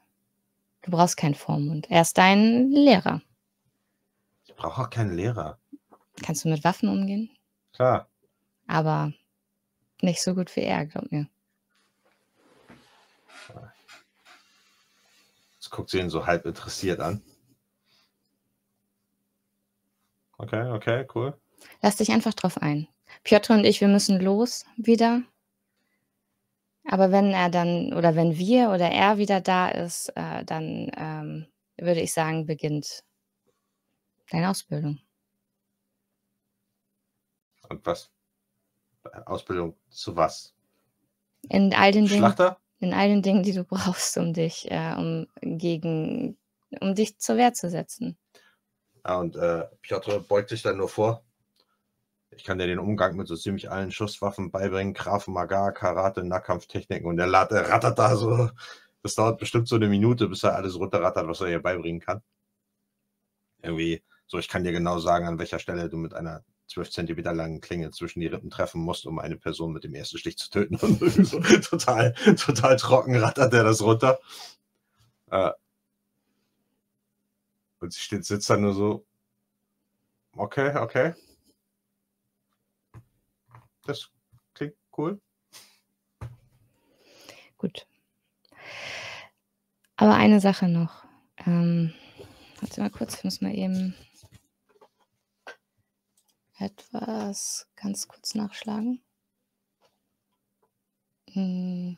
Du 0.81 0.91
brauchst 0.91 1.19
keinen 1.19 1.35
Vormund. 1.35 1.91
Er 1.91 2.01
ist 2.01 2.17
dein 2.17 2.71
Lehrer. 2.71 3.21
Ich 4.47 4.55
brauche 4.55 4.81
auch 4.81 4.89
keinen 4.89 5.15
Lehrer. 5.15 5.59
Kannst 6.23 6.47
du 6.47 6.49
mit 6.49 6.65
Waffen 6.65 6.89
umgehen? 6.89 7.29
Klar. 7.75 8.09
Aber 8.67 9.13
nicht 10.01 10.23
so 10.23 10.35
gut 10.35 10.57
wie 10.57 10.63
er, 10.63 10.87
glaub 10.87 11.13
mir. 11.13 11.29
Guckt 15.75 15.91
sie 15.91 15.99
ihn 15.99 16.09
so 16.09 16.25
halb 16.25 16.47
interessiert 16.47 17.01
an. 17.01 17.21
Okay, 20.39 20.71
okay, 20.71 21.07
cool. 21.15 21.37
Lass 21.83 21.97
dich 21.97 22.13
einfach 22.13 22.35
drauf 22.35 22.59
ein. 22.63 22.89
Piotr 23.25 23.55
und 23.55 23.65
ich, 23.65 23.81
wir 23.81 23.89
müssen 23.89 24.21
los 24.21 24.65
wieder. 24.77 25.23
Aber 26.87 27.11
wenn 27.11 27.33
er 27.33 27.51
dann 27.51 27.93
oder 27.93 28.15
wenn 28.15 28.39
wir 28.39 28.71
oder 28.71 28.91
er 28.91 29.19
wieder 29.19 29.41
da 29.41 29.69
ist, 29.69 30.11
äh, 30.17 30.45
dann 30.45 30.91
ähm, 30.97 31.47
würde 31.77 32.01
ich 32.01 32.13
sagen, 32.13 32.47
beginnt 32.47 33.03
deine 34.31 34.51
Ausbildung. 34.51 35.01
Und 37.69 37.85
was? 37.85 38.11
Ausbildung 39.27 39.77
zu 39.89 40.15
was? 40.15 40.55
In 41.49 41.75
all 41.75 41.91
den 41.91 42.07
Dingen, 42.07 42.19
Schlachter? 42.19 42.61
In 42.85 42.95
all 42.95 43.09
den 43.09 43.23
Dingen, 43.23 43.43
die 43.43 43.53
du 43.53 43.65
brauchst, 43.65 44.17
um 44.17 44.33
dich, 44.33 44.71
äh, 44.71 44.95
um 44.97 45.27
gegen, 45.43 46.39
um 46.81 46.95
dich 46.95 47.19
zur 47.19 47.37
Wehr 47.37 47.53
zu 47.55 47.69
setzen. 47.71 48.17
Ja, 49.05 49.19
und 49.19 49.37
äh, 49.37 49.65
Piotr 49.83 50.21
beugt 50.21 50.51
sich 50.51 50.63
dann 50.63 50.79
nur 50.79 50.89
vor. 50.89 51.23
Ich 52.31 52.45
kann 52.45 52.59
dir 52.59 52.67
den 52.67 52.79
Umgang 52.79 53.17
mit 53.17 53.29
so 53.29 53.37
ziemlich 53.37 53.71
allen 53.71 53.93
Schusswaffen 53.93 54.51
beibringen. 54.51 54.93
Krav 54.95 55.29
Maga, 55.29 55.71
Karate, 55.73 56.25
Nahkampftechniken. 56.25 57.07
Und 57.07 57.17
der 57.17 57.27
lat- 57.29 57.51
der 57.51 57.69
rattert 57.69 57.99
da 57.99 58.17
so. 58.17 58.51
Das 59.03 59.15
dauert 59.15 59.39
bestimmt 59.39 59.69
so 59.69 59.77
eine 59.77 59.89
Minute, 59.89 60.29
bis 60.29 60.43
er 60.43 60.55
alles 60.57 60.79
runterrattert, 60.79 61.27
was 61.29 61.41
er 61.41 61.49
dir 61.49 61.63
beibringen 61.63 62.01
kann. 62.01 62.23
Irgendwie, 63.63 64.03
so 64.27 64.39
ich 64.39 64.49
kann 64.49 64.63
dir 64.65 64.73
genau 64.73 64.99
sagen, 65.01 65.27
an 65.27 65.39
welcher 65.39 65.59
Stelle 65.59 65.89
du 65.89 65.97
mit 65.97 66.15
einer 66.15 66.45
12 66.69 66.91
Zentimeter 66.91 67.35
langen 67.35 67.61
Klinge 67.61 67.91
zwischen 67.91 68.21
die 68.21 68.27
Rippen 68.27 68.51
treffen 68.51 68.81
musst, 68.81 69.07
um 69.07 69.19
eine 69.19 69.37
Person 69.37 69.73
mit 69.73 69.85
dem 69.85 69.95
ersten 69.95 70.19
Stich 70.19 70.39
zu 70.39 70.51
töten. 70.51 70.77
Und 70.77 71.27
so 71.27 71.41
total, 71.41 72.15
total 72.37 72.77
trocken 72.77 73.17
rattert 73.17 73.53
er 73.53 73.65
das 73.65 73.83
runter. 73.83 74.19
Äh, 75.31 75.51
und 77.81 77.93
sie 77.93 78.01
steht, 78.01 78.25
sitzt 78.25 78.49
dann 78.49 78.63
nur 78.63 78.73
so. 78.73 79.05
Okay, 80.33 80.75
okay. 80.77 81.13
Das 83.83 84.09
klingt 84.55 84.75
cool. 84.97 85.21
Gut. 87.59 87.87
Aber 89.97 90.15
eine 90.15 90.41
Sache 90.41 90.69
noch. 90.69 91.05
Ähm, 91.45 91.93
warte 92.61 92.81
mal 92.81 92.91
kurz, 92.91 93.19
ich 93.19 93.25
muss 93.25 93.43
mal 93.43 93.55
eben 93.55 93.95
etwas 96.59 97.67
ganz 97.77 98.09
kurz 98.09 98.35
nachschlagen. 98.35 99.03
Hm. 101.33 101.97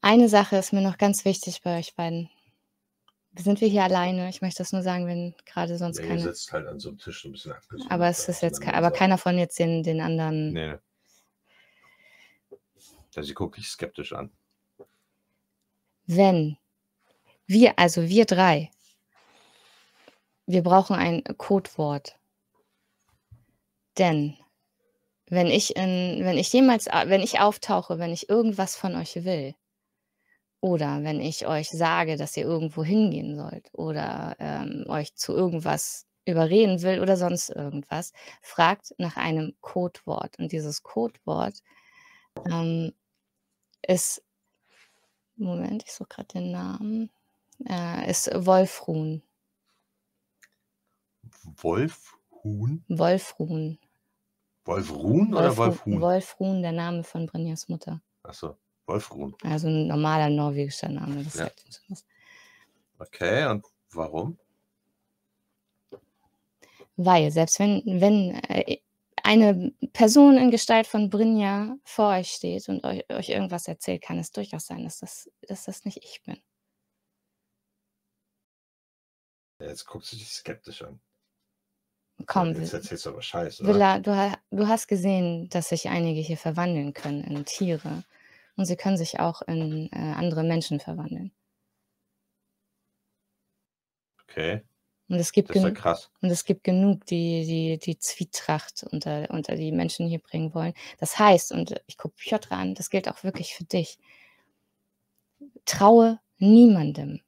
Eine 0.00 0.28
Sache 0.28 0.56
ist 0.56 0.72
mir 0.72 0.80
noch 0.82 0.98
ganz 0.98 1.24
wichtig 1.24 1.62
bei 1.62 1.78
euch 1.78 1.94
beiden. 1.94 2.28
Sind 3.36 3.60
wir 3.60 3.68
hier 3.68 3.84
alleine? 3.84 4.28
Ich 4.28 4.42
möchte 4.42 4.58
das 4.58 4.72
nur 4.72 4.82
sagen, 4.82 5.06
wenn 5.06 5.34
gerade 5.46 5.78
sonst 5.78 5.98
Ja, 5.98 6.04
ihr 6.04 6.08
keine. 6.10 6.22
sitzt 6.22 6.52
halt 6.52 6.66
an 6.66 6.78
so 6.78 6.90
einem 6.90 6.98
Tisch 6.98 7.22
so 7.22 7.28
ein 7.28 7.32
bisschen 7.32 7.52
abgesondert. 7.52 7.90
Aber 7.90 8.08
es 8.08 8.28
ist 8.28 8.42
jetzt 8.42 8.62
aber 8.66 8.90
keiner 8.90 9.16
von 9.16 9.38
jetzt 9.38 9.58
den, 9.58 9.82
den 9.82 10.00
anderen. 10.02 10.52
Nee. 10.52 10.74
Ja, 13.14 13.22
sie 13.22 13.34
guckt 13.34 13.56
dich 13.56 13.68
skeptisch 13.68 14.12
an. 14.12 14.30
Wenn 16.06 16.56
wir, 17.46 17.78
also 17.78 18.08
wir 18.08 18.24
drei, 18.24 18.70
wir 20.46 20.62
brauchen 20.62 20.96
ein 20.96 21.22
Codewort. 21.36 22.18
Denn 23.98 24.36
wenn 25.28 25.46
ich 25.46 25.76
in, 25.76 26.24
wenn 26.24 26.38
ich 26.38 26.52
jemals, 26.52 26.86
wenn 26.86 27.20
ich 27.20 27.40
auftauche, 27.40 27.98
wenn 27.98 28.12
ich 28.12 28.28
irgendwas 28.28 28.76
von 28.76 28.94
euch 28.96 29.24
will, 29.24 29.54
oder 30.60 31.02
wenn 31.02 31.20
ich 31.20 31.46
euch 31.46 31.68
sage, 31.70 32.16
dass 32.16 32.36
ihr 32.36 32.44
irgendwo 32.44 32.84
hingehen 32.84 33.36
sollt, 33.36 33.68
oder 33.72 34.36
ähm, 34.38 34.84
euch 34.88 35.14
zu 35.16 35.32
irgendwas 35.34 36.06
überreden 36.24 36.82
will 36.82 37.00
oder 37.00 37.16
sonst 37.16 37.50
irgendwas, 37.50 38.12
fragt 38.42 38.94
nach 38.98 39.16
einem 39.16 39.54
Codewort. 39.60 40.38
Und 40.38 40.52
dieses 40.52 40.82
Codewort 40.82 41.54
ähm, 42.50 42.92
ist, 43.86 44.22
Moment, 45.36 45.82
ich 45.84 45.92
suche 45.92 46.08
gerade 46.08 46.28
den 46.28 46.50
Namen, 46.50 47.10
äh, 47.68 48.10
ist 48.10 48.30
Wolfruhn. 48.34 49.22
Wolfhuhn? 51.56 52.84
Wolfruhn. 52.88 53.78
Wolfruhn 54.64 55.34
oder 55.34 55.56
Wolfhuhn? 55.56 56.00
Wolfruhn, 56.00 56.62
der 56.62 56.72
Name 56.72 57.02
von 57.02 57.26
Brynjas 57.26 57.68
Mutter. 57.68 58.00
Achso, 58.22 58.56
Wolfruhn. 58.86 59.34
Also 59.42 59.68
ein 59.68 59.88
normaler 59.88 60.28
norwegischer 60.30 60.88
Name. 60.88 61.24
Das 61.24 61.34
Ja. 61.34 61.50
Okay, 62.98 63.46
und 63.46 63.66
warum? 63.90 64.38
Weil, 66.96 67.30
selbst 67.32 67.58
wenn, 67.58 67.82
wenn 67.84 68.30
äh, 68.48 68.78
eine 69.22 69.72
Person 69.92 70.36
in 70.36 70.50
Gestalt 70.50 70.86
von 70.86 71.10
Brynja 71.10 71.76
vor 71.84 72.10
euch 72.10 72.30
steht 72.30 72.68
und 72.68 72.84
euch, 72.84 73.08
euch 73.10 73.28
irgendwas 73.28 73.68
erzählt, 73.68 74.02
kann 74.02 74.18
es 74.18 74.32
durchaus 74.32 74.66
sein, 74.66 74.84
dass 74.84 74.98
das, 74.98 75.30
dass 75.42 75.64
das 75.64 75.84
nicht 75.84 75.98
ich 75.98 76.22
bin. 76.24 76.42
Jetzt 79.60 79.86
guckst 79.86 80.12
du 80.12 80.16
dich 80.16 80.28
skeptisch 80.28 80.82
an. 80.82 81.00
Komm, 82.26 82.52
Jetzt 82.52 82.72
erzählst 82.72 83.06
du 83.06 83.10
aber 83.10 83.22
Scheiße. 83.22 83.64
Villa, 83.64 83.98
du, 83.98 84.36
du 84.50 84.68
hast 84.68 84.86
gesehen, 84.86 85.48
dass 85.48 85.70
sich 85.70 85.88
einige 85.88 86.20
hier 86.20 86.36
verwandeln 86.36 86.92
können 86.92 87.24
in 87.24 87.44
Tiere. 87.44 88.04
Und 88.56 88.66
sie 88.66 88.76
können 88.76 88.98
sich 88.98 89.18
auch 89.18 89.42
in 89.42 89.90
äh, 89.92 89.96
andere 89.96 90.44
Menschen 90.44 90.78
verwandeln. 90.78 91.32
Okay, 94.22 94.62
Und 95.12 95.18
es 95.18 95.32
gibt, 95.32 95.54
ja 95.54 95.70
krass. 95.72 96.10
und 96.22 96.30
es 96.30 96.46
gibt 96.46 96.64
genug, 96.64 97.04
die, 97.04 97.44
die 97.44 97.78
die 97.78 97.98
Zwietracht 97.98 98.82
unter, 98.90 99.28
unter 99.28 99.56
die 99.56 99.70
Menschen 99.70 100.08
hier 100.08 100.20
bringen 100.20 100.54
wollen. 100.54 100.72
Das 101.00 101.18
heißt, 101.18 101.52
und 101.52 101.74
ich 101.86 101.98
gucke 101.98 102.14
Piotr 102.16 102.52
an, 102.52 102.74
das 102.74 102.88
gilt 102.88 103.10
auch 103.10 103.22
wirklich 103.22 103.54
für 103.54 103.64
dich. 103.64 103.98
Traue 105.66 106.18
niemandem. 106.38 107.20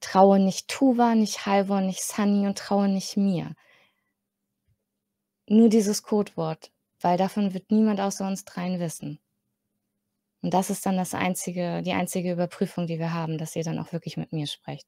Traue 0.00 0.38
nicht 0.38 0.68
Tuva, 0.68 1.14
nicht 1.14 1.46
Halvor, 1.46 1.80
nicht 1.80 2.02
Sunny 2.02 2.46
und 2.46 2.58
traue 2.58 2.88
nicht 2.88 3.16
mir. 3.16 3.54
Nur 5.46 5.70
dieses 5.70 6.02
Codewort, 6.02 6.72
weil 7.00 7.16
davon 7.16 7.54
wird 7.54 7.70
niemand 7.70 8.00
außer 8.00 8.26
uns 8.28 8.44
dreien 8.44 8.80
wissen. 8.80 9.18
Und 10.42 10.52
das 10.52 10.68
ist 10.68 10.84
dann 10.84 10.98
das 10.98 11.14
einzige, 11.14 11.80
die 11.80 11.94
einzige 11.94 12.32
Überprüfung, 12.32 12.86
die 12.86 12.98
wir 12.98 13.14
haben, 13.14 13.38
dass 13.38 13.56
ihr 13.56 13.64
dann 13.64 13.78
auch 13.78 13.94
wirklich 13.94 14.18
mit 14.18 14.34
mir 14.34 14.46
sprecht. 14.46 14.86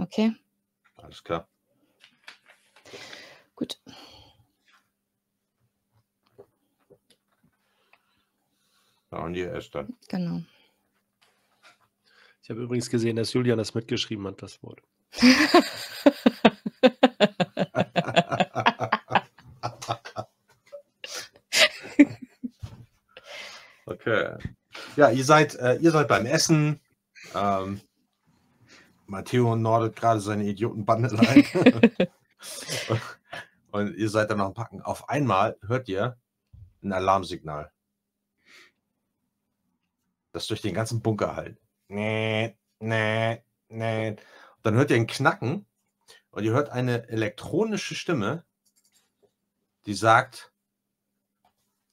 Okay? 0.00 0.32
Alles 0.96 1.22
klar. 1.22 1.46
Gut. 3.54 3.78
Ja, 9.12 9.18
und 9.18 9.34
ihr 9.34 9.52
erst 9.52 9.74
dann. 9.74 9.96
Genau. 10.08 10.40
Ich 12.42 12.48
habe 12.48 12.62
übrigens 12.62 12.88
gesehen, 12.88 13.16
dass 13.16 13.32
Julian 13.32 13.58
das 13.58 13.74
mitgeschrieben 13.74 14.26
hat, 14.26 14.42
das 14.42 14.62
Wort. 14.62 14.82
Okay. 23.86 24.38
Ja, 24.96 25.10
ihr 25.10 25.24
seid, 25.24 25.56
äh, 25.56 25.76
ihr 25.76 25.90
seid 25.90 26.08
beim 26.08 26.24
Essen. 26.24 26.80
Ähm, 27.34 27.80
Matteo 29.10 29.56
nordet 29.56 29.96
gerade 29.96 30.20
seine 30.20 30.44
Idiotenbande 30.44 31.10
rein. 31.18 31.44
Und 33.72 33.96
ihr 33.96 34.08
seid 34.08 34.30
dann 34.30 34.38
noch 34.38 34.46
am 34.46 34.54
Packen. 34.54 34.82
Auf 34.82 35.08
einmal 35.08 35.58
hört 35.66 35.88
ihr 35.88 36.16
ein 36.82 36.92
Alarmsignal. 36.92 37.70
Das 40.32 40.46
durch 40.46 40.62
den 40.62 40.74
ganzen 40.74 41.02
Bunker 41.02 41.34
halt. 41.34 41.58
Nee, 41.88 42.56
nee, 42.78 43.42
nee. 43.68 44.16
Dann 44.62 44.74
hört 44.74 44.90
ihr 44.90 44.96
ein 44.96 45.08
Knacken 45.08 45.66
und 46.30 46.44
ihr 46.44 46.52
hört 46.52 46.70
eine 46.70 47.08
elektronische 47.08 47.96
Stimme, 47.96 48.44
die 49.86 49.94
sagt, 49.94 50.52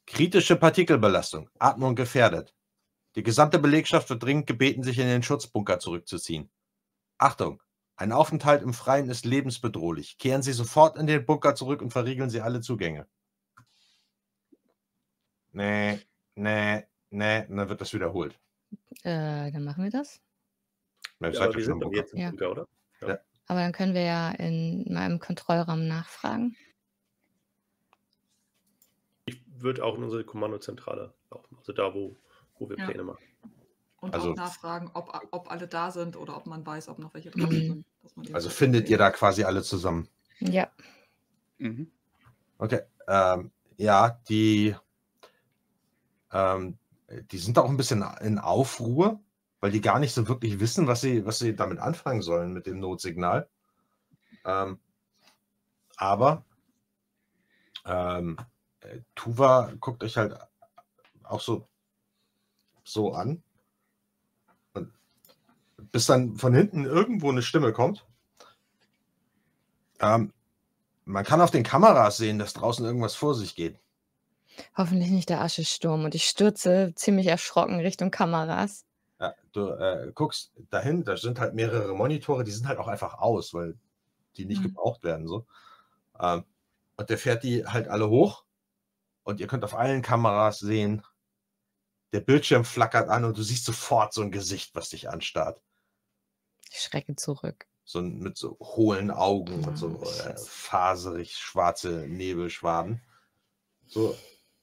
kritische 0.05 0.55
Partikelbelastung, 0.55 1.49
Atmung 1.57 1.95
gefährdet. 1.95 2.53
Die 3.15 3.23
gesamte 3.23 3.57
Belegschaft 3.57 4.09
wird 4.11 4.21
dringend 4.21 4.45
gebeten, 4.45 4.83
sich 4.83 4.99
in 4.99 5.07
den 5.07 5.23
Schutzbunker 5.23 5.79
zurückzuziehen. 5.79 6.51
Achtung, 7.17 7.61
ein 7.95 8.11
Aufenthalt 8.11 8.61
im 8.61 8.73
Freien 8.73 9.09
ist 9.09 9.25
lebensbedrohlich. 9.25 10.17
Kehren 10.17 10.41
Sie 10.43 10.53
sofort 10.53 10.97
in 10.97 11.07
den 11.07 11.25
Bunker 11.25 11.55
zurück 11.55 11.81
und 11.81 11.91
verriegeln 11.91 12.29
Sie 12.29 12.41
alle 12.41 12.61
Zugänge. 12.61 13.07
Nee, 15.51 15.99
nee, 16.35 16.83
nee, 17.09 17.45
und 17.47 17.57
dann 17.57 17.69
wird 17.69 17.81
das 17.81 17.93
wiederholt. 17.93 18.39
Äh, 19.03 19.51
dann 19.51 19.63
machen 19.63 19.83
wir 19.83 19.91
das. 19.91 20.21
Ja, 21.19 21.29
ihr 21.29 21.55
wir 21.55 21.63
sind 21.63 21.73
im 21.73 21.79
dann 21.79 21.79
Bunker. 21.79 21.97
jetzt 21.97 22.13
im 22.13 22.19
Ja. 22.19 22.29
Bunker, 22.29 22.51
oder? 22.51 22.67
Aber 23.49 23.59
dann 23.61 23.71
können 23.71 23.93
wir 23.93 24.01
ja 24.01 24.31
in 24.31 24.85
meinem 24.93 25.19
Kontrollraum 25.19 25.87
nachfragen. 25.87 26.55
Ich 29.25 29.41
würde 29.47 29.83
auch 29.83 29.95
in 29.95 30.03
unsere 30.03 30.23
Kommandozentrale 30.25 31.13
laufen. 31.31 31.57
Also 31.57 31.71
da, 31.73 31.93
wo, 31.93 32.17
wo 32.59 32.69
wir 32.69 32.77
Ja. 32.77 32.85
Pläne 32.85 33.03
machen. 33.03 33.23
Und 33.99 34.13
Also- 34.13 34.31
auch 34.31 34.35
nachfragen, 34.35 34.91
ob, 34.93 35.27
ob 35.31 35.49
alle 35.51 35.67
da 35.67 35.89
sind 35.91 36.15
oder 36.17 36.37
ob 36.37 36.45
man 36.45 36.65
weiß, 36.65 36.87
ob 36.89 36.99
noch 36.99 37.13
welche 37.13 37.31
drin 37.31 37.43
Mhm. 37.49 37.67
sind. 37.67 37.85
dass 38.03 38.15
man 38.15 38.25
die 38.25 38.33
Also 38.35 38.49
findet 38.49 38.89
ihr 38.89 38.97
da 38.97 39.09
quasi 39.11 39.43
alle 39.43 39.63
zusammen. 39.63 40.07
Ja. 40.39 40.71
Mhm. 41.57 41.91
Okay. 42.59 42.81
Ähm, 43.07 43.51
ja, 43.77 44.19
die, 44.29 44.75
ähm, 46.31 46.77
die 47.31 47.37
sind 47.37 47.57
auch 47.57 47.69
ein 47.69 47.77
bisschen 47.77 48.03
in 48.21 48.37
Aufruhr, 48.39 49.19
weil 49.59 49.71
die 49.71 49.81
gar 49.81 49.99
nicht 49.99 50.13
so 50.13 50.27
wirklich 50.27 50.59
wissen, 50.59 50.87
was 50.87 51.01
sie, 51.01 51.25
was 51.25 51.39
sie 51.39 51.55
damit 51.55 51.79
anfangen 51.79 52.21
sollen 52.21 52.53
mit 52.53 52.65
dem 52.67 52.79
Notsignal. 52.79 53.49
Ähm, 54.45 54.79
aber 55.97 56.45
ähm, 57.85 58.37
äh, 58.81 58.99
Tuva 59.15 59.73
guckt 59.79 60.03
euch 60.03 60.17
halt 60.17 60.37
auch 61.23 61.41
so, 61.41 61.67
so 62.83 63.13
an. 63.13 63.41
Bis 65.77 66.05
dann 66.05 66.37
von 66.37 66.53
hinten 66.53 66.85
irgendwo 66.85 67.29
eine 67.29 67.41
Stimme 67.41 67.71
kommt. 67.73 68.05
Ähm, 69.99 70.33
man 71.05 71.23
kann 71.23 71.41
auf 71.41 71.51
den 71.51 71.63
Kameras 71.63 72.17
sehen, 72.17 72.39
dass 72.39 72.53
draußen 72.53 72.85
irgendwas 72.85 73.15
vor 73.15 73.35
sich 73.35 73.55
geht. 73.55 73.79
Hoffentlich 74.75 75.11
nicht 75.11 75.29
der 75.29 75.41
Aschesturm. 75.41 76.03
Und 76.03 76.15
ich 76.15 76.25
stürze 76.25 76.93
ziemlich 76.95 77.27
erschrocken 77.27 77.79
Richtung 77.79 78.11
Kameras. 78.11 78.85
Ja, 79.19 79.33
du 79.51 79.69
äh, 79.69 80.11
guckst 80.13 80.51
dahin, 80.69 81.03
da 81.03 81.17
sind 81.17 81.39
halt 81.39 81.53
mehrere 81.55 81.93
Monitore, 81.95 82.43
die 82.43 82.51
sind 82.51 82.67
halt 82.67 82.79
auch 82.79 82.87
einfach 82.87 83.15
aus, 83.15 83.53
weil 83.53 83.77
die 84.37 84.45
nicht 84.45 84.59
Mhm. 84.61 84.67
gebraucht 84.69 85.03
werden. 85.03 85.27
So. 85.27 85.45
Ähm, 86.19 86.43
und 86.97 87.09
der 87.09 87.17
fährt 87.17 87.43
die 87.43 87.65
halt 87.65 87.87
alle 87.87 88.09
hoch 88.09 88.45
und 89.23 89.39
ihr 89.39 89.47
könnt 89.47 89.63
auf 89.63 89.75
allen 89.75 90.01
Kameras 90.01 90.59
sehen, 90.59 91.03
der 92.13 92.21
Bildschirm 92.21 92.65
flackert 92.65 93.09
an 93.09 93.25
und 93.25 93.37
du 93.37 93.43
siehst 93.43 93.65
sofort 93.65 94.13
so 94.13 94.21
ein 94.21 94.31
Gesicht, 94.31 94.73
was 94.75 94.89
dich 94.89 95.09
anstarrt. 95.09 95.61
Ich 96.77 96.83
schrecke 96.83 97.15
zurück. 97.15 97.65
So 97.85 98.03
mit 98.03 98.37
so 98.37 98.55
hohlen 98.59 99.09
Augen 99.09 99.65
und 99.65 99.77
so 99.77 99.99
äh, 100.03 100.37
faserig 100.37 101.35
schwarze 101.35 102.05
Nebelschwaden. 102.07 103.01
So, 103.87 104.15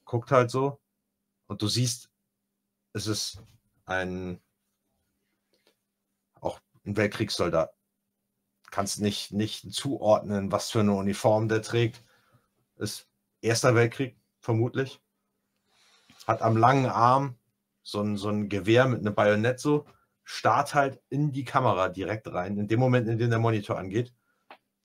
guckt 0.05 0.31
halt 0.31 0.49
so 0.49 0.79
und 1.49 1.61
du 1.61 1.67
siehst, 1.67 2.11
es 2.93 3.09
ist 3.09 3.43
ein 3.85 4.41
auch 6.41 6.61
ein 6.87 6.97
Weltkriegssoldat. 6.97 7.75
Kannst 8.71 9.01
nicht, 9.01 9.33
nicht 9.33 9.73
zuordnen, 9.73 10.53
was 10.53 10.71
für 10.71 10.81
eine 10.81 10.93
Uniform 10.93 11.49
der 11.49 11.63
trägt. 11.63 12.05
Ist 12.77 13.09
Erster 13.41 13.75
Weltkrieg, 13.75 14.17
vermutlich. 14.39 15.01
Hat 16.29 16.43
am 16.43 16.57
langen 16.57 16.87
Arm 16.87 17.37
so 17.83 18.01
ein, 18.01 18.17
so 18.17 18.29
ein 18.29 18.49
Gewehr 18.49 18.87
mit 18.87 19.01
einem 19.01 19.17
Bajonett 19.17 19.59
so, 19.59 19.85
starrt 20.25 20.75
halt 20.75 21.01
in 21.11 21.33
die 21.33 21.45
Kamera 21.45 21.89
direkt 21.89 22.33
rein, 22.33 22.59
in 22.59 22.67
dem 22.67 22.81
Moment, 22.81 23.09
in 23.09 23.19
dem 23.19 23.31
der 23.31 23.39
Monitor 23.39 23.79
angeht. 23.79 24.13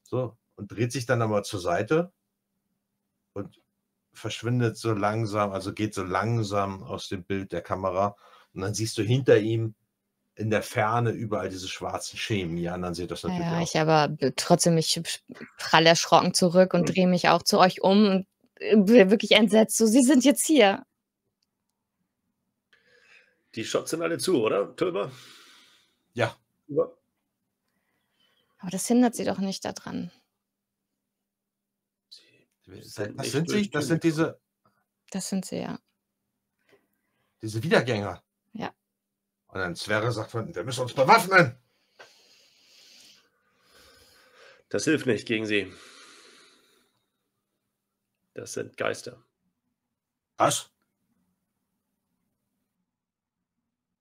So, 0.03 0.37
und 0.55 0.71
dreht 0.71 0.91
sich 0.91 1.05
dann 1.05 1.21
aber 1.21 1.43
zur 1.43 1.59
Seite 1.61 2.11
und 3.33 3.61
verschwindet 4.13 4.77
so 4.77 4.93
langsam, 4.93 5.51
also 5.51 5.73
geht 5.73 5.93
so 5.93 6.03
langsam 6.03 6.83
aus 6.83 7.07
dem 7.07 7.23
Bild 7.23 7.51
der 7.51 7.61
Kamera. 7.61 8.15
Und 8.53 8.61
dann 8.61 8.73
siehst 8.73 8.97
du 8.97 9.01
hinter 9.03 9.37
ihm 9.37 9.75
in 10.35 10.49
der 10.49 10.63
Ferne 10.63 11.11
überall 11.11 11.49
diese 11.49 11.67
schwarzen 11.67 12.17
Schemen. 12.17 12.55
Die 12.55 12.69
anderen 12.69 12.95
seht 12.95 13.11
das 13.11 13.23
natürlich 13.23 13.45
Ja, 13.45 13.57
auch. 13.57 13.61
ich 13.61 13.77
aber 13.77 14.09
trotzdem, 14.35 14.77
ich 14.77 15.01
prall 15.57 15.85
erschrocken 15.85 16.33
zurück 16.33 16.73
und 16.73 16.93
drehe 16.93 17.07
mich 17.07 17.29
auch 17.29 17.43
zu 17.43 17.59
euch 17.59 17.81
um 17.81 18.05
und 18.05 18.27
äh, 18.59 18.75
bin 18.77 19.11
wirklich 19.11 19.33
entsetzt. 19.33 19.77
So, 19.77 19.85
Sie 19.85 20.03
sind 20.03 20.23
jetzt 20.23 20.45
hier. 20.45 20.83
Die 23.55 23.65
Shots 23.65 23.91
sind 23.91 24.01
alle 24.01 24.17
zu, 24.17 24.41
oder, 24.41 24.75
Tölber? 24.75 25.11
Ja, 26.13 26.37
Ja. 26.67 26.91
Aber 28.59 28.71
das 28.71 28.87
hindert 28.87 29.15
sie 29.15 29.23
doch 29.23 29.39
nicht 29.39 29.63
daran. 29.63 30.11
das 32.65 32.93
sind 32.93 33.15
nicht 33.17 33.31
sind 33.31 33.49
sie, 33.49 33.69
das 33.69 33.87
sind 33.87 34.03
diese, 34.03 34.39
Das 35.11 35.29
sind 35.29 35.45
sie 35.45 35.57
ja. 35.57 35.79
diese 37.41 37.63
Wiedergänger. 37.63 38.21
Ja. 38.53 38.73
Und 39.47 39.59
dann 39.59 39.75
Zwerre 39.75 40.11
sagt 40.11 40.31
von, 40.31 40.53
wir 40.53 40.63
müssen 40.63 40.81
uns 40.81 40.93
bewaffnen. 40.93 41.57
Das 44.67 44.83
hilft 44.83 45.07
nicht 45.07 45.27
gegen 45.27 45.47
sie. 45.47 45.73
Das 48.35 48.53
sind 48.53 48.77
Geister. 48.77 49.23
Was? 50.37 50.69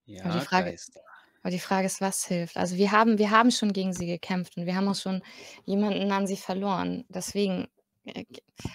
Ja, 0.09 0.32
die 0.39 0.44
Frage- 0.44 0.70
Geister. 0.70 1.01
Aber 1.43 1.51
die 1.52 1.60
Frage 1.60 1.86
ist, 1.86 2.01
was 2.01 2.24
hilft? 2.26 2.56
Also 2.56 2.76
wir 2.76 2.90
haben, 2.90 3.18
wir 3.18 3.30
haben 3.30 3.51
schon 3.52 3.72
gegen 3.72 3.93
sie 3.93 4.06
gekämpft 4.06 4.56
und 4.56 4.66
wir 4.66 4.74
haben 4.74 4.89
auch 4.89 4.97
schon 4.97 5.22
jemanden 5.64 6.10
an 6.10 6.26
sie 6.26 6.36
verloren. 6.36 7.05
Deswegen, 7.09 7.68
äh, 8.05 8.24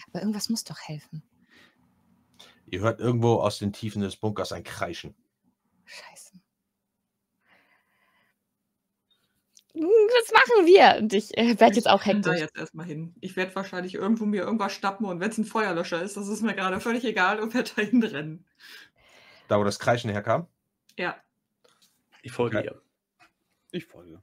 aber 0.07 0.21
irgendwas 0.21 0.49
muss 0.49 0.63
doch 0.63 0.79
helfen. 0.79 1.23
Ihr 2.67 2.79
hört 2.79 2.99
irgendwo 3.01 3.35
aus 3.35 3.59
den 3.59 3.73
Tiefen 3.73 4.01
des 4.01 4.15
Bunkers 4.15 4.53
ein 4.53 4.63
Kreischen. 4.63 5.13
Scheiße. 5.85 6.39
Hm, 9.73 9.83
Was 9.83 10.31
machen 10.31 10.65
wir? 10.65 11.01
Und 11.01 11.13
ich 11.13 11.35
äh, 11.37 11.59
werde 11.59 11.75
jetzt 11.75 11.89
auch 11.89 12.05
renn 12.05 12.21
da 12.21 12.31
hektisch. 12.31 12.41
jetzt 12.47 12.57
erstmal 12.57 12.85
hin. 12.85 13.15
Ich 13.21 13.35
werde 13.35 13.55
wahrscheinlich 13.55 13.95
irgendwo 13.95 14.25
mir 14.25 14.43
irgendwas 14.43 14.73
schnappen 14.73 15.05
und 15.07 15.19
wenn 15.19 15.31
es 15.31 15.37
ein 15.37 15.45
Feuerlöscher 15.45 16.01
ist, 16.01 16.15
das 16.15 16.27
ist 16.27 16.41
mir 16.43 16.53
gerade 16.53 16.79
völlig 16.79 17.03
egal 17.05 17.39
und 17.39 17.53
werde 17.53 17.71
dahin 17.75 18.03
rennen. 18.03 18.45
Da, 19.47 19.59
wo 19.59 19.63
das 19.63 19.79
Kreischen 19.79 20.09
herkam. 20.11 20.47
Ja. 20.97 21.17
Ich 22.23 22.31
folge 22.31 22.57
Okay. 22.57 22.67
ihr. 22.67 22.81
Ich 23.71 23.85
folge. 23.85 24.21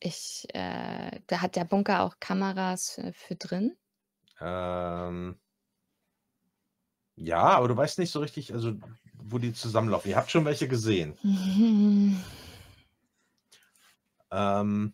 Ich, 0.00 0.46
äh, 0.54 1.20
da 1.26 1.40
hat 1.40 1.54
der 1.56 1.64
Bunker 1.64 2.02
auch 2.02 2.18
Kameras 2.18 2.90
für, 2.92 3.12
für 3.12 3.34
drin. 3.36 3.76
Ähm, 4.40 5.38
ja, 7.14 7.42
aber 7.42 7.68
du 7.68 7.76
weißt 7.76 7.98
nicht 7.98 8.10
so 8.10 8.20
richtig, 8.20 8.52
also 8.52 8.74
wo 9.14 9.38
die 9.38 9.52
zusammenlaufen. 9.52 10.10
Ihr 10.10 10.16
habt 10.16 10.30
schon 10.30 10.44
welche 10.44 10.66
gesehen. 10.66 11.16
Mhm. 11.22 12.22
Ähm, 14.32 14.92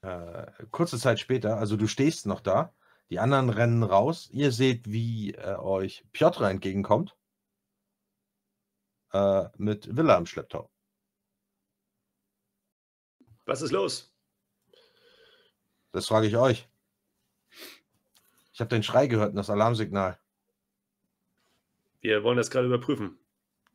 äh, 0.00 0.46
kurze 0.70 0.98
Zeit 0.98 1.20
später, 1.20 1.58
also 1.58 1.76
du 1.76 1.86
stehst 1.86 2.26
noch 2.26 2.40
da, 2.40 2.72
die 3.10 3.18
anderen 3.18 3.50
rennen 3.50 3.82
raus. 3.82 4.26
Ihr 4.32 4.52
seht, 4.52 4.90
wie 4.90 5.34
äh, 5.34 5.56
euch 5.56 6.06
Piotr 6.12 6.48
entgegenkommt. 6.48 7.14
Äh, 9.14 9.48
mit 9.58 9.96
Villa 9.96 10.18
im 10.18 10.26
Schlepptau. 10.26 10.68
Was 13.46 13.62
ist 13.62 13.70
los? 13.70 14.12
Das 15.92 16.08
frage 16.08 16.26
ich 16.26 16.36
euch. 16.36 16.68
Ich 18.52 18.60
habe 18.60 18.70
den 18.70 18.82
Schrei 18.82 19.06
gehört 19.06 19.30
und 19.30 19.36
das 19.36 19.50
Alarmsignal. 19.50 20.18
Wir 22.00 22.24
wollen 22.24 22.36
das 22.36 22.50
gerade 22.50 22.66
überprüfen. 22.66 23.16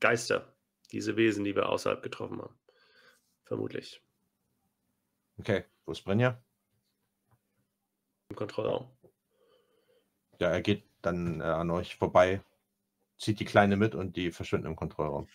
Geister. 0.01 0.53
Diese 0.91 1.15
Wesen, 1.15 1.45
die 1.45 1.55
wir 1.55 1.69
außerhalb 1.69 2.03
getroffen 2.03 2.41
haben. 2.41 2.59
Vermutlich. 3.45 4.03
Okay, 5.37 5.63
wo 5.85 5.93
ist 5.93 6.03
Brenja? 6.03 6.43
Im 8.27 8.35
Kontrollraum. 8.35 8.89
Ja, 10.39 10.49
er 10.49 10.61
geht 10.61 10.83
dann 11.01 11.39
äh, 11.39 11.45
an 11.45 11.69
euch 11.69 11.95
vorbei, 11.95 12.41
zieht 13.19 13.39
die 13.39 13.45
Kleine 13.45 13.77
mit 13.77 13.93
und 13.93 14.15
die 14.15 14.31
verschwinden 14.31 14.67
im 14.67 14.75
Kontrollraum. 14.75 15.27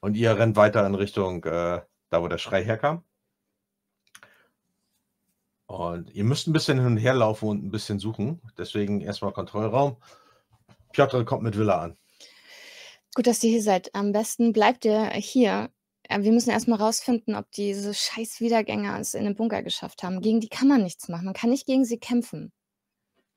Und 0.00 0.14
ihr 0.14 0.38
rennt 0.38 0.56
weiter 0.56 0.86
in 0.86 0.94
Richtung 0.94 1.42
äh, 1.44 1.80
da, 2.10 2.22
wo 2.22 2.28
der 2.28 2.38
Schrei 2.38 2.64
herkam. 2.64 3.04
Und 5.66 6.10
ihr 6.10 6.22
müsst 6.22 6.46
ein 6.46 6.52
bisschen 6.52 6.78
hin 6.78 6.86
und 6.86 6.96
her 6.98 7.14
laufen 7.14 7.48
und 7.48 7.64
ein 7.64 7.70
bisschen 7.70 7.98
suchen. 7.98 8.40
Deswegen 8.56 9.00
erstmal 9.00 9.32
Kontrollraum. 9.32 9.96
Piotr 10.92 11.24
kommt 11.24 11.42
mit 11.42 11.58
Villa 11.58 11.80
an. 11.80 11.96
Gut, 13.14 13.26
dass 13.26 13.42
ihr 13.42 13.50
hier 13.50 13.62
seid. 13.62 13.94
Am 13.94 14.12
besten 14.12 14.52
bleibt 14.52 14.84
ihr 14.84 15.10
hier. 15.10 15.70
Äh, 16.04 16.22
Wir 16.22 16.32
müssen 16.32 16.50
erstmal 16.50 16.78
rausfinden, 16.78 17.34
ob 17.34 17.50
diese 17.50 17.94
scheiß 17.94 18.40
Wiedergänger 18.40 19.00
es 19.00 19.14
in 19.14 19.24
den 19.24 19.34
Bunker 19.34 19.62
geschafft 19.62 20.02
haben. 20.02 20.20
Gegen 20.20 20.40
die 20.40 20.48
kann 20.48 20.68
man 20.68 20.82
nichts 20.82 21.08
machen. 21.08 21.24
Man 21.24 21.34
kann 21.34 21.50
nicht 21.50 21.66
gegen 21.66 21.84
sie 21.84 21.98
kämpfen. 21.98 22.52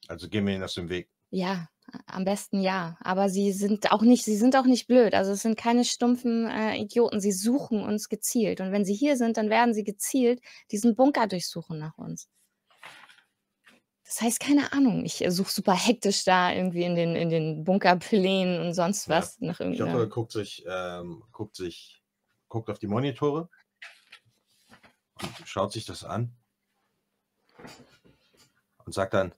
Also 0.07 0.29
gehen 0.29 0.45
wir 0.45 0.53
ihnen 0.53 0.63
aus 0.63 0.75
dem 0.75 0.89
Weg. 0.89 1.09
Ja, 1.31 1.67
am 2.05 2.25
besten 2.25 2.61
ja. 2.61 2.97
Aber 3.01 3.29
sie 3.29 3.51
sind 3.51 3.91
auch 3.91 4.01
nicht, 4.01 4.25
sie 4.25 4.37
sind 4.37 4.55
auch 4.55 4.65
nicht 4.65 4.87
blöd. 4.87 5.13
Also 5.13 5.31
es 5.31 5.41
sind 5.41 5.57
keine 5.57 5.85
stumpfen 5.85 6.47
äh, 6.47 6.77
Idioten. 6.77 7.19
Sie 7.19 7.31
suchen 7.31 7.83
uns 7.83 8.09
gezielt. 8.09 8.61
Und 8.61 8.71
wenn 8.71 8.85
sie 8.85 8.93
hier 8.93 9.17
sind, 9.17 9.37
dann 9.37 9.49
werden 9.49 9.73
sie 9.73 9.83
gezielt 9.83 10.41
diesen 10.71 10.95
Bunker 10.95 11.27
durchsuchen 11.27 11.79
nach 11.79 11.97
uns. 11.97 12.29
Das 14.03 14.21
heißt, 14.21 14.39
keine 14.39 14.73
Ahnung. 14.73 15.05
Ich 15.05 15.23
äh, 15.23 15.29
suche 15.31 15.51
super 15.51 15.73
hektisch 15.75 16.23
da 16.23 16.51
irgendwie 16.51 16.83
in 16.83 16.95
den, 16.95 17.15
in 17.15 17.29
den 17.29 17.63
Bunkerplänen 17.63 18.59
und 18.59 18.73
sonst 18.73 19.07
Ja, 19.07 19.17
was 19.17 19.39
nach 19.39 19.57
Piotr 19.57 19.71
irgendeiner. 19.71 20.07
guckt 20.07 20.31
sich, 20.31 20.65
ähm, 20.67 21.23
guckt 21.31 21.55
sich, 21.55 22.01
guckt 22.47 22.69
auf 22.69 22.79
die 22.79 22.87
Monitore, 22.87 23.49
und 25.21 25.47
schaut 25.47 25.71
sich 25.71 25.85
das 25.85 26.03
an 26.03 26.35
und 28.85 28.93
sagt 28.93 29.13
dann, 29.13 29.33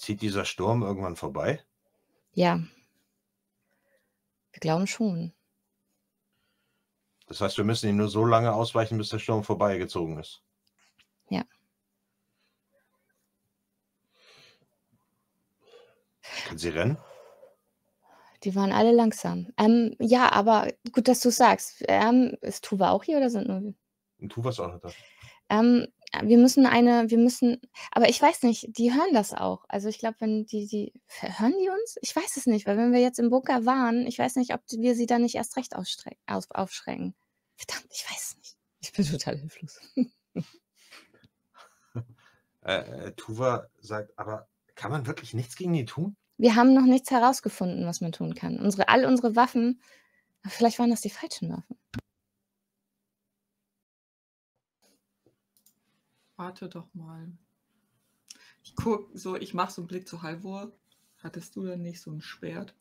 zieht 0.00 0.22
dieser 0.22 0.46
Sturm 0.46 0.82
irgendwann 0.82 1.16
vorbei? 1.16 1.62
Ja. 2.32 2.58
Wir 4.52 4.60
glauben 4.60 4.86
schon. 4.86 5.32
Das 7.26 7.40
heißt, 7.40 7.58
wir 7.58 7.64
müssen 7.64 7.90
ihn 7.90 7.96
nur 7.96 8.08
so 8.08 8.24
lange 8.24 8.52
ausweichen, 8.52 8.96
bis 8.98 9.10
der 9.10 9.18
Sturm 9.18 9.44
vorbeigezogen 9.44 10.18
ist. 10.18 10.42
Ja. 11.28 11.44
Können 16.46 16.58
Sie 16.58 16.70
rennen? 16.70 16.98
Die 18.42 18.54
waren 18.56 18.72
alle 18.72 18.92
langsam. 18.92 19.52
Ähm, 19.58 19.94
ja, 19.98 20.32
aber 20.32 20.72
gut, 20.92 21.08
dass 21.08 21.20
du 21.20 21.30
sagst. 21.30 21.84
Ähm, 21.88 22.38
ist 22.40 22.64
Tuva 22.64 22.90
auch 22.90 23.04
hier 23.04 23.18
oder 23.18 23.28
sind 23.28 23.48
nur 23.48 23.60
wir? 23.60 23.74
Und 24.18 24.32
tu 24.32 24.42
was 24.42 24.58
auch 24.58 24.72
nicht 24.72 24.82
da. 24.82 24.90
Ähm, 25.50 25.86
wir 26.22 26.38
müssen 26.38 26.66
eine, 26.66 27.08
wir 27.10 27.18
müssen, 27.18 27.60
aber 27.92 28.08
ich 28.08 28.20
weiß 28.20 28.42
nicht, 28.42 28.76
die 28.76 28.92
hören 28.92 29.14
das 29.14 29.32
auch. 29.32 29.64
Also 29.68 29.88
ich 29.88 29.98
glaube, 29.98 30.16
wenn 30.20 30.44
die, 30.46 30.66
die, 30.66 30.92
hören 31.06 31.54
die 31.60 31.68
uns? 31.68 31.96
Ich 32.02 32.14
weiß 32.14 32.36
es 32.36 32.46
nicht, 32.46 32.66
weil 32.66 32.76
wenn 32.76 32.92
wir 32.92 33.00
jetzt 33.00 33.18
im 33.18 33.30
Bunker 33.30 33.64
waren, 33.64 34.06
ich 34.06 34.18
weiß 34.18 34.36
nicht, 34.36 34.52
ob 34.52 34.60
wir 34.70 34.94
sie 34.94 35.06
dann 35.06 35.22
nicht 35.22 35.36
erst 35.36 35.56
recht 35.56 35.76
auf, 35.76 35.86
aufschrecken. 36.26 37.14
Verdammt, 37.56 37.88
ich 37.92 38.04
weiß 38.10 38.30
es 38.30 38.36
nicht. 38.38 38.56
Ich 38.80 38.92
bin 38.92 39.06
total 39.06 39.36
hilflos. 39.38 39.80
Äh, 42.62 43.06
äh, 43.06 43.12
Tuva 43.12 43.68
sagt, 43.80 44.12
aber 44.18 44.46
kann 44.74 44.90
man 44.90 45.06
wirklich 45.06 45.32
nichts 45.32 45.56
gegen 45.56 45.72
die 45.72 45.86
tun? 45.86 46.14
Wir 46.36 46.56
haben 46.56 46.74
noch 46.74 46.84
nichts 46.84 47.10
herausgefunden, 47.10 47.86
was 47.86 48.02
man 48.02 48.12
tun 48.12 48.34
kann. 48.34 48.58
Unsere, 48.58 48.88
all 48.88 49.06
unsere 49.06 49.34
Waffen, 49.34 49.80
vielleicht 50.46 50.78
waren 50.78 50.90
das 50.90 51.00
die 51.00 51.08
falschen 51.08 51.50
Waffen. 51.50 51.78
Warte 56.40 56.70
doch 56.70 56.88
mal. 56.94 57.30
Ich 58.62 58.74
guck 58.74 59.10
so, 59.12 59.36
ich 59.36 59.52
mache 59.52 59.72
so 59.72 59.82
einen 59.82 59.88
Blick 59.88 60.08
zu 60.08 60.22
Halvor. 60.22 60.72
Hattest 61.18 61.54
du 61.54 61.66
denn 61.66 61.82
nicht 61.82 62.00
so 62.00 62.10
ein 62.10 62.22
Schwert? 62.22 62.74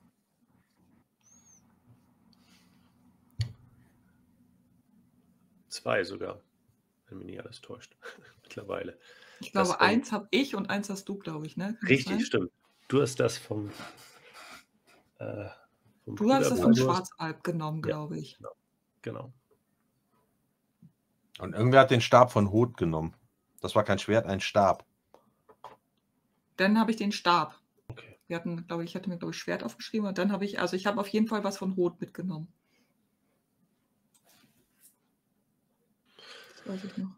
Zwei 5.67 6.03
sogar. 6.03 6.41
Wenn 7.07 7.19
mich 7.19 7.27
nicht 7.27 7.39
alles 7.41 7.61
täuscht. 7.61 7.95
Mittlerweile. 8.43 8.97
Ich 9.39 9.51
Das, 9.51 9.69
glaube, 9.69 9.83
ähm, 9.83 9.89
eins 9.89 10.11
habe 10.11 10.27
ich 10.31 10.55
und 10.55 10.69
eins 10.69 10.89
hast 10.89 11.07
du, 11.07 11.17
glaube 11.17 11.45
ich, 11.45 11.57
ne? 11.57 11.65
Kann 11.65 11.77
das 11.81 11.89
Richtig, 11.89 12.25
stimmt. 12.25 12.51
Du 12.87 13.01
hast 13.01 13.19
das 13.19 13.37
vom. 13.37 13.69
Äh, 15.19 15.49
vom 16.05 16.15
Du 16.15 16.31
hast 16.31 16.49
das 16.49 16.61
hast- 16.61 16.77
Schwarzalb 16.77 17.43
genommen, 17.43 17.79
Ja. 17.79 17.87
glaube 17.87 18.17
ich. 18.17 18.39
Genau. 19.01 19.31
Und 21.39 21.53
irgendwer 21.53 21.81
hat 21.81 21.91
den 21.91 22.01
Stab 22.01 22.31
von 22.31 22.51
Hot 22.51 22.75
genommen. 22.75 23.13
Das 23.59 23.75
war 23.75 23.83
kein 23.83 23.99
Schwert, 23.99 24.25
ein 24.25 24.39
Stab. 24.39 24.85
Dann 26.57 26.79
habe 26.79 26.91
ich 26.91 26.97
den 26.97 27.11
Stab. 27.11 27.59
Okay. 27.87 28.17
Wir 28.27 28.35
hatten, 28.35 28.67
glaube 28.67 28.83
ich, 28.83 28.91
ich 28.91 28.95
hatte 28.95 29.09
mir, 29.09 29.17
glaube 29.17 29.33
ich, 29.33 29.39
Schwert 29.39 29.63
aufgeschrieben 29.63 30.07
und 30.07 30.17
dann 30.17 30.31
habe 30.31 30.45
ich, 30.45 30.59
also 30.59 30.75
ich 30.75 30.85
habe 30.85 30.99
auf 30.99 31.07
jeden 31.07 31.27
Fall 31.27 31.43
was 31.43 31.57
von 31.57 31.73
Rot 31.73 31.99
mitgenommen. 32.01 32.51
Das 36.57 36.67
weiß 36.67 36.83
ich 36.83 36.97
noch. 36.97 37.11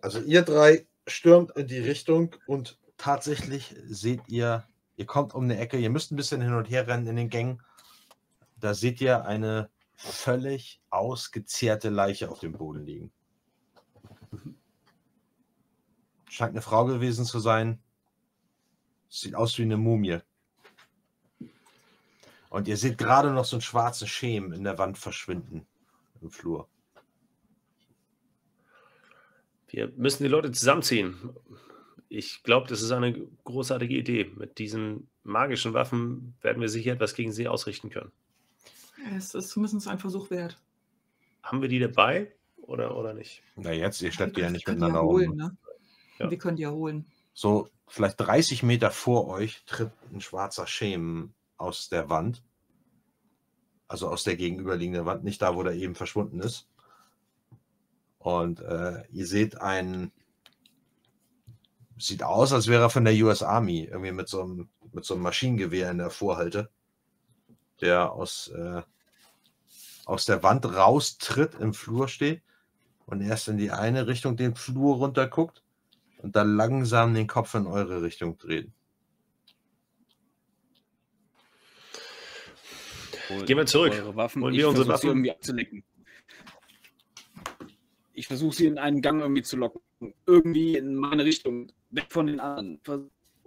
Also 0.00 0.20
ihr 0.20 0.42
drei 0.42 0.86
stürmt 1.06 1.52
in 1.56 1.68
die 1.68 1.78
Richtung 1.78 2.34
und 2.46 2.78
tatsächlich 2.96 3.74
seht 3.86 4.28
ihr 4.28 4.64
Ihr 4.96 5.06
kommt 5.06 5.34
um 5.34 5.44
eine 5.44 5.58
Ecke, 5.58 5.78
ihr 5.78 5.90
müsst 5.90 6.12
ein 6.12 6.16
bisschen 6.16 6.40
hin 6.40 6.54
und 6.54 6.70
her 6.70 6.86
rennen 6.86 7.06
in 7.06 7.16
den 7.16 7.28
Gängen. 7.28 7.62
Da 8.56 8.74
seht 8.74 9.00
ihr 9.00 9.24
eine 9.24 9.70
völlig 9.94 10.80
ausgezehrte 10.90 11.88
Leiche 11.88 12.30
auf 12.30 12.40
dem 12.40 12.52
Boden 12.52 12.84
liegen. 12.84 13.12
Scheint 16.32 16.52
eine 16.52 16.62
Frau 16.62 16.86
gewesen 16.86 17.26
zu 17.26 17.40
sein. 17.40 17.78
Sieht 19.10 19.34
aus 19.34 19.58
wie 19.58 19.64
eine 19.64 19.76
Mumie. 19.76 20.20
Und 22.48 22.68
ihr 22.68 22.78
seht 22.78 22.96
gerade 22.96 23.32
noch 23.32 23.44
so 23.44 23.56
einen 23.56 23.60
schwarzen 23.60 24.08
Schemen 24.08 24.54
in 24.54 24.64
der 24.64 24.78
Wand 24.78 24.96
verschwinden 24.96 25.66
im 26.22 26.30
Flur. 26.30 26.68
Wir 29.68 29.92
müssen 29.98 30.22
die 30.22 30.30
Leute 30.30 30.50
zusammenziehen. 30.52 31.34
Ich 32.08 32.42
glaube, 32.42 32.66
das 32.66 32.80
ist 32.80 32.92
eine 32.92 33.12
großartige 33.44 33.94
Idee. 33.94 34.32
Mit 34.34 34.56
diesen 34.56 35.10
magischen 35.24 35.74
Waffen 35.74 36.34
werden 36.40 36.62
wir 36.62 36.70
sicher 36.70 36.92
etwas 36.92 37.12
gegen 37.12 37.32
sie 37.32 37.46
ausrichten 37.46 37.90
können. 37.90 38.10
Es 39.14 39.34
ist 39.34 39.50
zumindest 39.50 39.86
ein 39.86 39.98
Versuch 39.98 40.30
wert. 40.30 40.58
Haben 41.42 41.60
wir 41.60 41.68
die 41.68 41.78
dabei 41.78 42.34
oder, 42.62 42.96
oder 42.96 43.12
nicht? 43.12 43.42
Na 43.56 43.72
jetzt, 43.72 44.00
ihr 44.00 44.12
schleppt 44.12 44.38
die 44.38 44.40
ja 44.40 44.48
nicht 44.48 44.66
miteinander 44.66 45.02
holen, 45.02 45.28
rum. 45.28 45.36
ne? 45.36 45.56
Ja. 46.22 46.30
Wir 46.30 46.38
können 46.38 46.56
die 46.56 46.62
ja 46.62 46.70
holen. 46.70 47.06
So 47.34 47.68
vielleicht 47.88 48.20
30 48.20 48.62
Meter 48.62 48.90
vor 48.90 49.28
euch 49.28 49.64
tritt 49.66 49.92
ein 50.12 50.20
schwarzer 50.20 50.66
Schemen 50.66 51.34
aus 51.56 51.88
der 51.88 52.08
Wand. 52.08 52.42
Also 53.88 54.08
aus 54.08 54.24
der 54.24 54.36
gegenüberliegenden 54.36 55.04
Wand, 55.04 55.24
nicht 55.24 55.42
da, 55.42 55.54
wo 55.54 55.62
der 55.62 55.74
eben 55.74 55.94
verschwunden 55.94 56.40
ist. 56.40 56.68
Und 58.18 58.60
äh, 58.60 59.02
ihr 59.10 59.26
seht 59.26 59.60
einen, 59.60 60.12
sieht 61.98 62.22
aus, 62.22 62.52
als 62.52 62.68
wäre 62.68 62.84
er 62.84 62.90
von 62.90 63.04
der 63.04 63.14
US 63.14 63.42
Army, 63.42 63.84
irgendwie 63.84 64.12
mit 64.12 64.28
so 64.28 64.42
einem, 64.42 64.68
mit 64.92 65.04
so 65.04 65.14
einem 65.14 65.24
Maschinengewehr 65.24 65.90
in 65.90 65.98
der 65.98 66.10
Vorhalte, 66.10 66.70
der 67.80 68.12
aus, 68.12 68.48
äh, 68.48 68.82
aus 70.06 70.24
der 70.24 70.42
Wand 70.42 70.64
raustritt, 70.64 71.54
im 71.56 71.74
Flur 71.74 72.08
steht 72.08 72.42
und 73.06 73.20
erst 73.20 73.48
in 73.48 73.58
die 73.58 73.72
eine 73.72 74.06
Richtung 74.06 74.36
den 74.36 74.54
Flur 74.54 74.96
runter 74.96 75.26
guckt 75.26 75.61
und 76.22 76.36
dann 76.36 76.56
langsam 76.56 77.14
den 77.14 77.26
Kopf 77.26 77.54
in 77.54 77.66
eure 77.66 78.02
Richtung 78.02 78.38
dreht. 78.38 78.70
Gehen 83.46 83.56
wir 83.56 83.66
zurück. 83.66 83.92
Eure 83.92 84.14
Waffen. 84.14 84.44
Ich 84.50 84.58
wir 84.58 84.68
unsere 84.68 84.88
Waffen. 84.88 85.08
irgendwie 85.08 85.30
abzulenken. 85.30 85.84
Ich 88.12 88.26
versuche 88.26 88.54
sie 88.54 88.66
in 88.66 88.78
einen 88.78 89.00
Gang 89.00 89.20
irgendwie 89.20 89.42
zu 89.42 89.56
locken. 89.56 89.80
Irgendwie 90.26 90.76
in 90.76 90.94
meine 90.94 91.24
Richtung. 91.24 91.72
Weg 91.90 92.06
von 92.10 92.26
den 92.26 92.40
anderen. 92.40 92.80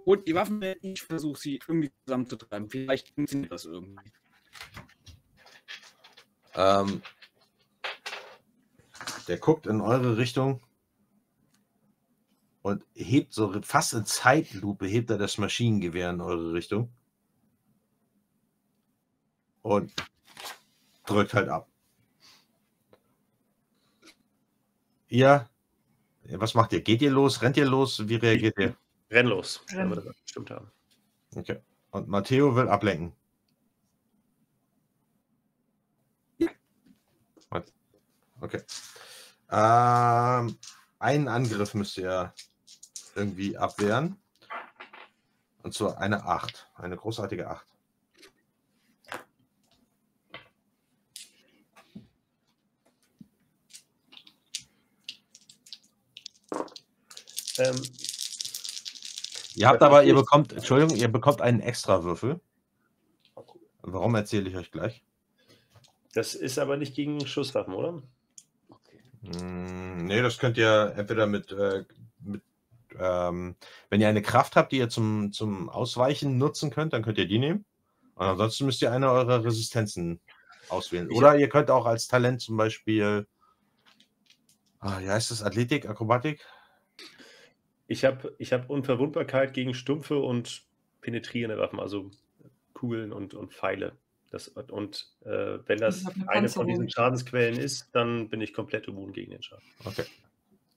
Holt 0.04 0.26
die 0.26 0.34
Waffen 0.34 0.60
weg. 0.60 0.78
Ich 0.82 1.02
versuche 1.02 1.38
sie 1.38 1.60
irgendwie 1.66 1.90
zusammenzutreiben. 2.04 2.68
Vielleicht 2.68 3.14
funktioniert 3.14 3.52
das 3.52 3.64
irgendwie. 3.64 4.12
Ähm, 6.54 7.02
der 9.28 9.38
guckt 9.38 9.66
in 9.66 9.80
eure 9.80 10.16
Richtung 10.16 10.60
und 12.66 12.84
hebt 12.96 13.32
so 13.32 13.62
fast 13.62 13.94
in 13.94 14.04
Zeitlupe, 14.04 14.88
hebt 14.88 15.08
er 15.10 15.18
das 15.18 15.38
Maschinengewehr 15.38 16.10
in 16.10 16.20
eure 16.20 16.52
Richtung 16.52 16.92
und 19.62 19.92
drückt 21.04 21.32
halt 21.32 21.48
ab. 21.48 21.68
Ihr, 25.06 25.48
was 26.24 26.54
macht 26.54 26.72
ihr? 26.72 26.80
Geht 26.80 27.02
ihr 27.02 27.12
los? 27.12 27.40
Rennt 27.40 27.56
ihr 27.56 27.66
los? 27.66 28.08
Wie 28.08 28.16
reagiert 28.16 28.58
ihr? 28.58 28.76
Renn 29.12 29.28
los, 29.28 29.64
wenn 29.68 29.88
wir 29.88 30.02
das 30.02 30.20
bestimmt 30.22 30.50
haben. 30.50 30.68
Okay. 31.36 31.60
Und 31.92 32.08
Matteo 32.08 32.56
will 32.56 32.68
ablenken. 32.68 33.12
Okay. 38.40 38.62
Ähm, 39.50 40.58
einen 40.98 41.28
Angriff 41.28 41.72
müsst 41.74 41.96
ihr 41.96 42.34
irgendwie 43.16 43.56
abwehren. 43.56 44.16
Und 45.62 45.74
zwar 45.74 45.98
eine 45.98 46.24
8. 46.24 46.68
Eine 46.76 46.96
großartige 46.96 47.48
8. 47.48 47.66
Ähm, 57.58 57.82
Ihr 59.56 59.68
habt 59.68 59.80
aber, 59.82 60.04
ihr 60.04 60.14
bekommt, 60.14 60.52
Entschuldigung, 60.52 60.94
ihr 60.98 61.08
bekommt 61.08 61.40
einen 61.40 61.60
extra 61.60 62.04
Würfel. 62.04 62.40
Warum 63.80 64.14
erzähle 64.14 64.50
ich 64.50 64.56
euch 64.56 64.70
gleich? 64.70 65.02
das 66.12 66.34
ist 66.34 66.58
aber 66.58 66.76
nicht 66.78 66.94
gegen 66.94 67.26
Schusswaffen, 67.26 67.74
oder? 67.74 68.02
Okay. 68.68 69.00
Mm, 69.42 70.06
Nee, 70.06 70.22
das 70.22 70.38
könnt 70.38 70.56
ihr 70.58 70.94
entweder 70.96 71.26
mit, 71.26 71.52
äh, 71.52 71.84
mit 72.20 72.42
ähm, 72.98 73.56
wenn 73.90 74.00
ihr 74.00 74.08
eine 74.08 74.22
Kraft 74.22 74.56
habt, 74.56 74.72
die 74.72 74.78
ihr 74.78 74.88
zum, 74.88 75.32
zum 75.32 75.68
Ausweichen 75.68 76.38
nutzen 76.38 76.70
könnt, 76.70 76.92
dann 76.92 77.02
könnt 77.02 77.18
ihr 77.18 77.28
die 77.28 77.38
nehmen. 77.38 77.64
Und 78.14 78.26
ansonsten 78.26 78.66
müsst 78.66 78.82
ihr 78.82 78.92
eine 78.92 79.10
eurer 79.10 79.44
Resistenzen 79.44 80.20
auswählen. 80.68 81.10
Oder 81.10 81.36
ihr 81.36 81.48
könnt 81.48 81.70
auch 81.70 81.86
als 81.86 82.08
Talent 82.08 82.40
zum 82.40 82.56
Beispiel, 82.56 83.26
ah, 84.80 85.00
wie 85.00 85.10
heißt 85.10 85.30
das, 85.30 85.42
Athletik, 85.42 85.88
Akrobatik? 85.88 86.44
Ich 87.88 88.04
habe 88.04 88.34
ich 88.38 88.52
hab 88.52 88.68
Unverwundbarkeit 88.68 89.54
gegen 89.54 89.74
stumpfe 89.74 90.18
und 90.18 90.64
penetrierende 91.00 91.58
Waffen, 91.58 91.78
also 91.78 92.10
Kugeln 92.74 93.12
und, 93.12 93.34
und 93.34 93.52
Pfeile. 93.52 93.92
Das, 94.30 94.48
und 94.48 95.08
äh, 95.24 95.58
wenn 95.66 95.78
das 95.78 96.04
eine 96.06 96.28
eine 96.28 96.48
von 96.48 96.66
diesen 96.66 96.90
Schadensquellen 96.90 97.58
ist, 97.58 97.88
dann 97.92 98.28
bin 98.28 98.40
ich 98.40 98.52
komplett 98.52 98.88
immun 98.88 99.12
gegen 99.12 99.30
den 99.30 99.42
Schaden. 99.42 99.64
Okay. 99.84 100.04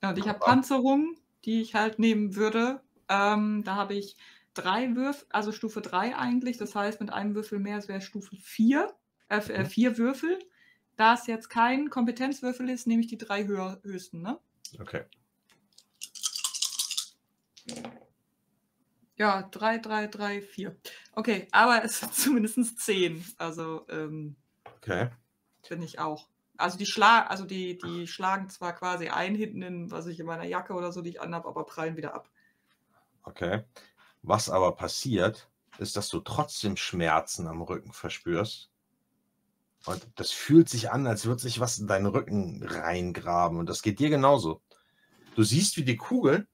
Ja, 0.02 0.10
und 0.10 0.18
ich 0.18 0.28
habe 0.28 0.38
Panzerung, 0.38 1.16
die 1.44 1.60
ich 1.62 1.74
halt 1.74 1.98
nehmen 1.98 2.36
würde. 2.36 2.80
Ähm, 3.08 3.62
da 3.64 3.74
habe 3.76 3.94
ich 3.94 4.16
drei 4.54 4.94
Würfel, 4.94 5.26
also 5.30 5.52
Stufe 5.52 5.80
3 5.80 6.16
eigentlich. 6.16 6.58
Das 6.58 6.74
heißt, 6.74 7.00
mit 7.00 7.12
einem 7.12 7.34
Würfel 7.34 7.58
mehr, 7.58 7.78
es 7.78 7.88
wäre 7.88 8.00
Stufe 8.00 8.36
4, 8.36 8.94
äh, 9.28 9.38
äh, 9.38 9.64
Mhm. 9.64 9.66
vier 9.66 9.98
Würfel. 9.98 10.38
Da 10.96 11.14
es 11.14 11.26
jetzt 11.26 11.48
kein 11.48 11.88
Kompetenzwürfel 11.88 12.68
ist, 12.68 12.86
nehme 12.86 13.00
ich 13.02 13.08
die 13.08 13.18
drei 13.18 13.46
höher, 13.46 13.80
höchsten, 13.82 14.22
ne? 14.22 14.38
Okay. 14.80 15.04
Ja, 19.16 19.42
3, 19.42 19.78
3, 19.78 20.06
3, 20.06 20.40
4. 20.40 20.76
Okay, 21.12 21.46
aber 21.52 21.84
es 21.84 22.00
sind 22.00 22.14
zumindest 22.14 22.80
10. 22.80 23.24
Also 23.38 23.86
ähm, 23.88 24.36
Okay. 24.76 25.10
bin 25.68 25.82
ich 25.82 25.98
auch. 25.98 26.28
Also 26.60 26.78
die 26.78 26.86
Schlag, 26.86 27.30
also 27.30 27.44
die, 27.44 27.78
die 27.78 28.06
schlagen 28.06 28.48
zwar 28.48 28.74
quasi 28.74 29.08
ein 29.08 29.34
hinten 29.34 29.62
in, 29.62 29.90
was 29.90 30.06
ich 30.06 30.20
in 30.20 30.26
meiner 30.26 30.44
Jacke 30.44 30.74
oder 30.74 30.92
so, 30.92 31.02
die 31.02 31.10
ich 31.10 31.20
anhab, 31.20 31.46
aber 31.46 31.64
prallen 31.64 31.96
wieder 31.96 32.14
ab. 32.14 32.30
Okay. 33.22 33.64
Was 34.22 34.50
aber 34.50 34.74
passiert, 34.76 35.50
ist, 35.78 35.96
dass 35.96 36.08
du 36.08 36.20
trotzdem 36.20 36.76
Schmerzen 36.76 37.46
am 37.46 37.62
Rücken 37.62 37.92
verspürst. 37.92 38.70
Und 39.86 40.06
das 40.16 40.30
fühlt 40.30 40.68
sich 40.68 40.90
an, 40.90 41.06
als 41.06 41.24
würde 41.24 41.40
sich 41.40 41.58
was 41.58 41.78
in 41.78 41.86
deinen 41.86 42.06
Rücken 42.06 42.62
reingraben. 42.62 43.58
Und 43.58 43.68
das 43.68 43.82
geht 43.82 43.98
dir 43.98 44.10
genauso. 44.10 44.60
Du 45.36 45.42
siehst, 45.42 45.76
wie 45.76 45.84
die 45.84 45.96
Kugeln, 45.96 46.46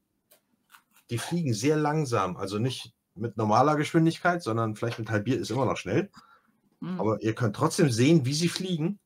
die 1.10 1.18
fliegen 1.18 1.54
sehr 1.54 1.76
langsam. 1.76 2.36
Also 2.36 2.58
nicht 2.58 2.94
mit 3.14 3.36
normaler 3.36 3.76
Geschwindigkeit, 3.76 4.42
sondern 4.42 4.76
vielleicht 4.76 4.98
mit 4.98 5.10
halbiert 5.10 5.40
ist 5.40 5.50
immer 5.50 5.64
noch 5.64 5.76
schnell. 5.76 6.10
Hm. 6.80 7.00
Aber 7.00 7.20
ihr 7.20 7.34
könnt 7.34 7.56
trotzdem 7.56 7.90
sehen, 7.90 8.26
wie 8.26 8.34
sie 8.34 8.48
fliegen. 8.48 9.00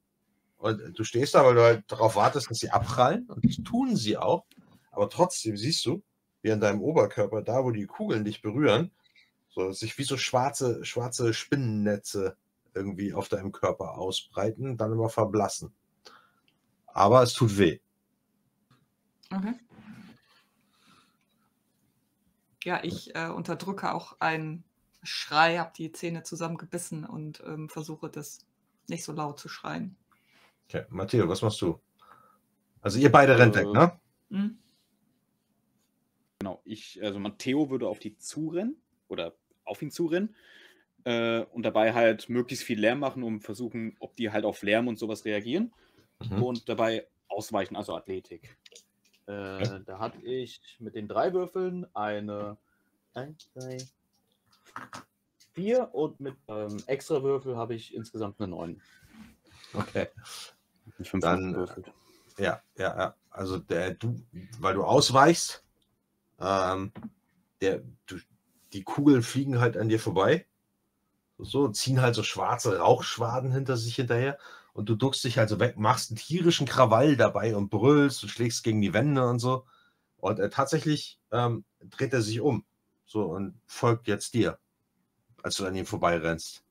Und 0.60 0.98
du 0.98 1.04
stehst 1.04 1.34
da, 1.34 1.44
weil 1.44 1.54
du 1.54 1.62
halt 1.62 1.90
darauf 1.90 2.16
wartest, 2.16 2.50
dass 2.50 2.58
sie 2.58 2.70
abprallen. 2.70 3.24
Und 3.28 3.44
das 3.44 3.56
tun 3.64 3.96
sie 3.96 4.18
auch. 4.18 4.44
Aber 4.90 5.08
trotzdem 5.08 5.56
siehst 5.56 5.86
du, 5.86 6.02
wie 6.42 6.52
an 6.52 6.60
deinem 6.60 6.82
Oberkörper, 6.82 7.40
da 7.40 7.64
wo 7.64 7.70
die 7.70 7.86
Kugeln 7.86 8.24
dich 8.24 8.42
berühren, 8.42 8.90
so 9.48 9.72
sich 9.72 9.96
wie 9.96 10.02
so 10.02 10.18
schwarze, 10.18 10.84
schwarze 10.84 11.32
Spinnennetze 11.32 12.36
irgendwie 12.74 13.14
auf 13.14 13.30
deinem 13.30 13.52
Körper 13.52 13.96
ausbreiten, 13.96 14.76
dann 14.76 14.92
aber 14.92 15.08
verblassen. 15.08 15.72
Aber 16.86 17.22
es 17.22 17.32
tut 17.32 17.56
weh. 17.56 17.80
Okay. 19.32 19.54
Ja, 22.64 22.84
ich 22.84 23.16
äh, 23.16 23.28
unterdrücke 23.28 23.94
auch 23.94 24.20
einen 24.20 24.64
Schrei, 25.02 25.56
habe 25.56 25.72
die 25.74 25.90
Zähne 25.92 26.22
zusammengebissen 26.22 27.06
und 27.06 27.42
ähm, 27.46 27.70
versuche 27.70 28.10
das 28.10 28.44
nicht 28.88 29.04
so 29.04 29.12
laut 29.12 29.38
zu 29.38 29.48
schreien. 29.48 29.96
Okay, 30.70 30.84
Matteo, 30.88 31.28
was 31.28 31.42
machst 31.42 31.60
du? 31.62 31.80
Also 32.80 33.01
ihr 33.01 33.10
beide 33.10 33.36
rennt 33.36 33.56
Äh, 33.56 33.62
weg, 33.62 33.72
ne? 33.72 34.01
Hm? 34.30 34.59
Genau, 36.38 36.62
ich, 36.64 37.02
also 37.02 37.18
Matteo 37.18 37.70
würde 37.70 37.88
auf 37.88 37.98
die 37.98 38.16
zurennen 38.16 38.80
oder 39.09 39.34
auf 39.64 39.82
ihn 39.82 39.90
zurennen 39.90 40.36
äh, 41.02 41.40
und 41.40 41.64
dabei 41.64 41.92
halt 41.92 42.28
möglichst 42.28 42.64
viel 42.64 42.78
Lärm 42.78 43.01
machen, 43.01 43.24
um 43.24 43.40
versuchen, 43.40 43.97
ob 43.98 44.14
die 44.14 44.30
halt 44.30 44.44
auf 44.44 44.62
Lärm 44.62 44.86
und 44.86 44.97
sowas 44.97 45.24
reagieren 45.24 45.72
Mhm. 46.20 46.42
und 46.42 46.68
dabei 46.68 47.09
ausweichen, 47.26 47.74
also 47.74 47.97
Athletik. 47.97 48.56
Äh, 49.26 49.80
Da 49.86 49.98
hatte 49.98 50.20
ich 50.22 50.76
mit 50.78 50.94
den 50.94 51.09
drei 51.09 51.32
Würfeln 51.32 51.84
eine 51.97 52.59
1, 53.14 53.51
2, 53.55 53.88
Vier 55.52 55.92
und 55.92 56.20
mit 56.20 56.36
ähm, 56.47 56.80
extra 56.86 57.24
Würfel 57.24 57.56
habe 57.56 57.74
ich 57.74 57.92
insgesamt 57.92 58.38
eine 58.38 58.48
9. 58.48 58.80
Okay. 59.72 60.09
Dann, 61.20 61.52
gewürfelt. 61.52 61.93
Ja, 62.39 62.62
ja, 62.77 62.98
ja. 62.98 63.14
Also 63.31 63.59
der, 63.59 63.94
du, 63.94 64.20
weil 64.59 64.74
du 64.74 64.85
ausweichst, 64.85 65.64
ähm, 66.40 66.93
der, 67.60 67.82
du, 68.06 68.16
die 68.72 68.82
Kugeln 68.82 69.22
fliegen 69.22 69.60
halt 69.60 69.77
an 69.77 69.89
dir 69.89 70.01
vorbei. 70.01 70.47
So, 71.39 71.68
ziehen 71.68 72.02
halt 72.02 72.14
so 72.14 72.22
schwarze 72.22 72.78
Rauchschwaden 72.78 73.51
hinter 73.52 73.77
sich 73.77 73.94
hinterher. 73.94 74.39
Und 74.72 74.89
du 74.89 74.94
duckst 74.94 75.24
dich 75.24 75.39
also 75.39 75.59
weg, 75.59 75.78
machst 75.78 76.10
einen 76.10 76.18
tierischen 76.18 76.66
Krawall 76.66 77.16
dabei 77.16 77.56
und 77.56 77.70
brüllst 77.70 78.22
und 78.22 78.28
schlägst 78.28 78.62
gegen 78.62 78.81
die 78.81 78.93
Wände 78.93 79.27
und 79.27 79.39
so. 79.39 79.66
Und 80.16 80.39
äh, 80.39 80.51
tatsächlich 80.51 81.18
ähm, 81.32 81.64
dreht 81.81 82.12
er 82.12 82.22
sich 82.22 82.40
um. 82.40 82.64
So 83.05 83.24
und 83.24 83.60
folgt 83.66 84.06
jetzt 84.06 84.35
dir, 84.35 84.59
als 85.43 85.56
du 85.56 85.66
an 85.66 85.74
ihm 85.74 85.86
vorbeirennst. 85.86 86.62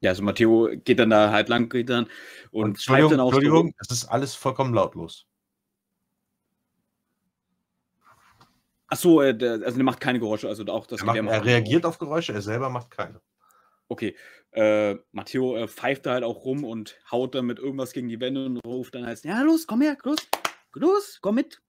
Ja, 0.00 0.10
also 0.10 0.22
Matteo 0.22 0.70
geht 0.84 0.98
dann 0.98 1.10
da 1.10 1.30
halt 1.30 1.48
lang 1.48 1.68
geht 1.68 1.90
dann 1.90 2.04
und, 2.50 2.62
Und 2.62 2.68
Entschuldigung, 2.70 3.10
dann 3.10 3.20
auch 3.20 3.26
Entschuldigung, 3.26 3.74
es 3.78 3.90
ist 3.90 4.06
alles 4.06 4.34
vollkommen 4.34 4.72
lautlos. 4.72 5.26
Ach 8.92 8.96
so, 8.96 9.22
äh, 9.22 9.36
also 9.40 9.76
der 9.76 9.84
macht 9.84 10.00
keine 10.00 10.18
Geräusche, 10.18 10.48
also 10.48 10.64
auch 10.66 10.86
das 10.86 11.00
Er, 11.00 11.06
macht, 11.06 11.16
er 11.16 11.44
reagiert 11.44 11.84
auf 11.84 11.98
Geräusche, 11.98 12.32
er 12.32 12.42
selber 12.42 12.70
macht 12.70 12.90
keine. 12.90 13.20
Okay. 13.88 14.16
Äh, 14.52 14.96
Matteo 15.12 15.56
äh, 15.56 15.68
pfeift 15.68 16.06
da 16.06 16.12
halt 16.14 16.24
auch 16.24 16.44
rum 16.44 16.64
und 16.64 16.98
haut 17.10 17.34
dann 17.34 17.46
mit 17.46 17.58
irgendwas 17.58 17.92
gegen 17.92 18.08
die 18.08 18.18
Wände 18.20 18.46
und 18.46 18.56
ruft 18.64 18.94
dann 18.94 19.06
halt, 19.06 19.22
ja, 19.24 19.42
los, 19.42 19.66
komm 19.66 19.82
her, 19.82 19.96
los, 20.02 20.18
los, 20.74 21.18
komm 21.20 21.36
mit. 21.36 21.62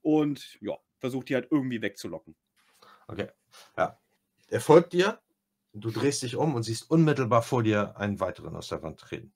Und 0.00 0.58
ja, 0.60 0.78
versucht 0.98 1.28
die 1.28 1.34
halt 1.34 1.48
irgendwie 1.50 1.82
wegzulocken. 1.82 2.36
Okay. 3.06 3.28
Ja. 3.76 3.98
Er 4.48 4.60
folgt 4.60 4.94
dir, 4.94 5.20
du 5.80 5.90
drehst 5.90 6.22
dich 6.22 6.36
um 6.36 6.54
und 6.54 6.62
siehst 6.62 6.90
unmittelbar 6.90 7.42
vor 7.42 7.62
dir 7.62 7.96
einen 7.96 8.20
weiteren 8.20 8.54
aus 8.56 8.68
der 8.68 8.82
Wand 8.82 9.00
treten. 9.00 9.32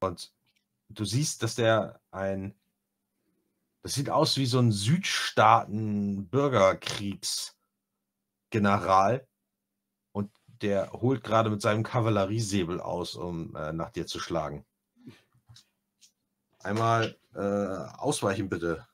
Und 0.00 0.32
du 0.88 1.04
siehst, 1.04 1.42
dass 1.42 1.56
der 1.56 2.00
ein. 2.10 2.54
Das 3.82 3.94
sieht 3.94 4.10
aus 4.10 4.36
wie 4.38 4.46
so 4.46 4.58
ein 4.58 4.72
Südstaaten-Bürgerkriegsgeneral. 4.72 7.54
Und 10.12 10.30
der 10.62 10.92
holt 10.92 11.24
gerade 11.24 11.50
mit 11.50 11.60
seinem 11.62 11.82
Kavalleriesäbel 11.82 12.80
aus, 12.80 13.16
um 13.16 13.54
äh, 13.56 13.72
nach 13.72 13.90
dir 13.90 14.06
zu 14.06 14.20
schlagen. 14.20 14.64
Einmal 16.58 17.16
äh, 17.34 17.38
ausweichen 17.38 18.48
bitte. 18.48 18.86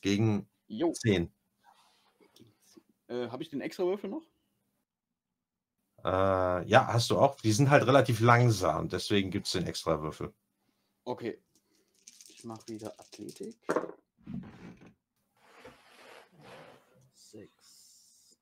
Gegen 0.00 0.48
Jo. 0.66 0.92
10. 0.92 1.32
Äh, 3.08 3.28
Habe 3.28 3.42
ich 3.42 3.48
den 3.48 3.60
extra 3.60 3.84
Würfel 3.84 4.10
noch? 4.10 4.22
Äh, 6.04 6.68
ja, 6.68 6.86
hast 6.86 7.10
du 7.10 7.18
auch. 7.18 7.36
Die 7.36 7.52
sind 7.52 7.70
halt 7.70 7.86
relativ 7.86 8.20
langsam, 8.20 8.88
deswegen 8.88 9.30
gibt 9.30 9.46
es 9.46 9.52
den 9.52 9.66
extra 9.66 10.00
Würfel. 10.00 10.32
Okay. 11.04 11.42
Ich 12.28 12.44
mache 12.44 12.68
wieder 12.68 12.98
Athletik. 13.00 13.56
Sechs. 17.12 18.38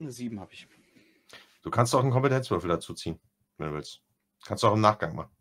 Eine 0.00 0.10
sieben 0.10 0.40
habe 0.40 0.52
ich. 0.52 0.66
Du 1.62 1.70
kannst 1.70 1.94
auch 1.94 2.00
einen 2.00 2.10
Kompetenzwürfel 2.10 2.68
dazu 2.68 2.94
ziehen, 2.94 3.20
wenn 3.58 3.68
du 3.68 3.74
willst. 3.74 4.02
Kannst 4.44 4.62
du 4.62 4.68
auch 4.68 4.74
im 4.74 4.80
Nachgang 4.80 5.14
machen. 5.14 5.36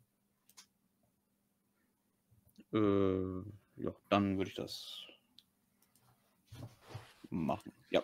Äh, 2.73 3.81
ja, 3.81 3.95
dann 4.09 4.37
würde 4.37 4.49
ich 4.49 4.55
das 4.55 5.06
machen. 7.29 7.71
Ja. 7.89 8.01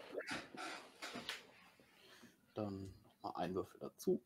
Dann 2.54 2.94
noch 3.04 3.36
mal 3.36 3.42
ein 3.42 3.56
Würfel 3.56 3.80
dazu. 3.80 4.22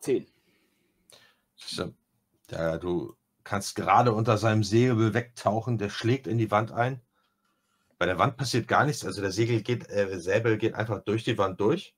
Zehn. 0.00 0.26
Siehst 1.56 1.78
du, 2.80 3.16
kannst 3.44 3.76
gerade 3.76 4.12
unter 4.12 4.36
seinem 4.38 4.64
Segel 4.64 5.14
wegtauchen, 5.14 5.78
der 5.78 5.90
schlägt 5.90 6.26
in 6.26 6.38
die 6.38 6.50
Wand 6.50 6.72
ein. 6.72 7.00
Bei 7.98 8.06
der 8.06 8.18
Wand 8.18 8.36
passiert 8.36 8.66
gar 8.66 8.84
nichts, 8.84 9.04
also 9.04 9.20
der 9.20 9.30
Segel 9.30 9.62
geht, 9.62 9.88
äh, 9.88 10.18
Säbel 10.18 10.58
geht 10.58 10.74
einfach 10.74 11.04
durch 11.04 11.22
die 11.22 11.38
Wand 11.38 11.60
durch. 11.60 11.94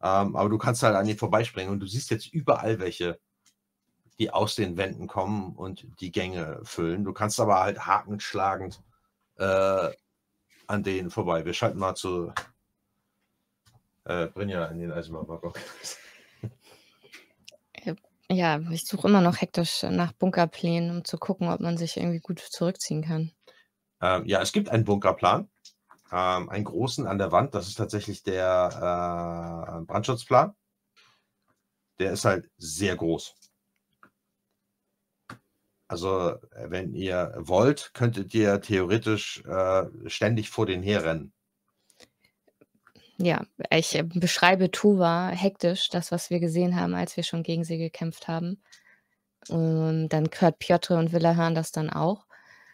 Ähm, 0.00 0.36
aber 0.36 0.48
du 0.48 0.58
kannst 0.58 0.82
halt 0.84 0.94
an 0.94 1.08
ihn 1.08 1.18
vorbeispringen 1.18 1.72
und 1.72 1.80
du 1.80 1.86
siehst 1.86 2.10
jetzt 2.10 2.32
überall 2.32 2.78
welche, 2.78 3.18
die 4.18 4.30
aus 4.30 4.54
den 4.54 4.76
Wänden 4.76 5.06
kommen 5.06 5.54
und 5.54 5.86
die 6.00 6.10
Gänge 6.10 6.60
füllen. 6.64 7.04
Du 7.04 7.12
kannst 7.12 7.38
aber 7.40 7.60
halt 7.60 7.86
hakenschlagend 7.86 8.82
äh, 9.36 9.90
an 10.66 10.82
denen 10.82 11.10
vorbei. 11.10 11.44
Wir 11.44 11.54
schalten 11.54 11.78
mal 11.78 11.94
zu 11.94 12.32
äh, 14.04 14.26
Brynja 14.26 14.66
in 14.66 14.80
den 14.80 14.92
Eisenbahnwaggon. 14.92 15.52
Ja, 18.30 18.60
ich 18.70 18.86
suche 18.86 19.08
immer 19.08 19.22
noch 19.22 19.40
hektisch 19.40 19.84
nach 19.84 20.12
Bunkerplänen, 20.12 20.90
um 20.90 21.04
zu 21.04 21.16
gucken, 21.16 21.48
ob 21.48 21.60
man 21.60 21.78
sich 21.78 21.96
irgendwie 21.96 22.20
gut 22.20 22.40
zurückziehen 22.40 23.02
kann. 23.02 23.32
Ähm, 24.02 24.26
ja, 24.26 24.42
es 24.42 24.52
gibt 24.52 24.68
einen 24.68 24.84
Bunkerplan, 24.84 25.48
ähm, 26.12 26.50
einen 26.50 26.64
großen 26.64 27.06
an 27.06 27.16
der 27.16 27.32
Wand. 27.32 27.54
Das 27.54 27.68
ist 27.68 27.76
tatsächlich 27.76 28.22
der 28.24 29.80
äh, 29.80 29.84
Brandschutzplan. 29.86 30.54
Der 31.98 32.12
ist 32.12 32.26
halt 32.26 32.50
sehr 32.58 32.96
groß. 32.96 33.34
Also, 35.88 36.30
äh, 36.52 36.70
wenn 36.70 36.94
ihr 36.94 37.34
wollt, 37.38 37.92
könntet 37.94 38.34
ihr 38.34 38.60
theoretisch 38.60 39.42
äh, 39.46 39.84
ständig 40.06 40.50
vor 40.50 40.66
den 40.66 40.82
herrennen. 40.82 41.32
Ja, 43.16 43.44
ich 43.70 43.94
äh, 43.96 44.02
beschreibe 44.02 44.70
Tuva 44.70 45.28
hektisch, 45.30 45.88
das, 45.88 46.12
was 46.12 46.30
wir 46.30 46.40
gesehen 46.40 46.76
haben, 46.76 46.94
als 46.94 47.16
wir 47.16 47.24
schon 47.24 47.42
gegen 47.42 47.64
sie 47.64 47.78
gekämpft 47.78 48.28
haben. 48.28 48.62
Und 49.48 50.10
dann 50.10 50.28
hört 50.38 50.58
Piotr 50.58 50.98
und 50.98 51.12
Willa 51.12 51.34
hören 51.34 51.54
das 51.54 51.72
dann 51.72 51.90
auch 51.90 52.28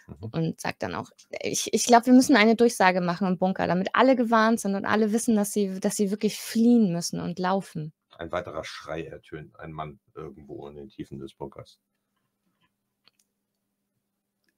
Mhm. 0.07 0.29
und 0.33 0.61
sagt 0.61 0.83
dann 0.83 0.95
auch, 0.95 1.11
ich, 1.41 1.73
ich 1.73 1.85
glaube, 1.85 2.07
wir 2.07 2.13
müssen 2.13 2.37
eine 2.37 2.57
Durchsage 2.57 3.01
machen 3.01 3.27
im 3.27 3.39
Bunker, 3.39 3.67
damit 3.67 3.89
alle 3.93 4.17
gewarnt 4.17 4.61
sind 4.61 4.75
und 4.75 4.85
alle 4.85 5.13
wissen, 5.13 5.37
dass 5.37 5.53
sie, 5.53 5.81
dass 5.81 5.97
sie 5.97 6.11
wirklich 6.11 6.39
fliehen 6.39 6.93
müssen 6.93 7.21
und 7.21 7.39
laufen. 7.39 7.93
Ein 8.19 8.31
weiterer 8.31 8.65
Schrei 8.65 9.05
ertönt 9.05 9.59
ein 9.59 9.73
Mann 9.73 9.99
irgendwo 10.15 10.69
in 10.69 10.77
den 10.77 10.89
Tiefen 10.89 11.19
des 11.19 11.35
Bunkers. 11.35 11.79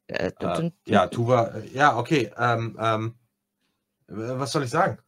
Äh, 0.08 0.30
Äh, 0.86 0.92
ja, 0.92 1.06
Tuva, 1.08 1.48
äh, 1.48 1.68
ja, 1.68 1.96
okay. 1.96 2.32
Ähm, 2.38 2.76
ähm, 2.80 3.14
äh, 4.08 4.38
was 4.38 4.52
soll 4.52 4.64
ich 4.64 4.70
sagen? 4.70 4.98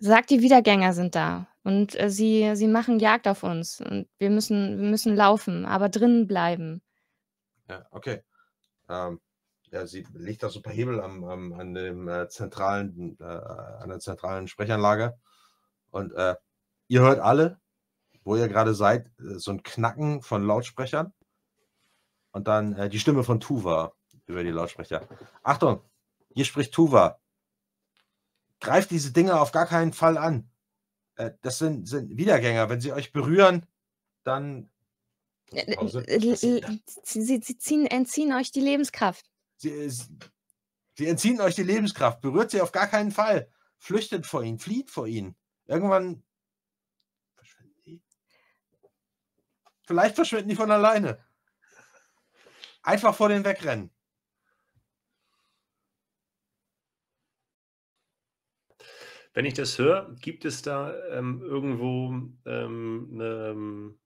Sagt, 0.00 0.30
die 0.30 0.40
Wiedergänger 0.40 0.94
sind 0.94 1.14
da 1.14 1.48
und 1.62 1.98
äh, 2.00 2.08
sie, 2.10 2.52
sie 2.54 2.66
machen 2.66 2.98
Jagd 2.98 3.28
auf 3.28 3.42
uns 3.42 3.80
und 3.80 4.08
wir 4.18 4.30
müssen, 4.30 4.80
wir 4.80 4.88
müssen 4.88 5.14
laufen, 5.14 5.64
aber 5.66 5.88
drinnen 5.88 6.26
bleiben. 6.26 6.82
Ja, 7.68 7.86
okay. 7.90 8.22
Ähm, 8.88 9.20
ja, 9.70 9.86
sie 9.86 10.06
legt 10.14 10.42
da 10.42 10.48
so 10.48 10.58
ein 10.58 10.62
paar 10.62 10.72
Hebel 10.72 11.00
am, 11.00 11.24
am, 11.24 11.52
an, 11.52 11.74
dem, 11.74 12.08
äh, 12.08 12.28
zentralen, 12.28 13.16
äh, 13.20 13.24
an 13.24 13.88
der 13.88 14.00
zentralen 14.00 14.48
Sprechanlage. 14.48 15.14
Und 15.90 16.14
ihr 16.88 17.02
hört 17.02 17.20
alle, 17.20 17.60
wo 18.24 18.34
ihr 18.34 18.48
gerade 18.48 18.74
seid, 18.74 19.10
so 19.18 19.50
ein 19.50 19.62
Knacken 19.62 20.22
von 20.22 20.46
Lautsprechern. 20.46 21.12
Und 22.32 22.48
dann 22.48 22.74
äh, 22.76 22.88
die 22.88 22.98
Stimme 23.00 23.24
von 23.24 23.40
Tuva 23.40 23.92
über 24.26 24.42
die 24.42 24.50
Lautsprecher. 24.50 25.08
Achtung, 25.42 25.82
hier 26.34 26.44
spricht 26.44 26.72
Tuva. 26.74 27.20
Greift 28.60 28.90
diese 28.90 29.12
Dinge 29.12 29.40
auf 29.40 29.52
gar 29.52 29.66
keinen 29.66 29.92
Fall 29.92 30.16
an. 30.18 30.50
Äh, 31.16 31.32
das 31.42 31.58
sind, 31.58 31.86
sind 31.88 32.16
Wiedergänger. 32.16 32.68
Wenn 32.70 32.80
sie 32.80 32.92
euch 32.92 33.12
berühren, 33.12 33.66
dann 34.24 34.70
Äh, 35.52 35.62
äh, 35.62 36.18
denn 36.18 36.36
Sie, 36.36 37.24
sie, 37.24 37.40
ziehen, 37.40 37.86
entziehen 37.86 38.32
euch 38.32 38.50
die 38.52 38.60
Lebenskraft. 38.60 39.30
Sie, 39.56 39.88
sie, 40.96 41.06
entziehen 41.06 41.40
euch 41.40 41.54
die 41.54 41.62
Lebenskraft. 41.62 42.20
Berührt 42.22 42.50
sie 42.50 42.60
auf 42.62 42.72
gar 42.72 42.86
keinen 42.86 43.10
Fall. 43.10 43.50
Flüchtet 43.78 44.26
vor 44.26 44.42
ihnen, 44.42 44.58
flieht 44.58 44.90
vor 44.90 45.06
ihnen. 45.06 45.36
Irgendwann. 45.66 46.22
Vielleicht 49.86 50.14
verschwinden 50.14 50.48
die 50.48 50.56
von 50.56 50.70
alleine. 50.70 51.18
Einfach 52.84 53.14
vor 53.16 53.28
den 53.28 53.44
wegrennen. 53.44 53.90
Wenn 59.34 59.44
ich 59.44 59.54
das 59.54 59.78
höre, 59.78 60.14
gibt 60.20 60.44
es 60.44 60.62
da 60.62 60.94
ähm, 61.08 61.40
irgendwo 61.42 62.10
ähm, 62.46 63.08
eine, 63.12 63.48
ähm, 63.50 63.98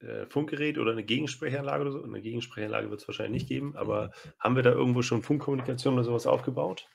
äh, 0.00 0.26
Funkgerät 0.26 0.78
oder 0.78 0.92
eine 0.92 1.04
Gegensprechanlage 1.04 1.82
oder 1.82 1.92
so? 1.92 2.02
Eine 2.02 2.20
Gegensprechanlage 2.20 2.90
wird 2.90 3.00
es 3.00 3.08
wahrscheinlich 3.08 3.42
nicht 3.42 3.48
geben, 3.48 3.76
aber 3.76 4.10
haben 4.38 4.56
wir 4.56 4.62
da 4.62 4.72
irgendwo 4.72 5.02
schon 5.02 5.22
Funkkommunikation 5.22 5.94
oder 5.94 6.04
sowas 6.04 6.26
aufgebaut? 6.26 6.90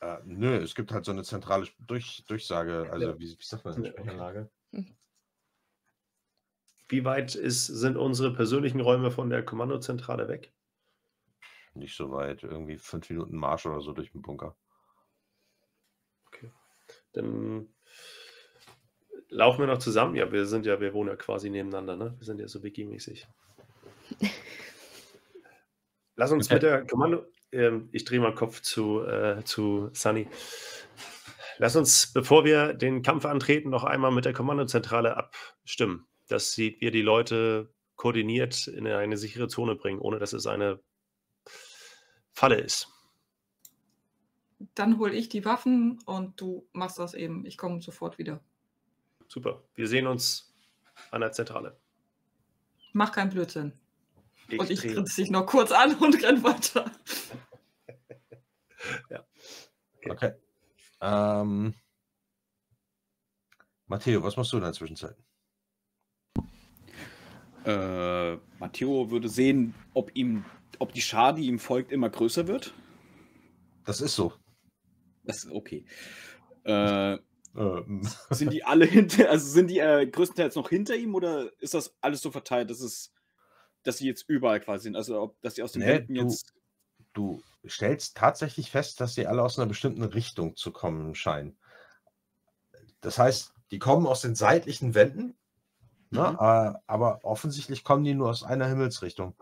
Äh, 0.00 0.18
nö, 0.24 0.56
es 0.62 0.74
gibt 0.74 0.92
halt 0.92 1.04
so 1.04 1.12
eine 1.12 1.24
zentrale 1.24 1.66
Durch, 1.78 2.24
Durchsage. 2.26 2.88
Also, 2.90 3.10
Ja. 3.10 3.18
wie, 3.18 3.38
wie 3.38 3.44
sagt 3.44 3.64
man, 3.64 3.74
eine 3.74 3.84
Ja, 3.84 3.92
okay. 3.98 4.24
Sprechanlage? 4.24 4.50
Wie 6.88 7.04
weit 7.04 7.34
ist, 7.34 7.66
sind 7.66 7.96
unsere 7.96 8.32
persönlichen 8.32 8.80
Räume 8.80 9.10
von 9.10 9.30
der 9.30 9.44
Kommandozentrale 9.44 10.28
weg? 10.28 10.52
Nicht 11.74 11.96
so 11.96 12.10
weit, 12.10 12.42
irgendwie 12.42 12.78
fünf 12.78 13.08
Minuten 13.10 13.36
Marsch 13.36 13.66
oder 13.66 13.80
so 13.80 13.92
durch 13.92 14.10
den 14.10 14.22
Bunker. 14.22 14.56
Okay. 16.26 16.50
Dann 17.12 17.68
laufen 19.28 19.60
wir 19.60 19.66
noch 19.66 19.78
zusammen. 19.78 20.14
Ja, 20.16 20.32
wir 20.32 20.46
sind 20.46 20.66
ja, 20.66 20.80
wir 20.80 20.94
wohnen 20.94 21.10
ja 21.10 21.16
quasi 21.16 21.50
nebeneinander, 21.50 21.96
ne? 21.96 22.14
Wir 22.18 22.24
sind 22.24 22.40
ja 22.40 22.48
so 22.48 22.62
wiki-mäßig. 22.62 23.26
Lass 26.16 26.32
uns 26.32 26.50
mit 26.50 26.62
der 26.62 26.86
Kommando. 26.86 27.26
Ähm, 27.52 27.88
ich 27.92 28.04
drehe 28.04 28.20
mal 28.20 28.34
Kopf 28.34 28.60
zu, 28.60 29.02
äh, 29.02 29.44
zu 29.44 29.90
Sunny. 29.92 30.28
Lass 31.58 31.76
uns, 31.76 32.12
bevor 32.12 32.44
wir 32.44 32.74
den 32.74 33.02
Kampf 33.02 33.24
antreten, 33.24 33.70
noch 33.70 33.84
einmal 33.84 34.10
mit 34.10 34.24
der 34.24 34.32
Kommandozentrale 34.32 35.16
abstimmen, 35.16 36.06
dass 36.28 36.52
sie, 36.52 36.76
wir 36.80 36.90
die 36.90 37.02
Leute 37.02 37.72
koordiniert 37.96 38.68
in 38.68 38.86
eine 38.86 39.16
sichere 39.16 39.48
Zone 39.48 39.74
bringen, 39.74 39.98
ohne 39.98 40.18
dass 40.18 40.32
es 40.32 40.46
eine 40.46 40.80
Falle 42.32 42.56
ist. 42.56 42.88
Dann 44.74 44.98
hole 44.98 45.14
ich 45.14 45.28
die 45.28 45.44
Waffen 45.44 46.00
und 46.04 46.40
du 46.40 46.68
machst 46.72 46.98
das 46.98 47.14
eben. 47.14 47.44
Ich 47.44 47.56
komme 47.56 47.80
sofort 47.80 48.18
wieder. 48.18 48.40
Super. 49.28 49.62
Wir 49.74 49.88
sehen 49.88 50.06
uns 50.06 50.54
an 51.10 51.20
der 51.20 51.32
Zentrale. 51.32 51.78
Mach 52.92 53.12
keinen 53.12 53.30
Blödsinn. 53.30 53.72
Ich 54.48 54.58
und 54.58 54.70
ich 54.70 54.80
grinse 54.80 55.20
dich 55.20 55.30
noch 55.30 55.46
kurz 55.46 55.72
an 55.72 55.94
und 55.96 56.22
renn 56.22 56.42
weiter. 56.42 56.90
Okay. 60.00 60.10
Okay. 60.10 60.32
Ähm, 61.00 61.74
Matteo, 63.86 64.22
was 64.22 64.36
machst 64.36 64.52
du 64.52 64.56
in 64.56 64.62
der 64.62 64.72
Zwischenzeit? 64.72 65.16
Äh, 67.68 68.36
Matteo 68.58 69.10
würde 69.10 69.28
sehen, 69.28 69.74
ob 69.94 70.10
ihm, 70.14 70.44
ob 70.78 70.92
die 70.92 71.02
Schar, 71.02 71.34
die 71.34 71.46
ihm 71.46 71.58
folgt, 71.58 71.92
immer 71.92 72.10
größer 72.10 72.48
wird. 72.48 72.74
Das 73.84 74.00
ist 74.00 74.14
so. 74.14 74.32
Das 75.24 75.44
ist 75.44 75.50
okay. 75.52 75.84
Äh, 76.64 77.18
Ähm, 77.56 78.02
sind 78.30 78.52
die 78.52 78.64
alle 78.64 78.86
hinter, 78.86 79.30
also 79.30 79.48
sind 79.50 79.68
die 79.70 79.80
äh, 79.80 80.06
größtenteils 80.06 80.54
noch 80.56 80.68
hinter 80.70 80.96
ihm 80.96 81.14
oder 81.14 81.50
ist 81.60 81.74
das 81.74 81.96
alles 82.00 82.20
so 82.22 82.30
verteilt, 82.30 82.70
dass 82.70 82.80
es, 82.80 83.12
dass 83.84 83.98
sie 83.98 84.06
jetzt 84.06 84.28
überall 84.28 84.60
quasi 84.60 84.84
sind? 84.84 84.96
Also 84.96 85.20
ob, 85.20 85.40
dass 85.42 85.56
sie 85.56 85.62
aus 85.62 85.72
den 85.72 85.82
Nee, 85.82 85.86
Wänden 85.86 86.14
jetzt. 86.16 86.54
du 87.14 87.42
stellst 87.66 88.16
tatsächlich 88.16 88.70
fest, 88.70 89.00
dass 89.00 89.14
sie 89.14 89.26
alle 89.26 89.42
aus 89.42 89.58
einer 89.58 89.68
bestimmten 89.68 90.04
Richtung 90.04 90.56
zu 90.56 90.72
kommen 90.72 91.14
scheinen. 91.14 91.58
Das 93.00 93.18
heißt, 93.18 93.54
die 93.70 93.78
kommen 93.78 94.06
aus 94.06 94.20
den 94.22 94.34
seitlichen 94.34 94.94
Wänden, 94.94 95.36
ne? 96.10 96.36
Äh, 96.38 96.78
aber 96.86 97.24
offensichtlich 97.24 97.84
kommen 97.84 98.04
die 98.04 98.14
nur 98.14 98.30
aus 98.30 98.42
einer 98.42 98.66
Himmelsrichtung. 98.66 99.34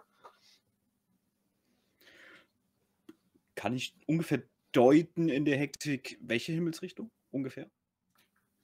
Kann 3.55 3.74
ich 3.74 3.94
ungefähr 4.06 4.43
deuten 4.72 5.28
in 5.28 5.44
der 5.44 5.56
Hektik, 5.56 6.18
welche 6.20 6.52
Himmelsrichtung? 6.52 7.10
Ungefähr? 7.30 7.70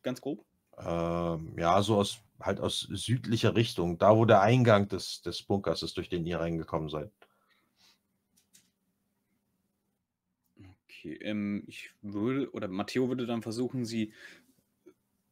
Ganz 0.03 0.21
grob? 0.21 0.45
Ähm, 0.79 1.55
ja, 1.59 1.83
so 1.83 1.97
aus 1.97 2.23
halt 2.41 2.61
aus 2.61 2.81
südlicher 2.91 3.55
Richtung, 3.55 3.99
da 3.99 4.17
wo 4.17 4.25
der 4.25 4.41
Eingang 4.41 4.89
des, 4.89 5.23
des 5.23 5.43
Bunkers 5.43 5.83
ist, 5.83 5.97
durch 5.97 6.09
den 6.09 6.27
ihr 6.27 6.41
reingekommen 6.41 6.89
seid. 6.89 7.11
Okay, 10.59 11.15
ähm, 11.23 11.65
ich 11.67 11.91
würde, 12.03 12.51
oder 12.53 12.69
Matteo 12.69 13.09
würde 13.09 13.27
dann 13.27 13.43
versuchen, 13.43 13.85
sie 13.85 14.13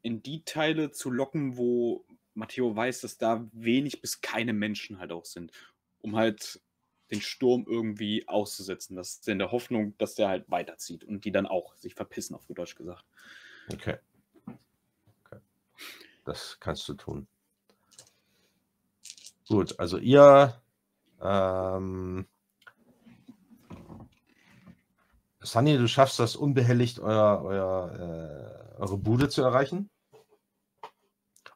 in 0.03 0.23
die 0.23 0.45
Teile 0.45 0.91
zu 0.91 1.11
locken, 1.11 1.57
wo 1.57 2.05
Matteo 2.35 2.75
weiß, 2.75 3.01
dass 3.01 3.19
da 3.19 3.47
wenig 3.53 4.01
bis 4.01 4.21
keine 4.21 4.53
Menschen 4.53 4.99
halt 4.99 5.13
auch 5.13 5.25
sind, 5.25 5.53
um 6.01 6.17
halt 6.17 6.61
den 7.11 7.21
Sturm 7.21 7.65
irgendwie 7.69 8.29
auszusetzen. 8.29 8.97
Das 8.97 9.15
ist 9.15 9.29
in 9.29 9.39
der 9.39 9.51
Hoffnung, 9.51 9.97
dass 9.99 10.15
der 10.15 10.29
halt 10.29 10.51
weiterzieht 10.51 11.05
und 11.05 11.25
die 11.25 11.33
dann 11.33 11.47
auch 11.47 11.75
sich 11.77 11.95
verpissen, 11.95 12.37
auf 12.37 12.47
gut 12.47 12.59
Deutsch 12.59 12.77
gesagt. 12.77 13.05
Okay. 13.73 13.99
okay. 14.47 15.41
Das 16.25 16.59
kannst 16.61 16.89
du 16.89 16.95
tun. 16.95 17.27
Gut, 19.49 19.79
also 19.81 19.99
ihr 19.99 20.61
ähm, 21.21 22.27
Sunny, 25.43 25.77
du 25.79 25.89
schaffst 25.89 26.19
das 26.19 26.37
unbehelligt, 26.37 27.01
euer, 27.01 27.43
euer, 27.43 28.77
äh, 28.79 28.81
eure 28.81 28.99
Bude 28.99 29.29
zu 29.29 29.43
erreichen. 29.43 29.91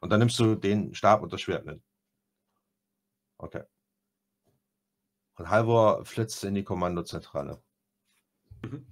Und 0.05 0.11
dann 0.11 0.19
nimmst 0.19 0.37
du 0.37 0.53
den 0.53 0.93
Stab 0.93 1.23
und 1.23 1.33
das 1.33 1.41
Schwert 1.41 1.65
mit. 1.65 1.81
Okay. 3.39 3.63
Und 5.33 5.49
Halvor 5.49 6.05
flitzt 6.05 6.43
in 6.43 6.53
die 6.53 6.63
Kommandozentrale. 6.63 7.59
Mhm. 8.61 8.85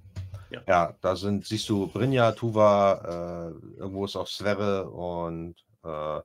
Ja. 0.49 0.63
Ja, 0.67 0.97
da 1.01 1.15
sind, 1.15 1.45
siehst 1.45 1.69
du 1.69 1.85
Brynja, 1.85 2.31
Tuva, 2.31 3.51
äh, 3.53 3.77
irgendwo 3.77 4.05
ist 4.05 4.15
auch 4.15 4.25
Sverre 4.25 4.89
und 4.89 5.63
äh, 5.83 6.21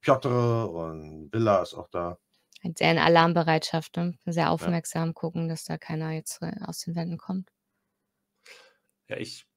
Piotr 0.00 0.70
und 0.70 1.32
Villa 1.32 1.60
ist 1.62 1.74
auch 1.74 1.88
da. 1.88 2.16
Halt 2.62 2.78
sehr 2.78 2.92
in 2.92 2.98
Alarmbereitschaft, 2.98 3.96
ne? 3.96 4.16
sehr 4.24 4.52
aufmerksam 4.52 5.14
gucken, 5.14 5.48
dass 5.48 5.64
da 5.64 5.78
keiner 5.78 6.12
jetzt 6.12 6.40
äh, 6.42 6.54
aus 6.64 6.78
den 6.82 6.94
Wänden 6.94 7.18
kommt. 7.18 7.50
Ja, 9.08 9.16
ich 9.16 9.48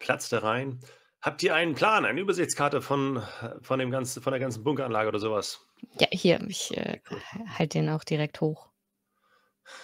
platzte 0.00 0.42
rein. 0.42 0.80
Habt 1.22 1.42
ihr 1.42 1.54
einen 1.54 1.74
Plan, 1.74 2.06
eine 2.06 2.20
Übersichtskarte 2.20 2.80
von, 2.80 3.22
von, 3.60 3.78
dem 3.78 3.90
ganzen, 3.90 4.22
von 4.22 4.32
der 4.32 4.40
ganzen 4.40 4.64
Bunkeranlage 4.64 5.08
oder 5.08 5.18
sowas? 5.18 5.66
Ja, 5.98 6.08
hier, 6.10 6.40
ich 6.48 6.74
äh, 6.76 7.00
halte 7.58 7.78
den 7.78 7.90
auch 7.90 8.04
direkt 8.04 8.40
hoch. 8.40 8.70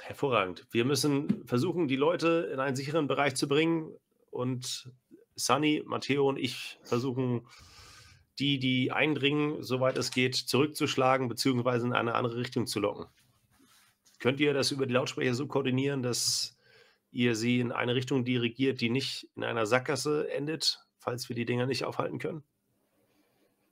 Hervorragend. 0.02 0.66
Wir 0.70 0.84
müssen 0.84 1.46
versuchen, 1.46 1.88
die 1.88 1.96
Leute 1.96 2.50
in 2.52 2.58
einen 2.58 2.74
sicheren 2.74 3.06
Bereich 3.06 3.36
zu 3.36 3.48
bringen 3.48 3.94
und 4.30 4.90
Sunny, 5.34 5.82
Matteo 5.84 6.26
und 6.26 6.38
ich 6.38 6.78
versuchen, 6.82 7.46
die, 8.38 8.58
die 8.58 8.90
eindringen, 8.92 9.62
soweit 9.62 9.98
es 9.98 10.10
geht, 10.10 10.34
zurückzuschlagen 10.34 11.28
bzw. 11.28 11.84
in 11.84 11.92
eine 11.92 12.14
andere 12.14 12.36
Richtung 12.36 12.66
zu 12.66 12.80
locken. 12.80 13.06
Könnt 14.18 14.40
ihr 14.40 14.54
das 14.54 14.70
über 14.70 14.86
die 14.86 14.94
Lautsprecher 14.94 15.34
so 15.34 15.46
koordinieren, 15.46 16.02
dass 16.02 16.56
ihr 17.10 17.34
sie 17.34 17.60
in 17.60 17.72
eine 17.72 17.94
Richtung 17.94 18.24
dirigiert, 18.24 18.80
die 18.80 18.90
nicht 18.90 19.28
in 19.36 19.44
einer 19.44 19.66
Sackgasse 19.66 20.30
endet, 20.30 20.85
falls 21.06 21.28
wir 21.28 21.36
die 21.36 21.44
Dinger 21.44 21.66
nicht 21.66 21.84
aufhalten 21.84 22.18
können? 22.18 22.42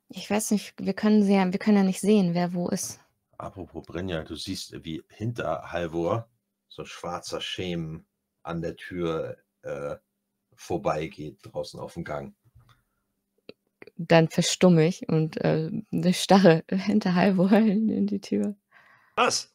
Ich 0.09 0.31
weiß 0.31 0.52
nicht, 0.52 0.74
wir 0.78 0.94
können 0.94 1.24
sie 1.24 1.35
ja, 1.35 1.52
wir 1.52 1.59
können 1.59 1.78
ja 1.78 1.82
nicht 1.82 2.01
sehen, 2.01 2.32
wer 2.32 2.55
wo 2.55 2.69
ist. 2.69 3.01
Apropos 3.39 3.85
Brynja, 3.85 4.23
du 4.23 4.36
siehst, 4.36 4.85
wie 4.85 5.02
hinter 5.09 5.73
Halvor 5.73 6.28
so 6.69 6.82
ein 6.82 6.86
schwarzer 6.86 7.40
Schemen 7.40 8.06
an 8.44 8.62
der 8.62 8.77
Tür 8.77 9.36
äh, 9.62 9.97
vorbeigeht, 10.55 11.40
draußen 11.43 11.81
auf 11.81 11.94
dem 11.94 12.05
Gang. 12.05 12.36
Dann 13.97 14.28
verstumme 14.28 14.86
ich 14.86 15.09
und 15.09 15.36
äh, 15.39 15.73
starre 16.12 16.62
hinter 16.70 17.16
Halvor 17.16 17.51
in, 17.52 17.89
in 17.89 18.06
die 18.06 18.20
Tür. 18.20 18.55
Was? 19.16 19.52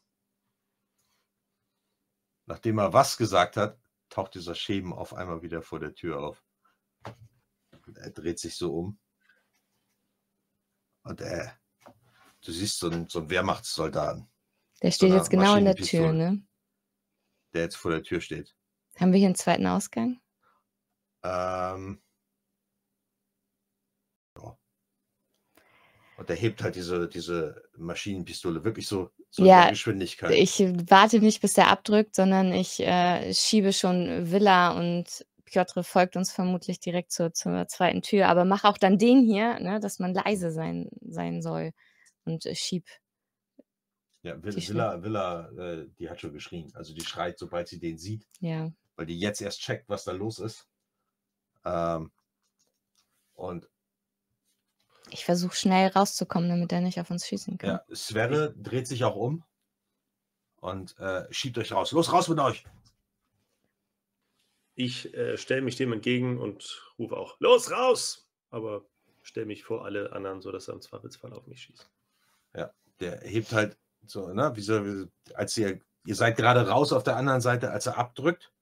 Nachdem 2.44 2.78
er 2.78 2.92
was 2.92 3.16
gesagt 3.16 3.56
hat, 3.56 3.78
taucht 4.10 4.34
dieser 4.34 4.54
Schemen 4.54 4.92
auf 4.92 5.14
einmal 5.14 5.40
wieder 5.40 5.62
vor 5.62 5.80
der 5.80 5.94
Tür 5.94 6.20
auf. 6.20 6.44
Er 7.96 8.10
dreht 8.10 8.38
sich 8.38 8.56
so 8.56 8.74
um. 8.74 8.98
Und 11.02 11.20
er, 11.20 11.58
du 12.44 12.52
siehst 12.52 12.78
so 12.78 12.90
einen, 12.90 13.08
so 13.08 13.20
einen 13.20 13.30
Wehrmachtssoldaten, 13.30 14.30
Der 14.82 14.90
steht 14.90 15.10
einer 15.10 15.18
jetzt 15.18 15.30
genau 15.30 15.56
in 15.56 15.64
der 15.64 15.76
Tür, 15.76 16.12
ne? 16.12 16.42
der 17.54 17.62
jetzt 17.62 17.76
vor 17.76 17.90
der 17.90 18.02
Tür 18.02 18.20
steht. 18.20 18.54
Haben 18.98 19.12
wir 19.12 19.18
hier 19.18 19.28
einen 19.28 19.34
zweiten 19.34 19.66
Ausgang? 19.66 20.20
Ähm, 21.22 22.02
ja. 24.36 24.58
Und 26.16 26.30
er 26.30 26.36
hebt 26.36 26.62
halt 26.62 26.74
diese, 26.74 27.08
diese 27.08 27.62
Maschinenpistole 27.76 28.62
wirklich 28.62 28.86
so, 28.86 29.10
so 29.30 29.42
in 29.42 29.48
Ja, 29.48 29.62
der 29.62 29.70
Geschwindigkeit. 29.70 30.32
Ich 30.32 30.60
warte 30.90 31.20
nicht, 31.20 31.40
bis 31.40 31.56
er 31.56 31.68
abdrückt, 31.68 32.14
sondern 32.14 32.52
ich 32.52 32.80
äh, 32.80 33.32
schiebe 33.32 33.72
schon 33.72 34.30
Villa 34.30 34.78
und 34.78 35.26
Piotr 35.50 35.82
folgt 35.82 36.16
uns 36.16 36.30
vermutlich 36.32 36.80
direkt 36.80 37.12
zur, 37.12 37.32
zur 37.32 37.66
zweiten 37.68 38.02
Tür, 38.02 38.28
aber 38.28 38.44
mach 38.44 38.64
auch 38.64 38.78
dann 38.78 38.98
den 38.98 39.22
hier, 39.24 39.58
ne, 39.60 39.80
dass 39.80 39.98
man 39.98 40.14
leise 40.14 40.50
sein, 40.52 40.88
sein 41.00 41.42
soll 41.42 41.72
und 42.24 42.46
äh, 42.46 42.54
schieb. 42.54 42.86
ja, 44.22 44.36
schnell- 44.38 44.68
Villa, 44.68 45.02
Villa 45.02 45.48
äh, 45.58 45.86
die 45.98 46.08
hat 46.08 46.20
schon 46.20 46.32
geschrien. 46.32 46.70
Also 46.74 46.94
die 46.94 47.04
schreit, 47.04 47.38
sobald 47.38 47.68
sie 47.68 47.80
den 47.80 47.98
sieht, 47.98 48.26
Ja, 48.40 48.70
weil 48.96 49.06
die 49.06 49.18
jetzt 49.18 49.40
erst 49.40 49.60
checkt, 49.60 49.88
was 49.88 50.04
da 50.04 50.12
los 50.12 50.38
ist. 50.38 50.68
Ähm, 51.64 52.12
und 53.34 53.68
ich 55.10 55.24
versuche 55.24 55.56
schnell 55.56 55.88
rauszukommen, 55.88 56.48
damit 56.48 56.70
er 56.72 56.80
nicht 56.80 57.00
auf 57.00 57.10
uns 57.10 57.26
schießen 57.26 57.58
kann. 57.58 57.70
ja, 57.70 57.94
Sverre 57.94 58.54
dreht 58.56 58.86
sich 58.86 59.02
auch 59.04 59.16
um 59.16 59.42
und 60.60 60.96
äh, 60.98 61.26
schiebt 61.32 61.58
euch 61.58 61.72
raus. 61.72 61.90
Los, 61.92 62.12
raus 62.12 62.28
mit 62.28 62.38
euch! 62.38 62.64
Ich 64.74 65.14
äh, 65.14 65.36
stelle 65.36 65.62
mich 65.62 65.76
dem 65.76 65.92
entgegen 65.92 66.38
und 66.38 66.92
rufe 66.98 67.16
auch, 67.16 67.38
los, 67.40 67.70
raus! 67.70 68.28
Aber 68.50 68.84
stelle 69.22 69.46
mich 69.46 69.64
vor 69.64 69.84
alle 69.84 70.12
anderen, 70.12 70.40
sodass 70.40 70.68
er 70.68 70.74
im 70.74 70.80
Zweifelsfall 70.80 71.32
auf 71.32 71.46
mich 71.46 71.62
schießt. 71.62 71.90
Der 73.00 73.20
hebt 73.22 73.52
halt 73.52 73.78
so, 74.06 74.28
ne, 74.32 74.52
wie 74.54 74.60
so, 74.60 75.06
als 75.34 75.56
ihr, 75.56 75.80
ihr 76.04 76.14
seid 76.14 76.36
gerade 76.36 76.68
raus 76.68 76.92
auf 76.92 77.02
der 77.02 77.16
anderen 77.16 77.40
Seite, 77.40 77.70
als 77.70 77.86
er 77.86 77.98
abdrückt 77.98 78.52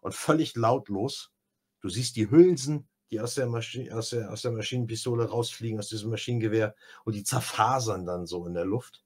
und 0.00 0.14
völlig 0.14 0.56
lautlos. 0.56 1.32
Du 1.80 1.88
siehst 1.88 2.16
die 2.16 2.30
Hülsen, 2.30 2.88
die 3.10 3.20
aus 3.20 3.34
der, 3.36 3.46
Maschi 3.46 3.90
aus 3.92 4.10
der, 4.10 4.32
aus 4.32 4.42
der 4.42 4.50
Maschinenpistole 4.50 5.28
rausfliegen, 5.28 5.78
aus 5.78 5.88
diesem 5.88 6.10
Maschinengewehr 6.10 6.74
und 7.04 7.14
die 7.14 7.22
zerfasern 7.22 8.04
dann 8.04 8.26
so 8.26 8.46
in 8.46 8.54
der 8.54 8.64
Luft. 8.64 9.04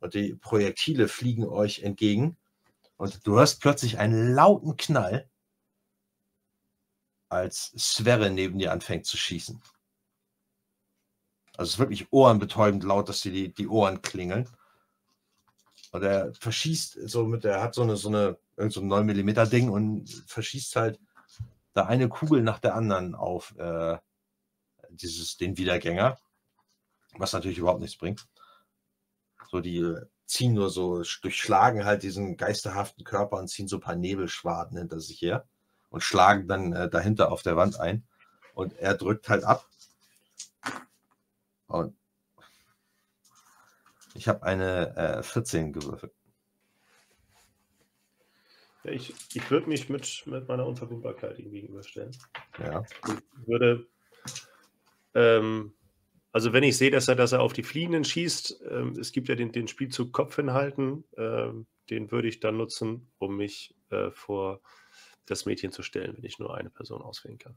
Und 0.00 0.14
die 0.14 0.34
Projektile 0.34 1.08
fliegen 1.08 1.46
euch 1.46 1.80
entgegen. 1.82 2.36
Und 2.96 3.26
du 3.26 3.36
hörst 3.36 3.60
plötzlich 3.60 3.98
einen 3.98 4.34
lauten 4.34 4.76
Knall, 4.76 5.30
als 7.32 7.72
Sverre 7.78 8.30
neben 8.30 8.58
dir 8.58 8.72
anfängt 8.72 9.06
zu 9.06 9.16
schießen. 9.16 9.60
Also 11.56 11.68
es 11.68 11.74
ist 11.74 11.78
wirklich 11.78 12.12
ohrenbetäubend 12.12 12.84
laut, 12.84 13.08
dass 13.08 13.22
dir 13.22 13.32
die, 13.32 13.52
die 13.52 13.68
Ohren 13.68 14.02
klingeln. 14.02 14.48
Und 15.92 16.02
er 16.02 16.32
verschießt 16.34 17.08
so 17.08 17.26
mit, 17.26 17.44
er 17.44 17.62
hat 17.62 17.74
so 17.74 17.82
eine, 17.82 17.96
so 17.96 18.08
eine, 18.08 18.38
so 18.70 18.80
ein 18.80 18.86
9 18.86 19.06
mm 19.06 19.50
Ding 19.50 19.70
und 19.70 20.08
verschießt 20.26 20.76
halt 20.76 21.00
da 21.74 21.86
eine 21.86 22.08
Kugel 22.08 22.42
nach 22.42 22.58
der 22.58 22.74
anderen 22.74 23.14
auf 23.14 23.54
äh, 23.58 23.98
dieses, 24.90 25.36
den 25.36 25.56
Wiedergänger, 25.56 26.18
was 27.16 27.32
natürlich 27.32 27.58
überhaupt 27.58 27.80
nichts 27.80 27.96
bringt. 27.96 28.26
So, 29.50 29.60
die 29.60 29.94
ziehen 30.26 30.54
nur 30.54 30.70
so, 30.70 31.02
durchschlagen 31.22 31.84
halt 31.84 32.02
diesen 32.02 32.36
geisterhaften 32.36 33.04
Körper 33.04 33.38
und 33.38 33.48
ziehen 33.48 33.68
so 33.68 33.76
ein 33.76 33.82
paar 33.82 33.96
Nebelschwaden 33.96 34.78
hinter 34.78 35.00
sich 35.00 35.20
her 35.20 35.46
und 35.92 36.02
schlagen 36.02 36.48
dann 36.48 36.72
äh, 36.72 36.88
dahinter 36.88 37.30
auf 37.30 37.42
der 37.42 37.56
Wand 37.56 37.78
ein. 37.78 38.02
Und 38.54 38.72
er 38.78 38.94
drückt 38.94 39.28
halt 39.28 39.44
ab. 39.44 39.68
Und 41.66 41.94
ich 44.14 44.26
habe 44.26 44.42
eine 44.42 44.96
äh, 44.96 45.22
14 45.22 45.72
gewürfelt. 45.72 46.12
Ja, 48.84 48.90
ich 48.90 49.14
ich 49.34 49.50
würde 49.50 49.68
mich 49.68 49.88
mit, 49.88 50.24
mit 50.26 50.48
meiner 50.48 50.66
Unverwundbarkeit 50.66 51.38
ihm 51.38 51.50
gegenüberstellen. 51.50 52.16
Ja. 52.58 52.84
Ich 53.06 53.46
würde, 53.46 53.86
ähm, 55.14 55.74
also 56.32 56.52
wenn 56.52 56.64
ich 56.64 56.76
sehe, 56.76 56.90
dass 56.90 57.08
er, 57.08 57.16
dass 57.16 57.32
er 57.32 57.42
auf 57.42 57.52
die 57.52 57.62
Fliehenden 57.62 58.04
schießt, 58.04 58.64
ähm, 58.70 58.96
es 58.98 59.12
gibt 59.12 59.28
ja 59.28 59.34
den, 59.34 59.52
den 59.52 59.68
Spielzug 59.68 60.12
Kopf 60.12 60.36
hinhalten, 60.36 61.04
ähm, 61.16 61.66
den 61.90 62.10
würde 62.10 62.28
ich 62.28 62.40
dann 62.40 62.56
nutzen, 62.56 63.12
um 63.18 63.36
mich 63.36 63.74
äh, 63.90 64.10
vor 64.10 64.62
das 65.26 65.46
Mädchen 65.46 65.72
zu 65.72 65.82
stellen, 65.82 66.16
wenn 66.16 66.24
ich 66.24 66.38
nur 66.38 66.54
eine 66.54 66.70
Person 66.70 67.02
auswählen 67.02 67.38
kann. 67.38 67.56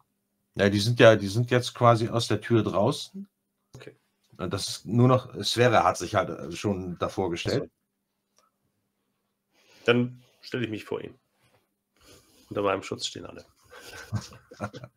Ja, 0.56 0.70
die 0.70 0.80
sind 0.80 1.00
ja, 1.00 1.16
die 1.16 1.28
sind 1.28 1.52
jetzt 1.52 1.74
quasi 1.74 2.10
aus 2.10 2.28
der 2.28 2.42
Tür 2.42 2.64
draußen. 2.64 3.28
Okay. 3.76 3.96
Das 4.38 4.68
ist 4.68 4.86
nur 4.86 5.08
noch, 5.08 5.34
Sverre 5.44 5.84
hat 5.84 5.98
sich 5.98 6.16
halt 6.16 6.30
äh, 6.30 6.52
schon 6.52 6.98
davor 6.98 7.30
gestellt. 7.30 7.70
Dann 9.86 10.22
stelle 10.42 10.66
ich 10.66 10.70
mich 10.70 10.84
vor 10.86 11.02
ihn. 11.02 11.16
Unter 12.50 12.62
meinem 12.62 12.84
Schutz 12.84 13.06
stehen 13.06 13.26
alle. 13.26 13.46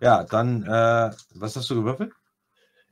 Ja, 0.00 0.24
dann, 0.24 0.62
äh, 0.62 1.10
was 1.34 1.56
hast 1.56 1.68
du 1.68 1.74
gewürfelt? 1.74 2.12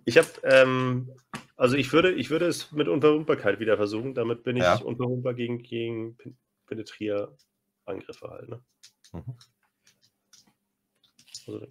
Ich 0.04 0.18
habe, 0.18 0.28
ähm, 0.44 1.10
also 1.56 1.76
ich 1.76 1.92
würde, 1.92 2.12
ich 2.12 2.28
würde 2.28 2.46
es 2.46 2.70
mit 2.72 2.86
Unverwundbarkeit 2.86 3.60
wieder 3.60 3.76
versuchen. 3.76 4.14
Damit 4.14 4.44
bin 4.44 4.56
ich 4.56 4.62
Ja. 4.62 4.76
unverwundbar 4.76 5.34
gegen, 5.34 5.62
gegen 5.62 6.16
Pen- 6.16 6.36
Penetrier-Angriffe 6.66 8.28
halt. 8.28 8.48
Ne? 8.50 8.62
Mhm. 9.16 9.36
Also 11.46 11.66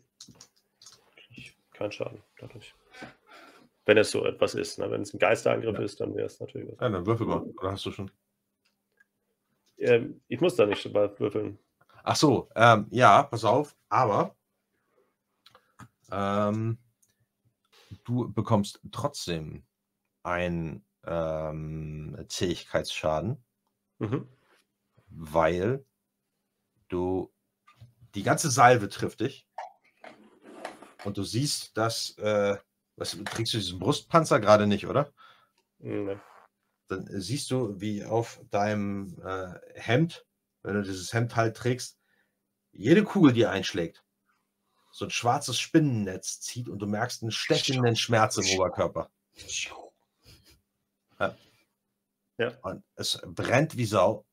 keinen 1.73 1.91
Schaden 1.91 2.23
dadurch. 2.39 2.73
Wenn 3.85 3.97
es 3.97 4.09
so 4.11 4.25
etwas 4.25 4.55
ist. 4.55 4.79
Ne? 4.79 4.89
Wenn 4.89 5.01
es 5.01 5.13
ein 5.13 5.19
Geisterangriff 5.19 5.77
Ja. 5.77 5.83
ist, 5.83 5.99
dann 5.99 6.15
wäre 6.15 6.25
es 6.25 6.39
natürlich 6.39 6.71
was. 6.71 6.79
Ja, 6.79 6.89
dann 6.89 7.05
würfel 7.05 7.27
mal. 7.27 7.41
Oder 7.41 7.71
hast 7.73 7.85
du 7.85 7.91
schon? 7.91 8.09
Ähm, 9.77 10.21
ich 10.27 10.39
muss 10.41 10.55
da 10.55 10.65
nicht 10.65 10.83
würfeln. 10.93 11.59
Ach 12.03 12.15
so, 12.15 12.49
ähm, 12.55 12.87
ja, 12.91 13.23
pass 13.23 13.43
auf, 13.43 13.75
aber 13.89 14.35
ähm, 16.11 16.77
du 18.05 18.31
bekommst 18.31 18.79
trotzdem 18.91 19.65
einen 20.23 20.85
ähm, 21.05 22.25
Zähigkeitsschaden, 22.27 23.43
Mhm. 23.99 24.27
weil 25.07 25.85
du 26.87 27.33
die 28.15 28.23
ganze 28.23 28.49
Salve 28.49 28.89
trifft 28.89 29.19
dich 29.19 29.47
und 31.03 31.17
du 31.17 31.23
siehst, 31.23 31.77
dass 31.77 32.17
äh, 32.17 32.57
was 32.95 33.17
kriegst 33.25 33.53
du 33.53 33.57
diesen 33.57 33.79
Brustpanzer 33.79 34.39
gerade 34.39 34.67
nicht, 34.67 34.87
oder? 34.87 35.11
Ne. 35.79 36.19
dann 36.87 37.05
siehst 37.07 37.51
du, 37.51 37.79
wie 37.79 38.05
auf 38.05 38.39
deinem 38.49 39.19
äh, 39.23 39.59
Hemd, 39.75 40.25
wenn 40.63 40.75
du 40.75 40.83
dieses 40.83 41.13
Hemd 41.13 41.35
halt 41.35 41.57
trägst, 41.57 41.99
jede 42.71 43.03
Kugel, 43.03 43.33
die 43.33 43.45
einschlägt, 43.45 44.03
so 44.91 45.05
ein 45.05 45.11
schwarzes 45.11 45.59
Spinnennetz 45.59 46.39
zieht 46.39 46.69
und 46.69 46.79
du 46.79 46.87
merkst 46.87 47.21
einen 47.21 47.31
stechenden 47.31 47.95
Schmerz 47.95 48.37
im 48.37 48.47
Oberkörper. 48.57 49.09
Ja. 51.19 51.37
Ja. 52.37 52.57
Und 52.61 52.83
es 52.95 53.21
brennt 53.25 53.77
wie 53.77 53.85
Sau. 53.85 54.25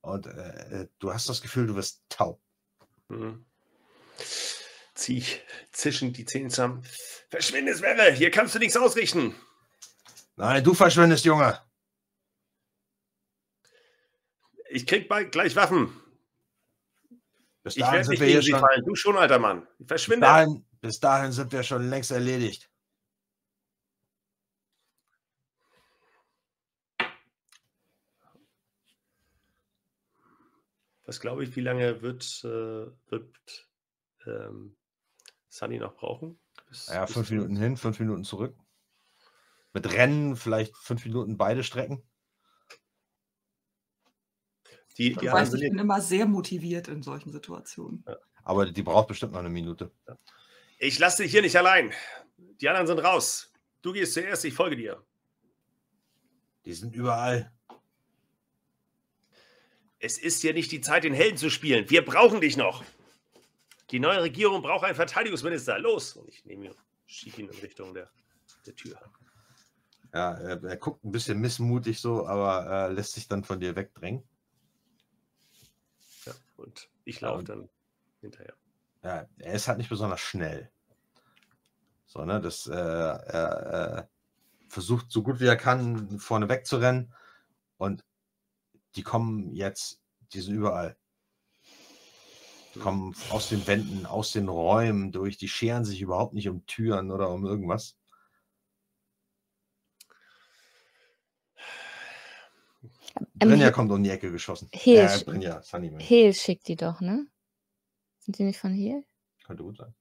Und 0.00 0.26
äh, 0.26 0.88
du 0.98 1.12
hast 1.12 1.28
das 1.28 1.42
Gefühl, 1.42 1.66
du 1.66 1.76
wirst 1.76 2.02
taub. 2.08 2.40
Mhm. 3.12 3.44
Zieh 4.94 5.18
ich 5.18 5.42
zischend 5.72 6.16
die 6.16 6.24
Zähne 6.24 6.48
zusammen. 6.48 6.82
Verschwinde, 7.28 7.74
Sverre! 7.74 8.12
Hier 8.12 8.30
kannst 8.30 8.54
du 8.54 8.58
nichts 8.58 8.76
ausrichten! 8.76 9.34
Nein, 10.36 10.64
du 10.64 10.74
verschwindest, 10.74 11.24
Junge. 11.24 11.58
Ich 14.70 14.86
krieg 14.86 15.08
bald 15.08 15.32
gleich 15.32 15.54
Waffen. 15.56 15.92
Bis 17.62 17.76
Ich 17.76 17.82
dahin 17.82 17.92
werde 17.94 18.04
sind 18.06 18.10
nicht 18.12 18.20
wir 18.20 18.26
gegen 18.26 18.40
hier 18.40 18.42
sie 18.42 18.50
schon. 18.52 18.60
fallen. 18.60 18.84
Du 18.84 18.94
schon, 18.94 19.16
alter 19.18 19.38
Mann. 19.38 19.66
Bis 19.78 19.86
Verschwinde! 19.88 20.26
dahin, 20.26 20.64
bis 20.80 20.98
dahin 20.98 21.32
sind 21.32 21.52
wir 21.52 21.62
schon 21.62 21.88
längst 21.90 22.10
erledigt. 22.10 22.70
Was 31.12 31.20
glaube 31.20 31.44
ich, 31.44 31.54
wie 31.56 31.60
lange 31.60 32.00
wird, 32.00 32.40
äh, 32.42 32.86
wird 33.10 33.68
ähm, 34.24 34.78
Sunny 35.50 35.76
noch 35.78 35.94
brauchen? 35.94 36.40
Bis- 36.70 36.86
Ja, 36.86 37.04
bis 37.04 37.12
fünf 37.12 37.30
Minuten 37.30 37.54
hin, 37.54 37.76
fünf 37.76 38.00
Minuten 38.00 38.24
zurück. 38.24 38.56
Mit 39.74 39.92
Rennen 39.92 40.36
vielleicht 40.36 40.74
fünf 40.74 41.04
Minuten 41.04 41.36
beide 41.36 41.64
Strecken. 41.64 42.02
Die, 44.96 45.12
die 45.14 45.28
sind 45.44 45.62
ich 45.62 45.68
bin 45.68 45.78
immer 45.78 46.00
sehr 46.00 46.24
motiviert 46.24 46.88
in 46.88 47.02
solchen 47.02 47.30
Situationen. 47.30 48.06
Aber 48.42 48.70
die 48.72 48.82
braucht 48.82 49.08
bestimmt 49.08 49.32
noch 49.32 49.40
eine 49.40 49.50
Minute. 49.50 49.92
ich 50.78 50.98
lasse 50.98 51.24
dich 51.24 51.32
hier 51.32 51.42
nicht 51.42 51.56
allein. 51.56 51.92
Die 52.38 52.70
anderen 52.70 52.86
sind 52.86 53.00
raus. 53.00 53.52
Du 53.82 53.92
gehst 53.92 54.14
zuerst, 54.14 54.46
ich 54.46 54.54
folge 54.54 54.76
dir. 54.76 55.04
Die 56.64 56.72
sind 56.72 56.94
überall. 56.94 57.52
Es 60.04 60.18
ist 60.18 60.42
hier 60.42 60.52
nicht 60.52 60.72
die 60.72 60.80
Zeit, 60.80 61.04
den 61.04 61.14
Helden 61.14 61.36
zu 61.36 61.48
spielen. 61.48 61.88
Wir 61.88 62.04
brauchen 62.04 62.40
dich 62.40 62.56
noch. 62.56 62.82
Die 63.92 64.00
neue 64.00 64.20
Regierung 64.22 64.60
braucht 64.60 64.84
einen 64.84 64.96
Verteidigungsminister. 64.96 65.78
Los! 65.78 66.14
Und 66.14 66.28
ich 66.28 66.44
nehme 66.44 66.66
ihn, 66.66 66.74
schiebe 67.06 67.40
ihn 67.40 67.48
in 67.48 67.58
Richtung 67.60 67.94
der, 67.94 68.10
der 68.66 68.74
Tür. 68.74 68.98
Ja, 70.12 70.32
er, 70.34 70.60
er 70.64 70.76
guckt 70.76 71.04
ein 71.04 71.12
bisschen 71.12 71.40
missmutig 71.40 72.00
so, 72.00 72.26
aber 72.26 72.88
äh, 72.88 72.92
lässt 72.92 73.12
sich 73.12 73.28
dann 73.28 73.44
von 73.44 73.60
dir 73.60 73.76
wegdrängen. 73.76 74.24
Ja, 76.26 76.32
und 76.56 76.90
ich 77.04 77.20
laufe 77.20 77.38
und- 77.38 77.48
dann 77.48 77.68
hinterher. 78.20 78.54
Ja, 79.04 79.28
er 79.38 79.52
ist 79.54 79.68
halt 79.68 79.78
nicht 79.78 79.88
besonders 79.88 80.20
schnell. 80.20 80.68
So, 82.06 82.24
ne, 82.24 82.40
das, 82.40 82.66
äh, 82.66 82.72
er 82.74 83.98
äh, 83.98 84.68
versucht 84.68 85.12
so 85.12 85.22
gut 85.22 85.38
wie 85.38 85.46
er 85.46 85.56
kann, 85.56 86.18
vorne 86.18 86.48
wegzurennen. 86.48 87.14
Und 87.78 88.04
die 88.96 89.02
kommen 89.02 89.54
jetzt, 89.54 90.00
die 90.32 90.40
sind 90.40 90.54
überall. 90.54 90.96
Die 92.74 92.78
kommen 92.78 93.14
aus 93.30 93.50
den 93.50 93.66
Wänden, 93.66 94.06
aus 94.06 94.32
den 94.32 94.48
Räumen 94.48 95.12
durch. 95.12 95.36
Die 95.36 95.48
scheren 95.48 95.84
sich 95.84 96.00
überhaupt 96.00 96.32
nicht 96.32 96.48
um 96.48 96.64
Türen 96.66 97.10
oder 97.10 97.30
um 97.30 97.44
irgendwas. 97.44 97.96
Ähm, 103.40 103.48
Brinja 103.48 103.70
kommt 103.70 103.90
um 103.92 104.02
die 104.02 104.10
Ecke 104.10 104.30
geschossen. 104.30 104.68
Heel 104.72 105.00
Äh, 105.00 105.24
Brinja, 105.24 105.62
Sunny, 105.62 105.90
mein. 105.90 106.00
Hehl 106.00 106.32
schickt 106.32 106.68
die 106.68 106.76
doch, 106.76 107.00
ne? 107.00 107.26
Sind 108.20 108.38
die 108.38 108.44
nicht 108.44 108.58
von 108.58 108.72
Hehl? 108.72 109.04
Könnte 109.44 109.64
gut 109.64 109.76
sein. 109.76 109.94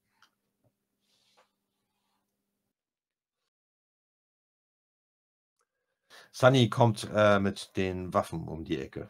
Sunny 6.32 6.70
kommt 6.70 7.10
äh, 7.14 7.40
mit 7.40 7.76
den 7.76 8.14
Waffen 8.14 8.48
um 8.48 8.64
die 8.64 8.78
Ecke. 8.78 9.10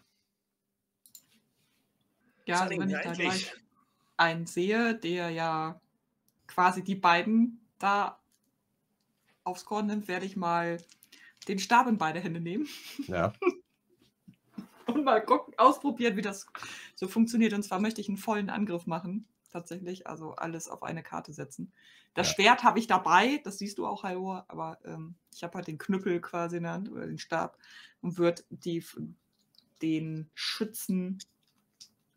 Ja, 2.45 2.61
also 2.61 2.73
Sunny, 2.73 2.80
wenn 2.80 2.89
ich 2.89 3.03
da 3.03 3.14
gleich 3.14 3.53
einen 4.18 4.45
sehe, 4.45 4.95
der 4.95 5.30
ja 5.30 5.80
quasi 6.48 6.84
die 6.84 6.95
beiden 6.95 7.60
da 7.80 8.19
aufs 9.43 9.65
Korn 9.65 9.88
nimmt, 9.88 10.07
werde 10.07 10.26
ich 10.26 10.35
mal 10.35 10.77
den 11.48 11.60
Stab 11.60 11.88
in 11.88 11.98
beide 11.98 12.19
Hände 12.19 12.39
nehmen 12.39 12.68
Ja. 13.07 13.34
und 14.85 15.03
mal 15.03 15.23
gucken, 15.23 15.53
ausprobieren, 15.57 16.15
wie 16.15 16.22
das 16.22 16.48
so 16.95 17.07
funktioniert. 17.07 17.53
Und 17.53 17.64
zwar 17.64 17.80
möchte 17.80 18.02
ich 18.02 18.07
einen 18.07 18.18
vollen 18.18 18.49
Angriff 18.49 18.85
machen, 18.85 19.27
tatsächlich. 19.52 20.07
Also 20.07 20.34
alles 20.34 20.68
auf 20.68 20.84
eine 20.84 21.03
Karte 21.03 21.34
setzen. 21.34 21.72
Das 22.13 22.27
Ja. 22.27 22.33
Schwert 22.33 22.63
habe 22.63 22.79
ich 22.79 22.88
dabei, 22.88 23.39
das 23.43 23.57
siehst 23.57 23.77
du 23.77 23.88
auch, 23.88 24.03
Halvor, 24.03 24.45
aber 24.47 24.79
ähm, 24.83 25.15
ich 25.33 25.43
habe 25.43 25.55
halt 25.55 25.67
den 25.67 25.77
Knüppel 25.77 26.19
quasi 26.19 26.57
in 26.57 26.63
der 26.63 26.73
Hand 26.73 26.91
oder 26.91 27.07
den 27.07 27.19
Stab 27.19 27.57
und 28.01 28.17
würde 28.17 28.43
die, 28.49 28.83
den 29.81 30.29
Schützen 30.33 31.19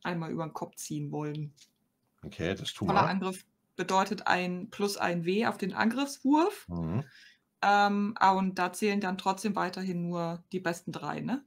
einmal 0.02 0.30
über 0.30 0.44
den 0.44 0.52
Kopf 0.52 0.76
ziehen 0.76 1.12
wollen. 1.12 1.52
Okay, 2.24 2.54
das 2.54 2.72
tun 2.72 2.88
Voller 2.88 3.02
wir. 3.02 3.08
Angriff 3.08 3.44
bedeutet 3.76 4.26
ein 4.26 4.70
plus 4.70 4.96
ein 4.96 5.24
W 5.24 5.46
auf 5.46 5.58
den 5.58 5.74
Angriffswurf. 5.74 6.68
Mhm. 6.68 7.04
Ähm, 7.62 8.14
ah, 8.18 8.32
und 8.32 8.58
da 8.58 8.72
zählen 8.72 9.00
dann 9.00 9.16
trotzdem 9.16 9.56
weiterhin 9.56 10.02
nur 10.02 10.42
die 10.52 10.60
besten 10.60 10.92
drei, 10.92 11.20
ne? 11.20 11.44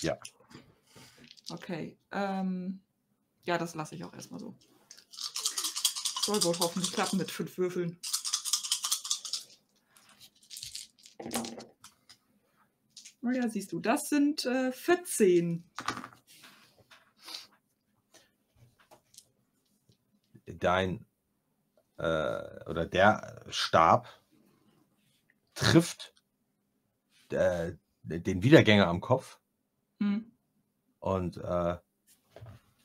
Ja. 0.00 0.18
Okay. 1.50 1.96
Ähm, 2.10 2.80
ja, 3.44 3.58
das 3.58 3.74
lasse 3.74 3.94
ich 3.94 4.04
auch 4.04 4.12
erstmal 4.12 4.40
so. 4.40 4.54
Soll 6.28 6.44
wohl 6.44 6.58
hoffentlich 6.58 6.92
klappen 6.92 7.16
mit 7.16 7.30
fünf 7.30 7.56
Würfeln. 7.56 7.98
Oh 13.22 13.30
ja, 13.30 13.48
siehst 13.48 13.72
du, 13.72 13.80
das 13.80 14.10
sind 14.10 14.44
äh, 14.44 14.70
14. 14.70 15.64
Dein 20.44 21.06
äh, 21.96 22.02
oder 22.66 22.84
der 22.84 23.46
Stab 23.48 24.22
trifft 25.54 26.12
äh, 27.30 27.72
den 28.02 28.42
Wiedergänger 28.42 28.86
am 28.86 29.00
Kopf 29.00 29.40
Hm. 29.98 30.30
und 30.98 31.38
äh, 31.38 31.78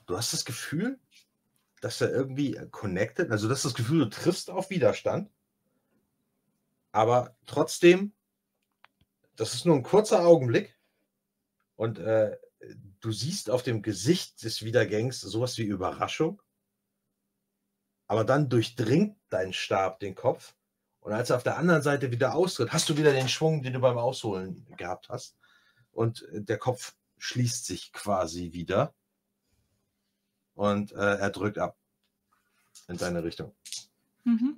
du 0.05 0.17
hast 0.17 0.31
das 0.31 0.45
Gefühl, 0.45 0.97
dass 1.83 1.99
er 1.99 2.11
irgendwie 2.11 2.57
connected, 2.71 3.29
also 3.29 3.47
du 3.47 3.53
hast 3.53 3.65
das 3.65 3.73
Gefühl, 3.73 4.05
du 4.05 4.09
triffst 4.09 4.49
auf 4.49 4.69
Widerstand, 4.69 5.29
aber 6.93 7.35
trotzdem, 7.45 8.13
das 9.35 9.53
ist 9.53 9.65
nur 9.65 9.75
ein 9.75 9.83
kurzer 9.83 10.25
Augenblick 10.25 10.79
und 11.75 11.99
äh, 11.99 12.37
du 13.01 13.11
siehst 13.11 13.49
auf 13.49 13.63
dem 13.63 13.81
Gesicht 13.81 14.45
des 14.45 14.63
Wiedergängs 14.63 15.19
sowas 15.19 15.57
wie 15.57 15.63
Überraschung, 15.63 16.41
aber 18.07 18.23
dann 18.23 18.47
durchdringt 18.47 19.17
dein 19.27 19.51
Stab 19.51 19.99
den 19.99 20.15
Kopf 20.15 20.55
und 21.01 21.11
als 21.11 21.31
er 21.31 21.35
auf 21.35 21.43
der 21.43 21.57
anderen 21.57 21.81
Seite 21.81 22.13
wieder 22.13 22.33
austritt, 22.33 22.71
hast 22.71 22.87
du 22.87 22.95
wieder 22.95 23.11
den 23.11 23.27
Schwung, 23.27 23.61
den 23.61 23.73
du 23.73 23.81
beim 23.81 23.97
Ausholen 23.97 24.65
gehabt 24.77 25.09
hast 25.09 25.35
und 25.91 26.21
äh, 26.29 26.41
der 26.43 26.59
Kopf 26.59 26.95
schließt 27.17 27.65
sich 27.65 27.91
quasi 27.91 28.53
wieder 28.53 28.95
und 30.55 30.91
äh, 30.93 30.95
er 31.17 31.29
drückt 31.29 31.57
ab 31.57 31.77
in 32.87 32.97
deine 32.97 33.23
Richtung 33.23 33.53
Mhm. 34.25 34.57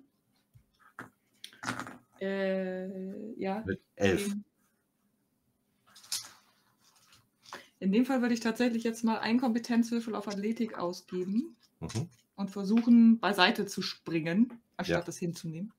Äh, 2.21 3.33
ja. 3.39 3.63
mit 3.65 3.81
elf. 3.95 4.27
In- 7.79 7.91
dem 7.91 8.05
Fall 8.05 8.21
würde 8.21 8.33
ich 8.33 8.39
tatsächlich 8.39 8.83
jetzt 8.83 9.03
mal 9.03 9.19
einen 9.19 9.39
Kompetenzwürfel 9.39 10.15
auf 10.15 10.27
Athletik 10.27 10.77
ausgeben 10.77 11.55
Mhm. 11.79 12.09
und 12.35 12.49
versuchen, 12.51 13.19
beiseite 13.19 13.65
zu 13.65 13.81
springen, 13.81 14.59
anstatt 14.77 15.03
Ja. 15.05 15.09
es 15.09 15.17
hinzunehmen. 15.17 15.71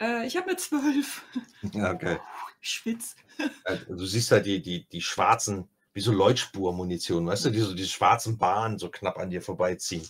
Äh, 0.00 0.26
ich 0.26 0.36
habe 0.36 0.48
eine 0.48 0.56
12. 0.56 1.22
Ja, 1.72 1.92
okay. 1.92 2.18
Schwitz. 2.64 3.16
Äh, 3.64 3.76
Du 3.88 4.04
siehst 4.06 4.30
halt 4.30 4.46
die, 4.46 4.60
die, 4.62 4.84
die 4.86 5.00
schwarzen, 5.00 5.68
wie 5.92 6.00
so 6.00 6.12
Leuchtspurmunition, 6.12 7.26
weißt 7.26 7.46
du, 7.46 7.50
die 7.50 7.60
so 7.60 7.74
die 7.74 7.86
schwarzen 7.86 8.38
Bahnen 8.38 8.78
so 8.78 8.88
knapp 8.90 9.18
an 9.18 9.30
dir 9.30 9.42
vorbeiziehen. 9.42 10.06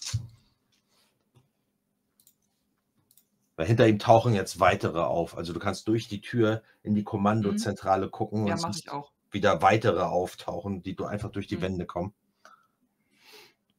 Weil 3.57 3.67
hinter 3.67 3.87
ihm 3.87 3.99
tauchen 3.99 4.35
jetzt 4.35 4.59
weitere 4.59 5.01
auf. 5.01 5.37
Also 5.37 5.53
du 5.53 5.61
kannst 5.61 5.87
durch 5.89 6.09
die 6.09 6.21
Tür 6.21 6.63
in 6.83 6.95
die 6.95 7.05
Kommandozentrale 7.05 8.09
gucken 8.11 8.43
Mhm. 8.43 8.47
Ja, 8.49 8.55
und 8.55 8.61
siehst 8.73 8.87
ich 8.87 8.91
auch. 8.91 9.13
wieder 9.31 9.63
weitere 9.63 10.03
auftauchen, 10.03 10.83
die 10.83 10.95
du 10.97 11.05
einfach 11.05 11.31
durch 11.31 11.47
die 11.47 11.57
Mhm. 11.57 11.63
Wände 11.63 11.87
kommen. 11.87 12.15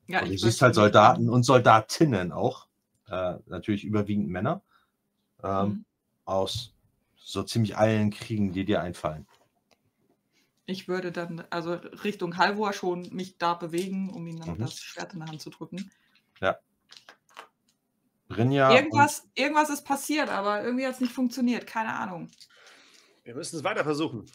Ja, 0.08 0.22
und 0.22 0.30
du 0.30 0.38
siehst 0.38 0.62
halt 0.62 0.76
Soldaten 0.76 1.30
und 1.30 1.44
Soldatinnen 1.44 2.32
auch. 2.32 2.68
Äh, 3.10 3.36
natürlich 3.48 3.84
überwiegend 3.84 4.30
Männer. 4.30 4.62
Ähm, 5.44 5.68
Mhm. 5.68 5.86
Aus 6.26 6.75
so 7.26 7.42
ziemlich 7.42 7.76
allen 7.76 8.12
Kriegen, 8.12 8.54
die 8.54 8.66
dir 8.66 8.82
einfallen. 8.82 9.26
Ich 10.68 10.88
würde 10.88 11.12
dann 11.12 11.44
also 11.50 11.74
Richtung 11.74 12.38
Halvor 12.38 12.74
schon 12.74 13.10
mich 13.12 13.38
da 13.38 13.56
bewegen, 13.56 14.10
um 14.10 14.28
ihm 14.28 14.40
dann 14.40 14.56
Mhm. 14.56 14.60
das 14.60 14.80
Schwert 14.80 15.14
in 15.14 15.20
der 15.20 15.30
Hand 15.30 15.42
zu 15.42 15.50
drücken. 15.50 15.92
Brinja 18.28 18.72
irgendwas, 18.72 19.28
irgendwas 19.36 19.70
ist 19.70 19.86
passiert, 19.86 20.30
aber 20.30 20.64
irgendwie 20.64 20.86
hat 20.86 20.96
es 20.96 21.00
nicht 21.02 21.14
funktioniert. 21.14 21.68
Keine 21.68 21.94
Ahnung. 21.94 22.30
Wir 23.24 23.36
müssen 23.36 23.58
es 23.58 23.64
weiter 23.64 23.84
versuchen. 23.84 24.26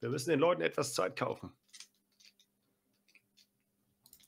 Wir 0.00 0.10
müssen 0.10 0.30
den 0.30 0.40
Leuten 0.40 0.62
etwas 0.62 0.94
Zeit 0.94 1.16
kaufen. 1.16 1.52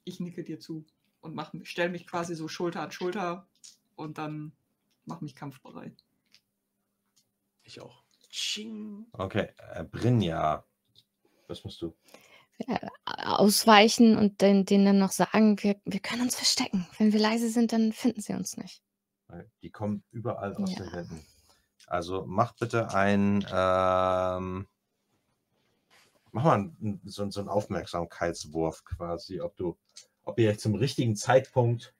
Ich 0.04 0.20
nicke 0.20 0.42
dir 0.44 0.58
zu 0.58 0.86
und 1.20 1.34
mach, 1.34 1.52
stell 1.62 1.90
mich 1.90 2.06
quasi 2.06 2.34
so 2.34 2.48
Schulter 2.48 2.80
an 2.82 2.92
Schulter 2.92 3.46
und 3.96 4.16
dann 4.18 4.52
mach 5.04 5.20
mich 5.20 5.34
kampfbereit. 5.34 5.94
Ich 7.68 7.82
auch. 7.82 8.02
Tsching. 8.30 9.06
und, 9.12 9.20
okay, 9.20 9.48
äh, 9.74 9.84
Brinja. 9.84 10.64
Was 11.48 11.64
musst 11.64 11.82
du? 11.82 11.94
Ausweichen 13.04 14.16
und 14.16 14.40
den, 14.40 14.64
denen 14.64 14.86
dann 14.86 14.98
noch 14.98 15.12
sagen, 15.12 15.62
wir, 15.62 15.76
wir 15.84 16.00
können 16.00 16.22
uns 16.22 16.34
verstecken. 16.34 16.88
Wenn 16.98 17.12
wir 17.12 17.20
leise 17.20 17.50
sind, 17.50 17.72
dann 17.72 17.92
finden 17.92 18.22
sie 18.22 18.32
uns 18.32 18.56
nicht. 18.56 18.82
Die 19.62 19.70
kommen 19.70 20.02
überall 20.10 20.56
aus 20.56 20.70
Ja. 20.70 20.78
den 20.82 20.92
Wänden. 20.92 21.26
Also 21.86 22.24
mach 22.26 22.54
bitte 22.54 22.92
ein, 22.94 23.46
ähm, 23.52 24.66
mach 26.32 26.44
mal 26.44 26.54
einen, 26.54 27.00
so, 27.04 27.30
so 27.30 27.40
einen 27.40 27.48
Aufmerksamkeitswurf 27.50 28.82
quasi, 28.84 29.40
ob 29.40 29.56
du, 29.56 29.78
ob 30.24 30.38
ihr 30.38 30.50
euch 30.50 30.58
zum 30.58 30.74
richtigen 30.74 31.16
Zeitpunkt 31.16 31.94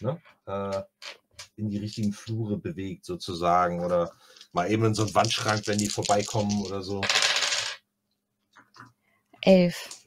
ne, 0.00 0.20
äh, 0.46 0.82
in 1.56 1.68
die 1.70 1.78
richtigen 1.78 2.12
Flure 2.12 2.56
bewegt 2.56 3.04
sozusagen 3.04 3.84
oder 3.84 4.12
mal 4.52 4.70
eben 4.70 4.84
in 4.84 4.94
so 4.94 5.02
einen 5.02 5.14
Wandschrank, 5.14 5.66
wenn 5.66 5.78
die 5.78 5.88
vorbeikommen 5.88 6.64
oder 6.64 6.82
so. 6.82 7.00
Elf. 9.42 10.00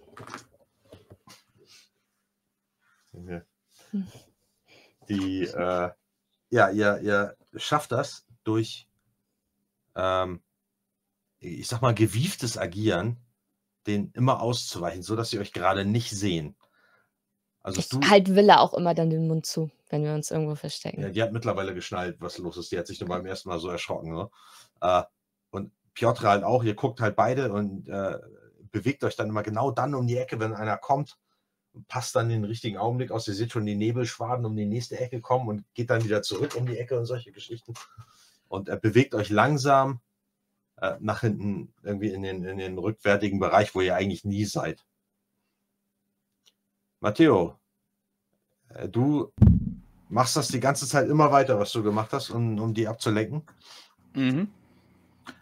Die, 5.09 5.43
äh, 5.43 5.91
ja, 6.49 6.69
ihr, 6.69 6.99
ihr 7.01 7.37
schafft 7.55 7.91
das 7.91 8.25
durch, 8.43 8.87
ähm, 9.95 10.41
ich 11.39 11.67
sag 11.67 11.81
mal, 11.81 11.93
gewieftes 11.93 12.57
Agieren, 12.57 13.17
den 13.85 14.11
immer 14.13 14.41
auszuweichen, 14.41 15.03
sodass 15.03 15.29
sie 15.29 15.39
euch 15.39 15.51
gerade 15.51 15.85
nicht 15.85 16.11
sehen. 16.11 16.55
Also 17.61 17.79
Ich 17.79 17.89
du, 17.89 18.01
halt 18.01 18.33
Wille 18.35 18.59
auch 18.59 18.73
immer 18.73 18.93
dann 18.93 19.09
den 19.09 19.27
Mund 19.27 19.45
zu, 19.45 19.71
wenn 19.93 20.03
wir 20.03 20.15
uns 20.15 20.31
irgendwo 20.31 20.55
verstecken. 20.55 21.01
ja, 21.01 21.09
die 21.09 21.21
hat 21.21 21.31
mittlerweile 21.31 21.75
geschnallt, 21.75 22.17
was 22.19 22.39
los 22.39 22.57
ist. 22.57 22.71
Die 22.71 22.79
hat 22.79 22.87
sich 22.87 22.99
nur 22.99 23.09
beim 23.09 23.27
ersten 23.27 23.47
Mal 23.47 23.59
so 23.59 23.69
erschrocken. 23.69 24.11
Ne? 24.11 24.27
Äh, 24.81 25.03
und 25.51 25.71
Piotr 25.93 26.27
halt 26.27 26.43
auch, 26.43 26.63
ihr 26.63 26.73
guckt 26.73 26.99
halt 26.99 27.15
beide 27.15 27.53
und 27.53 27.87
äh, 27.87 28.17
bewegt 28.71 29.03
euch 29.03 29.15
dann 29.15 29.29
immer 29.29 29.43
genau 29.43 29.69
dann 29.69 29.93
um 29.93 30.07
die 30.07 30.17
Ecke, 30.17 30.39
wenn 30.39 30.55
einer 30.55 30.77
kommt. 30.77 31.19
Passt 31.87 32.15
dann 32.15 32.29
den 32.29 32.43
richtigen 32.43 32.77
Augenblick 32.77 33.11
aus. 33.11 33.27
Ihr 33.27 33.35
seht 33.35 33.51
schon 33.51 33.67
die 33.67 33.75
Nebelschwaden 33.75 34.45
um 34.47 34.55
die 34.55 34.65
nächste 34.65 34.99
Ecke 34.99 35.21
kommen 35.21 35.47
und 35.47 35.63
geht 35.75 35.91
dann 35.91 36.03
wieder 36.03 36.23
zurück 36.23 36.55
um 36.55 36.65
die 36.65 36.79
Ecke 36.79 36.97
und 36.97 37.05
solche 37.05 37.31
Geschichten. 37.31 37.75
Und 38.47 38.69
er 38.69 38.77
bewegt 38.77 39.13
euch 39.13 39.29
langsam 39.29 40.01
äh, 40.77 40.95
nach 41.01 41.21
hinten 41.21 41.71
irgendwie 41.83 42.09
in 42.09 42.23
den, 42.23 42.43
in 42.43 42.57
den 42.57 42.79
rückwärtigen 42.79 43.39
Bereich, 43.39 43.75
wo 43.75 43.81
ihr 43.81 43.95
eigentlich 43.95 44.25
nie 44.25 44.45
seid. 44.45 44.83
Matteo, 46.99 47.59
äh, 48.69 48.89
du 48.89 49.31
machst 50.13 50.35
das 50.35 50.47
die 50.47 50.59
ganze 50.59 50.87
Zeit 50.87 51.09
immer 51.09 51.31
weiter, 51.31 51.59
was 51.59 51.71
du 51.71 51.81
gemacht 51.81 52.13
hast, 52.13 52.29
um, 52.29 52.59
um 52.59 52.73
die 52.73 52.87
abzulenken. 52.87 53.43
Mhm. 54.13 54.47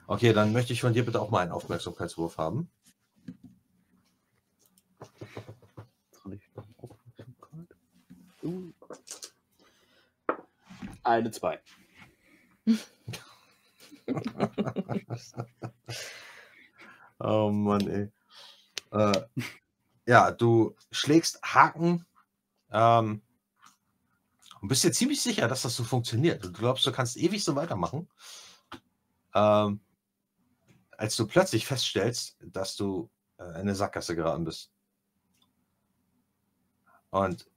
Okay, 0.08 0.34
dann 0.34 0.54
möchte 0.54 0.74
ich 0.74 0.82
von 0.82 0.94
dir 0.94 1.06
bitte 1.06 1.22
auch 1.22 1.30
mal 1.30 1.42
einen 1.42 1.52
Aufmerksamkeitswurf 1.52 2.38
haben. 2.38 2.70
Uh. 8.44 8.72
Eine, 11.04 11.32
zwei. 11.32 11.60
Oh 17.24 17.52
Mann, 17.52 17.88
ey. 17.88 18.12
Äh, 18.92 19.22
ja, 20.08 20.32
du 20.32 20.76
schlägst 20.92 21.40
Haken 21.44 22.04
Ähm, 22.72 23.22
und 24.62 24.68
bist 24.68 24.84
dir 24.84 24.92
ziemlich 24.92 25.22
sicher, 25.22 25.48
dass 25.48 25.64
das 25.64 25.76
so 25.76 25.84
funktioniert. 25.84 26.44
Du 26.44 26.52
glaubst, 26.52 26.86
du 26.86 26.92
kannst 26.92 27.18
ewig 27.18 27.44
so 27.44 27.56
weitermachen. 27.56 28.08
Ähm, 29.34 29.82
als 30.98 31.16
du 31.16 31.26
plötzlich 31.26 31.66
feststellst, 31.66 32.38
dass 32.42 32.76
du 32.76 33.10
äh, 33.38 33.44
in 33.44 33.56
eine 33.56 33.76
Sackgasse 33.76 34.16
geraten 34.16 34.46
bist. 34.46 34.72
Und 37.10 37.50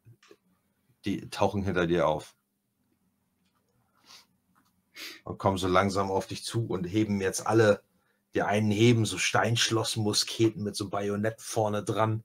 die 1.05 1.28
tauchen 1.28 1.62
hinter 1.62 1.86
dir 1.86 2.09
auf. 2.09 2.35
Und 5.24 5.39
kommen 5.39 5.59
so 5.59 5.68
langsam 5.68 6.10
auf 6.10 6.26
dich 6.26 6.43
zu 6.43 6.66
und 6.66 6.85
heben 6.85 7.20
jetzt 7.20 7.47
alle, 7.47 7.82
die 8.32 8.43
einen 8.43 8.70
heben 8.70 9.05
so 9.05 9.18
Steinschlossmusketen 9.18 10.62
mit 10.62 10.74
so 10.74 10.89
Bajonett 10.89 11.43
vorne 11.43 11.85
dran. 11.85 12.24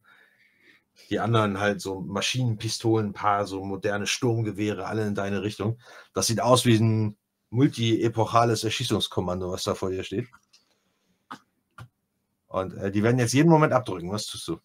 Die 1.10 1.20
anderen 1.20 1.60
halt 1.60 1.82
so 1.82 2.02
Maschinenpistolen, 2.02 3.08
ein 3.08 3.14
paar 3.14 3.48
so 3.48 3.64
moderne 3.64 4.06
Sturmgewehre, 4.06 4.86
alle 4.86 5.08
in 5.08 5.16
deine 5.16 5.42
Richtung. 5.42 5.80
Das 6.14 6.28
sieht 6.28 6.42
aus 6.42 6.66
wie 6.66 6.78
ein 6.78 7.18
multi-epochales 7.50 8.64
Erschießungskommando, 8.64 9.52
was 9.52 9.64
da 9.64 9.76
vor 9.76 9.90
dir 9.90 10.04
steht. 10.04 10.28
Und 12.48 12.74
äh, 12.74 12.92
die 12.92 13.04
werden 13.04 13.20
jetzt 13.20 13.34
jeden 13.34 13.50
Moment 13.50 13.74
abdrücken. 13.74 14.12
Was 14.12 14.26
tust 14.26 14.48
du? 14.48 14.60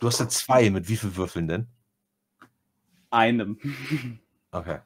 Du 0.00 0.06
hast 0.08 0.20
ja 0.20 0.28
zwei. 0.28 0.68
Mit 0.70 0.88
wie 0.88 0.96
viel 0.96 1.16
Würfeln 1.16 1.48
denn? 1.48 1.68
Einem. 3.10 3.58
Okay. 4.50 4.80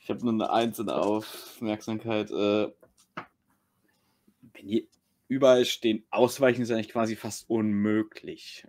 Ich 0.00 0.10
habe 0.10 0.20
nur 0.24 0.32
eine 0.32 0.50
einzelne 0.50 0.94
Aufmerksamkeit. 0.94 2.30
Äh, 2.30 2.72
wenn 4.60 4.68
hier 4.68 4.82
überall 5.28 5.64
stehen, 5.64 6.04
ausweichen 6.10 6.62
ist 6.62 6.70
eigentlich 6.70 6.90
quasi 6.90 7.16
fast 7.16 7.48
unmöglich. 7.48 8.66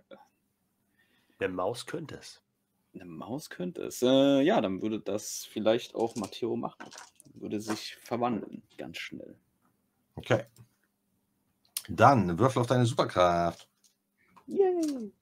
Eine 1.38 1.48
Maus 1.48 1.86
könnte 1.86 2.16
es. 2.16 2.40
Eine 2.94 3.04
Maus 3.04 3.50
könnte 3.50 3.82
es. 3.82 4.02
Äh, 4.02 4.42
ja, 4.42 4.60
dann 4.60 4.80
würde 4.80 5.00
das 5.00 5.44
vielleicht 5.44 5.94
auch 5.94 6.14
Matteo 6.16 6.56
machen. 6.56 6.86
Würde 7.34 7.60
sich 7.60 7.96
verwandeln, 7.96 8.62
ganz 8.78 8.98
schnell. 8.98 9.36
Okay. 10.14 10.44
Dann 11.88 12.38
würfel 12.38 12.60
auf 12.60 12.66
deine 12.68 12.86
Superkraft. 12.86 13.68
Yay! 14.46 15.12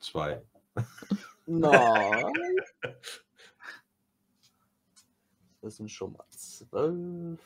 Zwei. 0.00 0.42
Nein. 1.46 2.32
Das 5.64 5.76
sind 5.76 5.90
schon 5.90 6.12
mal 6.12 6.26
zwölf. 6.28 7.40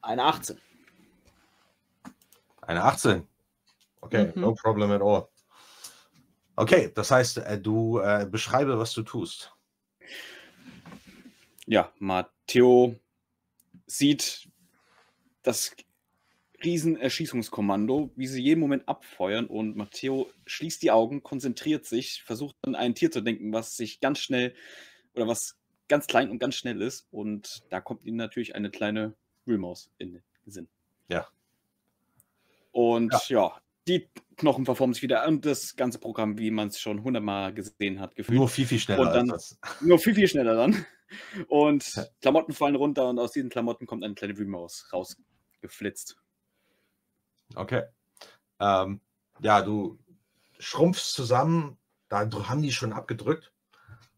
Eine 0.00 0.24
18. 0.24 0.58
Eine 2.62 2.82
18. 2.84 3.28
Okay, 4.00 4.32
Mhm. 4.34 4.40
no 4.40 4.54
problem 4.54 4.90
at 4.92 5.02
all. 5.02 5.28
Okay, 6.56 6.90
das 6.94 7.10
heißt, 7.10 7.36
äh, 7.36 7.60
du 7.60 7.98
äh, 7.98 8.26
beschreibe, 8.26 8.78
was 8.78 8.94
du 8.94 9.02
tust. 9.02 9.54
Ja, 11.66 11.92
Matteo 11.98 12.98
sieht 13.86 14.48
das 15.42 15.76
Riesenerschießungskommando, 16.64 18.10
wie 18.16 18.26
sie 18.26 18.42
jeden 18.42 18.60
Moment 18.60 18.88
abfeuern 18.88 19.46
und 19.46 19.76
Matteo 19.76 20.30
schließt 20.46 20.82
die 20.82 20.90
Augen, 20.90 21.22
konzentriert 21.22 21.84
sich, 21.86 22.22
versucht 22.24 22.56
an 22.62 22.74
ein 22.74 22.94
Tier 22.94 23.10
zu 23.10 23.20
denken, 23.20 23.52
was 23.52 23.76
sich 23.76 24.00
ganz 24.00 24.18
schnell 24.20 24.54
oder 25.14 25.26
was 25.26 25.56
ganz 25.88 26.06
klein 26.06 26.30
und 26.30 26.38
ganz 26.38 26.54
schnell 26.56 26.82
ist 26.82 27.06
und 27.10 27.62
da 27.70 27.80
kommt 27.80 28.04
ihm 28.04 28.16
natürlich 28.16 28.54
eine 28.54 28.70
kleine 28.70 29.14
Wühlmaus 29.44 29.90
in 29.98 30.12
den 30.14 30.22
Sinn. 30.46 30.68
Ja. 31.08 31.28
Und 32.72 33.14
ja. 33.28 33.60
die 33.88 34.08
Knochen 34.36 34.64
verformen 34.64 34.92
sich 34.94 35.02
wieder 35.02 35.26
und 35.26 35.46
das 35.46 35.76
ganze 35.76 35.98
Programm, 35.98 36.38
wie 36.38 36.50
man 36.50 36.68
es 36.68 36.78
schon 36.80 37.02
hundertmal 37.02 37.54
gesehen 37.54 38.00
hat, 38.00 38.16
gefühlt. 38.16 38.36
Nur 38.38 38.48
viel, 38.48 38.66
viel 38.66 38.78
schneller 38.78 39.00
Und 39.02 39.12
dann- 39.14 39.30
als 39.30 39.58
das. 39.60 39.80
Nur 39.80 39.98
viel, 39.98 40.14
viel 40.14 40.28
schneller 40.28 40.56
dann. 40.56 40.84
Und 41.48 41.94
Ja. 41.94 42.04
Klamotten 42.20 42.52
fallen 42.52 42.74
runter 42.74 43.08
und 43.08 43.18
aus 43.18 43.32
diesen 43.32 43.48
Klamotten 43.48 43.86
kommt 43.86 44.02
eine 44.04 44.14
kleine 44.14 44.36
Wühlmaus 44.36 44.90
rausgeflitzt. 44.92 46.18
Okay. 47.54 47.84
Ähm, 48.60 49.00
ja, 49.40 49.62
du 49.62 49.98
schrumpfst 50.58 51.12
zusammen, 51.12 51.78
da 52.08 52.28
haben 52.48 52.62
die 52.62 52.72
schon 52.72 52.92
abgedrückt. 52.92 53.52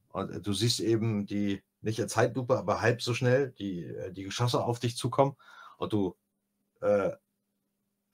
Und 0.09 0.31
äh, 0.31 0.41
du 0.41 0.53
siehst 0.53 0.81
eben 0.81 1.27
die, 1.27 1.63
nicht 1.81 1.99
in 1.99 2.09
Zeitlupe, 2.09 2.59
aber 2.59 2.81
halb 2.81 3.03
so 3.03 3.15
schnell, 3.15 3.53
die, 3.59 3.85
äh, 3.85 4.13
die 4.13 4.25
Geschosse 4.25 4.63
auf 4.63 4.79
dich 4.79 4.97
zukommen. 4.97 5.37
Und 5.77 5.93
du 5.93 6.17
äh, 6.81 7.13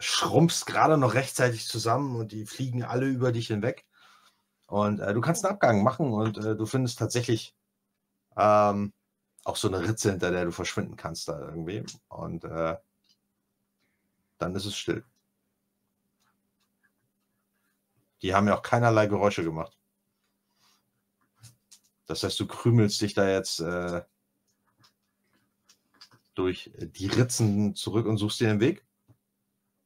schrumpfst 0.00 0.66
gerade 0.66 0.98
noch 0.98 1.14
rechtzeitig 1.14 1.66
zusammen 1.66 2.16
und 2.16 2.32
die 2.32 2.46
fliegen 2.46 2.82
alle 2.84 3.06
über 3.06 3.32
dich 3.32 3.48
hinweg. 3.48 3.86
Und 4.66 5.00
äh, 5.00 5.14
du 5.14 5.20
kannst 5.20 5.44
einen 5.44 5.54
Abgang 5.54 5.82
machen 5.82 6.12
und 6.12 6.38
äh, 6.38 6.56
du 6.56 6.66
findest 6.66 6.98
tatsächlich 6.98 7.54
ähm, 8.36 8.92
auch 9.44 9.56
so 9.56 9.68
eine 9.68 9.86
Ritze, 9.86 10.10
hinter 10.10 10.30
der 10.30 10.46
du 10.46 10.52
verschwinden 10.52 10.96
kannst 10.96 11.28
da 11.28 11.38
irgendwie. 11.38 11.84
Und 12.08 12.44
äh, 12.44 12.76
dann 14.38 14.54
ist 14.54 14.66
es 14.66 14.76
still. 14.76 15.04
Die 18.22 18.34
haben 18.34 18.48
ja 18.48 18.56
auch 18.56 18.62
keinerlei 18.62 19.06
Geräusche 19.06 19.44
gemacht. 19.44 19.78
Das 22.06 22.22
heißt, 22.22 22.38
du 22.40 22.46
krümelst 22.46 23.00
dich 23.00 23.14
da 23.14 23.28
jetzt 23.28 23.60
äh, 23.60 24.02
durch 26.34 26.70
die 26.78 27.06
Ritzen 27.06 27.74
zurück 27.74 28.06
und 28.06 28.18
suchst 28.18 28.40
dir 28.40 28.48
den 28.48 28.60
Weg. 28.60 28.84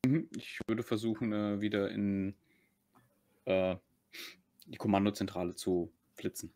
Mhm, 0.07 0.29
Ich 0.37 0.61
würde 0.66 0.83
versuchen, 0.83 1.33
äh, 1.33 1.61
wieder 1.61 1.91
in 1.91 2.35
äh, 3.45 3.77
die 4.66 4.79
Kommandozentrale 4.79 5.55
zu 5.55 5.93
flitzen. 6.15 6.53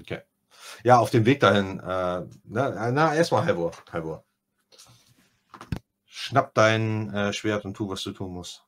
Okay. 0.00 0.22
Ja, 0.84 0.98
auf 0.98 1.10
dem 1.10 1.26
Weg 1.26 1.40
dahin. 1.40 1.80
Äh, 1.80 2.26
na, 2.44 2.90
na 2.92 3.14
erstmal 3.14 3.44
Halvor. 3.44 3.72
Halvor. 3.90 4.24
Schnapp 6.32 6.54
dein 6.54 7.12
äh, 7.12 7.34
Schwert 7.34 7.66
und 7.66 7.74
tu, 7.74 7.90
was 7.90 8.02
du 8.04 8.12
tun 8.12 8.32
musst. 8.32 8.64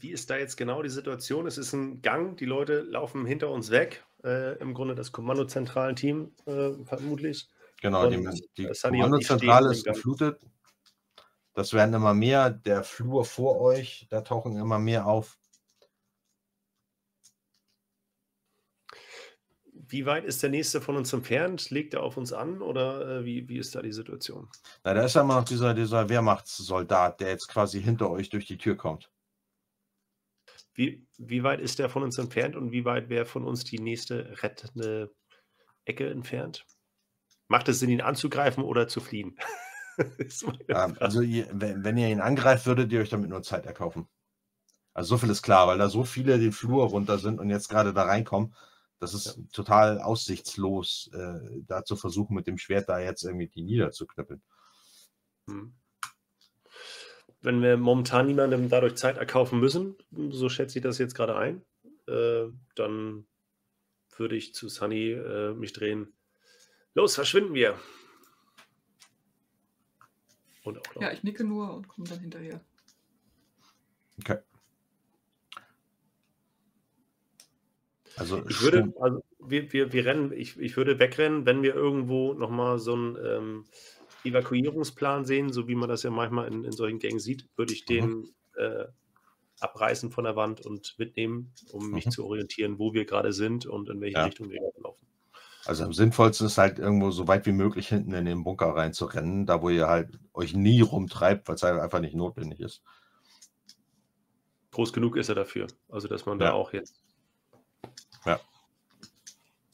Wie 0.00 0.10
ist 0.10 0.28
da 0.28 0.36
jetzt 0.36 0.56
genau 0.56 0.82
die 0.82 0.88
Situation? 0.88 1.46
Es 1.46 1.56
ist 1.56 1.72
ein 1.72 2.02
Gang, 2.02 2.36
die 2.36 2.46
Leute 2.46 2.80
laufen 2.80 3.24
hinter 3.26 3.50
uns 3.50 3.70
weg. 3.70 4.04
Äh, 4.24 4.58
Im 4.58 4.74
Grunde 4.74 4.96
das 4.96 5.12
kommandozentralen 5.12 5.94
Team 5.94 6.32
äh, 6.46 6.72
vermutlich. 6.84 7.48
Genau, 7.80 8.10
die, 8.10 8.16
Und, 8.16 8.42
die 8.56 8.66
ich 8.66 8.82
Kommandozentrale 8.82 9.70
ist 9.70 9.84
geflutet. 9.84 10.40
Das 11.54 11.74
werden 11.74 11.94
immer 11.94 12.12
mehr. 12.12 12.50
Der 12.50 12.82
Flur 12.82 13.24
vor 13.24 13.60
euch, 13.60 14.08
da 14.10 14.22
tauchen 14.22 14.56
immer 14.56 14.80
mehr 14.80 15.06
auf. 15.06 15.38
Wie 19.90 20.06
weit 20.06 20.24
ist 20.24 20.42
der 20.42 20.50
nächste 20.50 20.80
von 20.80 20.96
uns 20.96 21.12
entfernt? 21.12 21.70
Legt 21.70 21.94
er 21.94 22.02
auf 22.04 22.16
uns 22.16 22.32
an 22.32 22.62
oder 22.62 23.18
äh, 23.18 23.24
wie, 23.24 23.48
wie 23.48 23.58
ist 23.58 23.74
da 23.74 23.82
die 23.82 23.92
Situation? 23.92 24.48
Na, 24.84 24.94
da 24.94 25.02
ist 25.02 25.14
ja 25.14 25.22
immer 25.22 25.34
noch 25.34 25.44
dieser, 25.44 25.74
dieser 25.74 26.08
Wehrmachtssoldat, 26.08 27.20
der 27.20 27.30
jetzt 27.30 27.48
quasi 27.48 27.82
hinter 27.82 28.08
euch 28.08 28.30
durch 28.30 28.46
die 28.46 28.56
Tür 28.56 28.76
kommt. 28.76 29.10
Wie, 30.74 31.06
wie 31.18 31.42
weit 31.42 31.60
ist 31.60 31.80
der 31.80 31.88
von 31.88 32.04
uns 32.04 32.18
entfernt 32.18 32.54
und 32.54 32.70
wie 32.70 32.84
weit 32.84 33.08
wäre 33.08 33.26
von 33.26 33.44
uns 33.44 33.64
die 33.64 33.80
nächste 33.80 34.42
rettende 34.42 35.12
Ecke 35.84 36.08
entfernt? 36.08 36.64
Macht 37.48 37.68
es 37.68 37.80
Sinn, 37.80 37.90
ihn 37.90 38.00
anzugreifen 38.00 38.62
oder 38.62 38.88
zu 38.88 39.00
fliehen? 39.00 39.36
Ähm, 40.68 40.96
also, 40.98 41.20
ihr, 41.20 41.46
wenn, 41.52 41.84
wenn 41.84 41.98
ihr 41.98 42.08
ihn 42.08 42.22
angreift, 42.22 42.64
würdet 42.64 42.90
ihr 42.90 43.00
euch 43.00 43.10
damit 43.10 43.28
nur 43.28 43.42
Zeit 43.42 43.66
erkaufen. 43.66 44.08
Also, 44.94 45.10
so 45.10 45.18
viel 45.18 45.28
ist 45.28 45.42
klar, 45.42 45.66
weil 45.66 45.76
da 45.76 45.90
so 45.90 46.04
viele 46.04 46.38
den 46.38 46.52
Flur 46.52 46.86
runter 46.86 47.18
sind 47.18 47.38
und 47.38 47.50
jetzt 47.50 47.68
gerade 47.68 47.92
da 47.92 48.04
reinkommen. 48.04 48.54
Das 49.00 49.14
ist 49.14 49.38
total 49.52 49.98
aussichtslos, 49.98 51.10
äh, 51.14 51.62
da 51.66 51.84
zu 51.84 51.96
versuchen, 51.96 52.34
mit 52.34 52.46
dem 52.46 52.58
Schwert 52.58 52.88
da 52.90 53.00
jetzt 53.00 53.24
irgendwie 53.24 53.48
die 53.48 53.62
niederzuknüppeln. 53.62 54.42
Hm. 55.46 55.74
Wenn 57.40 57.62
wir 57.62 57.78
momentan 57.78 58.26
niemandem 58.26 58.68
dadurch 58.68 58.96
Zeit 58.96 59.16
erkaufen 59.16 59.58
müssen, 59.58 59.96
so 60.30 60.50
schätze 60.50 60.78
ich 60.78 60.82
das 60.82 60.98
jetzt 60.98 61.14
gerade 61.14 61.34
ein, 61.34 61.64
äh, 62.06 62.48
dann 62.74 63.26
würde 64.16 64.36
ich 64.36 64.54
zu 64.54 64.68
Sunny 64.68 65.12
äh, 65.12 65.54
mich 65.54 65.72
drehen. 65.72 66.12
Los, 66.92 67.14
verschwinden 67.14 67.54
wir! 67.54 67.78
Und 70.62 70.78
auch 70.78 71.00
Ja, 71.00 71.10
ich 71.10 71.22
nicke 71.22 71.44
nur 71.44 71.72
und 71.72 71.88
komme 71.88 72.06
dann 72.06 72.20
hinterher. 72.20 72.60
Okay. 74.18 74.40
Also, 78.20 78.44
Ich 78.48 78.60
würde, 78.60 78.92
also 79.00 79.22
wir, 79.38 79.72
wir, 79.72 79.92
wir 79.94 80.04
rennen, 80.04 80.32
ich, 80.32 80.58
ich 80.58 80.76
würde 80.76 80.98
wegrennen, 80.98 81.46
wenn 81.46 81.62
wir 81.62 81.74
irgendwo 81.74 82.34
nochmal 82.34 82.78
so 82.78 82.92
einen 82.92 83.16
ähm, 83.16 83.64
Evakuierungsplan 84.24 85.24
sehen, 85.24 85.50
so 85.52 85.66
wie 85.68 85.74
man 85.74 85.88
das 85.88 86.02
ja 86.02 86.10
manchmal 86.10 86.46
in, 86.52 86.64
in 86.64 86.72
solchen 86.72 86.98
Gängen 86.98 87.18
sieht, 87.18 87.48
würde 87.56 87.72
ich 87.72 87.86
den 87.86 88.34
äh, 88.56 88.84
abreißen 89.60 90.10
von 90.10 90.24
der 90.24 90.36
Wand 90.36 90.60
und 90.66 90.94
mitnehmen, 90.98 91.54
um 91.72 91.90
mich 91.92 92.06
Mhm. 92.06 92.10
zu 92.10 92.26
orientieren, 92.26 92.78
wo 92.78 92.92
wir 92.92 93.06
gerade 93.06 93.32
sind 93.32 93.64
und 93.64 93.88
in 93.88 94.00
welche 94.02 94.18
Ja. 94.18 94.24
Richtung 94.26 94.50
wir 94.50 94.58
gerade 94.58 94.80
laufen. 94.82 95.06
Also 95.66 95.84
am 95.84 95.92
sinnvollsten 95.94 96.46
ist 96.46 96.58
halt 96.58 96.78
irgendwo 96.78 97.10
so 97.10 97.26
weit 97.28 97.46
wie 97.46 97.52
möglich 97.52 97.88
hinten 97.88 98.12
in 98.12 98.26
den 98.26 98.44
Bunker 98.44 98.74
reinzurennen, 98.74 99.46
da 99.46 99.62
wo 99.62 99.70
ihr 99.70 99.88
halt 99.88 100.18
euch 100.34 100.54
nie 100.54 100.82
rumtreibt, 100.82 101.48
weil 101.48 101.54
es 101.54 101.62
halt 101.62 101.80
einfach 101.80 102.00
nicht 102.00 102.14
notwendig 102.14 102.60
ist. 102.60 102.82
Groß 104.72 104.92
genug 104.92 105.16
ist 105.16 105.28
er 105.28 105.34
dafür. 105.34 105.66
Also, 105.88 106.08
dass 106.08 106.26
man 106.26 106.38
Ja. 106.38 106.46
da 106.46 106.52
auch 106.52 106.72
jetzt. 106.72 106.94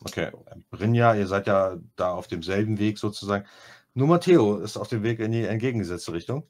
Okay, 0.07 0.31
Brinja, 0.71 1.15
ihr 1.15 1.27
seid 1.27 1.49
ja 1.49 1.77
da 1.97 2.13
auf 2.13 2.29
demselben 2.29 2.79
Weg 2.79 2.99
sozusagen. 2.99 3.45
Nur 3.93 4.07
Matteo 4.07 4.59
ist 4.59 4.77
auf 4.77 4.87
dem 4.87 5.03
Weg 5.03 5.19
in 5.19 5.33
die 5.33 5.45
entgegengesetzte 5.45 6.13
Richtung. 6.13 6.49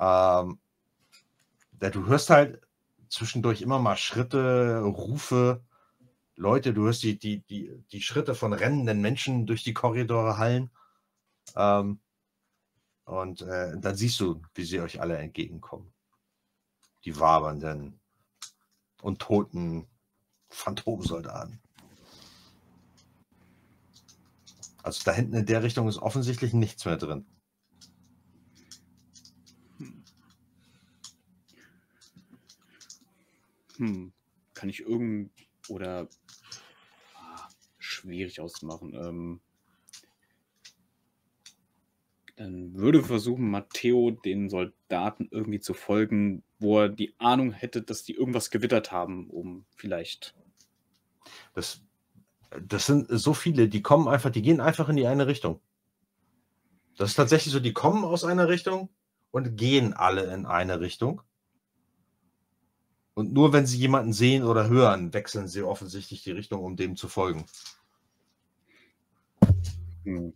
Ähm, 0.00 0.58
du 1.72 2.06
hörst 2.06 2.30
halt 2.30 2.62
zwischendurch 3.10 3.60
immer 3.60 3.78
mal 3.78 3.96
Schritte, 3.96 4.80
Rufe, 4.80 5.62
Leute, 6.36 6.72
du 6.72 6.84
hörst 6.84 7.02
die, 7.02 7.18
die, 7.18 7.40
die, 7.40 7.84
die 7.92 8.00
Schritte 8.00 8.34
von 8.34 8.54
rennenden 8.54 9.02
Menschen 9.02 9.46
durch 9.46 9.62
die 9.62 9.74
Korridore 9.74 10.38
hallen. 10.38 10.70
Ähm, 11.54 12.00
und 13.04 13.42
äh, 13.42 13.78
dann 13.78 13.94
siehst 13.94 14.18
du, 14.20 14.40
wie 14.54 14.64
sie 14.64 14.80
euch 14.80 15.02
alle 15.02 15.18
entgegenkommen. 15.18 15.92
Die 17.04 17.20
wabernden 17.20 18.00
und 19.02 19.20
toten 19.20 19.86
Phantomsoldaten. 20.48 21.60
Also 24.86 25.02
da 25.04 25.12
hinten 25.12 25.34
in 25.34 25.46
der 25.46 25.64
Richtung 25.64 25.88
ist 25.88 25.98
offensichtlich 25.98 26.52
nichts 26.52 26.84
mehr 26.84 26.96
drin. 26.96 27.26
Hm, 33.78 34.12
kann 34.54 34.68
ich 34.68 34.82
irgend 34.82 35.32
oder 35.68 36.08
ah, 37.16 37.48
schwierig 37.78 38.40
auszumachen. 38.40 38.94
Ähm, 38.94 39.40
dann 42.36 42.72
würde 42.76 43.02
versuchen, 43.02 43.50
Matteo 43.50 44.12
den 44.12 44.48
Soldaten 44.48 45.26
irgendwie 45.32 45.58
zu 45.58 45.74
folgen, 45.74 46.44
wo 46.60 46.82
er 46.82 46.90
die 46.90 47.18
Ahnung 47.18 47.50
hätte, 47.50 47.82
dass 47.82 48.04
die 48.04 48.14
irgendwas 48.14 48.52
gewittert 48.52 48.92
haben, 48.92 49.30
um 49.30 49.66
vielleicht. 49.74 50.36
Das, 51.54 51.82
das 52.50 52.86
sind 52.86 53.06
so 53.10 53.34
viele, 53.34 53.68
die 53.68 53.82
kommen 53.82 54.08
einfach, 54.08 54.30
die 54.30 54.42
gehen 54.42 54.60
einfach 54.60 54.88
in 54.88 54.96
die 54.96 55.06
eine 55.06 55.26
Richtung. 55.26 55.60
Das 56.96 57.10
ist 57.10 57.16
tatsächlich 57.16 57.52
so, 57.52 57.60
die 57.60 57.72
kommen 57.72 58.04
aus 58.04 58.24
einer 58.24 58.48
Richtung 58.48 58.88
und 59.30 59.56
gehen 59.56 59.92
alle 59.92 60.32
in 60.32 60.46
eine 60.46 60.80
Richtung. 60.80 61.22
Und 63.14 63.32
nur 63.32 63.52
wenn 63.52 63.66
sie 63.66 63.78
jemanden 63.78 64.12
sehen 64.12 64.44
oder 64.44 64.68
hören, 64.68 65.12
wechseln 65.14 65.48
sie 65.48 65.62
offensichtlich 65.62 66.22
die 66.22 66.32
Richtung, 66.32 66.62
um 66.62 66.76
dem 66.76 66.96
zu 66.96 67.08
folgen. 67.08 67.46
Hm. 70.04 70.34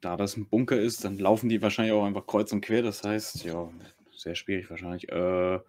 Da 0.00 0.16
das 0.16 0.36
ein 0.36 0.48
Bunker 0.48 0.80
ist, 0.80 1.04
dann 1.04 1.18
laufen 1.18 1.48
die 1.48 1.62
wahrscheinlich 1.62 1.92
auch 1.92 2.04
einfach 2.04 2.26
kreuz 2.26 2.52
und 2.52 2.60
quer. 2.60 2.82
Das 2.82 3.04
heißt, 3.04 3.44
ja, 3.44 3.68
sehr 4.16 4.34
schwierig 4.34 4.68
wahrscheinlich. 4.70 5.08
Äh, 5.10 5.60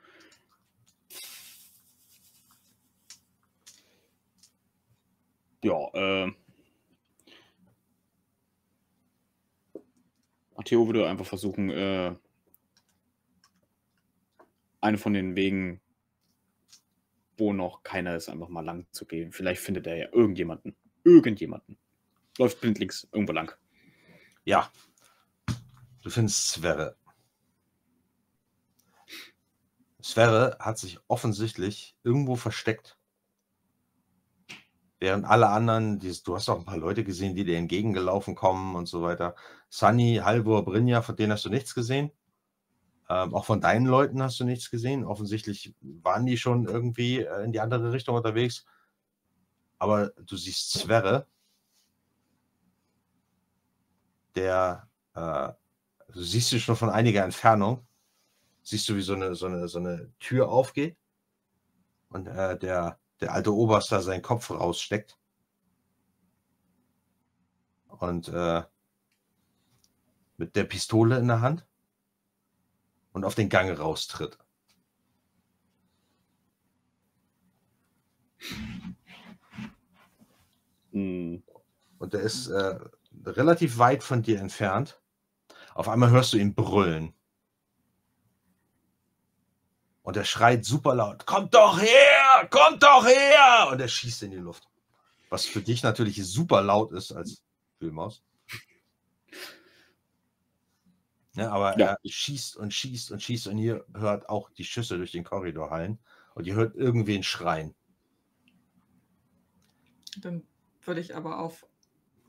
ja, 5.64 5.88
äh, 5.94 6.31
Matteo 10.56 10.85
würde 10.85 11.10
einfach 11.10 11.26
versuchen, 11.26 11.69
äh, 11.69 12.15
eine 14.81 14.98
von 14.98 15.14
den 15.14 15.35
Wegen, 15.35 15.81
wo 17.38 17.53
noch 17.53 17.84
keiner 17.84 18.15
ist, 18.15 18.30
einfach 18.30 18.49
mal 18.49 18.64
lang 18.64 18.85
zu 18.91 19.06
gehen. 19.06 19.31
Vielleicht 19.31 19.61
findet 19.61 19.88
er 19.88 19.95
ja 19.95 20.07
irgendjemanden. 20.11 20.76
Irgendjemanden. 21.03 21.77
Läuft 22.38 22.61
blindlings 22.61 23.07
irgendwo 23.11 23.34
lang. 23.34 23.52
Ja. 24.45 24.72
Du 26.02 26.10
findest 26.10 26.49
Sverre. 26.49 26.98
Sverre 30.02 30.57
hat 30.60 30.77
sich 30.77 30.99
offensichtlich 31.07 31.95
irgendwo 32.03 32.35
versteckt. 32.35 32.98
Während 35.03 35.25
alle 35.25 35.49
anderen, 35.49 35.99
dieses, 35.99 36.23
du 36.23 36.34
hast 36.34 36.47
auch 36.47 36.60
ein 36.60 36.63
paar 36.63 36.78
Leute 36.78 37.03
gesehen, 37.03 37.36
die 37.36 37.44
dir 37.44 37.57
entgegengelaufen 37.57 38.36
kommen 38.36 38.73
und 38.73 38.86
so 38.86 39.02
weiter. 39.02 39.36
Sunny, 39.68 40.21
Halvor, 40.23 40.63
Brynja, 40.63 41.02
von 41.02 41.18
denen 41.18 41.34
hast 41.34 41.44
du 41.44 41.49
nichts 41.49 41.76
gesehen. 41.76 42.10
Ähm, 43.10 43.36
auch 43.36 43.44
von 43.44 43.60
deinen 43.60 43.86
Leuten 43.86 44.23
hast 44.23 44.39
du 44.39 44.45
nichts 44.45 44.71
gesehen. 44.71 45.03
Offensichtlich 45.03 45.76
waren 45.81 46.26
die 46.26 46.37
schon 46.37 46.69
irgendwie 46.69 47.19
äh, 47.19 47.44
in 47.44 47.52
die 47.52 47.60
andere 47.60 47.91
Richtung 47.91 48.15
unterwegs. 48.15 48.65
Aber 49.78 50.11
du 50.11 50.37
siehst 50.37 50.71
Sverre, 50.71 51.28
der, 54.36 54.87
äh, 55.15 55.49
du 56.13 56.21
siehst 56.21 56.53
ihn 56.53 56.61
schon 56.61 56.78
von 56.78 56.89
einiger 56.89 57.26
Entfernung, 57.26 57.86
siehst 58.61 58.87
du, 58.87 58.95
wie 58.95 59.02
so 59.02 59.15
eine, 59.15 59.36
so 59.36 59.47
eine, 59.47 59.68
so 59.68 59.79
eine 59.79 60.13
Tür 60.19 60.47
aufgeht 60.47 60.95
und 62.07 62.28
äh, 62.28 62.57
der, 62.57 63.02
der 63.23 63.34
alte 63.34 63.53
Oberst 63.53 63.89
da 63.89 64.02
seinen 64.02 64.21
Kopf 64.21 64.52
raussteckt 64.52 65.18
und 67.87 68.27
äh, 68.27 68.63
mit 70.35 70.57
der 70.57 70.65
Pistole 70.65 71.18
in 71.18 71.29
der 71.29 71.39
Hand 71.39 71.65
und 73.13 73.23
auf 73.23 73.34
den 73.34 73.47
Gang 73.47 73.79
raustritt. 73.79 74.37
Hm, 80.91 81.41
Und 81.97 82.13
der 82.13 82.21
ist 82.23 82.47
äh, 82.49 82.77
relativ 83.26 83.77
weit 83.77 84.03
von 84.03 84.21
dir 84.21 84.41
entfernt. 84.41 85.02
Auf 85.73 85.87
einmal 85.87 86.11
hörst 86.11 86.34
du 86.34 86.37
ihn 86.37 86.55
brüllen. 86.55 87.13
Und 90.04 90.18
er 90.18 90.26
schreit 90.26 90.65
super 90.65 90.94
laut: 90.96 91.26
Kommt 91.26 91.54
doch 91.54 91.80
her! 91.82 92.48
Kommt 92.52 92.84
doch 92.84 93.06
her! 93.06 93.70
Und 93.72 93.80
er 93.80 93.88
schießt 93.88 94.23
in 94.23 94.32
die 94.32 94.38
Luft. 94.38 94.68
Was 95.30 95.46
für 95.46 95.62
dich 95.62 95.82
natürlich 95.82 96.23
super 96.23 96.62
laut 96.62 96.91
ist 96.91 97.12
als 97.12 97.41
Wühlmaus. 97.80 98.22
Ja, 101.36 101.52
aber 101.52 101.80
Ja. 101.80 101.88
er 101.94 101.98
schießt 102.06 102.57
und 102.57 102.73
schießt 102.73 103.12
und 103.12 103.23
schießt 103.23 103.48
und 103.48 103.57
ihr 103.57 103.86
hört 103.96 104.30
auch 104.30 104.52
die 104.52 104.65
Schüsse 104.65 104.98
durch 104.98 105.12
den 105.12 105.23
Korridor 105.23 105.72
hallen 105.72 105.98
und 106.36 106.46
ihr 106.46 106.54
hört 106.54 106.76
irgendwen 106.76 107.23
schreien. 107.23 107.73
Dann 110.22 110.44
würde 110.84 111.02
ich 111.02 111.15
aber 111.15 111.40
auf 111.40 111.65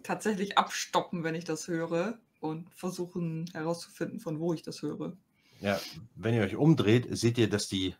tatsächlich 0.02 0.56
abstoppen, 0.56 1.22
wenn 1.24 1.34
ich 1.34 1.44
das 1.44 1.68
höre 1.68 2.18
und 2.40 2.72
versuchen 2.74 3.50
herauszufinden, 3.52 4.20
von 4.20 4.38
wo 4.38 4.54
ich 4.54 4.62
das 4.62 4.80
höre. 4.80 5.16
Ja, 5.64 5.80
wenn 6.14 6.34
ihr 6.34 6.42
euch 6.42 6.56
umdreht, 6.56 7.06
seht 7.16 7.38
ihr, 7.38 7.48
dass 7.48 7.68
die 7.68 7.96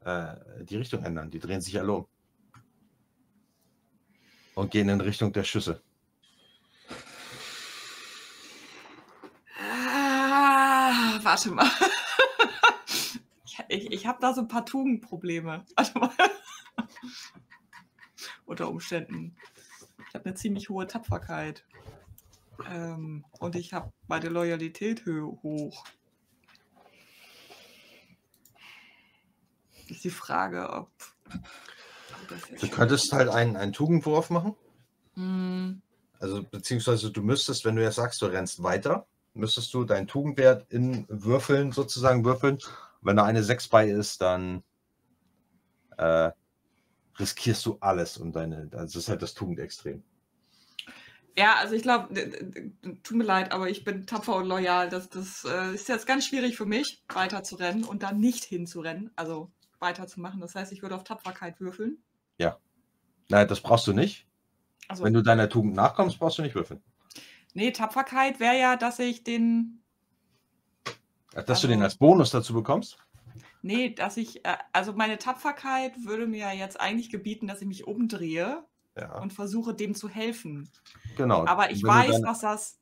äh, 0.00 0.34
die 0.64 0.78
Richtung 0.78 1.04
ändern. 1.04 1.30
Die 1.30 1.38
drehen 1.38 1.60
sich 1.60 1.78
alle 1.78 1.92
um. 1.92 2.08
Und 4.56 4.72
gehen 4.72 4.88
in 4.88 5.00
Richtung 5.00 5.32
der 5.32 5.44
Schüsse. 5.44 5.80
Ah, 9.60 11.20
warte 11.22 11.52
mal. 11.52 11.70
Ich, 13.68 13.92
ich, 13.92 14.06
habe 14.06 14.18
da 14.20 14.34
so 14.34 14.40
ein 14.40 14.48
paar 14.48 14.66
Tugendprobleme. 14.66 15.64
Warte 15.76 15.98
mal. 15.98 16.10
Unter 18.44 18.68
Umständen. 18.68 19.36
Ich 20.08 20.14
habe 20.14 20.24
eine 20.24 20.34
ziemlich 20.34 20.68
hohe 20.68 20.88
Tapferkeit. 20.88 21.64
Ähm, 22.68 23.24
und 23.38 23.54
ich 23.54 23.72
habe 23.72 23.92
meine 24.08 24.30
Loyalität 24.30 25.06
hoch. 25.06 25.84
Ist 29.88 30.04
die 30.04 30.10
Frage, 30.10 30.70
ob. 30.70 30.90
Du 32.60 32.68
könntest 32.68 33.12
halt 33.12 33.28
einen, 33.28 33.56
einen 33.56 33.72
Tugendwurf 33.72 34.30
machen. 34.30 34.54
Hm, 35.14 35.82
Also, 36.18 36.42
beziehungsweise 36.42 37.10
du 37.10 37.22
müsstest, 37.22 37.64
wenn 37.64 37.76
du 37.76 37.82
jetzt 37.82 37.96
sagst, 37.96 38.22
du 38.22 38.26
rennst 38.26 38.62
weiter, 38.62 39.06
müsstest 39.34 39.72
du 39.74 39.84
deinen 39.84 40.06
Tugendwert 40.06 40.70
in 40.70 41.06
Würfeln 41.08 41.72
sozusagen 41.72 42.24
würfeln. 42.24 42.58
Wenn 43.00 43.16
da 43.16 43.24
eine 43.24 43.42
6 43.42 43.68
bei 43.68 43.88
ist, 43.88 44.20
dann 44.20 44.62
äh, 45.96 46.30
riskierst 47.18 47.66
du 47.66 47.76
alles 47.80 48.16
und 48.16 48.34
deine, 48.34 48.68
das 48.68 48.96
ist 48.96 49.08
halt 49.08 49.22
das 49.22 49.34
Tugendextrem. 49.34 50.02
Ja, 51.36 51.56
also 51.56 51.74
ich 51.74 51.82
glaube, 51.82 52.14
tut 53.02 53.16
mir 53.16 53.24
leid, 53.24 53.52
aber 53.52 53.70
ich 53.70 53.84
bin 53.84 54.06
tapfer 54.06 54.36
und 54.36 54.46
loyal. 54.46 54.90
Das, 54.90 55.08
das 55.08 55.44
äh, 55.44 55.74
ist 55.74 55.88
jetzt 55.88 56.06
ganz 56.06 56.26
schwierig 56.26 56.56
für 56.56 56.66
mich, 56.66 57.02
weiter 57.12 57.42
zu 57.42 57.56
rennen 57.56 57.84
und 57.84 58.02
dann 58.02 58.18
nicht 58.18 58.44
hinzurennen, 58.44 59.10
also 59.16 59.50
weiterzumachen. 59.82 60.40
Das 60.40 60.54
heißt, 60.54 60.72
ich 60.72 60.80
würde 60.80 60.94
auf 60.94 61.04
Tapferkeit 61.04 61.60
würfeln. 61.60 61.98
Nein, 63.28 63.48
das 63.48 63.60
brauchst 63.60 63.86
du 63.86 63.92
nicht. 63.92 64.26
Also, 64.88 65.04
Wenn 65.04 65.12
du 65.14 65.22
deiner 65.22 65.48
Tugend 65.48 65.74
nachkommst, 65.74 66.18
brauchst 66.18 66.38
du 66.38 66.42
nicht 66.42 66.54
würfeln. 66.56 66.82
nee, 67.54 67.70
Tapferkeit 67.70 68.40
wäre 68.40 68.58
ja, 68.58 68.76
dass 68.76 68.98
ich 68.98 69.22
den. 69.24 69.80
Dass 71.46 71.60
du 71.62 71.66
den 71.68 71.78
Also- 71.78 71.84
als 71.84 71.96
Bonus 71.96 72.30
dazu 72.30 72.52
bekommst? 72.52 72.98
Nee, 73.62 73.90
dass 73.94 74.16
ich, 74.16 74.44
äh, 74.44 74.56
also 74.72 74.92
meine 74.92 75.18
Tapferkeit 75.18 75.94
würde 76.04 76.26
mir 76.26 76.40
ja 76.40 76.52
jetzt 76.52 76.78
eigentlich 76.80 77.10
gebieten, 77.10 77.46
dass 77.46 77.62
ich 77.62 77.68
mich 77.68 77.86
umdrehe 77.86 78.64
Ja, 78.98 79.18
und 79.20 79.32
versuche, 79.32 79.72
dem 79.72 79.94
zu 79.94 80.08
helfen. 80.08 80.68
genau. 81.16 81.46
Aber 81.46 81.70
ich 81.70 81.82
Wenn 81.84 81.90
weiß, 81.90 82.10
deine- 82.10 82.24
dass 82.24 82.40
das, 82.40 82.80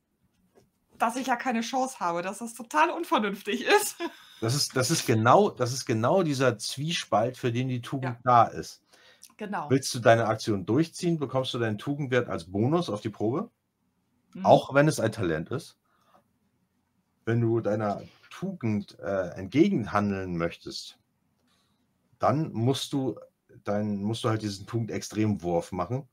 dass 0.97 1.15
ich 1.15 1.27
ja 1.27 1.35
keine 1.37 1.61
Chance 1.61 1.99
habe, 1.99 2.23
dass 2.23 2.39
das 2.39 2.55
total 2.55 2.89
unvernünftig 2.89 3.63
ist. 3.63 3.95
Das 4.41 4.55
ist, 4.55 4.75
das 4.75 4.89
ist 4.91 5.05
genau, 5.05 5.51
das 5.51 5.71
ist 5.71 5.85
genau 5.85 6.23
dieser 6.23 6.57
Zwiespalt, 6.57 7.37
für 7.37 7.51
den 7.51 7.67
die 7.69 7.81
Tugend 7.81 8.15
Ja. 8.15 8.19
da 8.23 8.43
ist. 8.45 8.81
Genau. 9.37 9.69
Willst 9.69 9.93
du 9.93 9.99
deine 9.99 10.25
Aktion 10.25 10.65
durchziehen, 10.65 11.19
bekommst 11.19 11.53
du 11.53 11.59
deinen 11.59 11.77
Tugendwert 11.77 12.27
als 12.27 12.45
Bonus 12.51 12.89
auf 12.89 13.01
die 13.01 13.09
Probe, 13.09 13.49
Mhm. 14.33 14.45
auch 14.45 14.73
wenn 14.73 14.87
es 14.87 14.99
ein 14.99 15.11
Talent 15.11 15.49
ist. 15.51 15.77
Wenn 17.25 17.39
du 17.39 17.59
deiner 17.59 18.01
Tugend 18.31 18.97
äh, 18.99 19.29
entgegenhandeln 19.35 20.37
möchtest, 20.37 20.97
dann 22.17 22.51
musst 22.51 22.93
du 22.93 23.19
dein, 23.63 24.01
musst 24.01 24.23
du 24.23 24.29
halt 24.29 24.41
diesen 24.41 24.65
Tugend-Extremwurf 24.65 25.71
machen. 25.71 26.07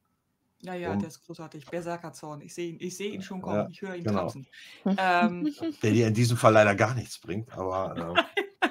Ja, 0.62 0.74
ja, 0.74 0.96
der 0.96 1.08
ist 1.08 1.24
großartig. 1.24 1.66
Berserkerzorn. 1.66 2.40
Ich 2.40 2.54
sehe 2.54 2.70
ihn, 2.70 2.78
ich 2.80 2.96
sehe 2.96 3.10
ihn 3.12 3.22
schon 3.22 3.40
kommen. 3.42 3.60
Ja, 3.60 3.68
ich 3.70 3.80
höre 3.80 3.94
ihn 3.94 4.04
genau. 4.04 4.22
tanzen. 4.22 4.46
Ähm, 4.98 5.54
Der 5.82 5.92
dir 5.92 6.08
in 6.08 6.14
diesem 6.14 6.36
Fall 6.36 6.52
leider 6.52 6.74
gar 6.74 6.94
nichts 6.94 7.18
bringt, 7.20 7.52
aber 7.52 8.16
äh, 8.26 8.68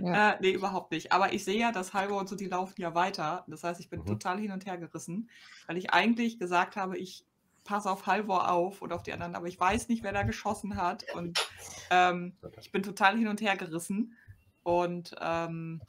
Ja. 0.00 0.32
Äh, 0.32 0.38
nee, 0.40 0.52
überhaupt 0.52 0.92
nicht. 0.92 1.10
Aber 1.10 1.32
ich 1.32 1.44
sehe 1.44 1.58
ja, 1.58 1.72
dass 1.72 1.92
Halvor 1.92 2.20
und 2.20 2.28
so, 2.28 2.36
die 2.36 2.46
laufen 2.46 2.80
ja 2.80 2.94
weiter. 2.94 3.44
Das 3.48 3.64
heißt, 3.64 3.80
ich 3.80 3.90
bin 3.90 4.00
Mhm. 4.00 4.06
total 4.06 4.38
hin 4.38 4.52
und 4.52 4.64
her 4.64 4.78
gerissen, 4.78 5.28
weil 5.66 5.76
ich 5.76 5.90
eigentlich 5.92 6.38
gesagt 6.38 6.76
habe, 6.76 6.96
ich 6.96 7.24
passe 7.64 7.90
auf 7.90 8.06
Halvor 8.06 8.50
auf 8.50 8.80
und 8.80 8.92
auf 8.92 9.02
die 9.02 9.12
anderen, 9.12 9.34
aber 9.34 9.48
ich 9.48 9.58
weiß 9.58 9.88
nicht, 9.88 10.02
wer 10.04 10.12
da 10.12 10.22
geschossen 10.22 10.76
hat. 10.76 11.04
Und 11.14 11.38
ähm, 11.90 12.36
ich 12.60 12.70
bin 12.70 12.82
total 12.84 13.16
hin 13.18 13.26
und 13.28 13.40
her 13.40 13.56
gerissen 13.56 14.16
und 14.62 15.14
ähm, 15.20 15.80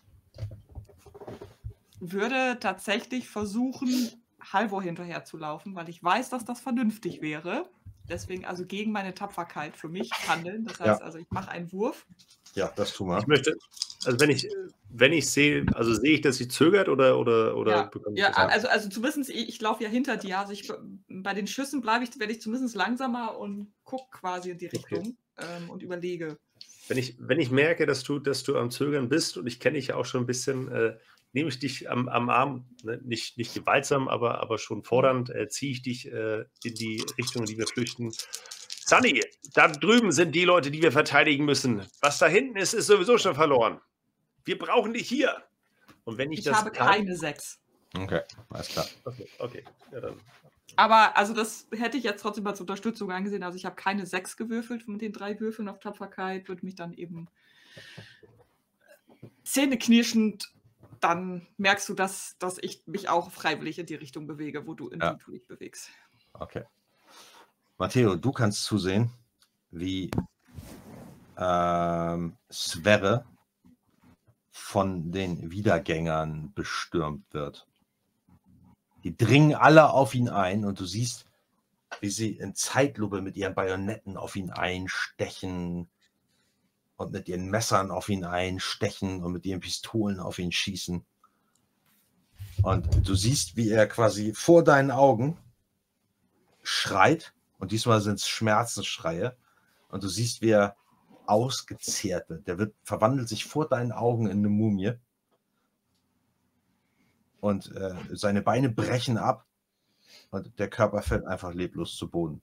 würde 1.99 2.58
tatsächlich 2.59 3.30
versuchen, 3.30 4.24
Halvor 4.53 4.82
hinterher 4.84 5.24
zu 5.26 5.38
laufen, 5.38 5.76
weil 5.76 5.90
ich 5.90 6.03
weiß, 6.03 6.30
dass 6.30 6.45
das 6.45 6.61
vernünftig 6.61 7.22
wäre. 7.22 7.72
Deswegen 8.10 8.45
also 8.45 8.66
gegen 8.66 8.92
meine 8.92 9.14
Tapferkeit 9.14 9.78
für 9.78 9.90
mich 9.90 10.28
handeln. 10.28 10.66
Das 10.66 10.80
Ja. 10.84 10.98
heißt 10.98 11.02
also, 11.02 11.18
ich 11.19 11.28
mache 11.32 11.52
einen 11.52 11.72
Wurf. 11.72 12.08
ja, 12.56 12.72
das 12.76 12.94
tun 12.94 13.08
wir. 13.10 13.18
Ich 13.19 13.28
möchte, 13.28 13.53
also 14.03 14.19
wenn 14.19 14.30
ich, 14.30 14.48
wenn 14.90 15.14
ich 15.14 15.30
sehe, 15.30 15.66
also 15.74 15.94
sehe 15.94 16.14
ich, 16.16 16.22
dass 16.22 16.38
sie 16.38 16.48
zögert 16.48 16.90
oder 16.90 17.18
oder 17.19 17.56
oder 17.58 17.84
Ja, 17.84 17.90
bekomme 17.90 18.18
ich 18.19 18.24
Ja, 18.24 18.32
also, 18.34 18.68
also 18.68 18.90
zumindest, 18.90 19.30
ich, 19.30 19.48
ich 19.50 19.61
laufe 19.61 19.84
ja 19.84 19.90
hinter 19.90 20.18
dir. 20.18 20.40
Also 20.40 20.53
ich, 20.53 20.68
bei 21.08 21.34
den 21.34 21.48
Schüssen 21.48 21.82
bleibe 21.82 22.03
ich, 22.03 22.19
werde 22.19 22.34
ich 22.34 22.42
zumindest 22.42 22.76
langsamer 22.76 23.38
und 23.38 23.74
gucke 23.84 24.18
quasi 24.19 24.52
in 24.52 24.58
die 24.58 24.66
Okay. 24.74 25.02
Richtung 25.02 25.18
ähm, 25.38 25.69
und 25.69 25.84
überlege. 25.84 26.38
Wenn 26.88 26.98
ich, 26.98 27.16
wenn 27.19 27.40
ich 27.40 27.52
merke, 27.52 27.86
dass 27.86 28.03
du, 28.03 28.19
dass 28.19 28.44
du 28.44 28.58
am 28.58 28.72
Zögern 28.72 29.10
bist 29.10 29.38
und 29.38 29.45
ich 29.48 29.60
kenne 29.60 29.78
dich 29.78 29.88
ja 29.88 29.95
auch 29.95 30.06
schon 30.06 30.24
ein 30.24 30.26
bisschen, 30.26 30.68
äh, 30.72 30.98
nehme 31.33 31.49
ich 31.49 31.59
dich 31.59 31.90
am, 31.90 32.08
am 32.09 32.30
Arm, 32.30 32.66
ne, 32.83 32.99
nicht, 33.03 33.38
nicht 33.38 33.53
gewaltsam, 33.53 34.08
aber, 34.08 34.41
aber 34.41 34.58
schon 34.58 34.83
fordernd, 34.83 35.30
äh, 35.30 35.48
ziehe 35.48 35.72
ich 35.72 35.82
dich 35.82 36.11
äh, 36.11 36.45
in 36.64 36.74
die 36.75 37.03
Richtung, 37.17 37.43
in 37.43 37.48
die 37.48 37.58
wir 37.58 37.67
flüchten. 37.67 38.11
Sunny, 38.85 39.24
da 39.53 39.67
drüben 39.67 40.11
sind 40.11 40.33
die 40.33 40.45
Leute, 40.45 40.72
die 40.72 40.82
wir 40.82 40.91
verteidigen 40.91 41.45
müssen. 41.45 41.85
Was 42.01 42.17
da 42.17 42.27
hinten 42.27 42.58
ist, 42.58 42.74
ist 42.74 42.88
sowieso 42.88 43.17
schon 43.19 43.35
verloren. 43.35 43.80
Wir 44.45 44.58
brauchen 44.58 44.93
dich 44.93 45.08
hier. 45.08 45.43
Und 46.06 46.17
wenn 46.17 46.32
ich, 46.32 46.40
Ich 46.40 46.45
das 46.45 46.58
habe 46.58 46.72
kann- 46.72 46.88
keine 46.88 47.16
sechs. 47.16 47.61
Okay, 47.95 48.22
alles 48.49 48.67
klar. 48.69 48.88
Okay, 49.06 49.27
okay. 49.38 49.64
Ja, 49.91 50.01
dann. 50.01 50.19
Aber 50.75 51.17
also 51.17 51.33
das 51.33 51.67
hätte 51.75 51.98
ich 51.98 52.03
jetzt 52.03 52.22
trotzdem 52.22 52.45
als 52.48 52.61
Unterstützung 52.61 53.11
angesehen. 53.11 53.43
Also 53.43 53.58
ich 53.58 53.66
habe 53.66 53.75
keine 53.75 54.06
sechs 54.06 54.38
gewürfelt 54.38 54.88
mit 54.88 55.01
den 55.01 55.11
drei 55.11 55.40
Würfeln 55.40 55.67
auf 55.67 55.80
Tapferkeit, 55.80 56.48
würde 56.48 56.66
mich 56.66 56.75
dann 56.75 56.93
eben 56.93 57.27
zähneknirschend, 59.43 60.51
dann 61.00 61.48
merkst 61.58 61.88
du, 61.90 61.94
dass, 61.94 62.38
dass 62.40 62.58
ich 62.58 62.86
mich 62.88 63.10
auch 63.10 63.32
freiwillig 63.32 63.80
in 63.80 63.86
die 63.86 63.95
Richtung 63.95 64.28
bewege, 64.28 64.68
wo 64.68 64.74
du 64.74 64.90
in 64.90 65.00
Ja. 65.00 65.14
die 65.14 65.24
du 65.24 65.32
dich 65.32 65.48
bewegst. 65.48 65.90
Okay. 66.34 66.64
Matteo, 67.78 68.16
du 68.16 68.32
kannst 68.32 68.64
zusehen, 68.64 69.10
wie 69.72 70.11
ähm, 71.38 72.36
Sverre 72.52 73.26
von 74.52 75.11
den 75.11 75.52
Wiedergängern 75.52 76.52
bestürmt 76.53 77.34
wird. 77.34 77.66
Die 79.03 79.16
dringen 79.16 79.56
alle 79.56 79.92
auf 79.92 80.14
ihn 80.14 80.30
ein 80.30 80.66
und 80.66 80.80
du 80.80 80.86
siehst, 80.86 81.26
wie 82.02 82.10
sie 82.10 82.32
in 82.32 82.53
Zeitlupe 82.53 83.22
mit 83.22 83.38
ihren 83.38 83.56
Bajonetten 83.56 84.18
auf 84.18 84.36
ihn 84.36 84.52
einstechen 84.52 85.90
und 87.00 87.14
mit 87.14 87.30
ihren 87.30 87.50
Messern 87.50 87.92
auf 87.92 88.10
ihn 88.10 88.26
einstechen 88.26 89.24
und 89.24 89.32
mit 89.32 89.45
ihren 89.45 89.61
Pistolen 89.61 90.19
auf 90.19 90.38
ihn 90.38 90.52
schießen. 90.52 91.06
Und 92.61 93.08
du 93.08 93.16
siehst, 93.16 93.56
wie 93.56 93.69
er 93.69 93.88
quasi 93.88 94.34
vor 94.34 94.66
deinen 94.66 94.92
Augen 94.92 95.38
schreit, 96.61 97.34
und 97.58 97.72
diesmal 97.72 98.02
sind 98.02 98.16
es 98.16 98.28
Schmerzensschreie, 98.28 99.38
und 99.88 100.03
du 100.03 100.10
siehst, 100.10 100.42
wie 100.42 100.50
er 100.50 100.76
ausgezehrt 101.26 102.30
wird. 102.30 102.45
Der 102.48 102.58
wird, 102.58 102.76
verwandelt 102.84 103.30
sich 103.30 103.45
vor 103.45 103.69
deinen 103.69 103.94
Augen 103.94 104.26
in 104.26 104.40
eine 104.40 104.50
Mumie. 104.50 104.92
Und 107.40 107.74
äh, 107.78 107.95
seine 108.11 108.42
Beine 108.42 108.68
brechen 108.68 109.18
ab 109.18 109.45
und 110.32 110.60
der 110.60 110.69
Körper 110.69 111.02
fällt 111.02 111.24
einfach 111.24 111.53
leblos 111.53 111.95
zu 111.95 112.10
Boden. 112.10 112.42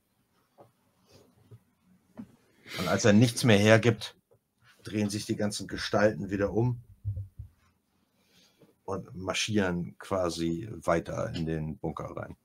Und 2.79 2.89
als 2.89 3.05
er 3.05 3.13
nichts 3.13 3.45
mehr 3.45 3.59
hergibt, 3.59 4.16
drehen 4.87 5.11
sich 5.11 5.27
die 5.27 5.37
ganzen 5.37 5.67
Gestalten 5.67 6.31
wieder 6.31 6.53
um 6.53 6.81
und 8.85 9.15
marschieren 9.17 9.99
quasi 9.99 10.69
weiter 10.71 11.33
in 11.35 11.45
den 11.45 11.77
Bunker 11.79 12.17
rein. 12.17 12.37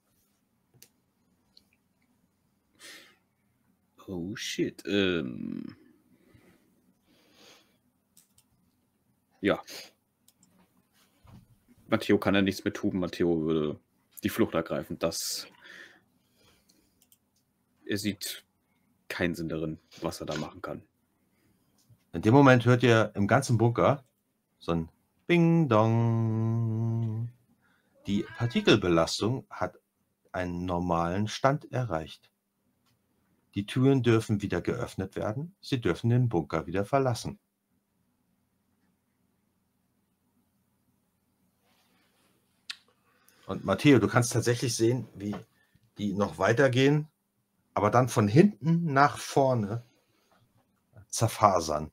Oh 4.07 4.35
shit. 4.35 4.83
Ähm. 4.87 5.75
Ja. 9.39 9.61
Matteo 11.87 12.17
kann 12.17 12.35
ja 12.35 12.41
nichts 12.41 12.63
mehr 12.63 12.73
tun. 12.73 12.97
Matteo 12.99 13.41
würde 13.41 13.79
die 14.23 14.29
Flucht 14.29 14.55
ergreifen. 14.55 14.97
Das. 14.97 15.47
Er 17.85 17.97
sieht 17.97 18.43
keinen 19.07 19.35
Sinn 19.35 19.49
darin, 19.49 19.79
was 20.01 20.21
er 20.21 20.25
da 20.25 20.35
machen 20.37 20.61
kann. 20.61 20.83
In 22.13 22.21
dem 22.21 22.33
Moment 22.33 22.65
hört 22.65 22.83
ihr 22.83 23.11
im 23.15 23.25
ganzen 23.25 23.57
Bunker 23.57 24.03
so 24.59 24.73
ein 24.73 24.89
Bing 25.27 25.69
Dong. 25.69 27.29
Die 28.05 28.23
Partikelbelastung 28.37 29.45
hat 29.49 29.79
einen 30.33 30.65
normalen 30.65 31.29
Stand 31.29 31.71
erreicht. 31.71 32.29
Die 33.55 33.65
Türen 33.65 34.03
dürfen 34.03 34.41
wieder 34.41 34.61
geöffnet 34.61 35.15
werden. 35.15 35.55
Sie 35.61 35.79
dürfen 35.79 36.09
den 36.09 36.27
Bunker 36.27 36.67
wieder 36.67 36.83
verlassen. 36.83 37.39
Und 43.47 43.63
Matteo, 43.63 43.99
du 43.99 44.07
kannst 44.09 44.33
tatsächlich 44.33 44.75
sehen, 44.75 45.07
wie 45.15 45.35
die 45.97 46.13
noch 46.13 46.37
weitergehen, 46.37 47.07
aber 47.73 47.89
dann 47.89 48.09
von 48.09 48.27
hinten 48.27 48.91
nach 48.91 49.17
vorne 49.17 49.83
zerfasern. 51.09 51.91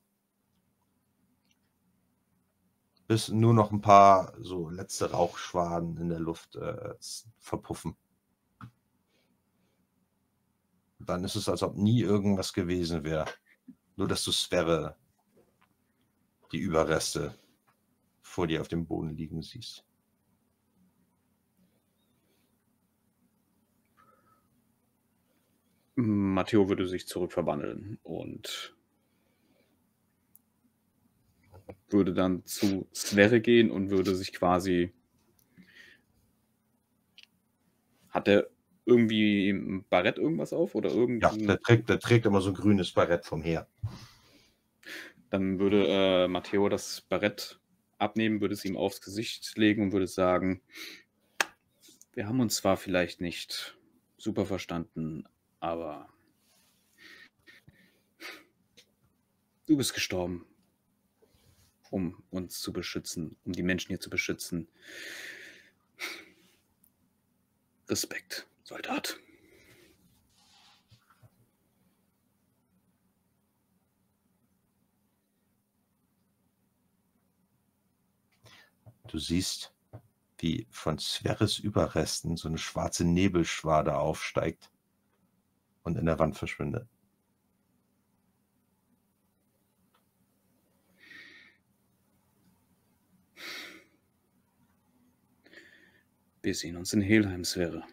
Bis 3.09 3.29
nur 3.29 3.55
noch 3.55 3.71
ein 3.71 3.81
paar 3.81 4.35
so 4.39 4.69
letzte 4.69 5.09
Rauchschwaden 5.09 5.97
in 5.97 6.09
der 6.09 6.19
Luft 6.19 6.55
äh, 6.57 6.93
verpuffen. 7.39 7.97
Dann 10.99 11.23
ist 11.23 11.35
es, 11.35 11.49
als 11.49 11.63
ob 11.63 11.75
nie 11.75 12.01
irgendwas 12.01 12.53
gewesen 12.53 13.03
wäre. 13.03 13.25
Nur, 13.95 14.07
dass 14.07 14.23
du 14.23 14.31
Sverre 14.31 14.95
die 16.51 16.59
Überreste 16.59 17.33
vor 18.21 18.45
dir 18.45 18.61
auf 18.61 18.67
dem 18.67 18.85
Boden 18.85 19.17
liegen 19.17 19.41
siehst. 19.41 19.83
Matteo 25.95 26.69
würde 26.69 26.87
sich 26.87 27.07
zurückverwandeln 27.07 27.97
und 28.03 28.77
würde 31.89 32.13
dann 32.13 32.45
zu 32.45 32.87
Sverre 32.93 33.41
gehen 33.41 33.71
und 33.71 33.89
würde 33.89 34.15
sich 34.15 34.33
quasi. 34.33 34.93
Hat 38.09 38.27
er 38.27 38.47
irgendwie 38.85 39.49
ein 39.49 39.85
Barett 39.89 40.17
irgendwas 40.17 40.53
auf 40.53 40.75
oder 40.75 40.89
Ja, 41.21 41.29
irgendwie? 41.29 41.47
der 41.47 41.59
trägt, 41.59 41.89
der 41.89 41.99
trägt 41.99 42.25
immer 42.25 42.41
so 42.41 42.49
ein 42.49 42.55
grünes 42.55 42.91
Barett 42.93 43.25
vom 43.25 43.41
Heer. 43.41 43.67
Dann 45.29 45.59
würde 45.59 45.85
äh, 45.87 46.27
Matteo 46.27 46.69
das 46.69 47.01
Barett 47.01 47.59
abnehmen, 47.97 48.41
würde 48.41 48.53
es 48.53 48.65
ihm 48.65 48.77
aufs 48.77 49.01
Gesicht 49.01 49.57
legen 49.57 49.83
und 49.83 49.91
würde 49.91 50.07
sagen, 50.07 50.61
wir 52.13 52.27
haben 52.27 52.39
uns 52.39 52.55
zwar 52.57 52.77
vielleicht 52.77 53.21
nicht 53.21 53.77
super 54.17 54.45
verstanden, 54.45 55.25
aber 55.59 56.09
Du 59.67 59.77
bist 59.77 59.93
gestorben, 59.93 60.45
um 61.89 62.23
uns 62.29 62.59
zu 62.59 62.73
beschützen, 62.73 63.35
um 63.45 63.53
die 63.53 63.63
Menschen 63.63 63.89
hier 63.89 63.99
zu 63.99 64.09
beschützen. 64.09 64.67
Respekt, 67.87 68.47
Soldat. 68.63 69.19
Du 79.07 79.17
siehst, 79.17 79.73
wie 80.37 80.67
von 80.69 80.99
Sverres 80.99 81.57
Überresten 81.57 82.37
so 82.37 82.47
eine 82.47 82.59
schwarze 82.59 83.03
Nebelschwade 83.03 83.97
aufsteigt 83.97 84.69
und 85.81 85.97
in 85.97 86.05
der 86.05 86.19
Wand 86.19 86.37
verschwindet. 86.37 86.87
Wir 96.41 96.55
sehen 96.55 96.77
uns 96.77 96.93
in 96.93 97.01
Helheim, 97.01 97.43
Sverre. 97.43 97.83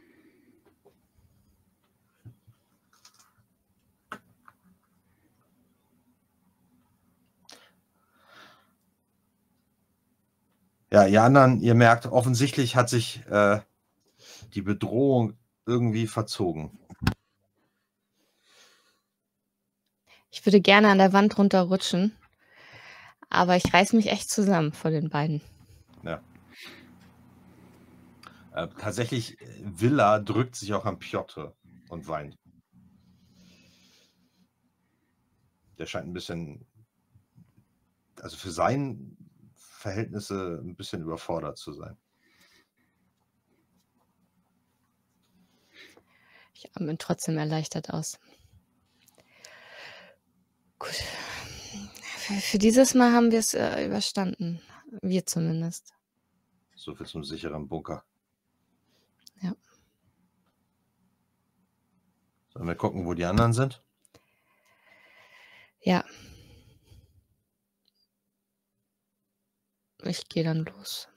Ja, 10.92 11.06
ihr 11.06 11.22
anderen, 11.22 11.60
ihr 11.60 11.74
merkt, 11.74 12.06
offensichtlich 12.06 12.76
hat 12.76 12.88
sich 12.88 13.26
äh, 13.26 13.60
die 14.54 14.62
Bedrohung 14.62 15.36
irgendwie 15.66 16.06
verzogen. 16.06 16.78
Ich 20.30 20.46
würde 20.46 20.60
gerne 20.60 20.88
an 20.88 20.98
der 20.98 21.12
Wand 21.12 21.36
runterrutschen, 21.38 22.16
aber 23.28 23.56
ich 23.56 23.74
reiß 23.74 23.92
mich 23.94 24.10
echt 24.10 24.30
zusammen 24.30 24.72
vor 24.72 24.92
den 24.92 25.10
beiden. 25.10 25.40
Ja. 26.04 26.22
Äh, 28.56 28.68
tatsächlich, 28.78 29.38
äh, 29.38 29.46
Villa 29.60 30.18
drückt 30.18 30.56
sich 30.56 30.72
auch 30.72 30.86
an 30.86 30.98
Piotr 30.98 31.54
und 31.90 32.08
weint. 32.08 32.38
Der 35.76 35.84
scheint 35.84 36.06
ein 36.06 36.14
bisschen, 36.14 36.66
also 38.18 38.38
für 38.38 38.50
sein 38.50 39.18
Verhältnisse 39.56 40.58
ein 40.64 40.74
bisschen 40.74 41.02
überfordert 41.02 41.58
zu 41.58 41.74
sein. 41.74 41.98
Ich 46.54 46.74
atme 46.74 46.96
trotzdem 46.96 47.36
erleichtert 47.36 47.90
aus. 47.90 48.18
Gut. 50.78 50.94
Für, 52.16 52.32
für 52.32 52.58
dieses 52.58 52.94
Mal 52.94 53.12
haben 53.12 53.30
wir 53.30 53.40
es 53.40 53.52
äh, 53.52 53.84
überstanden. 53.84 54.62
Wir 55.02 55.26
zumindest. 55.26 55.92
So 56.74 56.94
viel 56.94 57.06
zum 57.06 57.22
sicheren 57.22 57.68
Bunker. 57.68 58.02
Sollen 62.56 62.68
wir 62.68 62.74
gucken, 62.74 63.04
wo 63.04 63.12
die 63.12 63.26
anderen 63.26 63.52
sind? 63.52 63.82
Ja. 65.82 66.06
Ich 70.02 70.26
gehe 70.30 70.42
dann 70.42 70.64
los. 70.64 71.08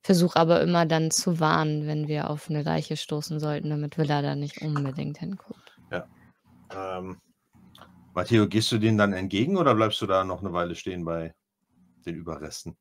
Versuche 0.00 0.38
aber 0.38 0.62
immer 0.62 0.86
dann 0.86 1.10
zu 1.10 1.38
warnen, 1.38 1.86
wenn 1.86 2.08
wir 2.08 2.30
auf 2.30 2.48
eine 2.48 2.62
Leiche 2.62 2.96
stoßen 2.96 3.38
sollten, 3.40 3.68
damit 3.68 3.98
Villa 3.98 4.22
da 4.22 4.34
nicht 4.34 4.62
unbedingt 4.62 5.18
hinguckt. 5.18 5.78
Ja. 5.90 6.08
Ähm, 6.70 7.20
Matteo, 8.14 8.48
gehst 8.48 8.72
du 8.72 8.78
denen 8.78 8.96
dann 8.96 9.12
entgegen 9.12 9.58
oder 9.58 9.74
bleibst 9.74 10.00
du 10.00 10.06
da 10.06 10.24
noch 10.24 10.40
eine 10.40 10.54
Weile 10.54 10.76
stehen 10.76 11.04
bei 11.04 11.34
den 12.06 12.16
Überresten? 12.16 12.78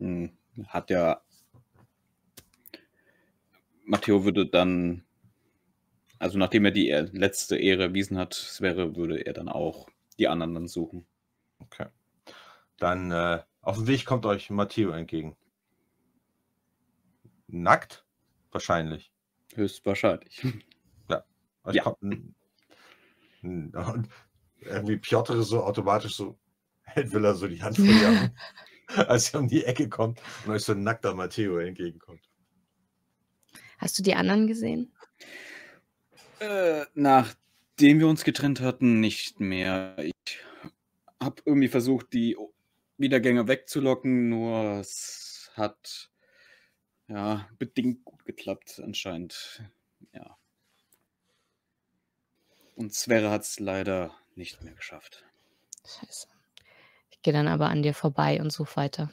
Hm, 0.00 0.36
Hat 0.66 0.90
ja. 0.90 1.22
Matteo 3.90 4.24
würde 4.24 4.46
dann, 4.46 5.04
also 6.18 6.38
nachdem 6.38 6.64
er 6.64 6.70
die 6.70 6.88
er- 6.88 7.10
letzte 7.12 7.56
Ehre 7.56 7.84
erwiesen 7.84 8.16
hat, 8.18 8.34
Sverre 8.34 8.94
würde 8.96 9.26
er 9.26 9.32
dann 9.32 9.48
auch 9.48 9.88
die 10.18 10.28
anderen 10.28 10.54
dann 10.54 10.68
suchen. 10.68 11.06
Okay. 11.58 11.86
Dann 12.78 13.10
äh, 13.10 13.42
auf 13.62 13.76
dem 13.76 13.86
Weg 13.88 14.06
kommt 14.06 14.26
euch 14.26 14.48
Matteo 14.48 14.90
entgegen. 14.92 15.36
Nackt? 17.48 18.04
Wahrscheinlich. 18.52 19.12
Höchstwahrscheinlich. 19.54 20.42
Ja. 21.72 21.82
kommt 21.82 22.02
ein, 22.02 22.34
ein, 23.42 23.74
und 23.74 24.08
irgendwie 24.62 24.96
Piotr 24.96 25.34
ist 25.34 25.48
so 25.48 25.62
automatisch 25.62 26.16
so, 26.16 26.38
hält 26.84 27.12
will 27.12 27.22
er 27.24 27.34
so 27.34 27.46
die 27.48 27.62
Hand 27.62 27.76
die 27.76 27.82
Augen, 28.06 28.34
als 29.08 29.34
er 29.34 29.40
um 29.40 29.46
die 29.46 29.64
Ecke 29.64 29.90
kommt 29.90 30.20
und 30.46 30.52
euch 30.52 30.64
so 30.64 30.72
ein 30.72 30.82
nackter 30.82 31.14
Matteo 31.14 31.58
entgegenkommt. 31.58 32.29
Hast 33.80 33.98
du 33.98 34.02
die 34.02 34.14
anderen 34.14 34.46
gesehen? 34.46 34.92
Äh, 36.38 36.84
nachdem 36.94 37.98
wir 37.98 38.08
uns 38.08 38.24
getrennt 38.24 38.60
hatten, 38.60 39.00
nicht 39.00 39.40
mehr. 39.40 39.96
Ich 39.98 40.38
habe 41.18 41.40
irgendwie 41.46 41.68
versucht, 41.68 42.12
die 42.12 42.36
Wiedergänger 42.98 43.48
wegzulocken, 43.48 44.28
nur 44.28 44.80
es 44.80 45.50
hat 45.54 46.10
ja 47.08 47.48
bedingt 47.58 48.04
gut 48.04 48.26
geklappt 48.26 48.82
anscheinend. 48.84 49.62
Ja. 50.12 50.36
Und 52.76 52.94
Sverre 52.94 53.30
hat 53.30 53.42
es 53.42 53.58
leider 53.58 54.14
nicht 54.34 54.62
mehr 54.62 54.74
geschafft. 54.74 55.24
Scheiße. 55.86 56.28
Ich 57.10 57.22
gehe 57.22 57.32
dann 57.32 57.48
aber 57.48 57.70
an 57.70 57.82
dir 57.82 57.94
vorbei 57.94 58.42
und 58.42 58.52
suche 58.52 58.76
weiter. 58.76 59.10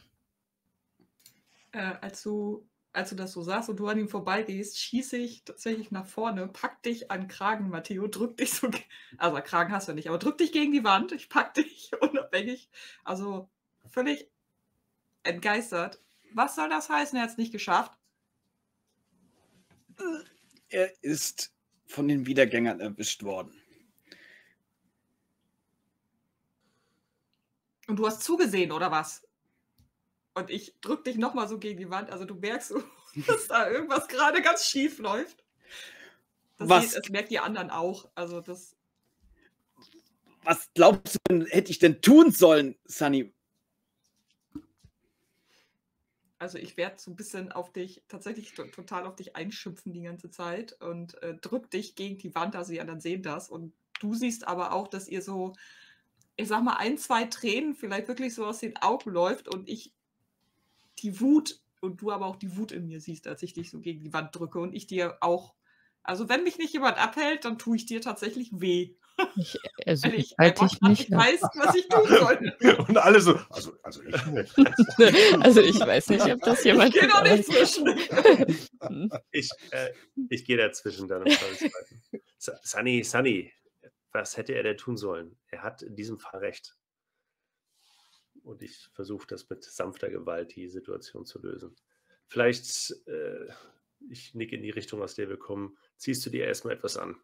Äh, 1.71 1.95
als, 2.01 2.23
du, 2.23 2.67
als 2.97 3.11
du 3.11 3.15
das 3.15 3.31
so 3.31 3.43
sagst 3.43 3.69
und 3.69 3.77
du 3.77 3.87
an 3.87 3.99
ihm 3.99 4.09
vorbeigehst, 4.09 4.79
schieße 4.79 5.17
ich 5.17 5.43
tatsächlich 5.43 5.91
nach 5.91 6.07
vorne, 6.07 6.47
pack 6.47 6.81
dich 6.81 7.11
an 7.11 7.27
Kragen, 7.27 7.69
Matteo, 7.69 8.07
drück 8.07 8.37
dich 8.37 8.51
so, 8.51 8.71
also 9.17 9.37
Kragen 9.41 9.71
hast 9.71 9.87
du 9.87 9.93
nicht, 9.93 10.09
aber 10.09 10.17
drück 10.17 10.39
dich 10.39 10.51
gegen 10.51 10.71
die 10.71 10.83
Wand, 10.83 11.11
ich 11.11 11.29
pack 11.29 11.53
dich 11.53 11.91
unabhängig, 12.01 12.69
also 13.03 13.49
völlig 13.91 14.31
entgeistert. 15.21 16.01
Was 16.33 16.55
soll 16.55 16.69
das 16.69 16.89
heißen? 16.89 17.15
Er 17.17 17.23
hat 17.23 17.29
es 17.29 17.37
nicht 17.37 17.51
geschafft. 17.51 17.95
Er 20.69 20.91
ist 21.03 21.53
von 21.85 22.07
den 22.07 22.25
Wiedergängern 22.25 22.79
erwischt 22.79 23.21
worden. 23.23 23.61
Und 27.87 27.97
du 27.97 28.07
hast 28.07 28.23
zugesehen, 28.23 28.71
oder 28.71 28.89
was? 28.89 29.26
Und 30.37 30.49
ich 30.51 30.79
drück 30.81 31.03
dich 31.03 31.17
nochmal 31.17 31.47
so 31.47 31.57
gegen 31.57 31.79
die 31.79 31.89
Wand. 31.89 32.11
Also 32.11 32.25
du 32.25 32.35
merkst, 32.35 32.73
dass 33.27 33.47
da 33.47 33.69
irgendwas 33.69 34.07
gerade 34.07 34.41
ganz 34.41 34.65
schief 34.65 34.99
läuft. 34.99 35.43
Das, 36.57 36.69
Was? 36.69 36.83
sieht- 36.91 37.03
das 37.03 37.09
merkt 37.09 37.31
die 37.31 37.39
anderen 37.39 37.69
auch. 37.69 38.09
Also 38.15 38.41
das, 38.41 38.75
Was 40.43 40.69
glaubst 40.75 41.15
du 41.15 41.19
denn, 41.29 41.45
hätte 41.47 41.71
ich 41.71 41.79
denn 41.79 42.01
tun 42.01 42.31
sollen, 42.31 42.77
Sunny? 42.85 43.33
also 46.39 46.59
ich 46.59 46.77
werde 46.77 46.97
so 46.99 47.09
ein 47.09 47.15
bisschen 47.15 47.51
auf 47.51 47.73
dich, 47.73 48.03
tatsächlich 48.07 48.53
to 48.53 48.63
total 48.65 49.07
auf 49.07 49.15
dich 49.15 49.35
einschimpfen 49.35 49.91
die 49.91 50.03
ganze 50.03 50.29
Zeit 50.29 50.79
und 50.83 51.21
äh, 51.23 51.33
drück 51.35 51.71
dich 51.71 51.95
gegen 51.95 52.19
die 52.19 52.35
Wand. 52.35 52.55
Also 52.55 52.71
die 52.73 52.79
anderen 52.79 53.01
sehen 53.01 53.23
das. 53.23 53.49
Und 53.49 53.73
du 53.99 54.13
siehst 54.13 54.47
aber 54.47 54.71
auch, 54.73 54.87
dass 54.87 55.07
ihr 55.07 55.23
so, 55.23 55.53
ich 56.35 56.47
sag 56.47 56.63
mal, 56.63 56.75
ein, 56.75 56.99
zwei 56.99 57.25
Tränen 57.25 57.73
vielleicht 57.73 58.07
wirklich 58.07 58.35
so 58.35 58.45
aus 58.45 58.59
den 58.59 58.77
Augen 58.77 59.09
läuft 59.09 59.47
und 59.47 59.67
ich 59.67 59.93
die 60.99 61.19
Wut 61.19 61.59
und 61.81 62.01
du 62.01 62.11
aber 62.11 62.25
auch 62.25 62.35
die 62.35 62.57
Wut 62.57 62.71
in 62.71 62.87
mir 62.87 63.01
siehst, 63.01 63.27
als 63.27 63.43
ich 63.43 63.53
dich 63.53 63.69
so 63.69 63.79
gegen 63.79 64.01
die 64.01 64.13
Wand 64.13 64.35
drücke 64.35 64.59
und 64.59 64.73
ich 64.73 64.87
dir 64.87 65.17
auch, 65.21 65.53
also 66.03 66.29
wenn 66.29 66.43
mich 66.43 66.57
nicht 66.57 66.73
jemand 66.73 66.97
abhält, 66.97 67.45
dann 67.45 67.57
tue 67.57 67.77
ich 67.77 67.85
dir 67.85 68.01
tatsächlich 68.01 68.49
weh. 68.53 68.95
Ich, 69.35 69.57
also 69.85 70.07
ich 70.09 70.31
ich 70.31 70.35
halte 70.37 70.61
einfach 70.61 70.69
dich 70.69 70.81
nicht 70.81 71.13
ab. 71.13 71.25
weiß, 71.25 71.41
was 71.41 71.75
ich 71.75 71.87
tun 71.87 72.07
soll. 72.07 72.77
Und 72.87 72.97
alle 72.97 73.19
so, 73.19 73.39
also, 73.49 73.73
also 73.81 74.03
ich 74.03 74.25
nicht. 74.27 74.53
Also 75.41 75.61
ich 75.61 75.79
weiß 75.79 76.09
nicht, 76.09 76.25
ob 76.25 76.39
das 76.41 76.63
jemand 76.63 76.93
Ich 76.95 77.01
geh 77.01 77.07
tut, 77.07 77.15
doch 77.15 77.23
nicht 77.23 77.45
zwischen. 77.45 77.87
Ich, 79.31 79.49
äh, 79.71 79.89
ich 80.29 80.45
gehe 80.45 80.57
dazwischen 80.57 81.07
dann 81.07 81.25
im 81.25 81.35
Sunny, 82.37 83.03
Sunny, 83.03 83.51
was 84.11 84.37
hätte 84.37 84.53
er 84.53 84.63
denn 84.63 84.77
tun 84.77 84.97
sollen? 84.97 85.37
Er 85.47 85.63
hat 85.63 85.81
in 85.81 85.95
diesem 85.95 86.19
Fall 86.19 86.39
recht. 86.39 86.75
Und 88.47 88.61
ich 88.61 88.87
versuche 88.93 89.27
das 89.27 89.49
mit 89.49 89.65
sanfter 89.65 90.09
Gewalt, 90.09 90.55
die 90.55 90.69
Situation 90.69 91.25
zu 91.25 91.39
lösen. 91.41 91.75
Vielleicht, 92.27 92.95
äh, 93.05 93.47
ich 94.09 94.33
nicke 94.35 94.55
in 94.55 94.63
die 94.63 94.69
Richtung, 94.69 95.01
aus 95.01 95.15
der 95.15 95.27
wir 95.27 95.37
kommen, 95.37 95.77
ziehst 95.97 96.25
du 96.25 96.29
dir 96.29 96.45
erstmal 96.45 96.75
etwas 96.75 96.95
an. 96.95 97.17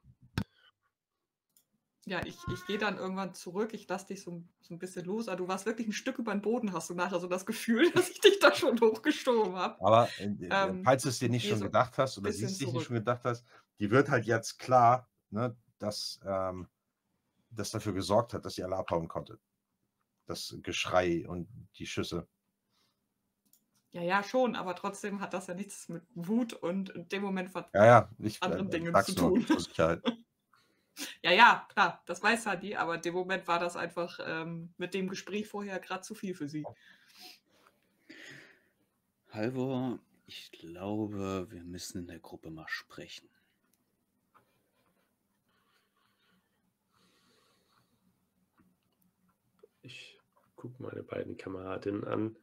Ja, 2.06 2.20
ich, 2.26 2.38
ich 2.54 2.66
gehe 2.66 2.78
dann 2.78 2.98
irgendwann 2.98 3.34
zurück, 3.34 3.74
ich 3.74 3.88
lasse 3.88 4.08
dich 4.08 4.22
so, 4.22 4.44
so 4.60 4.74
ein 4.74 4.80
bisschen 4.80 5.06
los, 5.06 5.30
aber 5.30 5.38
du 5.38 5.48
warst 5.48 5.66
wirklich 5.66 5.88
ein 5.88 5.94
Stück 5.94 6.20
über 6.20 6.34
den 6.34 6.42
Boden, 6.42 6.74
hast 6.74 6.90
du 6.90 6.94
nachher 6.94 7.22
so 7.22 7.28
das 7.28 7.46
Gefühl, 7.46 7.90
dass 7.94 8.10
ich 8.10 8.20
dich 8.20 8.40
da 8.40 8.54
schon 8.54 8.78
hochgeschoben 8.82 9.56
habe. 9.56 9.80
Aber 9.82 10.14
äh, 10.18 10.28
Ähm, 10.50 10.84
falls 10.84 11.04
du 11.04 11.10
es 11.10 11.20
dir 11.20 11.30
nicht 11.30 11.48
schon 11.48 11.60
so 11.60 11.66
gedacht 11.66 11.98
hast 11.98 12.18
oder 12.18 12.32
bisschen 12.32 12.50
siehst 12.50 12.60
dich 12.60 12.74
nicht 12.74 12.84
schon 12.84 12.98
gedacht 12.98 13.24
hast, 13.24 13.46
die 13.80 13.90
wird 13.92 14.10
halt 14.10 14.26
jetzt 14.26 14.60
klar, 14.60 15.10
ne, 15.30 15.56
dass 15.80 16.20
ähm, 16.26 16.68
das 17.52 17.72
dafür 17.72 17.94
gesorgt 17.94 18.34
hat, 18.34 18.44
dass 18.44 18.58
ihr 18.58 18.66
alle 18.66 18.76
abhauen 18.76 19.08
konntet. 19.08 19.40
Das 20.26 20.56
Geschrei 20.64 21.28
und 21.28 21.48
die 21.78 21.86
Schüsse. 21.86 22.28
Ja, 23.92 24.02
ja, 24.02 24.24
schon, 24.24 24.56
aber 24.56 24.76
trotzdem 24.76 25.22
hat 25.22 25.34
das 25.34 25.48
ja 25.48 25.54
nichts 25.54 25.88
mit 25.88 26.04
Wut 26.16 26.54
und 26.54 26.90
in 26.90 27.08
dem 27.10 27.22
Moment 27.22 27.54
was 27.54 27.66
Ja, 27.74 27.86
ja, 27.86 28.10
ich 28.18 28.42
anderen 28.42 28.68
äh, 28.68 28.72
Dingen 28.72 29.04
zu 29.04 29.14
nur 29.14 29.46
tun. 29.46 29.60
Sicherheit. 29.60 30.02
Ja, 31.24 31.32
ja, 31.32 31.68
klar, 31.70 32.04
das 32.06 32.22
weiß 32.22 32.46
Hadi, 32.46 32.76
aber 32.76 32.96
in 32.96 33.02
dem 33.02 33.16
Moment 33.16 33.48
war 33.48 33.58
das 33.58 33.76
einfach 33.76 34.20
ähm, 34.24 34.76
mit 34.78 34.94
dem 34.94 35.10
Gespräch 35.10 35.48
vorher 35.48 35.80
gerade 35.80 36.04
zu 36.04 36.14
viel 36.14 36.36
für 36.36 36.48
sie. 36.48 36.64
Halvor, 39.32 39.98
ich 40.28 40.52
glaube, 40.52 41.48
wir 41.50 41.64
müssen 41.64 42.02
in 42.02 42.08
der 42.08 42.20
Gruppe 42.20 42.52
mal 42.52 42.68
sprechen. 42.68 43.28
Ich 50.64 50.70
gucke 50.70 50.82
meine 50.82 51.04
beiden 51.04 51.36
Kameradinnen 51.36 52.06
an, 52.06 52.38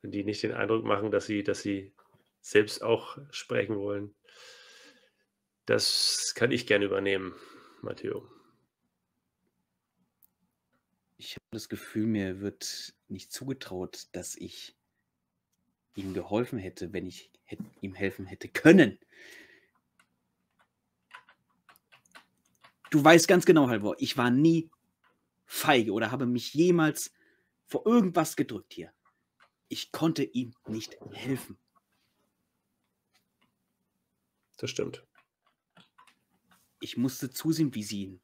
wenn 0.00 0.10
die 0.10 0.24
nicht 0.24 0.42
den 0.42 0.50
Eindruck 0.50 0.84
machen, 0.84 1.12
dass 1.12 1.24
sie, 1.24 1.44
dass 1.44 1.62
sie 1.62 1.92
selbst 2.40 2.82
auch 2.82 3.16
sprechen 3.30 3.76
wollen. 3.76 4.12
Das 5.64 6.32
kann 6.34 6.50
ich 6.50 6.66
gerne 6.66 6.86
übernehmen, 6.86 7.32
Matteo. 7.80 8.28
Ich 11.16 11.36
habe 11.36 11.44
das 11.52 11.68
Gefühl, 11.68 12.08
mir 12.08 12.40
wird 12.40 12.92
nicht 13.06 13.30
zugetraut, 13.30 14.08
dass 14.10 14.34
ich 14.34 14.76
ihm 15.94 16.14
geholfen 16.14 16.58
hätte, 16.58 16.92
wenn 16.92 17.06
ich 17.06 17.30
hätt, 17.44 17.60
ihm 17.80 17.94
helfen 17.94 18.26
hätte 18.26 18.48
können. 18.48 18.98
Du 22.90 23.04
weißt 23.04 23.28
ganz 23.28 23.46
genau, 23.46 23.68
Halvor, 23.68 23.94
ich 24.00 24.16
war 24.16 24.30
nie 24.30 24.72
feige 25.52 25.92
oder 25.92 26.10
habe 26.10 26.24
mich 26.24 26.54
jemals 26.54 27.12
vor 27.66 27.86
irgendwas 27.86 28.36
gedrückt 28.36 28.72
hier. 28.72 28.90
Ich 29.68 29.92
konnte 29.92 30.24
ihm 30.24 30.54
nicht 30.66 30.96
helfen. 31.12 31.58
Das 34.56 34.70
stimmt. 34.70 35.04
Ich 36.80 36.96
musste 36.96 37.30
zusehen, 37.30 37.74
wie 37.74 37.82
sie 37.82 38.02
ihn 38.04 38.20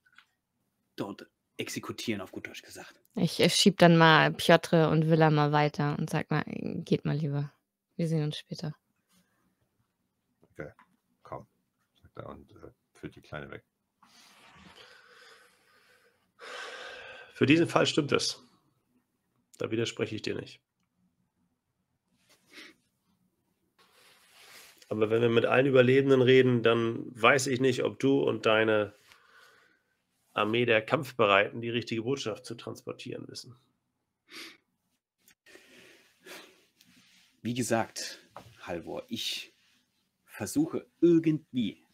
dort 0.97 1.29
exekutieren, 1.59 2.23
auf 2.23 2.33
gut 2.33 2.47
Deutsch 2.47 2.63
gesagt. 2.63 2.99
Ich 3.15 3.43
schieb 3.55 3.77
dann 3.79 3.99
mal 3.99 4.33
Piotr 4.33 4.91
und 4.91 5.11
Villa 5.11 5.31
mal 5.31 5.53
weiter 5.53 5.99
und 5.99 6.09
sag 6.09 6.31
mal, 6.31 6.45
geht 6.47 7.05
mal 7.05 7.17
lieber. 7.17 7.53
Wir 7.97 8.09
sehen 8.09 8.25
uns 8.25 8.39
später. 8.39 8.75
Komm, 11.23 11.47
sagt 12.01 12.17
er 12.17 12.29
und 12.29 12.51
äh, 12.53 12.71
führt 12.95 13.17
die 13.17 13.21
Kleine 13.21 13.51
weg. 13.51 13.65
Für 17.39 17.47
diesen 17.47 17.69
Fall 17.69 17.87
stimmt 17.87 18.11
es. 18.11 18.43
Da 19.59 19.71
widerspreche 19.71 20.17
ich 20.17 20.23
dir 20.23 20.35
nicht. 20.35 20.61
Aber 24.89 25.09
wenn 25.09 25.23
wir 25.23 25.29
mit 25.29 25.45
allen 25.45 25.67
Überlebenden 25.67 26.21
reden, 26.21 26.65
dann 26.65 27.05
weiß 27.15 27.47
ich 27.47 27.61
nicht, 27.61 27.85
ob 27.85 28.01
du 28.01 28.21
und 28.23 28.45
deine 28.45 28.93
Armee 30.33 30.67
der 30.67 30.83
Kampfbereiten 30.83 31.61
die 31.61 31.71
richtige 31.71 32.03
Botschaft 32.03 32.45
zu 32.45 32.57
transportieren 32.57 33.29
wissen. 33.29 33.55
Wie 37.41 37.55
gesagt, 37.55 38.29
Halvor, 38.63 39.05
ich 39.07 39.55
versuche 40.25 40.91
irgendwie 41.01 41.85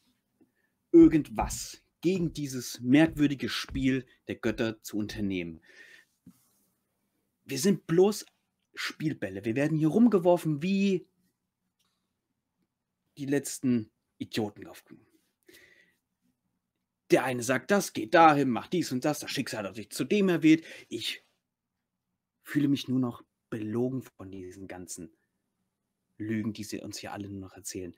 irgendwas 0.91 1.84
gegen 2.05 2.35
dieses 2.35 2.83
merkwürdige 2.83 3.49
Spiel 3.49 4.05
der 4.29 4.35
Götter 4.35 4.83
zu 4.83 4.99
unternehmen. 4.99 5.63
Wir 7.47 7.59
sind 7.59 7.87
bloß 7.87 8.27
Spielbälle. 8.75 9.47
Wir 9.47 9.57
werden 9.57 9.79
hier 9.79 9.89
rumgeworfen 9.89 10.63
wie 10.63 11.09
die 13.17 13.25
letzten 13.25 13.91
Idioten. 14.19 14.67
Auf 14.67 14.85
der 17.11 17.25
eine 17.25 17.43
sagt 17.43 17.71
das, 17.71 17.95
geht 17.95 18.13
dahin, 18.13 18.51
macht 18.51 18.75
dies 18.75 18.93
und 18.93 19.07
das, 19.07 19.21
das 19.21 19.31
Schicksal 19.31 19.67
hat 19.67 19.77
sich 19.77 19.89
zu 19.89 20.05
dem 20.05 20.29
erwählt. 20.29 20.63
Ich 20.91 21.25
fühle 22.43 22.69
mich 22.69 22.87
nur 22.87 23.01
noch 23.01 23.25
belogen 23.49 24.03
von 24.03 24.31
diesen 24.31 24.69
ganzen 24.69 25.11
Lügen, 26.19 26.53
die 26.53 26.65
sie 26.65 26.81
uns 26.81 26.99
hier 26.99 27.13
alle 27.13 27.31
nur 27.31 27.41
noch 27.41 27.55
erzählen. 27.55 27.95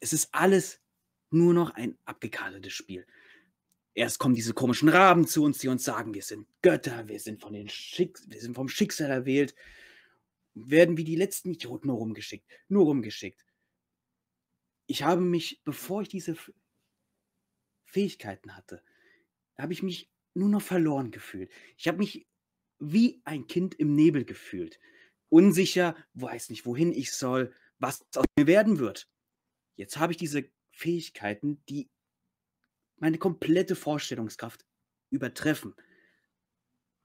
Es 0.00 0.14
ist 0.14 0.30
alles 0.32 0.80
nur 1.28 1.52
noch 1.52 1.68
ein 1.72 1.98
abgekartetes 2.06 2.72
Spiel. 2.72 3.06
Erst 3.94 4.18
kommen 4.18 4.34
diese 4.34 4.54
komischen 4.54 4.88
Raben 4.88 5.26
zu 5.26 5.44
uns, 5.44 5.58
die 5.58 5.68
uns 5.68 5.84
sagen, 5.84 6.14
wir 6.14 6.22
sind 6.22 6.46
Götter, 6.62 7.08
wir 7.08 7.20
sind, 7.20 7.40
von 7.40 7.52
den 7.52 7.68
Schick 7.68 8.18
wir 8.26 8.40
sind 8.40 8.54
vom 8.54 8.68
Schicksal 8.68 9.10
erwählt, 9.10 9.54
werden 10.54 10.96
wie 10.96 11.04
die 11.04 11.16
letzten 11.16 11.50
Idioten 11.50 11.88
nur 11.88 11.98
rumgeschickt, 11.98 12.46
nur 12.68 12.84
rumgeschickt. 12.84 13.44
Ich 14.86 15.02
habe 15.02 15.20
mich, 15.20 15.62
bevor 15.64 16.02
ich 16.02 16.08
diese 16.08 16.36
Fähigkeiten 17.84 18.56
hatte, 18.56 18.82
habe 19.58 19.72
ich 19.72 19.82
mich 19.82 20.10
nur 20.34 20.48
noch 20.48 20.62
verloren 20.62 21.10
gefühlt. 21.10 21.50
Ich 21.76 21.88
habe 21.88 21.98
mich 21.98 22.26
wie 22.78 23.20
ein 23.24 23.46
Kind 23.46 23.74
im 23.74 23.94
Nebel 23.94 24.24
gefühlt. 24.24 24.80
Unsicher, 25.28 25.96
weiß 26.14 26.50
nicht, 26.50 26.66
wohin 26.66 26.92
ich 26.92 27.12
soll, 27.12 27.54
was 27.78 28.04
aus 28.16 28.24
mir 28.38 28.46
werden 28.46 28.78
wird. 28.78 29.08
Jetzt 29.76 29.98
habe 29.98 30.12
ich 30.12 30.18
diese 30.18 30.50
Fähigkeiten, 30.70 31.62
die 31.68 31.90
meine 33.02 33.18
komplette 33.18 33.74
Vorstellungskraft 33.74 34.64
übertreffen. 35.10 35.74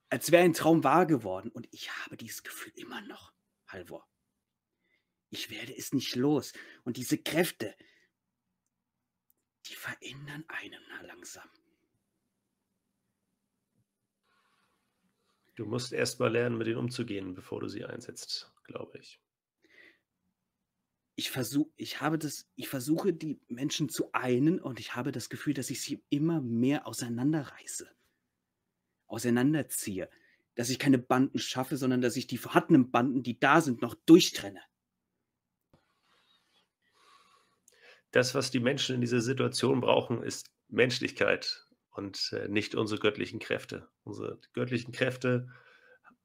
Als 0.09 0.31
wäre 0.31 0.43
ein 0.43 0.53
Traum 0.53 0.83
wahr 0.83 1.07
geworden. 1.07 1.49
Und 1.49 1.67
ich 1.71 1.89
habe 1.89 2.15
dieses 2.15 2.43
Gefühl 2.43 2.71
immer 2.75 3.01
noch, 3.01 3.33
Halvor. 3.67 4.07
Ich 5.31 5.49
werde 5.49 5.75
es 5.75 5.93
nicht 5.93 6.15
los. 6.15 6.53
Und 6.83 6.97
diese 6.97 7.17
Kräfte, 7.17 7.75
die 9.65 9.73
verändern 9.73 10.45
einen 10.49 10.83
langsam. 11.01 11.49
Du 15.55 15.65
musst 15.65 15.93
erst 15.93 16.19
mal 16.19 16.31
lernen, 16.31 16.59
mit 16.59 16.67
ihnen 16.67 16.77
umzugehen, 16.77 17.33
bevor 17.33 17.59
du 17.59 17.67
sie 17.69 17.83
einsetzt, 17.83 18.53
glaube 18.65 18.99
ich. 18.99 19.19
Ich 21.19 21.31
versuche, 21.31 21.71
ich 21.77 21.99
habe 21.99 22.19
das, 22.19 22.47
ich 22.55 22.69
versuche 22.69 23.11
die 23.11 23.41
Menschen 23.47 23.89
zu 23.89 24.11
einen 24.13 24.61
und 24.61 24.79
ich 24.79 24.95
habe 24.95 25.11
das 25.11 25.29
Gefühl, 25.29 25.55
dass 25.55 25.71
ich 25.71 25.81
sie 25.81 26.03
immer 26.09 26.41
mehr 26.41 26.85
auseinanderreiße, 26.85 27.89
auseinanderziehe, 29.07 30.11
dass 30.53 30.69
ich 30.69 30.77
keine 30.77 30.99
Banden 30.99 31.39
schaffe, 31.39 31.75
sondern 31.75 32.01
dass 32.01 32.17
ich 32.17 32.27
die 32.27 32.37
vorhandenen 32.37 32.91
Banden, 32.91 33.23
die 33.23 33.39
da 33.39 33.61
sind, 33.61 33.81
noch 33.81 33.95
durchtrenne. 34.05 34.61
Das, 38.11 38.35
was 38.35 38.51
die 38.51 38.59
Menschen 38.59 38.93
in 38.93 39.01
dieser 39.01 39.21
Situation 39.21 39.81
brauchen, 39.81 40.21
ist 40.21 40.51
Menschlichkeit 40.67 41.67
und 41.89 42.31
äh, 42.33 42.47
nicht 42.47 42.75
unsere 42.75 42.99
göttlichen 42.99 43.39
Kräfte. 43.39 43.89
Unsere 44.03 44.39
göttlichen 44.53 44.91
Kräfte 44.91 45.47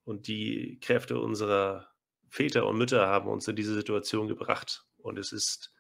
und 0.05 0.27
die 0.27 0.79
Kräfte 0.81 1.19
unserer 1.19 1.92
Väter 2.33 2.67
und 2.67 2.79
Mütter 2.79 3.09
haben 3.09 3.29
uns 3.29 3.47
in 3.47 3.57
diese 3.57 3.75
Situation 3.75 4.27
gebracht. 4.27 4.87
Und 4.97 5.19
es 5.19 5.33
ist 5.33 5.71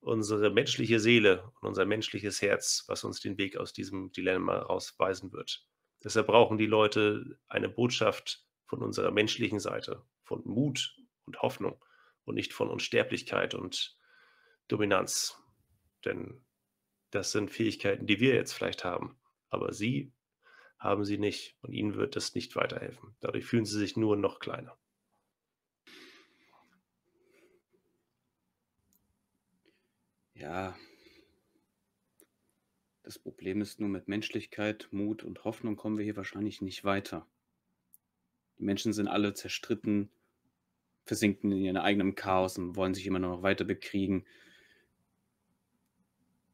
unsere 0.00 0.50
menschliche 0.50 0.98
Seele 0.98 1.52
und 1.60 1.68
unser 1.68 1.84
menschliches 1.84 2.42
Herz, 2.42 2.82
was 2.88 3.04
uns 3.04 3.20
den 3.20 3.38
Weg 3.38 3.56
aus 3.56 3.72
diesem 3.72 4.10
Dilemma 4.10 4.58
rausweisen 4.58 5.32
wird. 5.32 5.64
Deshalb 6.02 6.26
brauchen 6.26 6.58
die 6.58 6.66
Leute 6.66 7.38
eine 7.46 7.68
Botschaft 7.68 8.44
von 8.66 8.82
unserer 8.82 9.12
menschlichen 9.12 9.60
Seite, 9.60 10.04
von 10.24 10.42
Mut 10.44 10.96
und 11.26 11.42
Hoffnung 11.42 11.80
und 12.24 12.34
nicht 12.34 12.52
von 12.52 12.70
Unsterblichkeit 12.70 13.54
und 13.54 13.96
Dominanz. 14.66 15.40
Denn 16.04 16.44
das 17.12 17.30
sind 17.30 17.52
Fähigkeiten, 17.52 18.08
die 18.08 18.18
wir 18.18 18.34
jetzt 18.34 18.52
vielleicht 18.52 18.84
haben, 18.84 19.16
aber 19.48 19.72
sie 19.72 20.12
haben 20.76 21.04
sie 21.04 21.18
nicht 21.18 21.56
und 21.62 21.72
ihnen 21.72 21.94
wird 21.94 22.16
das 22.16 22.34
nicht 22.34 22.56
weiterhelfen. 22.56 23.14
Dadurch 23.20 23.44
fühlen 23.44 23.64
sie 23.64 23.78
sich 23.78 23.96
nur 23.96 24.16
noch 24.16 24.40
kleiner. 24.40 24.76
Ja. 30.44 30.76
Das 33.02 33.18
Problem 33.18 33.62
ist 33.62 33.80
nur, 33.80 33.88
mit 33.88 34.08
Menschlichkeit, 34.08 34.88
Mut 34.90 35.22
und 35.22 35.42
Hoffnung 35.44 35.74
kommen 35.74 35.96
wir 35.96 36.04
hier 36.04 36.18
wahrscheinlich 36.18 36.60
nicht 36.60 36.84
weiter. 36.84 37.26
Die 38.58 38.64
Menschen 38.64 38.92
sind 38.92 39.08
alle 39.08 39.32
zerstritten, 39.32 40.10
versinken 41.06 41.50
in 41.50 41.64
ihrem 41.64 41.78
eigenen 41.78 42.14
Chaos 42.14 42.58
und 42.58 42.76
wollen 42.76 42.92
sich 42.92 43.06
immer 43.06 43.20
nur 43.20 43.30
noch 43.30 43.42
weiter 43.42 43.64
bekriegen. 43.64 44.26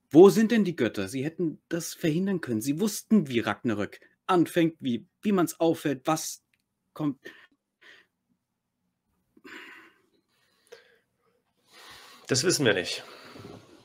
Wo 0.08 0.30
sind 0.30 0.52
denn 0.52 0.62
die 0.64 0.76
Götter? 0.76 1.08
Sie 1.08 1.24
hätten 1.24 1.60
das 1.68 1.92
verhindern 1.92 2.40
können. 2.40 2.60
Sie 2.60 2.78
wussten, 2.78 3.26
wie 3.26 3.40
Ragnarök 3.40 3.98
anfängt, 4.26 4.76
wie, 4.78 5.08
wie 5.20 5.32
man 5.32 5.46
es 5.46 5.58
auffällt, 5.58 6.06
was 6.06 6.44
kommt. 6.92 7.18
Das 12.28 12.44
wissen 12.44 12.64
wir 12.64 12.74
nicht. 12.74 13.04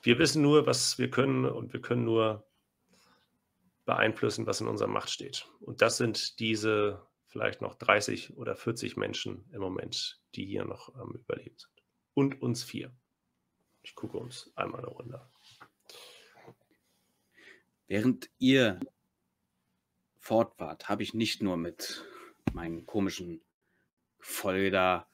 Wir 0.06 0.20
wissen 0.20 0.44
nur, 0.44 0.68
was 0.68 1.00
wir 1.00 1.10
können 1.10 1.46
und 1.46 1.74
wir 1.74 1.82
können 1.82 2.06
nur 2.06 2.48
beeinflussen, 3.86 4.46
was 4.46 4.62
in 4.62 4.68
unserer 4.68 4.88
Macht 4.88 5.10
steht. 5.10 5.50
Und 5.62 5.82
das 5.82 5.98
sind 5.98 6.40
diese 6.40 7.04
vielleicht 7.26 7.64
noch 7.64 7.74
30 7.74 8.38
oder 8.38 8.56
40 8.56 8.98
Menschen 8.98 9.50
im 9.52 9.62
Moment, 9.62 10.22
die 10.36 10.46
hier 10.46 10.64
noch 10.64 10.94
am 10.94 11.16
Überleben 11.16 11.58
sind. 11.58 11.84
Und 12.14 12.40
uns 12.40 12.64
vier. 12.64 12.96
Ich 13.82 13.96
gucke 13.96 14.20
uns 14.20 14.52
einmal 14.56 14.82
eine 14.82 14.90
Runde. 14.90 15.28
Während 17.88 18.30
ihr 18.38 18.80
fort 20.20 20.54
wart, 20.60 20.88
habe 20.88 21.02
ich 21.02 21.16
nicht 21.16 21.42
nur 21.42 21.58
mit 21.58 22.06
meinen 22.54 22.86
komischen 22.86 23.42
Folger 24.20 25.08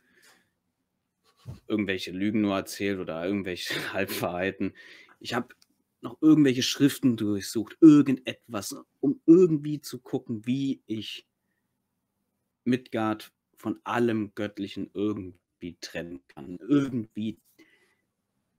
irgendwelche 1.68 2.12
Lügen 2.12 2.42
nur 2.42 2.56
erzählt 2.56 3.00
oder 3.00 3.26
irgendwelche 3.26 3.74
Halbwahrheiten. 3.94 4.74
Ich 5.20 5.34
habe 5.34 5.56
noch 6.02 6.22
irgendwelche 6.22 6.64
Schriften 6.64 7.16
durchsucht, 7.16 7.78
irgendetwas, 7.80 8.76
um 9.00 9.22
irgendwie 9.26 9.82
zu 9.82 10.00
gucken, 10.00 10.46
wie 10.46 10.82
ich 10.88 11.28
Midgard 12.64 13.32
von 13.56 13.80
allem 13.84 14.34
Göttlichen 14.34 14.90
irgendwie 14.94 15.78
trennen 15.80 16.22
kann. 16.28 16.58
Irgendwie 16.58 17.40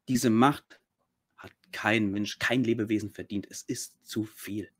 diese 0.09 0.31
Macht 0.31 0.81
hat 1.37 1.53
kein 1.73 2.11
Mensch, 2.11 2.39
kein 2.39 2.65
Lebewesen 2.65 3.11
verdient. 3.11 3.47
Es 3.51 3.63
ist 3.63 3.97
zu 4.07 4.25
viel. 4.25 4.71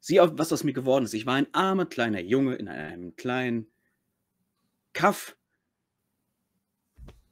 Sieh 0.00 0.20
auf, 0.20 0.30
was 0.34 0.52
aus 0.52 0.64
mir 0.64 0.72
geworden 0.72 1.04
ist. 1.04 1.14
Ich 1.14 1.26
war 1.26 1.34
ein 1.34 1.52
armer 1.52 1.86
kleiner 1.86 2.20
Junge 2.20 2.54
in 2.56 2.68
einem 2.68 3.14
kleinen 3.16 3.66
Kaff, 4.94 5.36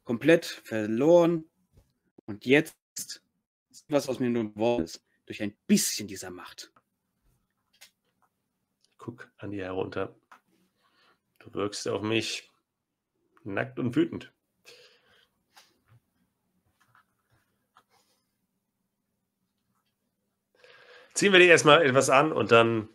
komplett 0.07 0.47
verloren. 0.47 1.44
Und 2.25 2.47
jetzt, 2.47 2.75
was 3.89 4.09
aus 4.09 4.18
mir 4.18 4.31
nur 4.31 4.55
geworden 4.55 4.85
ist, 4.85 5.05
durch 5.26 5.43
ein 5.43 5.55
bisschen 5.67 6.09
dieser 6.09 6.31
Macht. 6.31 6.73
Guck 8.97 9.31
an 9.36 9.51
dir 9.51 9.65
herunter. 9.65 10.18
Du 11.41 11.52
wirkst 11.52 11.86
auf 11.86 12.01
mich 12.01 12.51
nackt 13.44 13.78
und 13.78 13.94
wütend. 13.94 14.33
ziehen 21.17 21.33
wir 21.33 21.39
dir 21.39 21.49
erstmal 21.49 21.85
etwas 21.85 22.10
an 22.10 22.31
und 22.31 22.52
dann 22.52 22.89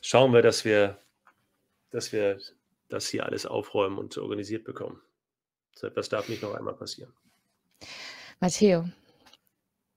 schauen 0.00 0.32
wir, 0.32 0.42
dass 0.42 0.64
wir, 0.64 0.98
dass 1.90 2.12
wir 2.12 2.40
das 2.88 3.08
hier 3.08 3.26
alles 3.26 3.44
aufräumen 3.46 3.98
und 3.98 4.16
organisiert 4.16 4.64
bekommen. 4.64 5.00
So 5.82 5.88
etwas 5.88 6.08
darf 6.08 6.28
nicht 6.28 6.42
noch 6.42 6.54
einmal 6.54 6.74
passieren. 6.74 7.12
Matteo, 8.40 8.88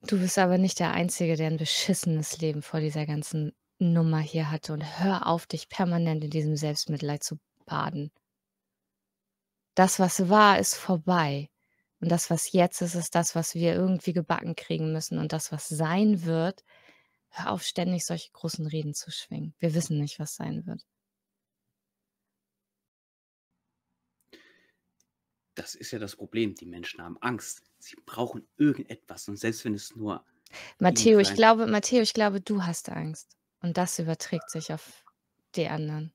du 0.08 0.20
bist 0.20 0.38
aber 0.38 0.58
nicht 0.58 0.80
der 0.80 0.92
Einzige, 0.92 1.38
der 1.38 1.48
ein 1.48 1.58
beschissenes 1.58 2.40
Leben 2.40 2.62
vor 2.62 2.82
dieser 2.82 3.06
ganzen 3.06 3.54
Nummer 3.80 4.20
hier 4.20 4.52
hatte. 4.52 4.74
Und 4.74 5.00
hör 5.00 5.28
auf, 5.28 5.46
dich 5.46 5.70
permanent 5.70 6.24
in 6.24 6.32
diesem 6.32 6.58
Selbstmitleid 6.58 7.24
zu 7.24 7.40
baden. 7.66 8.12
Das, 9.76 10.00
was 10.00 10.28
war, 10.28 10.60
ist 10.60 10.76
vorbei. 10.76 11.50
Und 12.02 12.12
das, 12.12 12.30
was 12.30 12.52
jetzt 12.52 12.82
ist, 12.82 12.96
ist 12.96 13.16
das, 13.16 13.36
was 13.36 13.56
wir 13.56 13.74
irgendwie 13.74 14.14
gebacken 14.14 14.56
kriegen 14.56 14.92
müssen. 14.92 15.20
Und 15.20 15.32
das, 15.32 15.52
was 15.52 15.70
sein 15.70 16.26
wird, 16.26 16.64
Hör 17.38 17.52
auf, 17.52 17.64
ständig 17.64 18.06
solche 18.06 18.32
großen 18.32 18.66
Reden 18.66 18.94
zu 18.94 19.12
schwingen. 19.12 19.54
Wir 19.60 19.74
wissen 19.74 20.00
nicht, 20.00 20.20
was 20.20 20.36
sein 20.36 20.66
wird. 20.66 20.86
Das 25.56 25.74
ist 25.74 25.92
ja 25.92 26.00
das 26.00 26.16
Problem. 26.16 26.54
Die 26.56 26.66
Menschen 26.66 27.02
haben 27.02 27.18
Angst. 27.22 27.64
Sie 27.80 27.96
brauchen 28.06 28.48
irgendetwas. 28.58 29.28
Und 29.28 29.38
selbst 29.38 29.64
wenn 29.66 29.74
es 29.74 29.96
nur. 29.96 30.24
Matteo, 30.80 31.20
ich 31.20 31.34
glaube, 31.34 31.66
Matteo, 31.66 32.02
ich 32.02 32.14
glaube, 32.14 32.42
du 32.42 32.64
hast 32.64 32.90
Angst. 32.90 33.38
Und 33.62 33.78
das 33.78 33.98
überträgt 33.98 34.52
sich 34.52 34.72
auf 34.74 35.04
die 35.56 35.68
anderen. 35.68 36.14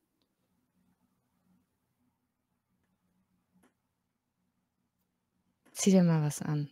Zieh 5.72 5.90
dir 5.90 6.02
mal 6.02 6.22
was 6.22 6.42
an. 6.42 6.70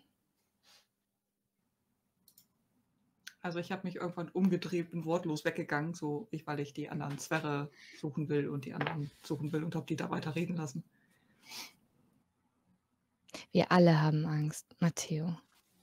Also 3.40 3.58
ich 3.60 3.72
habe 3.72 3.86
mich 3.86 3.96
irgendwann 3.96 4.28
umgedreht 4.28 4.92
und 4.92 5.06
wortlos 5.06 5.46
weggegangen, 5.46 5.94
so 5.94 6.28
ich, 6.30 6.46
weil 6.46 6.60
ich 6.60 6.74
die 6.74 6.90
anderen 6.90 7.18
Zwerre 7.18 7.70
suchen 7.98 8.28
will 8.28 8.48
und 8.48 8.66
die 8.66 8.74
anderen 8.74 9.10
suchen 9.22 9.52
will 9.52 9.64
und 9.64 9.74
habe 9.74 9.86
die 9.86 9.96
da 9.96 10.10
weiter 10.10 10.34
reden 10.34 10.56
lassen. 10.56 10.84
Wir 13.52 13.72
alle 13.72 14.00
haben 14.00 14.26
Angst, 14.26 14.66
Matteo. 14.80 15.36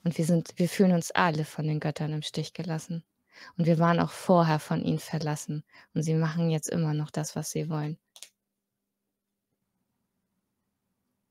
Und 0.04 0.18
wir 0.18 0.26
sind, 0.26 0.54
wir 0.58 0.70
fühlen 0.70 0.92
uns 0.92 1.12
alle 1.12 1.46
von 1.46 1.66
den 1.66 1.80
Göttern 1.80 2.14
im 2.14 2.22
Stich 2.22 2.54
gelassen. 2.54 3.04
Und 3.58 3.66
wir 3.66 3.80
waren 3.80 4.00
auch 4.00 4.12
vorher 4.12 4.60
von 4.60 4.84
ihnen 4.84 5.00
verlassen. 5.00 5.64
Und 5.94 6.04
sie 6.04 6.14
machen 6.14 6.50
jetzt 6.50 6.70
immer 6.70 6.94
noch 6.94 7.10
das, 7.12 7.36
was 7.36 7.52
sie 7.52 7.70
wollen. 7.70 7.98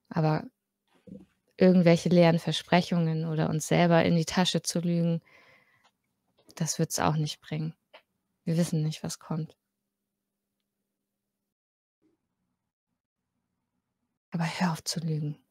Aber 0.08 0.44
irgendwelche 1.56 2.08
leeren 2.08 2.38
Versprechungen 2.38 3.26
oder 3.26 3.48
uns 3.48 3.68
selber 3.68 4.04
in 4.04 4.16
die 4.16 4.24
Tasche 4.24 4.62
zu 4.62 4.80
lügen, 4.80 5.22
das 6.56 6.78
wird 6.78 6.90
es 6.90 6.98
auch 6.98 7.16
nicht 7.16 7.40
bringen. 7.40 7.74
Wir 8.44 8.56
wissen 8.56 8.82
nicht, 8.82 9.02
was 9.02 9.18
kommt. 9.18 9.56
Aber 14.30 14.44
hör 14.44 14.72
auf 14.72 14.82
zu 14.82 15.00
lügen. 15.00 15.43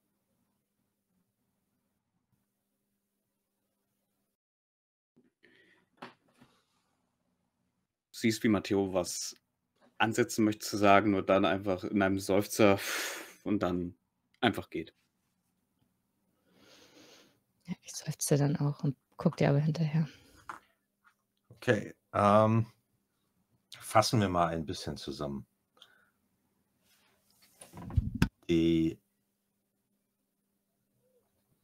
Siehst, 8.23 8.43
wie 8.43 8.47
Matteo 8.47 8.93
was 8.93 9.35
ansetzen 9.97 10.45
möchte 10.45 10.65
zu 10.65 10.77
sagen, 10.77 11.11
nur 11.11 11.23
dann 11.23 11.43
einfach 11.43 11.83
in 11.83 12.01
einem 12.01 12.19
Seufzer 12.19 12.79
und 13.43 13.59
dann 13.61 13.95
einfach 14.39 14.69
geht. 14.69 14.93
Ja, 17.65 17.75
ich 17.81 17.93
seufze 17.93 18.37
dann 18.37 18.55
auch 18.57 18.83
und 18.83 18.95
guck 19.17 19.37
dir 19.37 19.49
aber 19.49 19.59
hinterher. 19.59 20.07
Okay, 21.49 21.93
ähm, 22.13 22.65
fassen 23.77 24.21
wir 24.21 24.29
mal 24.29 24.47
ein 24.47 24.65
bisschen 24.65 24.95
zusammen. 24.95 25.45
Die 28.49 28.99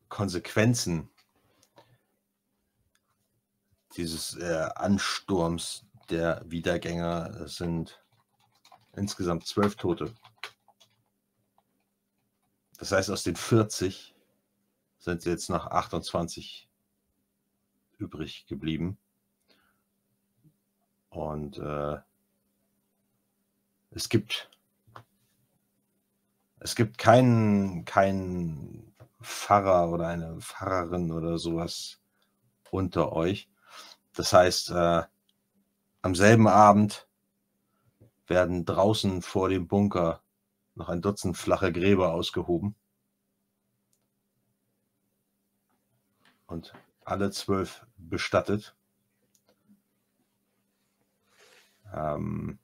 Konsequenzen 0.10 1.10
dieses 3.96 4.36
äh, 4.38 4.70
Ansturms 4.76 5.89
der 6.10 6.44
Wiedergänger 6.46 7.48
sind 7.48 8.02
insgesamt 8.96 9.46
zwölf 9.46 9.76
Tote. 9.76 10.14
Das 12.78 12.92
heißt, 12.92 13.10
aus 13.10 13.24
den 13.24 13.36
40 13.36 14.16
sind 15.00 15.26
jetzt 15.26 15.50
noch 15.50 15.68
28 15.68 16.70
übrig 17.98 18.46
geblieben. 18.48 18.98
Und 21.10 21.58
äh, 21.58 21.98
es 23.92 24.10
gibt 24.10 24.50
es 26.60 26.76
gibt 26.76 26.98
keinen 26.98 27.86
keinen 27.86 28.94
Pfarrer 29.22 29.90
oder 29.90 30.08
eine 30.08 30.40
Pfarrerin 30.40 31.12
oder 31.12 31.38
sowas 31.38 32.00
unter 32.72 33.14
euch. 33.14 33.50
Das 34.14 34.34
heißt, 34.34 34.72
äh, 34.72 35.04
am 36.02 36.16
selben 36.16 36.48
Abend 36.48 37.08
werden 38.28 38.66
draußen 38.66 39.22
vor 39.22 39.50
dem 39.50 39.68
Bunker 39.68 40.22
noch 40.76 40.90
ein 40.90 41.02
Dutzend 41.02 41.38
flache 41.38 41.72
Gräber 41.72 42.14
ausgehoben. 42.14 42.76
Und 46.48 46.74
alle 47.04 47.32
zwölf 47.32 47.86
bestattet. 47.98 48.76
Ähm, 51.94 52.60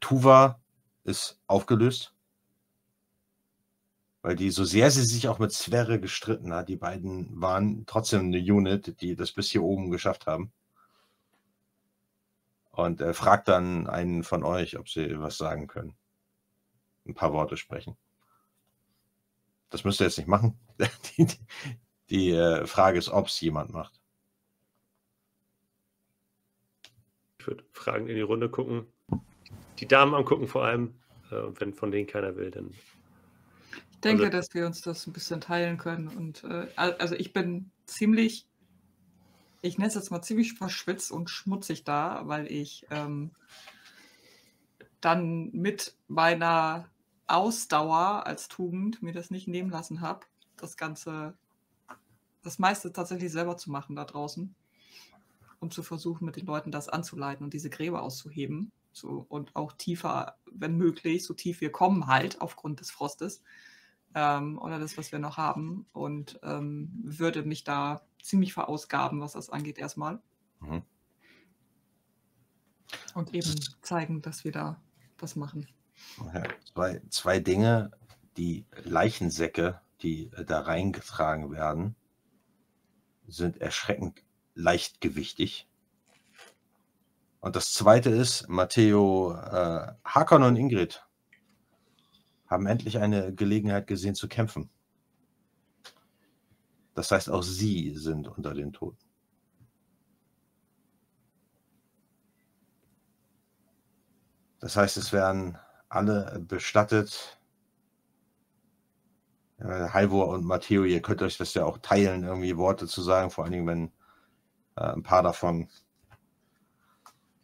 Tuva 0.00 0.60
ist 1.04 1.40
aufgelöst, 1.46 2.14
weil 4.22 4.36
die, 4.36 4.50
so 4.50 4.64
sehr 4.64 4.90
sie 4.90 5.04
sich 5.04 5.28
auch 5.28 5.38
mit 5.38 5.52
Sverre 5.52 6.00
gestritten 6.00 6.52
hat, 6.52 6.68
die 6.68 6.76
beiden 6.76 7.40
waren 7.40 7.84
trotzdem 7.86 8.26
eine 8.26 8.38
Unit, 8.38 9.00
die 9.00 9.16
das 9.16 9.32
bis 9.32 9.50
hier 9.50 9.62
oben 9.62 9.90
geschafft 9.90 10.26
haben. 10.26 10.52
Und 12.84 13.00
er 13.00 13.14
fragt 13.14 13.48
dann 13.48 13.86
einen 13.86 14.24
von 14.24 14.42
euch, 14.42 14.78
ob 14.78 14.88
sie 14.88 15.18
was 15.20 15.36
sagen 15.36 15.66
können. 15.66 15.96
Ein 17.06 17.14
paar 17.14 17.32
Worte 17.32 17.56
sprechen. 17.56 17.96
Das 19.70 19.84
müsst 19.84 20.00
ihr 20.00 20.06
jetzt 20.06 20.18
nicht 20.18 20.26
machen. 20.26 20.58
die, 21.18 21.26
die, 21.26 21.38
die 22.10 22.30
äh, 22.30 22.66
Frage 22.66 22.98
ist, 22.98 23.08
ob 23.08 23.28
es 23.28 23.40
jemand 23.40 23.72
macht. 23.72 24.00
Ich 27.38 27.46
würde 27.46 27.64
Fragen 27.72 28.08
in 28.08 28.16
die 28.16 28.20
Runde 28.20 28.50
gucken. 28.50 28.86
Die 29.78 29.86
Damen 29.86 30.14
angucken 30.14 30.46
vor 30.46 30.64
allem. 30.64 30.94
Äh, 31.30 31.36
und 31.36 31.60
wenn 31.60 31.72
von 31.72 31.90
denen 31.90 32.06
keiner 32.06 32.36
will, 32.36 32.50
dann. 32.50 32.74
Ich 33.92 34.00
denke, 34.00 34.24
also, 34.24 34.36
dass 34.36 34.54
wir 34.54 34.66
uns 34.66 34.82
das 34.82 35.06
ein 35.06 35.12
bisschen 35.12 35.40
teilen 35.40 35.78
können. 35.78 36.08
Und 36.08 36.44
äh, 36.44 36.66
also 36.76 37.14
ich 37.14 37.32
bin 37.32 37.70
ziemlich 37.86 38.49
ich 39.62 39.78
nenne 39.78 39.88
es 39.88 39.94
jetzt 39.94 40.10
mal 40.10 40.22
ziemlich 40.22 40.54
verschwitzt 40.54 41.12
und 41.12 41.28
schmutzig 41.30 41.84
da, 41.84 42.22
weil 42.24 42.50
ich 42.50 42.86
ähm, 42.90 43.30
dann 45.00 45.50
mit 45.52 45.94
meiner 46.08 46.88
Ausdauer 47.26 48.26
als 48.26 48.48
Tugend 48.48 49.02
mir 49.02 49.12
das 49.12 49.30
nicht 49.30 49.48
nehmen 49.48 49.70
lassen 49.70 50.00
habe, 50.00 50.26
das 50.56 50.76
Ganze, 50.76 51.34
das 52.42 52.58
meiste 52.58 52.92
tatsächlich 52.92 53.32
selber 53.32 53.56
zu 53.56 53.70
machen 53.70 53.96
da 53.96 54.04
draußen 54.04 54.54
und 55.60 55.74
zu 55.74 55.82
versuchen, 55.82 56.24
mit 56.24 56.36
den 56.36 56.46
Leuten 56.46 56.72
das 56.72 56.88
anzuleiten 56.88 57.44
und 57.44 57.54
diese 57.54 57.70
Gräber 57.70 58.02
auszuheben. 58.02 58.72
So, 58.92 59.24
und 59.28 59.54
auch 59.54 59.72
tiefer, 59.72 60.36
wenn 60.50 60.76
möglich, 60.76 61.24
so 61.24 61.34
tief 61.34 61.60
wir 61.60 61.70
kommen 61.70 62.08
halt 62.08 62.40
aufgrund 62.40 62.80
des 62.80 62.90
Frostes 62.90 63.42
ähm, 64.14 64.58
oder 64.58 64.78
das, 64.78 64.98
was 64.98 65.12
wir 65.12 65.18
noch 65.18 65.36
haben. 65.36 65.86
Und 65.92 66.38
ähm, 66.42 66.90
würde 67.02 67.42
mich 67.42 67.64
da 67.64 68.02
ziemlich 68.22 68.52
verausgaben, 68.52 69.20
was 69.20 69.32
das 69.32 69.50
angeht, 69.50 69.78
erstmal. 69.78 70.20
Mhm. 70.60 70.82
Und 73.14 73.34
eben 73.34 73.54
zeigen, 73.82 74.22
dass 74.22 74.44
wir 74.44 74.52
da 74.52 74.80
was 75.18 75.36
machen. 75.36 75.66
Ja, 76.34 76.42
zwei, 76.72 77.02
zwei 77.10 77.38
Dinge, 77.38 77.90
die 78.36 78.66
Leichensäcke, 78.84 79.80
die 80.02 80.30
äh, 80.32 80.44
da 80.44 80.60
reingetragen 80.60 81.50
werden, 81.50 81.94
sind 83.26 83.60
erschreckend 83.60 84.22
leichtgewichtig. 84.54 85.68
Und 87.40 87.56
das 87.56 87.72
zweite 87.72 88.10
ist, 88.10 88.48
Matteo, 88.48 89.32
äh, 89.34 89.92
Hakon 90.04 90.42
und 90.42 90.56
Ingrid 90.56 91.06
haben 92.50 92.66
endlich 92.66 92.98
eine 92.98 93.32
Gelegenheit 93.32 93.86
gesehen 93.86 94.16
zu 94.16 94.28
kämpfen. 94.28 94.68
Das 96.94 97.10
heißt, 97.12 97.30
auch 97.30 97.42
sie 97.42 97.94
sind 97.96 98.26
unter 98.28 98.52
den 98.52 98.72
Toten. 98.72 98.98
Das 104.58 104.76
heißt, 104.76 104.96
es 104.98 105.12
werden 105.12 105.56
alle 105.88 106.44
bestattet. 106.46 107.40
Halvor 109.58 110.28
und 110.28 110.44
Matteo, 110.44 110.84
ihr 110.84 111.02
könnt 111.02 111.22
euch 111.22 111.36
das 111.36 111.54
ja 111.54 111.64
auch 111.64 111.78
teilen, 111.78 112.24
irgendwie 112.24 112.56
Worte 112.56 112.86
zu 112.86 113.02
sagen, 113.02 113.30
vor 113.30 113.44
allen 113.44 113.52
Dingen, 113.52 113.66
wenn 113.66 113.92
äh, 114.76 114.92
ein 114.92 115.02
paar 115.02 115.22
davon 115.22 115.68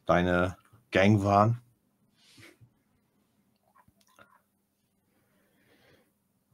deine 0.07 0.57
Gang 0.91 1.23
waren. 1.23 1.61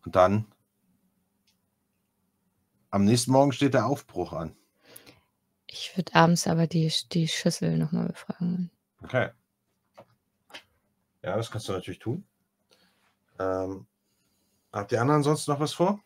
Und 0.05 0.17
dann 0.17 0.47
am 2.91 3.05
nächsten 3.05 3.33
Morgen 3.33 3.53
steht 3.53 3.75
der 3.75 3.87
Aufbruch 3.87 4.33
an. 4.33 4.55
Ich 5.67 5.97
würde 5.97 6.15
abends 6.15 6.47
aber 6.47 6.67
die, 6.67 6.93
die 7.13 7.29
Schüssel 7.29 7.79
nochmal 7.79 8.09
befragen. 8.09 8.71
Okay. 9.03 9.31
Ja, 11.23 11.37
das 11.37 11.51
kannst 11.51 11.69
du 11.69 11.73
natürlich 11.73 12.01
tun. 12.01 12.27
Ähm, 13.39 13.87
habt 14.73 14.93
ihr 14.93 15.01
anderen 15.01 15.23
sonst 15.23 15.49
noch 15.49 15.61
was 15.61 15.73
vor? 15.73 16.03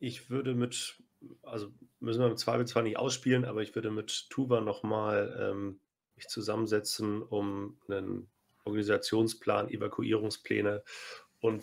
Ich 0.00 0.28
würde 0.28 0.54
mit, 0.54 1.02
also 1.42 1.72
müssen 2.00 2.20
wir 2.20 2.28
im 2.28 2.36
Zweifel 2.36 2.66
zwar 2.66 2.82
nicht 2.82 2.98
ausspielen, 2.98 3.44
aber 3.44 3.62
ich 3.62 3.74
würde 3.74 3.90
mit 3.90 4.28
Tuva 4.30 4.60
nochmal 4.60 5.36
ähm, 5.40 5.80
mich 6.16 6.28
zusammensetzen, 6.28 7.22
um 7.22 7.78
einen 7.88 8.28
Organisationsplan, 8.64 9.70
Evakuierungspläne 9.70 10.82
und 11.40 11.62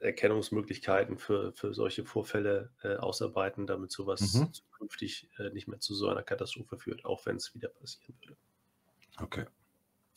Frühwarnerkennungsmöglichkeiten 0.00 1.18
für, 1.18 1.52
für 1.52 1.74
solche 1.74 2.04
Vorfälle 2.04 2.70
äh, 2.82 2.96
ausarbeiten, 2.96 3.66
damit 3.66 3.92
sowas 3.92 4.34
mhm. 4.34 4.52
zukünftig 4.52 5.28
äh, 5.38 5.50
nicht 5.50 5.68
mehr 5.68 5.78
zu 5.78 5.94
so 5.94 6.08
einer 6.08 6.22
Katastrophe 6.22 6.78
führt, 6.78 7.04
auch 7.04 7.26
wenn 7.26 7.36
es 7.36 7.54
wieder 7.54 7.68
passieren 7.68 8.14
würde. 8.20 8.36
Okay. 9.20 9.44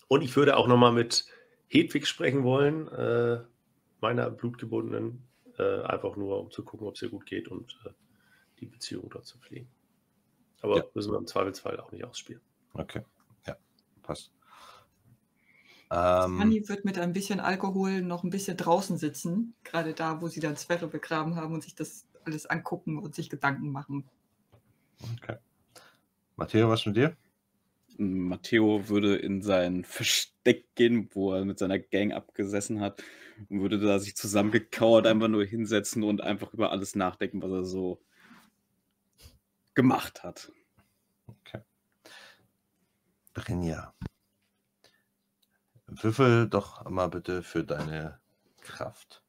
Und 0.08 0.22
ich 0.22 0.36
würde 0.36 0.56
auch 0.56 0.68
nochmal 0.68 0.94
mit 0.94 1.26
Hedwig 1.68 2.08
sprechen 2.08 2.44
wollen, 2.44 2.88
äh, 2.88 3.44
meiner 4.00 4.30
blutgebundenen, 4.30 5.28
äh, 5.58 5.82
einfach 5.82 6.16
nur 6.16 6.40
um 6.40 6.52
zu 6.52 6.64
gucken, 6.64 6.88
ob 6.88 6.96
es 6.96 7.02
ihr 7.02 7.10
gut 7.10 7.26
geht 7.26 7.50
und 7.50 7.78
äh, 7.86 7.90
die 8.60 8.66
Beziehung 8.66 9.10
dort 9.10 9.26
zu 9.26 9.38
pflegen. 9.40 9.70
Aber 10.62 10.78
ja. 10.78 10.84
müssen 10.94 11.12
wir 11.12 11.18
im 11.18 11.28
Zweifelsfall 11.28 11.80
auch 11.80 11.92
nicht 11.92 12.06
ausspielen. 12.06 12.42
Okay, 12.74 13.04
ja, 13.46 13.58
passt. 14.02 14.32
Ähm, 15.96 16.42
Anni 16.42 16.68
wird 16.68 16.86
mit 16.86 16.98
ein 16.98 17.14
bisschen 17.14 17.40
Alkohol 17.40 18.02
noch 18.02 18.24
ein 18.24 18.32
bisschen 18.32 18.58
draußen 18.58 18.98
sitzen, 18.98 19.54
gerade 19.64 19.94
da, 19.94 20.22
wo 20.22 20.28
sie 20.28 20.40
dann 20.40 20.58
Sverre 20.58 20.88
begraben 20.88 21.36
haben 21.36 21.54
und 21.54 21.62
sich 21.62 21.76
das 21.76 22.08
alles 22.26 22.48
angucken 22.48 22.98
und 22.98 23.14
sich 23.14 23.30
Gedanken 23.30 23.72
machen. 23.72 24.04
Okay. 25.20 25.38
Matteo, 26.36 26.68
was 26.68 26.88
mit 26.88 26.96
dir? 26.96 27.16
Matteo 27.98 28.90
würde 28.90 29.18
in 29.18 29.44
sein 29.44 29.84
Versteck 29.84 30.74
gehen, 30.74 31.10
wo 31.14 31.34
er 31.34 31.46
mit 31.46 31.60
seiner 31.60 31.78
Gang 31.78 32.12
abgesessen 32.12 32.80
hat 32.80 33.04
und 33.50 33.62
würde 33.62 33.80
da 33.80 34.00
sich 34.00 34.16
zusammengekauert 34.16 35.06
einfach 35.06 35.28
nur 35.28 35.46
hinsetzen 35.46 36.02
und 36.02 36.22
einfach 36.22 36.54
über 36.54 36.72
alles 36.72 36.96
nachdenken, 36.96 37.44
was 37.44 37.52
er 37.52 37.66
so 37.66 38.02
gemacht 39.76 40.24
hat. 40.24 40.52
Okay. 41.28 41.62
Brinja. 43.36 43.94
Würfel 46.02 46.50
doch 46.50 46.90
mal 46.90 47.10
bitte 47.10 47.44
für 47.44 47.64
deine 47.64 48.20
Kraft. 48.62 49.24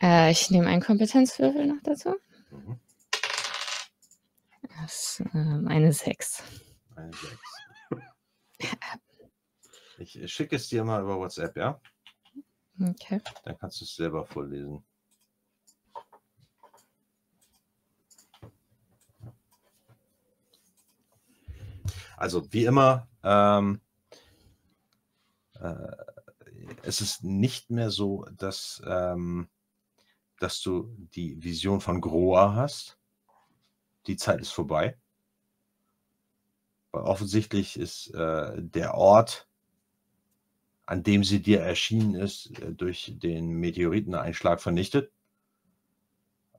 Äh, 0.00 0.32
ich 0.32 0.50
nehme 0.50 0.66
einen 0.66 0.82
Kompetenzwürfel 0.82 1.66
noch 1.66 1.82
dazu. 1.84 2.16
Mhm. 2.50 2.80
Das 4.80 5.20
ist 5.20 5.22
ähm, 5.34 5.68
eine 5.68 5.92
6. 5.92 6.42
Eine 6.96 7.12
6. 7.12 7.38
Ich 9.98 10.32
schicke 10.32 10.56
es 10.56 10.68
dir 10.68 10.82
mal 10.84 11.02
über 11.02 11.18
WhatsApp, 11.18 11.56
ja? 11.56 11.80
Okay. 12.80 13.20
Dann 13.44 13.58
kannst 13.58 13.80
du 13.80 13.84
es 13.84 13.94
selber 13.94 14.24
vorlesen. 14.24 14.84
Also 22.22 22.52
wie 22.52 22.66
immer, 22.66 23.08
ähm, 23.24 23.80
äh, 25.54 25.74
es 26.84 27.00
ist 27.00 27.24
nicht 27.24 27.68
mehr 27.68 27.90
so, 27.90 28.24
dass 28.36 28.80
ähm, 28.86 29.48
dass 30.38 30.60
du 30.60 30.94
die 31.16 31.42
Vision 31.42 31.80
von 31.80 32.00
Groa 32.00 32.54
hast. 32.54 32.96
Die 34.06 34.16
Zeit 34.16 34.40
ist 34.40 34.52
vorbei. 34.52 34.96
Weil 36.92 37.02
offensichtlich 37.02 37.76
ist 37.76 38.14
äh, 38.14 38.52
der 38.56 38.94
Ort, 38.94 39.48
an 40.86 41.02
dem 41.02 41.24
sie 41.24 41.42
dir 41.42 41.60
erschienen 41.60 42.14
ist, 42.14 42.56
äh, 42.60 42.72
durch 42.72 43.14
den 43.16 43.48
Meteoriteneinschlag 43.48 44.60
vernichtet. 44.60 45.10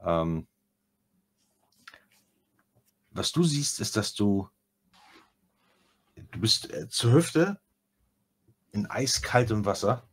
Ähm, 0.01 0.45
was 3.11 3.32
du 3.32 3.45
siehst, 3.45 3.80
ist, 3.80 3.95
dass 3.95 4.14
du 4.14 4.50
du 6.16 6.40
bist 6.40 6.72
äh, 6.72 6.88
zur 6.90 7.14
Hüfte 7.14 7.59
in 8.72 8.88
eiskaltem 8.88 9.66
Wasser 9.66 10.08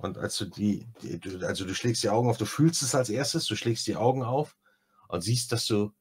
und 0.00 0.16
als 0.16 0.36
du 0.36 0.44
die, 0.44 0.86
die 1.02 1.18
du, 1.18 1.44
also 1.44 1.64
du 1.64 1.74
schlägst 1.74 2.02
die 2.04 2.08
Augen 2.08 2.30
auf, 2.30 2.38
du 2.38 2.46
fühlst 2.46 2.82
es 2.82 2.94
als 2.94 3.08
erstes, 3.08 3.46
du 3.46 3.56
schlägst 3.56 3.86
die 3.88 3.96
Augen 3.96 4.22
auf 4.22 4.56
und 5.08 5.22
siehst, 5.22 5.50
dass 5.50 5.66
du 5.66 5.92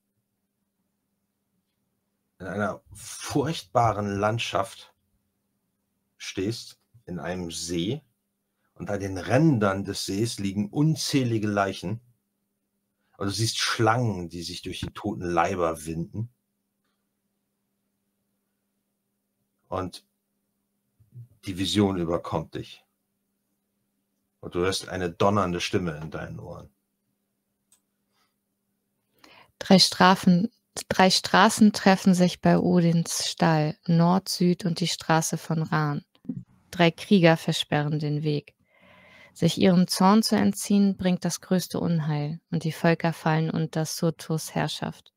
in 2.39 2.45
einer 2.45 2.83
furchtbaren 2.93 4.19
Landschaft 4.19 4.93
stehst, 6.17 6.79
in 7.05 7.19
einem 7.19 7.51
See. 7.51 8.03
Und 8.75 8.91
an 8.91 8.99
den 8.99 9.17
Rändern 9.17 9.83
des 9.83 10.05
Sees 10.05 10.37
liegen 10.37 10.69
unzählige 10.69 11.47
Leichen. 11.47 11.99
Und 13.17 13.25
du 13.25 13.31
siehst 13.31 13.57
Schlangen, 13.57 14.29
die 14.29 14.43
sich 14.43 14.61
durch 14.61 14.81
die 14.81 14.93
toten 14.93 15.23
Leiber 15.23 15.87
winden. 15.87 16.29
Und 19.67 20.05
die 21.45 21.57
Vision 21.57 21.97
überkommt 21.97 22.55
dich. 22.55 22.83
Und 24.39 24.55
du 24.55 24.59
hörst 24.59 24.89
eine 24.89 25.09
donnernde 25.09 25.61
Stimme 25.61 25.97
in 26.01 26.11
deinen 26.11 26.39
Ohren. 26.39 26.69
Drei, 29.59 29.79
Strafen, 29.79 30.51
drei 30.89 31.09
Straßen 31.09 31.73
treffen 31.73 32.13
sich 32.13 32.41
bei 32.41 32.59
Odins 32.59 33.27
Stall, 33.27 33.77
Nord, 33.87 34.29
Süd 34.29 34.65
und 34.65 34.79
die 34.79 34.87
Straße 34.87 35.37
von 35.37 35.63
Rahn. 35.63 36.05
Drei 36.69 36.91
Krieger 36.91 37.37
versperren 37.37 37.99
den 37.99 38.23
Weg. 38.23 38.55
Sich 39.33 39.59
ihrem 39.59 39.87
Zorn 39.87 40.23
zu 40.23 40.35
entziehen, 40.35 40.97
bringt 40.97 41.23
das 41.25 41.41
größte 41.41 41.79
Unheil, 41.79 42.39
und 42.51 42.63
die 42.63 42.71
Völker 42.71 43.13
fallen 43.13 43.49
unter 43.49 43.85
Sotos 43.85 44.55
Herrschaft. 44.55 45.13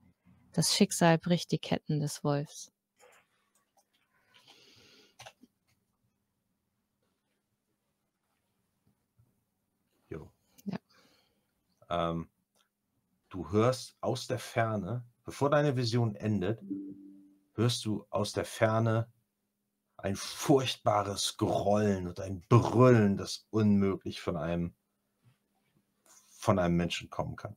Das 0.53 0.75
Schicksal 0.75 1.19
bricht 1.19 1.53
die 1.53 1.59
Ketten 1.59 2.01
des 2.01 2.25
Wolfs. 2.25 2.71
Ähm, 11.91 12.31
du 13.29 13.51
hörst 13.51 13.97
aus 14.01 14.27
der 14.27 14.39
Ferne, 14.39 15.05
bevor 15.25 15.51
deine 15.51 15.77
Vision 15.77 16.15
endet, 16.15 16.63
hörst 17.55 17.85
du 17.85 18.07
aus 18.11 18.33
der 18.33 18.45
Ferne 18.45 19.13
ein 19.97 20.17
furchtbares 20.17 21.37
Grollen 21.37 22.07
und 22.09 22.21
ein 22.21 22.41
Brüllen, 22.49 23.17
das 23.17 23.47
unmöglich 23.51 24.21
von 24.21 24.37
einem, 24.37 24.75
von 26.31 26.59
einem 26.59 26.77
Menschen 26.77 27.11
kommen 27.11 27.37
kann. 27.37 27.57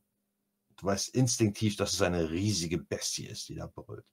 Du 0.76 0.86
weißt 0.86 1.14
instinktiv, 1.14 1.76
dass 1.76 1.94
es 1.94 2.02
eine 2.02 2.30
riesige 2.30 2.78
Bestie 2.78 3.26
ist, 3.26 3.48
die 3.48 3.54
da 3.54 3.66
brüllt. 3.66 4.04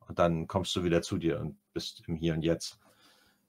Und 0.00 0.18
dann 0.18 0.48
kommst 0.48 0.74
du 0.76 0.82
wieder 0.82 1.02
zu 1.02 1.18
dir 1.18 1.40
und 1.40 1.58
bist 1.72 2.02
im 2.06 2.16
Hier 2.16 2.34
und 2.34 2.42
Jetzt. 2.42 2.78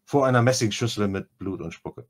Vor 0.06 0.26
einer 0.26 0.42
Messingschüssel 0.42 1.08
mit 1.08 1.38
Blut 1.38 1.62
und 1.62 1.74
Spucke. 1.74 2.08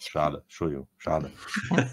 Schade, 0.00 0.38
Entschuldigung, 0.42 0.88
schade. 0.98 1.30
Ja. 1.70 1.90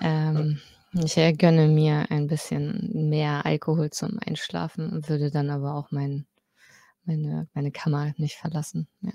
ähm, 0.00 0.60
ich 0.92 1.14
gönne 1.38 1.68
mir 1.68 2.10
ein 2.10 2.26
bisschen 2.26 3.08
mehr 3.10 3.46
Alkohol 3.46 3.90
zum 3.90 4.18
Einschlafen 4.26 4.90
und 4.90 5.08
würde 5.08 5.30
dann 5.30 5.50
aber 5.50 5.74
auch 5.74 5.90
mein, 5.90 6.26
meine, 7.04 7.48
meine 7.54 7.70
Kammer 7.70 8.12
nicht 8.16 8.36
verlassen. 8.36 8.88
Ja. 9.00 9.12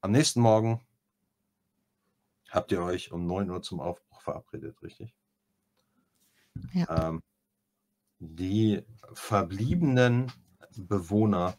Am 0.00 0.10
nächsten 0.10 0.40
Morgen 0.40 0.80
habt 2.50 2.72
ihr 2.72 2.82
euch 2.82 3.12
um 3.12 3.26
9 3.26 3.50
Uhr 3.50 3.62
zum 3.62 3.80
Aufbruch 3.80 4.20
verabredet, 4.20 4.82
richtig? 4.82 5.14
Ja. 6.72 7.08
Ähm, 7.08 7.22
die 8.18 8.84
verbliebenen 9.14 10.30
Bewohner 10.76 11.56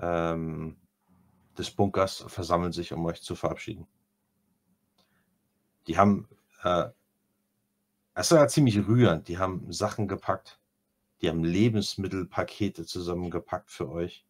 ähm, 0.00 0.76
des 1.58 1.70
Bunkers 1.70 2.24
versammeln 2.28 2.72
sich, 2.72 2.92
um 2.92 3.04
euch 3.06 3.22
zu 3.22 3.34
verabschieden. 3.34 3.86
Die 5.86 5.98
haben, 5.98 6.28
äh, 6.62 6.88
es 8.14 8.30
war 8.30 8.48
ziemlich 8.48 8.76
rührend, 8.86 9.28
die 9.28 9.38
haben 9.38 9.72
Sachen 9.72 10.08
gepackt, 10.08 10.58
die 11.20 11.28
haben 11.28 11.44
Lebensmittelpakete 11.44 12.84
zusammengepackt 12.84 13.70
für 13.70 13.88
euch. 13.88 14.24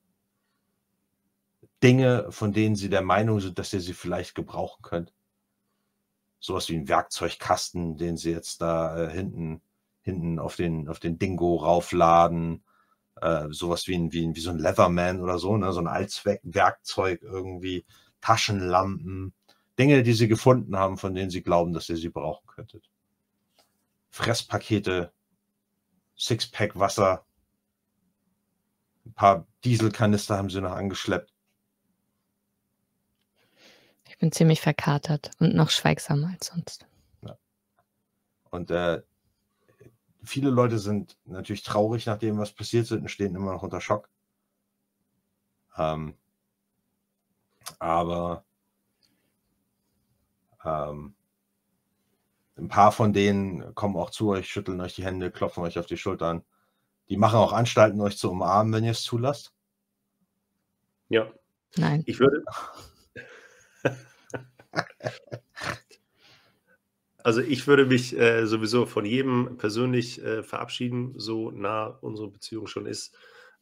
Dinge, 1.82 2.30
von 2.30 2.52
denen 2.52 2.76
sie 2.76 2.88
der 2.88 3.02
Meinung 3.02 3.40
sind, 3.40 3.58
dass 3.58 3.72
ihr 3.72 3.80
sie 3.80 3.92
vielleicht 3.92 4.34
gebrauchen 4.34 4.82
könnt. 4.82 5.12
Sowas 6.40 6.68
wie 6.68 6.76
ein 6.76 6.88
Werkzeugkasten, 6.88 7.96
den 7.96 8.16
sie 8.16 8.30
jetzt 8.30 8.60
da 8.60 9.04
äh, 9.04 9.10
hinten, 9.10 9.60
hinten 10.00 10.38
auf 10.38 10.56
den, 10.56 10.88
auf 10.88 10.98
den 10.98 11.18
Dingo 11.18 11.56
raufladen 11.56 12.62
äh, 13.24 13.50
sowas 13.50 13.86
wie, 13.86 13.94
ein, 13.94 14.12
wie, 14.12 14.26
ein, 14.26 14.36
wie 14.36 14.40
so 14.40 14.50
ein 14.50 14.58
Leatherman 14.58 15.22
oder 15.22 15.38
so, 15.38 15.56
ne? 15.56 15.72
so 15.72 15.80
ein 15.80 15.86
Allzweckwerkzeug 15.86 17.22
irgendwie, 17.22 17.86
Taschenlampen, 18.20 19.32
Dinge, 19.78 20.02
die 20.02 20.12
sie 20.12 20.28
gefunden 20.28 20.76
haben, 20.76 20.98
von 20.98 21.14
denen 21.14 21.30
sie 21.30 21.42
glauben, 21.42 21.72
dass 21.72 21.88
ihr 21.88 21.96
sie 21.96 22.10
brauchen 22.10 22.46
könntet. 22.46 22.90
Fresspakete, 24.10 25.10
Sixpack 26.16 26.78
Wasser, 26.78 27.24
ein 29.06 29.14
paar 29.14 29.46
Dieselkanister 29.64 30.36
haben 30.36 30.50
sie 30.50 30.60
noch 30.60 30.72
angeschleppt. 30.72 31.32
Ich 34.06 34.18
bin 34.18 34.32
ziemlich 34.32 34.60
verkatert 34.60 35.30
und 35.38 35.54
noch 35.54 35.70
schweigsamer 35.70 36.28
als 36.28 36.46
sonst. 36.46 36.86
Ja. 37.22 37.36
Und 38.50 38.70
äh, 38.70 39.02
viele 40.24 40.50
Leute 40.50 40.78
sind 40.78 41.16
natürlich 41.24 41.62
traurig 41.62 42.06
nach 42.06 42.18
dem, 42.18 42.38
was 42.38 42.52
passiert 42.52 42.84
ist 42.84 42.92
und 42.92 43.08
stehen 43.08 43.34
immer 43.34 43.52
noch 43.52 43.62
unter 43.62 43.80
Schock. 43.80 44.08
Ähm, 45.76 46.14
aber 47.78 48.44
ähm, 50.64 51.14
ein 52.56 52.68
paar 52.68 52.92
von 52.92 53.12
denen 53.12 53.74
kommen 53.74 53.96
auch 53.96 54.10
zu 54.10 54.30
euch, 54.30 54.48
schütteln 54.48 54.80
euch 54.80 54.94
die 54.94 55.04
Hände, 55.04 55.30
klopfen 55.30 55.62
euch 55.64 55.78
auf 55.78 55.86
die 55.86 55.96
Schultern. 55.96 56.44
Die 57.08 57.16
machen 57.16 57.38
auch 57.38 57.52
Anstalten, 57.52 58.00
euch 58.00 58.16
zu 58.16 58.30
umarmen, 58.30 58.72
wenn 58.72 58.84
ihr 58.84 58.92
es 58.92 59.02
zulasst. 59.02 59.52
Ja. 61.08 61.30
Nein. 61.76 62.02
Ich 62.06 62.20
würde. 62.20 62.44
Also 67.24 67.40
ich 67.40 67.66
würde 67.66 67.86
mich 67.86 68.14
äh, 68.18 68.46
sowieso 68.46 68.84
von 68.84 69.06
jedem 69.06 69.56
persönlich 69.56 70.22
äh, 70.22 70.42
verabschieden, 70.42 71.14
so 71.16 71.50
nah 71.50 71.86
unsere 72.02 72.28
Beziehung 72.28 72.66
schon 72.66 72.84
ist. 72.84 73.16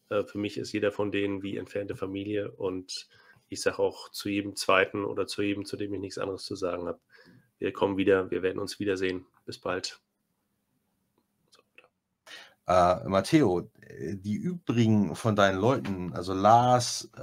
Äh, 0.09 0.25
für 0.25 0.39
mich 0.39 0.59
ist 0.59 0.73
jeder 0.73 0.91
von 0.91 1.13
denen 1.13 1.45
wie 1.45 1.57
entfernte 1.57 1.95
Familie 1.95 2.51
und 2.51 3.09
ich 3.49 3.63
sage 3.63 3.79
auch 3.79 4.11
zu 4.11 4.29
jedem 4.29 4.57
zweiten 4.57 5.05
oder 5.05 5.29
zu 5.29 5.43
jedem, 5.43 5.65
zu 5.65 5.77
dem 5.77 5.95
ich 5.95 6.01
nichts 6.01 6.19
anderes 6.19 6.45
zu 6.45 6.57
sagen 6.57 6.89
habe. 6.89 6.99
Wir 7.59 7.73
kommen 7.73 7.97
wieder, 7.97 8.33
wir 8.33 8.43
werden 8.43 8.59
uns 8.59 8.81
wiedersehen. 8.81 9.27
Bis 9.45 9.61
bald. 9.61 10.01
So, 11.51 11.63
äh, 12.67 13.09
Matteo, 13.09 13.71
die 13.91 14.35
übrigen 14.35 15.15
von 15.15 15.37
deinen 15.37 15.61
Leuten, 15.61 16.13
also 16.15 16.35
Lars, 16.35 17.13
äh, 17.17 17.21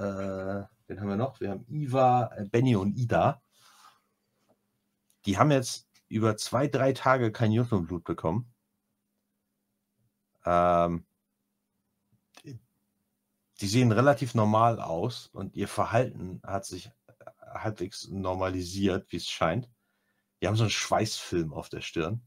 wen 0.87 1.01
haben 1.01 1.09
wir 1.09 1.17
noch? 1.17 1.41
Wir 1.41 1.49
haben 1.49 1.65
Iva, 1.67 2.31
äh, 2.37 2.45
Benny 2.45 2.77
und 2.77 2.95
Ida. 2.95 3.41
Die 5.25 5.37
haben 5.37 5.51
jetzt 5.51 5.88
über 6.09 6.37
zwei, 6.37 6.67
drei 6.67 6.93
Tage 6.93 7.31
kein 7.31 7.51
Jotunblut 7.51 8.03
bekommen. 8.03 8.51
Ähm, 10.45 11.05
die 12.43 13.67
sehen 13.67 13.91
relativ 13.91 14.35
normal 14.35 14.79
aus 14.79 15.27
und 15.27 15.55
ihr 15.55 15.67
Verhalten 15.67 16.41
hat 16.43 16.65
sich 16.65 16.91
halbwegs 17.53 18.07
normalisiert, 18.07 19.11
wie 19.11 19.17
es 19.17 19.27
scheint. 19.27 19.69
Die 20.41 20.47
haben 20.47 20.55
so 20.55 20.63
einen 20.63 20.69
Schweißfilm 20.69 21.53
auf 21.53 21.69
der 21.69 21.81
Stirn. 21.81 22.21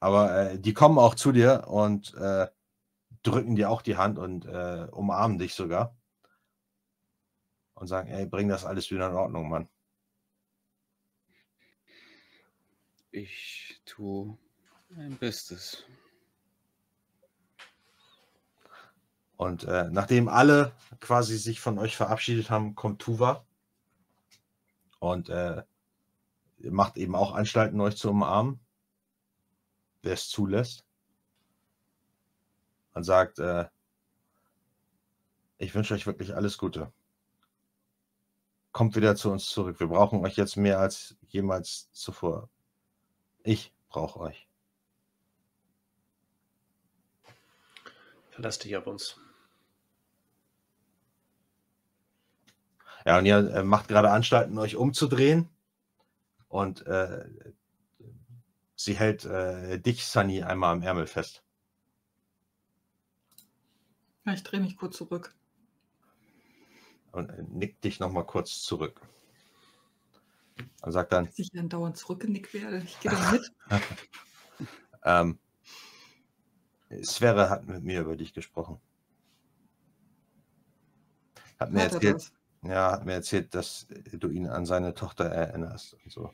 Aber 0.00 0.50
äh, 0.50 0.58
die 0.58 0.74
kommen 0.74 0.98
auch 0.98 1.14
zu 1.14 1.32
dir 1.32 1.64
und 1.68 2.14
äh, 2.14 2.48
drücken 3.22 3.56
dir 3.56 3.70
auch 3.70 3.82
die 3.82 3.96
Hand 3.96 4.18
und 4.18 4.44
äh, 4.46 4.88
umarmen 4.90 5.38
dich 5.38 5.54
sogar. 5.54 5.96
Und 7.74 7.88
sagen, 7.88 8.08
ey, 8.08 8.26
bring 8.26 8.48
das 8.48 8.64
alles 8.64 8.90
wieder 8.90 9.08
in 9.08 9.16
Ordnung, 9.16 9.48
Mann. 9.48 9.68
Ich 13.16 13.80
tue 13.86 14.36
mein 14.90 15.16
Bestes. 15.16 15.86
Und 19.38 19.64
äh, 19.64 19.88
nachdem 19.90 20.28
alle 20.28 20.72
quasi 21.00 21.38
sich 21.38 21.58
von 21.58 21.78
euch 21.78 21.96
verabschiedet 21.96 22.50
haben, 22.50 22.74
kommt 22.74 23.00
Tuva 23.00 23.46
und 24.98 25.30
äh, 25.30 25.62
macht 26.58 26.98
eben 26.98 27.14
auch 27.14 27.34
Anstalten, 27.34 27.80
euch 27.80 27.96
zu 27.96 28.10
umarmen, 28.10 28.60
wer 30.02 30.12
es 30.12 30.28
zulässt. 30.28 30.84
Und 32.92 33.04
sagt, 33.04 33.38
äh, 33.38 33.64
ich 35.56 35.74
wünsche 35.74 35.94
euch 35.94 36.06
wirklich 36.06 36.34
alles 36.34 36.58
Gute. 36.58 36.92
Kommt 38.72 38.94
wieder 38.94 39.16
zu 39.16 39.30
uns 39.30 39.48
zurück. 39.48 39.80
Wir 39.80 39.86
brauchen 39.86 40.22
euch 40.22 40.36
jetzt 40.36 40.58
mehr 40.58 40.80
als 40.80 41.16
jemals 41.22 41.90
zuvor. 41.92 42.50
Ich 43.46 43.72
brauche 43.90 44.18
euch. 44.18 44.48
Verlass 48.32 48.58
dich 48.58 48.76
auf 48.76 48.88
uns. 48.88 49.20
Ja, 53.04 53.18
und 53.18 53.26
ihr 53.26 53.36
äh, 53.36 53.62
macht 53.62 53.86
gerade 53.86 54.10
Anstalten, 54.10 54.58
euch 54.58 54.74
umzudrehen. 54.74 55.48
Und 56.48 56.88
äh, 56.88 57.24
sie 58.74 58.94
hält 58.94 59.24
äh, 59.24 59.78
dich, 59.78 60.06
Sunny, 60.06 60.42
einmal 60.42 60.72
am 60.72 60.82
Ärmel 60.82 61.06
fest. 61.06 61.44
Ja, 64.24 64.32
ich 64.32 64.42
drehe 64.42 64.58
mich 64.58 64.76
kurz 64.76 64.96
zurück. 64.96 65.32
Und 67.12 67.30
äh, 67.30 67.44
nickt 67.44 67.84
dich 67.84 68.00
nochmal 68.00 68.26
kurz 68.26 68.60
zurück. 68.60 69.00
Und 70.82 70.92
sagt 70.92 71.12
dann. 71.12 71.26
Dass 71.26 71.38
ich 71.38 71.50
dann 71.50 71.68
dauernd 71.68 71.96
zurückgenickt 71.96 72.54
werde. 72.54 72.78
Ich 72.84 72.98
gehe 73.00 73.10
doch 73.10 73.32
mit. 73.32 73.52
ähm, 75.04 75.38
Sverre 77.02 77.50
hat 77.50 77.66
mit 77.66 77.82
mir 77.82 78.00
über 78.00 78.16
dich 78.16 78.32
gesprochen. 78.32 78.80
Hat 81.58 81.72
mir 81.72 81.80
Hat 81.82 81.92
er 81.92 81.94
erzählt, 81.94 82.14
das? 82.14 82.32
ja, 82.62 82.92
hat 82.92 83.04
mir 83.06 83.14
erzählt, 83.14 83.54
dass 83.54 83.86
du 84.12 84.28
ihn 84.28 84.46
an 84.46 84.66
seine 84.66 84.94
Tochter 84.94 85.24
erinnerst 85.24 85.94
und 86.04 86.12
so. 86.12 86.32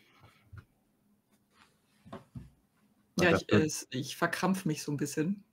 Und 3.16 3.24
Ja, 3.24 3.36
ich, 3.36 3.52
es, 3.52 3.86
ich 3.90 4.16
verkrampf 4.16 4.64
mich 4.64 4.82
so 4.82 4.92
ein 4.92 4.96
bisschen. 4.96 5.44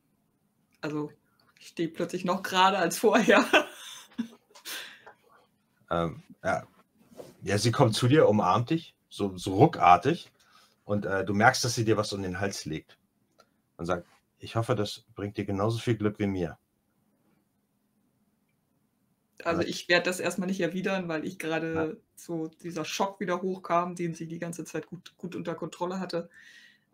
Also, 0.82 1.12
ich 1.60 1.68
stehe 1.68 1.90
plötzlich 1.90 2.26
noch 2.26 2.44
gerade 2.44 2.78
als 2.78 2.98
vorher. 2.98 3.46
Ähm, 5.92 6.22
ja. 6.44 6.68
Ja, 7.42 7.58
sie 7.58 7.72
kommt 7.72 7.96
zu 7.96 8.08
dir, 8.08 8.28
umarmt 8.28 8.70
dich, 8.70 8.96
so, 9.10 9.38
so 9.38 9.56
ruckartig. 9.56 10.32
Und 10.86 11.06
äh, 11.06 11.24
du 11.24 11.34
merkst, 11.34 11.64
dass 11.64 11.76
sie 11.76 11.86
dir 11.86 11.98
was 11.98 12.14
um 12.14 12.24
den 12.24 12.40
Hals 12.40 12.66
legt. 12.66 12.98
Und 13.78 13.86
sagt, 13.86 14.08
ich 14.40 14.56
hoffe, 14.56 14.76
das 14.76 15.06
bringt 15.16 15.38
dir 15.38 15.46
genauso 15.46 15.78
viel 15.80 15.96
Glück 15.96 16.20
wie 16.20 16.28
mir. 16.28 16.58
Also 19.44 19.62
ich 19.62 19.88
werde 19.88 20.06
das 20.06 20.20
erstmal 20.20 20.48
nicht 20.48 20.60
erwidern, 20.60 21.08
weil 21.08 21.26
ich 21.26 21.40
gerade 21.40 22.02
so 22.16 22.48
dieser 22.62 22.84
Schock 22.84 23.20
wieder 23.22 23.42
hochkam, 23.42 23.96
den 23.96 24.14
sie 24.14 24.28
die 24.28 24.40
ganze 24.40 24.66
Zeit 24.66 24.88
gut, 24.88 25.16
gut 25.18 25.36
unter 25.36 25.56
Kontrolle 25.56 26.00
hatte. 26.00 26.30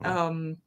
Ja. 0.04 0.30
Ähm, 0.30 0.62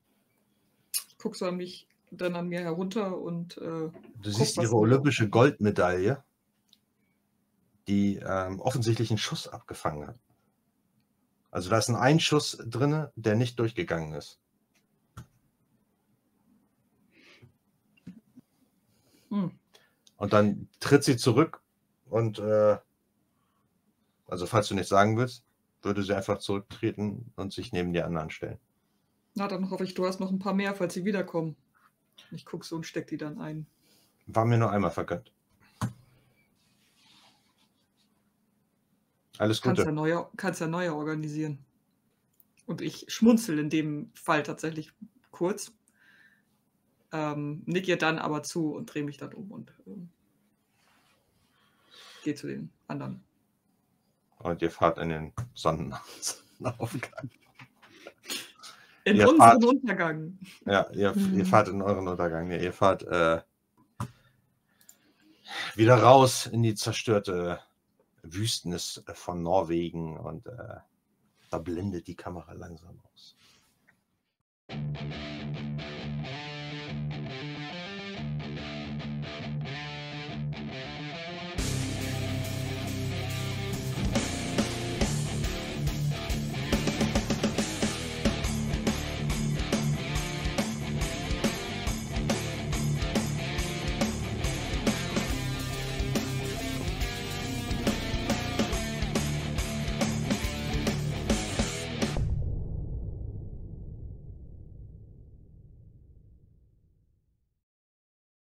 guck 1.19 1.37
so 1.37 1.47
an 1.47 1.57
mich 1.57 1.89
dann 2.11 2.35
an 2.35 2.49
mir 2.49 2.61
herunter 2.61 3.19
und 3.19 3.59
äh, 3.59 3.61
Du 3.61 3.93
Guck, 4.23 4.33
siehst 4.33 4.57
ihre 4.57 4.75
olympische 4.75 5.29
Goldmedaille, 5.29 6.25
die 7.89 8.17
ähm, 8.19 8.61
offensichtlich 8.61 9.11
einen 9.11 9.19
Schuss 9.19 9.49
abgefangen 9.49 10.07
hat. 10.07 10.19
Also 11.51 11.69
da 11.69 11.77
ist 11.77 11.91
ein 11.91 11.97
Einschuss 11.97 12.57
drin, 12.65 13.09
der 13.15 13.37
nicht 13.37 13.59
durchgegangen 13.59 14.15
ist. 14.15 14.41
hm, 19.31 19.49
Und 20.17 20.33
dann 20.35 20.69
tritt 20.81 21.03
sie 21.05 21.17
zurück 21.17 21.63
und 22.05 22.39
äh, 22.39 22.77
also 24.27 24.47
falls 24.47 24.69
du 24.69 24.75
nicht 24.77 24.87
sagen 24.89 25.17
willst, 25.17 25.45
würde 25.83 26.05
sie 26.05 26.15
einfach 26.15 26.39
zurücktreten 26.39 27.33
und 27.35 27.53
sich 27.53 27.73
neben 27.73 27.93
die 27.93 28.03
anderen 28.03 28.31
stellen. 28.31 28.61
na 29.35 29.49
dann 29.49 29.71
hoffe 29.71 29.85
ich, 29.85 29.95
du 29.95 30.05
hast 30.07 30.21
noch 30.21 30.31
ein 30.31 30.39
paar 30.39 30.53
mehr, 30.53 30.75
falls 30.75 30.93
sie 30.93 31.07
wiederkommen. 31.07 31.57
Ich 32.33 32.45
gucke 32.47 32.67
so 32.67 32.77
und 32.77 32.87
steck 32.87 33.07
die 33.09 33.19
dann 33.19 33.39
ein. 33.41 33.67
War 34.27 34.45
mir 34.45 34.59
nur 34.59 34.71
einmal 34.71 34.93
vergönnt. 34.93 35.33
Alles 39.39 39.63
Kannst 39.63 39.79
ja, 39.79 39.85
Gute. 39.85 39.95
neue, 39.95 40.27
kannst 40.37 40.61
ja 40.61 40.67
neue 40.67 40.95
organisieren. 40.95 41.59
Und 42.67 42.81
ich 42.83 43.07
schmunzel 43.09 43.59
in 43.59 43.71
dem 43.71 44.11
Fall 44.15 44.43
tatsächlich 44.43 44.93
kurz. 45.31 45.73
Ähm, 47.13 47.63
nick 47.65 47.89
ihr 47.89 47.97
dann 47.97 48.19
aber 48.19 48.43
zu 48.43 48.75
und 48.75 48.87
drehe 48.93 49.05
mich 49.05 49.17
dann 49.17 49.33
um 49.33 49.51
und 49.51 49.73
ähm, 49.87 50.11
gehe 52.25 52.35
zu 52.35 52.47
den 52.49 52.71
anderen. 52.87 53.23
Und 54.39 54.61
ihr 54.61 54.71
fahrt 54.71 54.99
in 54.99 55.09
den 55.09 55.33
Sonnenaufgang. 55.55 56.01
In 59.05 59.17
Ihr 59.17 59.27
unseren 59.27 59.39
fahrt- 59.39 59.65
Untergang. 59.65 60.39
Ja, 60.67 60.91
ihr, 60.91 61.15
ihr 61.17 61.17
Mhm. 61.17 61.47
fahrt 61.47 61.69
in 61.69 61.81
euren 61.81 62.07
Untergang. 62.09 62.47
Nee, 62.49 62.63
ihr 62.63 62.75
fahrt 62.75 63.05
äh, 63.05 63.41
wieder 65.77 65.95
raus 66.03 66.45
in 66.45 66.63
die 66.63 66.75
zerstörte 66.75 67.59
Wüstnis 68.23 69.03
von 69.15 69.43
Norwegen 69.43 70.17
und 70.17 70.47
äh, 70.47 70.77
da 71.51 71.59
blendet 71.59 72.07
die 72.07 72.17
Kamera 72.17 72.53
langsam 72.53 73.01
aus. 73.13 73.37